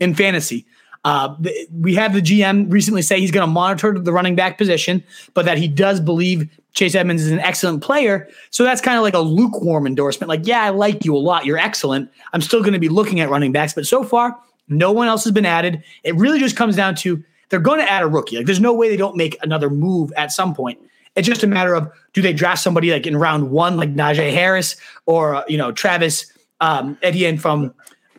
in 0.00 0.14
fantasy. 0.14 0.66
Uh, 1.04 1.34
we 1.72 1.94
have 1.94 2.12
the 2.12 2.20
GM 2.20 2.70
recently 2.70 3.02
say 3.02 3.18
he's 3.18 3.30
going 3.30 3.46
to 3.46 3.50
monitor 3.50 3.98
the 3.98 4.12
running 4.12 4.36
back 4.36 4.58
position, 4.58 5.02
but 5.32 5.46
that 5.46 5.56
he 5.56 5.66
does 5.66 5.98
believe 5.98 6.48
Chase 6.74 6.94
Edmonds 6.94 7.22
is 7.22 7.30
an 7.30 7.40
excellent 7.40 7.82
player. 7.82 8.28
So 8.50 8.64
that's 8.64 8.80
kind 8.80 8.96
of 8.96 9.02
like 9.02 9.14
a 9.14 9.20
lukewarm 9.20 9.86
endorsement. 9.86 10.28
Like, 10.28 10.46
yeah, 10.46 10.62
I 10.62 10.70
like 10.70 11.04
you 11.04 11.16
a 11.16 11.18
lot. 11.18 11.46
You're 11.46 11.58
excellent. 11.58 12.10
I'm 12.32 12.42
still 12.42 12.60
going 12.60 12.74
to 12.74 12.78
be 12.78 12.88
looking 12.88 13.20
at 13.20 13.30
running 13.30 13.52
backs, 13.52 13.72
but 13.72 13.86
so 13.86 14.04
far, 14.04 14.38
no 14.68 14.92
one 14.92 15.08
else 15.08 15.24
has 15.24 15.32
been 15.32 15.46
added. 15.46 15.82
It 16.04 16.14
really 16.16 16.38
just 16.38 16.56
comes 16.56 16.76
down 16.76 16.94
to 16.96 17.22
they're 17.48 17.60
going 17.60 17.80
to 17.80 17.90
add 17.90 18.02
a 18.02 18.06
rookie. 18.06 18.36
Like, 18.36 18.46
there's 18.46 18.60
no 18.60 18.72
way 18.72 18.88
they 18.88 18.96
don't 18.96 19.16
make 19.16 19.36
another 19.42 19.70
move 19.70 20.12
at 20.16 20.30
some 20.30 20.54
point. 20.54 20.78
It's 21.16 21.26
just 21.26 21.42
a 21.42 21.46
matter 21.46 21.74
of 21.74 21.90
do 22.12 22.22
they 22.22 22.32
draft 22.32 22.62
somebody 22.62 22.92
like 22.92 23.06
in 23.06 23.16
round 23.16 23.50
one, 23.50 23.76
like 23.76 23.94
Najee 23.94 24.32
Harris 24.32 24.76
or 25.06 25.34
uh, 25.34 25.44
you 25.48 25.58
know 25.58 25.72
Travis 25.72 26.32
um, 26.60 26.96
Etienne 27.02 27.38
from 27.38 27.74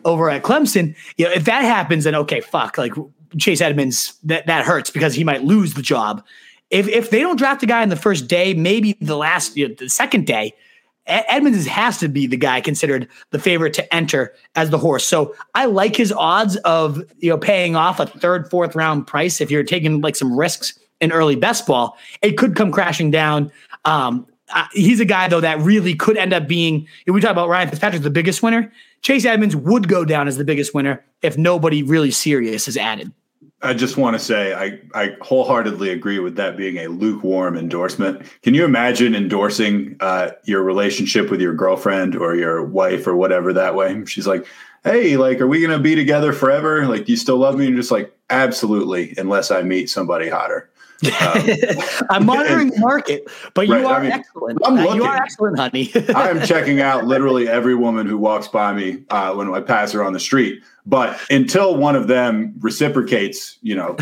over 0.06 0.30
at 0.30 0.44
Clemson, 0.44 0.96
you 1.18 1.26
know, 1.26 1.32
if 1.32 1.46
that 1.46 1.64
happens, 1.64 2.04
then 2.04 2.16
okay, 2.16 2.42
fuck, 2.42 2.78
like 2.78 2.94
Chase 3.38 3.62
Edmonds, 3.62 4.18
that 4.24 4.46
that 4.48 4.66
hurts 4.66 4.90
because 4.90 5.14
he 5.14 5.24
might 5.24 5.44
lose 5.44 5.74
the 5.74 5.82
job. 5.82 6.24
If 6.70 6.88
if 6.88 7.10
they 7.10 7.20
don't 7.20 7.38
draft 7.38 7.64
a 7.64 7.66
guy 7.66 7.84
in 7.84 7.90
the 7.90 7.96
first 7.96 8.28
day, 8.28 8.54
maybe 8.54 8.98
the 9.02 9.18
last, 9.18 9.58
you 9.58 9.68
know, 9.68 9.76
the 9.76 9.90
second 9.90 10.26
day, 10.26 10.54
Edmonds 11.08 11.66
has 11.66 11.98
to 11.98 12.08
be 12.08 12.28
the 12.28 12.38
guy 12.38 12.62
considered 12.62 13.08
the 13.32 13.40
favorite 13.40 13.74
to 13.74 13.94
enter 13.94 14.34
as 14.56 14.70
the 14.70 14.78
horse. 14.78 15.06
So 15.06 15.36
I 15.56 15.66
like 15.66 15.96
his 15.96 16.12
odds 16.12 16.58
of 16.58 17.04
you 17.20 17.30
know 17.30 17.38
paying 17.38 17.76
off 17.76 18.00
a 18.00 18.06
third, 18.06 18.50
fourth 18.50 18.76
round 18.76 19.08
price 19.08 19.42
if 19.42 19.50
you're 19.50 19.64
taking 19.64 20.02
like 20.02 20.16
some 20.16 20.38
risks 20.38 20.78
in 21.00 21.12
early 21.12 21.36
best 21.36 21.66
ball. 21.66 21.98
It 22.22 22.38
could 22.38 22.56
come 22.56 22.72
crashing 22.72 23.12
down. 23.12 23.52
Um, 23.86 24.28
uh, 24.54 24.68
he's 24.74 25.00
a 25.00 25.06
guy 25.06 25.28
though 25.28 25.42
that 25.42 25.60
really 25.60 25.96
could 25.96 26.18
end 26.18 26.34
up 26.34 26.48
being. 26.48 26.88
We 27.08 27.20
talk 27.20 27.32
about 27.32 27.50
Ryan 27.50 27.70
Fitzpatrick, 27.70 28.04
the 28.04 28.10
biggest 28.10 28.44
winner, 28.44 28.72
Chase 29.02 29.26
Edmonds 29.26 29.56
would 29.56 29.88
go 29.88 30.06
down 30.06 30.28
as 30.28 30.38
the 30.38 30.44
biggest 30.44 30.74
winner 30.74 31.04
if 31.22 31.38
nobody 31.38 31.84
really 31.84 32.12
serious 32.12 32.68
is 32.68 32.78
added. 32.78 33.12
I 33.64 33.74
just 33.76 33.96
want 33.96 34.16
to 34.16 34.20
say 34.20 34.54
I, 34.54 34.80
I 35.00 35.16
wholeheartedly 35.22 35.92
agree 35.92 36.18
with 36.18 36.36
that 36.36 36.58
being 36.58 36.78
a 36.78 36.88
lukewarm 36.88 37.56
endorsement. 37.56 38.24
Can 38.42 38.56
you 38.56 38.66
imagine 38.66 39.14
endorsing 39.14 39.98
uh, 40.00 40.32
your 40.46 40.64
relationship 40.64 41.30
with 41.30 41.42
your 41.42 41.54
girlfriend 41.54 42.16
or 42.16 42.36
your 42.36 42.64
wife 42.64 43.06
or 43.06 43.16
whatever 43.16 43.54
that 43.54 43.76
way? 43.76 44.04
She's 44.06 44.26
like, 44.26 44.48
"Hey, 44.84 45.16
like, 45.16 45.40
are 45.42 45.48
we 45.48 45.62
gonna 45.62 45.78
be 45.78 45.94
together 45.94 46.34
forever? 46.34 46.88
Like, 46.88 47.06
do 47.06 47.12
you 47.12 47.18
still 47.18 47.38
love 47.38 47.56
me?" 47.56 47.68
And 47.68 47.76
just 47.76 47.92
like, 47.92 48.12
absolutely, 48.32 49.14
unless 49.18 49.52
I 49.52 49.62
meet 49.62 49.92
somebody 49.92 50.28
hotter. 50.28 50.71
Um, 51.04 51.12
I'm 52.10 52.26
monitoring 52.26 52.70
the 52.70 52.80
market, 52.80 53.28
but 53.54 53.68
you 53.68 53.74
are 53.74 54.00
I 54.00 54.04
mean, 54.04 54.12
excellent. 54.12 54.60
I'm 54.64 54.76
looking. 54.76 54.98
You 54.98 55.04
are 55.04 55.16
excellent, 55.16 55.58
honey. 55.58 55.92
I 56.16 56.30
am 56.30 56.42
checking 56.46 56.82
out 56.82 57.06
literally 57.06 57.48
every 57.48 57.76
woman 57.76 58.06
who 58.06 58.18
walks 58.18 58.48
by 58.48 58.74
me 58.74 59.04
uh, 59.10 59.34
when 59.34 59.52
I 59.54 59.62
pass 59.62 59.92
her 59.94 60.04
on 60.04 60.14
the 60.14 60.20
street. 60.20 60.62
But 60.86 61.20
until 61.30 61.76
one 61.76 61.96
of 61.96 62.08
them 62.08 62.54
reciprocates, 62.60 63.58
you 63.62 63.76
know, 63.76 63.98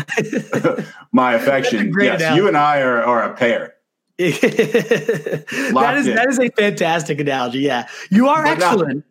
my 1.12 1.34
affection, 1.34 1.92
yes, 1.98 2.20
analogy. 2.20 2.40
you 2.40 2.48
and 2.48 2.56
I 2.56 2.80
are, 2.80 3.02
are 3.02 3.22
a 3.22 3.34
pair. 3.34 3.74
that 4.18 5.94
is 5.96 6.06
in. 6.06 6.14
that 6.14 6.26
is 6.28 6.38
a 6.38 6.50
fantastic 6.50 7.20
analogy. 7.20 7.60
Yeah, 7.60 7.88
you 8.10 8.28
are 8.28 8.44
but 8.44 8.62
excellent. 8.62 9.04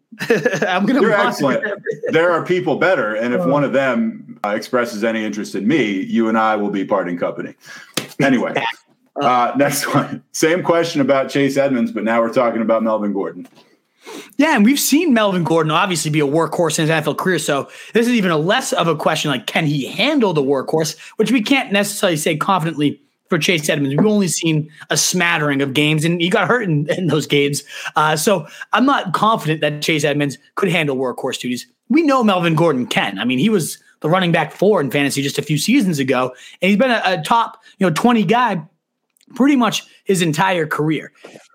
I'm 0.68 0.86
gonna. 0.86 1.02
You're 1.02 1.12
excellent. 1.12 1.64
there 2.12 2.32
are 2.32 2.46
people 2.46 2.76
better, 2.76 3.16
and 3.16 3.34
if 3.34 3.42
oh. 3.42 3.48
one 3.48 3.64
of 3.64 3.74
them 3.74 4.29
uh, 4.44 4.50
expresses 4.50 5.04
any 5.04 5.24
interest 5.24 5.56
in 5.56 5.68
me, 5.68 6.02
you 6.04 6.30
and 6.30 6.38
I 6.38 6.56
will 6.56 6.70
be 6.70 6.86
parting 6.86 7.18
company. 7.18 7.56
Anyway, 8.22 8.54
uh, 9.22 9.54
next 9.58 9.94
one. 9.94 10.24
Same 10.32 10.64
question 10.64 11.02
about 11.02 11.30
Chase 11.30 11.58
Edmonds, 11.58 11.92
but 11.92 12.04
now 12.04 12.22
we're 12.22 12.34
talking 12.34 12.62
about 12.62 12.84
Melvin 12.84 13.14
Gordon. 13.14 13.48
Yeah, 14.38 14.56
and 14.56 14.66
we've 14.66 14.80
seen 14.80 15.14
Melvin 15.14 15.44
Gordon 15.44 15.72
obviously 15.72 16.10
be 16.10 16.22
a 16.22 16.26
workhorse 16.26 16.80
in 16.80 16.88
his 16.88 17.06
NFL 17.06 17.18
career. 17.18 17.38
So 17.38 17.70
this 17.94 18.08
is 18.08 18.14
even 18.14 18.32
a 18.32 18.38
less 18.38 18.74
of 18.74 18.88
a 18.88 18.96
question 18.96 19.30
like, 19.30 19.46
can 19.46 19.66
he 19.66 19.86
handle 19.86 20.34
the 20.34 20.42
workhorse, 20.42 20.98
which 21.18 21.32
we 21.32 21.42
can't 21.42 21.72
necessarily 21.72 22.18
say 22.18 22.38
confidently 22.38 23.02
for 23.30 23.38
Chase 23.38 23.70
Edmonds. 23.70 23.96
We've 23.96 24.12
only 24.12 24.28
seen 24.28 24.70
a 24.90 24.98
smattering 24.98 25.62
of 25.62 25.74
games, 25.74 26.04
and 26.04 26.20
he 26.20 26.30
got 26.30 26.48
hurt 26.48 26.64
in, 26.64 26.90
in 26.90 27.08
those 27.08 27.28
games. 27.28 27.64
Uh, 27.96 28.16
so 28.16 28.48
I'm 28.74 28.86
not 28.86 29.14
confident 29.14 29.62
that 29.62 29.82
Chase 29.82 30.04
Edmonds 30.04 30.38
could 30.56 30.70
handle 30.70 30.98
workhorse 30.98 31.40
duties. 31.40 31.68
We 31.90 32.02
know 32.02 32.24
Melvin 32.24 32.56
Gordon 32.56 32.88
can. 32.88 33.20
I 33.20 33.26
mean, 33.26 33.40
he 33.40 33.50
was 33.50 33.78
the 34.02 34.10
running 34.10 34.32
back 34.32 34.52
four 34.52 34.82
in 34.82 34.92
fantasy 34.92 35.22
just 35.22 35.38
a 35.38 35.42
few 35.42 35.58
seasons 35.58 36.00
ago, 36.00 36.34
and 36.62 36.70
he's 36.70 36.78
been 36.78 36.92
a, 36.92 37.02
a 37.06 37.22
top 37.22 37.62
you 37.78 37.88
know 37.88 37.94
20 37.94 38.24
guy 38.26 38.62
pretty 39.36 39.56
much 39.56 39.84
his 40.06 40.22
entire 40.22 40.66
career. 40.66 41.12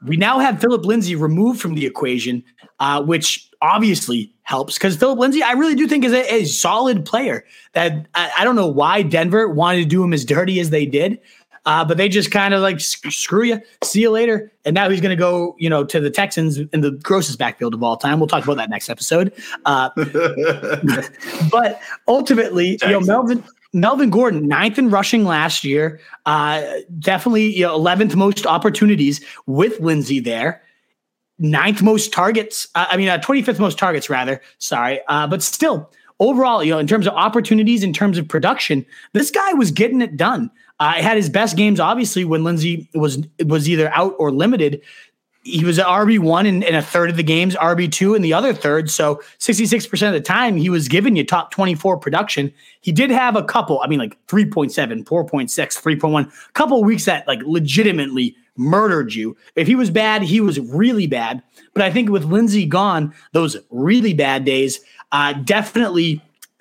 We 0.07 0.17
now 0.17 0.39
have 0.39 0.61
Phillip 0.61 0.85
Lindsay 0.85 1.17
removed 1.17 1.61
from 1.61 1.75
the 1.75 1.87
equation, 1.87 2.45
uh, 2.79 3.03
which 3.03 3.51
obviously 3.61 4.33
helps 4.43 4.75
because 4.75 4.97
Phillip 4.97 5.19
Lindsay, 5.19 5.43
I 5.43 5.53
really 5.53 5.75
do 5.75 5.89
think 5.89 6.05
is 6.05 6.13
a, 6.13 6.35
a 6.35 6.45
solid 6.45 7.05
player. 7.05 7.45
That 7.73 8.07
I, 8.15 8.31
I, 8.39 8.45
don't 8.45 8.57
know 8.57 8.69
why 8.69 9.03
Denver 9.03 9.49
wanted 9.49 9.79
to 9.81 9.87
do 9.87 10.05
him 10.05 10.13
as 10.13 10.25
dirty 10.25 10.61
as 10.61 10.71
they 10.71 10.87
did, 10.87 11.19
uh, 11.67 11.85
but 11.85 11.97
they 11.97 12.09
just 12.09 12.31
kind 12.31 12.53
of 12.53 12.61
like 12.61 12.81
screw 12.81 13.45
you, 13.45 13.61
see 13.83 14.03
you 14.03 14.11
later. 14.11 14.53
And 14.65 14.75
now 14.75 14.89
he's 14.91 15.01
going 15.01 15.17
to 15.17 15.21
go, 15.21 15.57
you 15.59 15.71
know, 15.71 15.85
to 15.85 16.01
the 16.01 16.11
Texans 16.11 16.59
in 16.59 16.81
the 16.81 16.91
grossest 16.91 17.39
backfield 17.39 17.75
of 17.75 17.83
all 17.83 17.97
time. 17.97 18.21
We'll 18.21 18.27
talk 18.27 18.45
about 18.45 18.57
that 18.59 18.71
next 18.71 18.91
episode. 18.91 19.33
Uh, 19.65 19.91
but 21.51 21.81
ultimately, 22.07 22.79
you 22.83 22.89
know, 22.91 23.01
Melvin. 23.01 23.45
Melvin 23.77 24.09
Gordon, 24.09 24.47
ninth 24.47 24.79
in 24.79 24.89
rushing 24.89 25.25
last 25.25 25.65
year, 25.65 25.99
uh, 26.27 26.63
definitely 27.01 27.57
you 27.57 27.63
know, 27.67 27.77
11th 27.77 28.15
most 28.15 28.47
opportunities 28.47 29.21
with 29.47 29.81
Lindsay 29.81 30.21
there. 30.21 30.63
Ninth 31.41 31.83
most 31.83 32.13
targets. 32.13 32.69
Uh, 32.77 32.87
I 32.89 32.97
mean, 32.97 33.09
uh, 33.09 33.19
25th 33.19 33.59
most 33.59 33.77
targets, 33.77 34.09
rather. 34.09 34.41
Sorry. 34.59 35.01
Uh, 35.09 35.27
but 35.27 35.43
still, 35.43 35.91
overall, 36.21 36.63
you 36.63 36.71
know, 36.71 36.79
in 36.79 36.87
terms 36.87 37.09
of 37.09 37.15
opportunities, 37.15 37.83
in 37.83 37.93
terms 37.93 38.17
of 38.17 38.29
production, 38.29 38.87
this 39.13 39.33
guy 39.33 39.53
was 39.55 39.73
getting 39.73 40.01
it 40.01 40.17
done. 40.17 40.53
Uh, 40.81 40.95
had 40.95 41.17
his 41.17 41.31
best 41.31 41.57
games, 41.57 41.79
obviously, 41.79 42.25
when 42.25 42.45
Lindsay 42.45 42.89
was 42.95 43.19
was 43.47 43.69
either 43.69 43.93
out 43.95 44.15
or 44.19 44.31
limited. 44.31 44.83
He 45.47 45.63
was 45.63 45.79
an 45.79 45.85
RB 45.85 46.19
one 46.19 46.47
in, 46.47 46.63
in, 46.63 46.75
a 46.75 46.81
third 46.81 47.11
of 47.11 47.19
the 47.19 47.23
games, 47.23 47.55
RB 47.57 47.93
two 47.93 48.15
in 48.15 48.23
the 48.23 48.33
other 48.33 48.55
third. 48.55 48.91
So 48.91 49.23
sixty 49.39 49.67
six 49.67 49.87
percent 49.87 50.15
of 50.15 50.21
the 50.21 50.27
time, 50.27 50.57
he 50.57 50.71
was 50.71 50.89
giving 50.89 51.17
you 51.17 51.25
top 51.25 51.51
twenty 51.51 51.75
four 51.75 51.99
production. 51.99 52.53
He 52.81 52.93
did 52.93 53.11
have 53.11 53.37
a 53.37 53.45
couple, 53.45 53.81
I 53.81 53.87
mean, 53.87 53.99
like 53.99 54.19
3.7, 54.27 55.05
4.6, 55.05 55.09
3.1, 55.09 56.27
a 56.27 56.53
couple 56.53 56.85
weeks 56.85 57.07
that 57.07 57.27
like 57.27 57.41
legitimately 57.45 58.37
murdered 58.57 59.15
you. 59.15 59.37
If 59.57 59.67
he 59.67 59.75
was 59.75 59.91
bad, 59.91 60.23
he 60.23 60.41
was 60.41 60.61
really 60.61 61.07
bad. 61.07 61.43
But 61.73 61.83
I 61.83 61.91
think 61.91 62.11
with 62.11 62.25
Lindsay 62.25 62.67
gone, 62.67 63.15
those 63.33 63.57
really 63.71 64.15
bad 64.15 64.45
days 64.45 64.81
uh, 65.13 65.33
definitely 65.33 66.21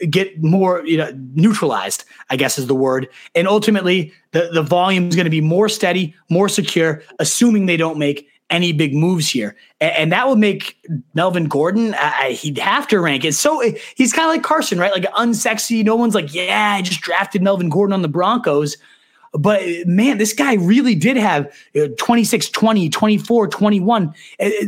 get 0.10 0.42
more 0.44 0.86
you 0.86 0.98
know 0.98 1.12
neutralized 1.34 2.06
i 2.30 2.36
guess 2.36 2.58
is 2.58 2.68
the 2.68 2.76
word. 2.76 3.08
And 3.36 3.48
ultimately 3.48 4.14
the 4.32 4.50
the 4.54 4.62
volume 4.62 5.08
is 5.10 5.16
going 5.16 5.26
to 5.26 5.32
be 5.32 5.42
more 5.42 5.70
steady 5.70 6.14
more 6.30 6.50
secure 6.50 7.02
assuming 7.20 7.66
they 7.66 7.78
don't 7.78 7.98
make 7.98 8.28
any 8.50 8.72
big 8.72 8.94
moves 8.94 9.30
here. 9.30 9.56
And, 9.82 9.92
and 9.94 10.12
that 10.12 10.28
would 10.28 10.40
make 10.40 10.78
melvin 11.14 11.46
gordon 11.46 11.94
uh, 11.94 12.30
he'd 12.30 12.58
have 12.58 12.88
to 12.90 13.00
rank 13.00 13.26
it. 13.26 13.34
So 13.34 13.62
he's 13.96 14.14
kind 14.14 14.28
of 14.28 14.36
like 14.36 14.44
carson 14.44 14.80
right? 14.80 14.92
Like 14.92 15.06
unsexy 15.14 15.84
no 15.84 15.96
one's 15.96 16.16
like 16.16 16.34
yeah 16.34 16.76
i 16.78 16.82
just 16.82 17.02
drafted 17.02 17.42
melvin 17.42 17.70
gordon 17.70 17.94
on 17.94 18.02
the 18.02 18.08
broncos 18.08 18.78
but 19.34 19.62
man, 19.86 20.18
this 20.18 20.34
guy 20.34 20.54
really 20.54 20.96
did 20.96 21.18
have 21.18 21.52
26, 21.98 22.50
20, 22.50 22.90
24, 22.90 23.48
21. 23.48 24.14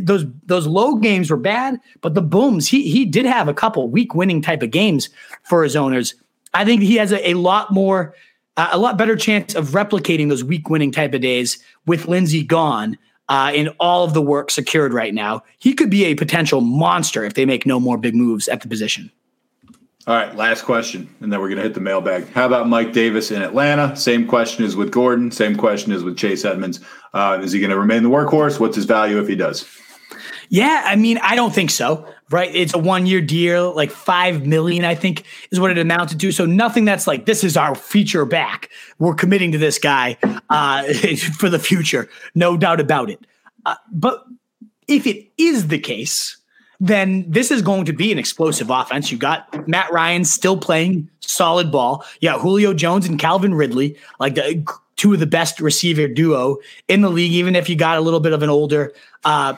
Those 0.00 0.24
those 0.44 0.66
low 0.66 0.96
games 0.96 1.30
were 1.30 1.36
bad, 1.36 1.80
but 2.00 2.14
the 2.14 2.22
booms, 2.22 2.68
he 2.68 2.90
he 2.90 3.04
did 3.04 3.26
have 3.26 3.48
a 3.48 3.54
couple 3.54 3.88
week 3.88 4.14
winning 4.14 4.42
type 4.42 4.62
of 4.62 4.70
games 4.70 5.08
for 5.44 5.62
his 5.62 5.76
owners. 5.76 6.14
I 6.54 6.64
think 6.64 6.82
he 6.82 6.96
has 6.96 7.12
a, 7.12 7.30
a 7.30 7.34
lot 7.34 7.72
more 7.72 8.14
a 8.56 8.78
lot 8.78 8.96
better 8.98 9.16
chance 9.16 9.54
of 9.54 9.70
replicating 9.70 10.28
those 10.28 10.42
week 10.42 10.68
winning 10.70 10.90
type 10.90 11.14
of 11.14 11.20
days 11.20 11.58
with 11.86 12.08
Lindsay 12.08 12.42
gone. 12.42 12.98
uh, 13.28 13.52
in 13.54 13.68
all 13.80 14.04
of 14.04 14.14
the 14.14 14.22
work 14.22 14.50
secured 14.50 14.92
right 14.92 15.14
now. 15.14 15.42
He 15.58 15.74
could 15.74 15.90
be 15.90 16.04
a 16.04 16.14
potential 16.14 16.60
monster 16.60 17.24
if 17.24 17.34
they 17.34 17.44
make 17.44 17.66
no 17.66 17.80
more 17.80 17.98
big 17.98 18.14
moves 18.14 18.48
at 18.48 18.60
the 18.60 18.68
position. 18.68 19.10
All 20.08 20.14
right, 20.14 20.36
last 20.36 20.62
question, 20.62 21.12
and 21.20 21.32
then 21.32 21.40
we're 21.40 21.48
going 21.48 21.56
to 21.56 21.64
hit 21.64 21.74
the 21.74 21.80
mailbag. 21.80 22.28
How 22.28 22.46
about 22.46 22.68
Mike 22.68 22.92
Davis 22.92 23.32
in 23.32 23.42
Atlanta? 23.42 23.96
Same 23.96 24.24
question 24.24 24.64
as 24.64 24.76
with 24.76 24.92
Gordon. 24.92 25.32
Same 25.32 25.56
question 25.56 25.90
as 25.90 26.04
with 26.04 26.16
Chase 26.16 26.44
Edmonds. 26.44 26.78
Uh, 27.12 27.40
is 27.42 27.50
he 27.50 27.58
going 27.58 27.70
to 27.70 27.78
remain 27.78 28.04
the 28.04 28.08
workhorse? 28.08 28.60
What's 28.60 28.76
his 28.76 28.84
value 28.84 29.18
if 29.18 29.26
he 29.26 29.34
does? 29.34 29.66
Yeah, 30.48 30.84
I 30.86 30.94
mean, 30.94 31.18
I 31.22 31.34
don't 31.34 31.52
think 31.52 31.70
so. 31.70 32.06
Right? 32.30 32.54
It's 32.54 32.72
a 32.72 32.78
one-year 32.78 33.20
deal, 33.20 33.74
like 33.74 33.90
five 33.90 34.46
million, 34.46 34.84
I 34.84 34.94
think, 34.94 35.24
is 35.50 35.58
what 35.58 35.72
it 35.72 35.78
amounted 35.78 36.20
to. 36.20 36.30
So 36.30 36.46
nothing 36.46 36.84
that's 36.84 37.08
like 37.08 37.26
this 37.26 37.42
is 37.42 37.56
our 37.56 37.74
feature 37.74 38.24
back. 38.24 38.70
We're 39.00 39.14
committing 39.14 39.50
to 39.52 39.58
this 39.58 39.80
guy 39.80 40.18
uh, 40.50 40.92
for 41.38 41.50
the 41.50 41.58
future, 41.58 42.08
no 42.32 42.56
doubt 42.56 42.78
about 42.78 43.10
it. 43.10 43.26
Uh, 43.64 43.74
but 43.90 44.24
if 44.86 45.04
it 45.04 45.32
is 45.36 45.66
the 45.66 45.80
case, 45.80 46.36
then 46.80 47.24
this 47.28 47.50
is 47.50 47.62
going 47.62 47.84
to 47.86 47.92
be 47.92 48.12
an 48.12 48.18
explosive 48.18 48.70
offense. 48.70 49.10
You 49.10 49.18
got 49.18 49.68
Matt 49.68 49.90
Ryan 49.92 50.24
still 50.24 50.56
playing 50.56 51.08
solid 51.20 51.72
ball. 51.72 52.04
You 52.20 52.30
got 52.30 52.40
Julio 52.40 52.74
Jones 52.74 53.06
and 53.06 53.18
Calvin 53.18 53.54
Ridley, 53.54 53.96
like 54.20 54.34
the 54.34 54.64
two 54.96 55.12
of 55.12 55.20
the 55.20 55.26
best 55.26 55.60
receiver 55.60 56.08
duo 56.08 56.58
in 56.88 57.02
the 57.02 57.10
league. 57.10 57.32
Even 57.32 57.56
if 57.56 57.68
you 57.68 57.76
got 57.76 57.98
a 57.98 58.00
little 58.00 58.20
bit 58.20 58.32
of 58.32 58.42
an 58.42 58.50
older 58.50 58.92
uh, 59.24 59.54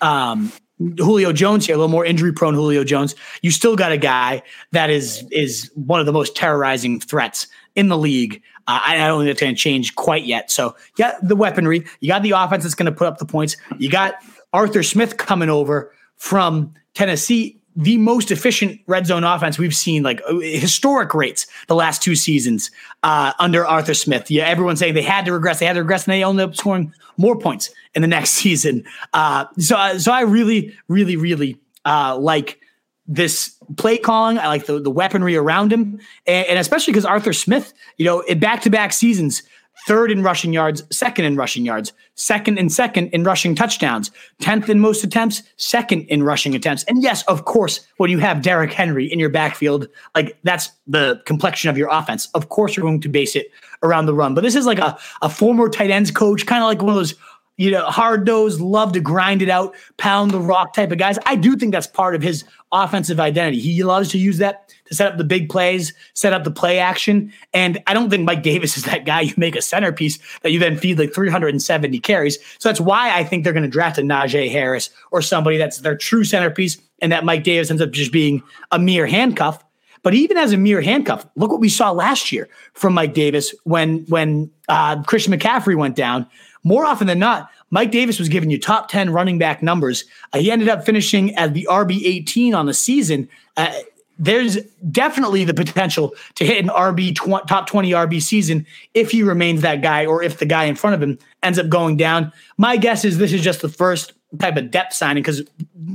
um, 0.00 0.52
Julio 0.98 1.32
Jones 1.32 1.66
here, 1.66 1.74
a 1.74 1.78
little 1.78 1.90
more 1.90 2.04
injury 2.04 2.32
prone 2.32 2.54
Julio 2.54 2.84
Jones, 2.84 3.14
you 3.42 3.50
still 3.50 3.76
got 3.76 3.92
a 3.92 3.98
guy 3.98 4.42
that 4.72 4.90
is 4.90 5.26
is 5.30 5.70
one 5.74 6.00
of 6.00 6.06
the 6.06 6.12
most 6.12 6.36
terrorizing 6.36 7.00
threats 7.00 7.46
in 7.74 7.88
the 7.88 7.98
league. 7.98 8.42
Uh, 8.68 8.80
I 8.82 8.96
don't 8.96 9.20
think 9.20 9.30
it's 9.30 9.40
going 9.40 9.54
to 9.54 9.60
change 9.60 9.94
quite 9.94 10.24
yet. 10.24 10.50
So, 10.50 10.74
yeah, 10.98 11.14
the 11.22 11.36
weaponry, 11.36 11.84
you 12.00 12.08
got 12.08 12.22
the 12.22 12.32
offense 12.32 12.64
that's 12.64 12.74
going 12.74 12.90
to 12.90 12.96
put 12.96 13.06
up 13.06 13.18
the 13.18 13.24
points. 13.24 13.56
You 13.78 13.88
got 13.88 14.16
Arthur 14.52 14.82
Smith 14.82 15.18
coming 15.18 15.48
over 15.48 15.92
from 16.16 16.74
Tennessee, 16.94 17.60
the 17.76 17.98
most 17.98 18.30
efficient 18.30 18.80
red 18.86 19.06
zone 19.06 19.22
offense 19.22 19.58
we've 19.58 19.74
seen, 19.76 20.02
like 20.02 20.22
uh, 20.28 20.38
historic 20.38 21.14
rates, 21.14 21.46
the 21.68 21.74
last 21.74 22.02
two 22.02 22.14
seasons 22.14 22.70
uh, 23.02 23.32
under 23.38 23.66
Arthur 23.66 23.92
Smith. 23.92 24.30
Yeah, 24.30 24.44
everyone's 24.44 24.78
saying 24.78 24.94
they 24.94 25.02
had 25.02 25.26
to 25.26 25.32
regress, 25.32 25.58
they 25.58 25.66
had 25.66 25.74
to 25.74 25.82
regress, 25.82 26.06
and 26.06 26.12
they 26.12 26.24
ended 26.24 26.48
up 26.48 26.56
scoring 26.56 26.92
more 27.18 27.38
points 27.38 27.70
in 27.94 28.02
the 28.02 28.08
next 28.16 28.30
season. 28.30 28.84
Uh, 29.12 29.44
so, 29.58 29.76
uh, 29.76 29.98
so 29.98 30.10
I 30.10 30.22
really, 30.22 30.74
really, 30.88 31.16
really 31.16 31.60
uh, 31.84 32.16
like 32.18 32.60
this 33.06 33.54
play 33.76 33.98
calling. 33.98 34.38
I 34.38 34.48
like 34.48 34.66
the, 34.66 34.80
the 34.80 34.90
weaponry 34.90 35.36
around 35.36 35.70
him, 35.70 36.00
and, 36.26 36.46
and 36.46 36.58
especially 36.58 36.92
because 36.92 37.04
Arthur 37.04 37.34
Smith, 37.34 37.74
you 37.98 38.06
know, 38.06 38.20
in 38.20 38.38
back 38.38 38.62
to 38.62 38.70
back 38.70 38.94
seasons 38.94 39.42
third 39.86 40.10
in 40.10 40.22
rushing 40.22 40.52
yards, 40.52 40.82
second 40.90 41.24
in 41.24 41.36
rushing 41.36 41.64
yards, 41.64 41.92
second 42.14 42.58
and 42.58 42.72
second 42.72 43.08
in 43.08 43.24
rushing 43.24 43.54
touchdowns, 43.54 44.10
10th 44.40 44.68
in 44.68 44.80
most 44.80 45.04
attempts, 45.04 45.42
second 45.56 46.02
in 46.02 46.22
rushing 46.22 46.54
attempts. 46.54 46.84
And 46.84 47.02
yes, 47.02 47.22
of 47.24 47.44
course, 47.44 47.86
when 47.98 48.10
you 48.10 48.18
have 48.18 48.42
Derrick 48.42 48.72
Henry 48.72 49.10
in 49.10 49.18
your 49.18 49.28
backfield, 49.28 49.86
like 50.14 50.36
that's 50.42 50.70
the 50.86 51.22
complexion 51.26 51.70
of 51.70 51.78
your 51.78 51.88
offense. 51.90 52.28
Of 52.34 52.48
course, 52.48 52.76
you're 52.76 52.84
going 52.84 53.00
to 53.00 53.08
base 53.08 53.36
it 53.36 53.50
around 53.82 54.06
the 54.06 54.14
run. 54.14 54.34
But 54.34 54.42
this 54.42 54.54
is 54.54 54.66
like 54.66 54.78
a, 54.78 54.98
a 55.22 55.28
former 55.28 55.68
tight 55.68 55.90
ends 55.90 56.10
coach, 56.10 56.46
kind 56.46 56.62
of 56.62 56.68
like 56.68 56.82
one 56.82 56.90
of 56.90 56.96
those 56.96 57.14
you 57.56 57.70
know, 57.70 57.86
hard 57.86 58.26
nosed, 58.26 58.60
love 58.60 58.92
to 58.92 59.00
grind 59.00 59.42
it 59.42 59.48
out, 59.48 59.74
pound 59.96 60.30
the 60.30 60.40
rock 60.40 60.74
type 60.74 60.92
of 60.92 60.98
guys. 60.98 61.18
I 61.26 61.36
do 61.36 61.56
think 61.56 61.72
that's 61.72 61.86
part 61.86 62.14
of 62.14 62.22
his 62.22 62.44
offensive 62.72 63.18
identity. 63.18 63.60
He 63.60 63.82
loves 63.82 64.10
to 64.10 64.18
use 64.18 64.38
that 64.38 64.68
to 64.86 64.94
set 64.94 65.10
up 65.10 65.18
the 65.18 65.24
big 65.24 65.48
plays, 65.48 65.94
set 66.14 66.32
up 66.32 66.44
the 66.44 66.50
play 66.50 66.78
action. 66.78 67.32
And 67.54 67.82
I 67.86 67.94
don't 67.94 68.10
think 68.10 68.24
Mike 68.24 68.42
Davis 68.42 68.76
is 68.76 68.84
that 68.84 69.04
guy 69.04 69.20
you 69.22 69.34
make 69.36 69.56
a 69.56 69.62
centerpiece 69.62 70.18
that 70.42 70.52
you 70.52 70.58
then 70.58 70.76
feed 70.76 70.98
like 70.98 71.14
370 71.14 71.98
carries. 72.00 72.38
So 72.58 72.68
that's 72.68 72.80
why 72.80 73.16
I 73.16 73.24
think 73.24 73.44
they're 73.44 73.52
going 73.52 73.62
to 73.62 73.68
draft 73.68 73.98
a 73.98 74.02
Najee 74.02 74.50
Harris 74.50 74.90
or 75.10 75.22
somebody 75.22 75.56
that's 75.56 75.78
their 75.78 75.96
true 75.96 76.24
centerpiece 76.24 76.78
and 77.00 77.12
that 77.12 77.24
Mike 77.24 77.44
Davis 77.44 77.70
ends 77.70 77.82
up 77.82 77.90
just 77.90 78.12
being 78.12 78.42
a 78.70 78.78
mere 78.78 79.06
handcuff. 79.06 79.62
But 80.02 80.14
even 80.14 80.36
as 80.36 80.52
a 80.52 80.56
mere 80.56 80.80
handcuff, 80.80 81.26
look 81.34 81.50
what 81.50 81.60
we 81.60 81.68
saw 81.68 81.90
last 81.90 82.30
year 82.30 82.48
from 82.74 82.94
Mike 82.94 83.12
Davis 83.12 83.52
when 83.64 84.04
when 84.06 84.50
uh, 84.68 85.02
Christian 85.02 85.32
McCaffrey 85.32 85.76
went 85.76 85.96
down. 85.96 86.28
More 86.66 86.84
often 86.84 87.06
than 87.06 87.20
not, 87.20 87.48
Mike 87.70 87.92
Davis 87.92 88.18
was 88.18 88.28
giving 88.28 88.50
you 88.50 88.58
top 88.58 88.88
10 88.88 89.12
running 89.12 89.38
back 89.38 89.62
numbers. 89.62 90.04
Uh, 90.32 90.38
he 90.38 90.50
ended 90.50 90.68
up 90.68 90.84
finishing 90.84 91.32
as 91.36 91.52
the 91.52 91.64
RB 91.70 92.00
18 92.04 92.56
on 92.56 92.66
the 92.66 92.74
season. 92.74 93.28
Uh, 93.56 93.72
there's 94.18 94.58
definitely 94.90 95.44
the 95.44 95.54
potential 95.54 96.12
to 96.34 96.44
hit 96.44 96.64
an 96.64 96.68
RB 96.70 97.14
tw- 97.14 97.46
top 97.46 97.68
20 97.68 97.92
RB 97.92 98.20
season 98.20 98.66
if 98.94 99.12
he 99.12 99.22
remains 99.22 99.60
that 99.60 99.80
guy 99.80 100.06
or 100.06 100.24
if 100.24 100.38
the 100.38 100.44
guy 100.44 100.64
in 100.64 100.74
front 100.74 100.94
of 100.94 101.00
him 101.00 101.20
ends 101.44 101.56
up 101.56 101.68
going 101.68 101.96
down. 101.96 102.32
My 102.58 102.76
guess 102.76 103.04
is 103.04 103.18
this 103.18 103.32
is 103.32 103.42
just 103.42 103.62
the 103.62 103.68
first 103.68 104.12
type 104.40 104.56
of 104.56 104.72
depth 104.72 104.92
signing 104.92 105.22
because 105.22 105.42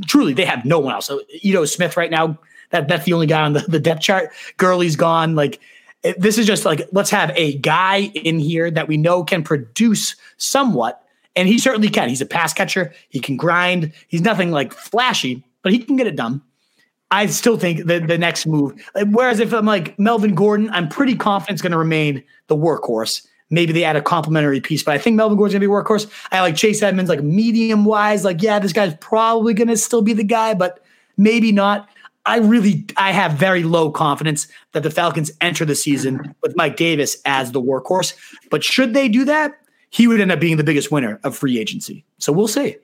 truly 0.05 0.31
they 0.31 0.45
have 0.45 0.63
no 0.63 0.79
one 0.79 0.93
else. 0.93 1.07
So 1.07 1.19
Ito 1.41 1.65
Smith 1.65 1.97
right 1.97 2.09
now, 2.09 2.39
that 2.69 2.87
that's 2.87 3.03
the 3.03 3.11
only 3.11 3.27
guy 3.27 3.41
on 3.41 3.51
the, 3.51 3.59
the 3.67 3.79
depth 3.79 4.03
chart. 4.03 4.31
Gurley's 4.55 4.95
gone. 4.95 5.35
Like 5.35 5.59
this 6.17 6.37
is 6.37 6.47
just 6.47 6.65
like 6.65 6.87
let's 6.91 7.09
have 7.09 7.31
a 7.35 7.57
guy 7.59 8.11
in 8.15 8.39
here 8.39 8.71
that 8.71 8.87
we 8.87 8.97
know 8.97 9.23
can 9.23 9.43
produce 9.43 10.15
somewhat. 10.37 11.03
And 11.35 11.47
he 11.47 11.59
certainly 11.59 11.89
can. 11.89 12.09
He's 12.09 12.19
a 12.19 12.25
pass 12.25 12.53
catcher. 12.53 12.93
He 13.07 13.19
can 13.19 13.37
grind. 13.37 13.93
He's 14.07 14.21
nothing 14.21 14.51
like 14.51 14.73
flashy, 14.73 15.43
but 15.61 15.71
he 15.71 15.79
can 15.79 15.95
get 15.95 16.07
it 16.07 16.17
done. 16.17 16.41
I 17.09 17.25
still 17.27 17.57
think 17.57 17.85
the 17.85 17.99
the 17.99 18.17
next 18.17 18.47
move. 18.47 18.73
Whereas 18.95 19.39
if 19.39 19.53
I'm 19.53 19.65
like 19.65 19.97
Melvin 19.99 20.35
Gordon, 20.35 20.69
I'm 20.71 20.89
pretty 20.89 21.15
confident 21.15 21.55
it's 21.55 21.61
going 21.61 21.73
to 21.73 21.77
remain 21.77 22.23
the 22.47 22.55
workhorse. 22.55 23.25
Maybe 23.49 23.73
they 23.73 23.83
add 23.83 23.97
a 23.97 24.01
complementary 24.01 24.61
piece, 24.61 24.81
but 24.81 24.93
I 24.93 24.97
think 24.97 25.17
Melvin 25.17 25.37
Gordon's 25.37 25.53
gonna 25.53 25.59
be 25.59 25.65
a 25.65 25.69
workhorse. 25.69 26.09
I 26.31 26.39
like 26.39 26.55
Chase 26.55 26.81
Edmonds, 26.81 27.09
like 27.09 27.21
medium 27.21 27.83
wise, 27.83 28.23
like 28.23 28.41
yeah, 28.41 28.59
this 28.59 28.71
guy's 28.71 28.95
probably 29.01 29.53
gonna 29.53 29.75
still 29.75 30.01
be 30.01 30.13
the 30.13 30.23
guy, 30.23 30.53
but 30.53 30.79
maybe 31.17 31.51
not. 31.51 31.89
I 32.25 32.37
really 32.37 32.85
I 32.97 33.11
have 33.11 33.33
very 33.33 33.63
low 33.63 33.89
confidence 33.89 34.47
that 34.73 34.83
the 34.83 34.91
Falcons 34.91 35.31
enter 35.41 35.65
the 35.65 35.75
season 35.75 36.35
with 36.41 36.55
Mike 36.55 36.75
Davis 36.75 37.17
as 37.25 37.51
the 37.51 37.61
workhorse. 37.61 38.15
But 38.49 38.63
should 38.63 38.93
they 38.93 39.09
do 39.09 39.25
that, 39.25 39.59
he 39.89 40.07
would 40.07 40.21
end 40.21 40.31
up 40.31 40.39
being 40.39 40.57
the 40.57 40.63
biggest 40.63 40.91
winner 40.91 41.19
of 41.23 41.35
free 41.35 41.59
agency. 41.59 42.05
So 42.19 42.31
we'll 42.31 42.47
see. 42.47 42.77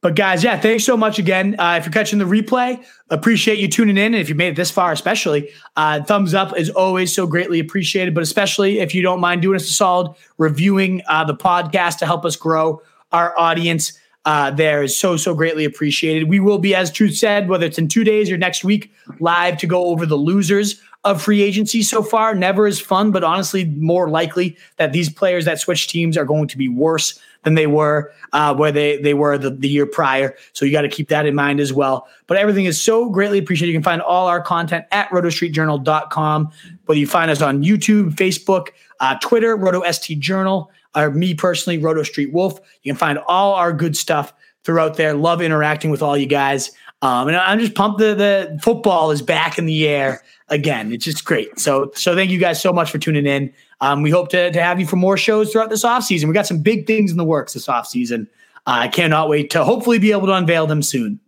But 0.00 0.14
guys, 0.14 0.44
yeah, 0.44 0.60
thanks 0.60 0.84
so 0.84 0.96
much 0.96 1.18
again. 1.18 1.56
Uh, 1.58 1.74
if 1.78 1.84
you're 1.84 1.92
catching 1.92 2.20
the 2.20 2.24
replay, 2.24 2.84
appreciate 3.10 3.58
you 3.58 3.66
tuning 3.66 3.96
in. 3.96 4.14
And 4.14 4.16
if 4.16 4.28
you 4.28 4.36
made 4.36 4.50
it 4.50 4.56
this 4.56 4.70
far, 4.70 4.92
especially, 4.92 5.50
uh, 5.76 6.04
thumbs 6.04 6.34
up 6.34 6.56
is 6.56 6.70
always 6.70 7.12
so 7.12 7.26
greatly 7.26 7.58
appreciated. 7.58 8.14
But 8.14 8.22
especially 8.22 8.78
if 8.78 8.94
you 8.94 9.02
don't 9.02 9.18
mind 9.18 9.42
doing 9.42 9.56
us 9.56 9.68
a 9.68 9.72
solid, 9.72 10.14
reviewing 10.36 11.02
uh, 11.08 11.24
the 11.24 11.34
podcast 11.34 11.98
to 11.98 12.06
help 12.06 12.24
us 12.24 12.36
grow 12.36 12.80
our 13.10 13.36
audience. 13.36 13.98
Uh, 14.28 14.50
there 14.50 14.82
is 14.82 14.94
so 14.94 15.16
so 15.16 15.34
greatly 15.34 15.64
appreciated. 15.64 16.28
We 16.28 16.38
will 16.38 16.58
be, 16.58 16.74
as 16.74 16.92
Truth 16.92 17.16
said, 17.16 17.48
whether 17.48 17.64
it's 17.64 17.78
in 17.78 17.88
two 17.88 18.04
days 18.04 18.30
or 18.30 18.36
next 18.36 18.62
week, 18.62 18.92
live 19.20 19.56
to 19.56 19.66
go 19.66 19.86
over 19.86 20.04
the 20.04 20.16
losers 20.16 20.82
of 21.04 21.22
free 21.22 21.40
agency 21.40 21.82
so 21.82 22.02
far. 22.02 22.34
Never 22.34 22.66
as 22.66 22.78
fun, 22.78 23.10
but 23.10 23.24
honestly, 23.24 23.64
more 23.64 24.10
likely 24.10 24.54
that 24.76 24.92
these 24.92 25.08
players 25.08 25.46
that 25.46 25.60
switch 25.60 25.88
teams 25.88 26.18
are 26.18 26.26
going 26.26 26.46
to 26.48 26.58
be 26.58 26.68
worse 26.68 27.18
than 27.44 27.54
they 27.54 27.66
were 27.66 28.12
uh, 28.34 28.54
where 28.54 28.70
they, 28.70 29.00
they 29.00 29.14
were 29.14 29.38
the, 29.38 29.48
the 29.48 29.68
year 29.68 29.86
prior. 29.86 30.36
So 30.52 30.66
you 30.66 30.72
got 30.72 30.82
to 30.82 30.90
keep 30.90 31.08
that 31.08 31.24
in 31.24 31.34
mind 31.34 31.58
as 31.58 31.72
well. 31.72 32.06
But 32.26 32.36
everything 32.36 32.66
is 32.66 32.82
so 32.82 33.08
greatly 33.08 33.38
appreciated. 33.38 33.72
You 33.72 33.78
can 33.78 33.82
find 33.82 34.02
all 34.02 34.26
our 34.26 34.42
content 34.42 34.84
at 34.90 35.08
rotostreetjournal.com, 35.08 36.52
whether 36.84 36.98
you 36.98 37.06
find 37.06 37.30
us 37.30 37.40
on 37.40 37.64
YouTube, 37.64 38.14
Facebook, 38.16 38.68
uh, 39.00 39.16
Twitter, 39.22 39.58
ST 39.90 40.20
Journal, 40.20 40.70
or 40.98 41.10
me 41.10 41.34
personally, 41.34 41.78
Roto 41.78 42.02
Street 42.02 42.32
Wolf. 42.32 42.58
You 42.82 42.92
can 42.92 42.98
find 42.98 43.18
all 43.28 43.54
our 43.54 43.72
good 43.72 43.96
stuff 43.96 44.32
throughout 44.64 44.96
there. 44.96 45.14
Love 45.14 45.40
interacting 45.40 45.90
with 45.90 46.02
all 46.02 46.16
you 46.16 46.26
guys. 46.26 46.70
Um, 47.00 47.28
and 47.28 47.36
I'm 47.36 47.58
just 47.60 47.74
pumped 47.74 48.00
the, 48.00 48.14
the 48.14 48.58
football 48.62 49.10
is 49.10 49.22
back 49.22 49.56
in 49.56 49.66
the 49.66 49.86
air 49.86 50.22
again. 50.48 50.92
It's 50.92 51.04
just 51.04 51.24
great. 51.24 51.58
So, 51.58 51.92
so 51.94 52.14
thank 52.14 52.30
you 52.30 52.38
guys 52.38 52.60
so 52.60 52.72
much 52.72 52.90
for 52.90 52.98
tuning 52.98 53.26
in. 53.26 53.52
Um, 53.80 54.02
we 54.02 54.10
hope 54.10 54.30
to, 54.30 54.50
to 54.50 54.60
have 54.60 54.80
you 54.80 54.86
for 54.86 54.96
more 54.96 55.16
shows 55.16 55.52
throughout 55.52 55.70
this 55.70 55.84
off 55.84 56.02
season. 56.04 56.28
We 56.28 56.34
got 56.34 56.46
some 56.46 56.60
big 56.60 56.86
things 56.86 57.12
in 57.12 57.16
the 57.16 57.24
works 57.24 57.52
this 57.52 57.68
off 57.68 57.86
season. 57.86 58.28
Uh, 58.66 58.80
I 58.80 58.88
cannot 58.88 59.28
wait 59.28 59.50
to 59.50 59.64
hopefully 59.64 59.98
be 59.98 60.10
able 60.10 60.26
to 60.26 60.32
unveil 60.32 60.66
them 60.66 60.82
soon. 60.82 61.20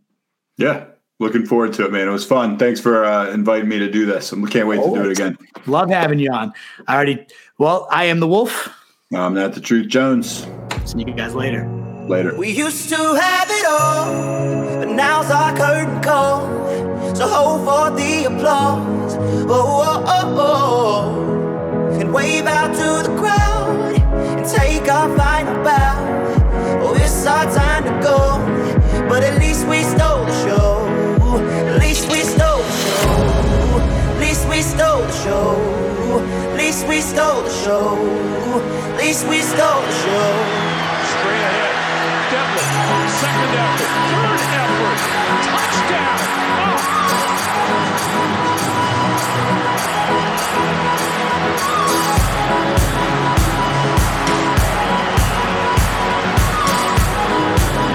Yeah, 0.56 0.86
looking 1.20 1.46
forward 1.46 1.72
to 1.74 1.84
it, 1.84 1.92
man. 1.92 2.08
It 2.08 2.10
was 2.10 2.26
fun. 2.26 2.58
Thanks 2.58 2.80
for 2.80 3.04
uh, 3.04 3.30
inviting 3.30 3.68
me 3.68 3.78
to 3.78 3.90
do 3.90 4.04
this. 4.04 4.32
I 4.32 4.36
can't 4.48 4.66
wait 4.66 4.80
oh, 4.82 4.94
to 4.94 5.02
do 5.02 5.08
it 5.08 5.12
again. 5.12 5.38
Love 5.66 5.88
having 5.88 6.18
you 6.18 6.32
on. 6.32 6.52
I 6.88 6.96
already. 6.96 7.24
Well, 7.58 7.86
I 7.90 8.04
am 8.06 8.18
the 8.18 8.26
Wolf. 8.26 8.68
I'm 9.12 9.34
not 9.34 9.54
the 9.54 9.60
Truth 9.60 9.88
Jones. 9.88 10.46
See 10.84 11.00
you 11.00 11.12
guys 11.12 11.34
later. 11.34 11.66
Later. 12.06 12.32
We 12.36 12.52
used 12.52 12.88
to 12.90 12.96
have 12.96 13.48
it 13.50 13.66
all, 13.66 14.78
but 14.78 14.88
now's 14.94 15.28
our 15.32 15.56
curtain 15.56 16.00
call. 16.00 16.46
So 17.16 17.26
hold 17.26 17.66
for 17.66 17.96
the 17.98 18.26
applause. 18.26 19.16
Oh, 19.16 19.82
oh, 19.84 20.04
oh, 20.06 21.90
oh. 21.90 21.98
And 21.98 22.14
wave 22.14 22.46
out 22.46 22.68
to 22.68 23.10
the 23.10 23.18
crowd 23.18 23.96
and 24.38 24.46
take 24.48 24.88
our 24.88 25.08
final 25.16 25.64
bow. 25.64 26.80
Oh, 26.80 26.94
it's 26.94 27.26
our 27.26 27.52
time 27.52 27.82
to 27.82 28.06
go, 28.06 29.08
but 29.08 29.24
at 29.24 29.40
least 29.40 29.66
we 29.66 29.82
stole 29.82 30.24
the 30.24 30.44
show. 30.44 30.86
At 31.66 31.80
least 31.80 32.08
we 32.12 32.20
stole 32.20 32.62
the 32.62 32.76
show. 33.02 33.80
At 34.14 34.20
least 34.20 34.48
we 34.48 34.62
stole 34.62 35.02
the 35.02 35.12
show. 35.24 36.49
Least 36.60 36.86
we 36.86 37.00
stole 37.00 37.42
the 37.42 37.50
show. 37.64 37.96
guess 38.98 39.24
we 39.24 39.40
stole 39.40 39.80
the 39.80 39.92
show. 39.92 40.28
Straight 41.10 41.44
ahead. 41.48 41.74
Devlin. 42.30 42.68
Second 43.20 43.52
effort. 43.64 43.88
Third 44.12 44.44
effort. 44.60 44.98
Touchdown. 45.48 46.20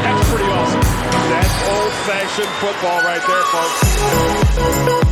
That's 0.04 0.24
pretty 0.30 0.50
awesome. 0.50 0.86
That's 1.30 1.56
old-fashioned 1.70 2.54
football 2.60 3.00
right 3.04 3.24
there, 3.28 3.46
folks. 3.54 5.05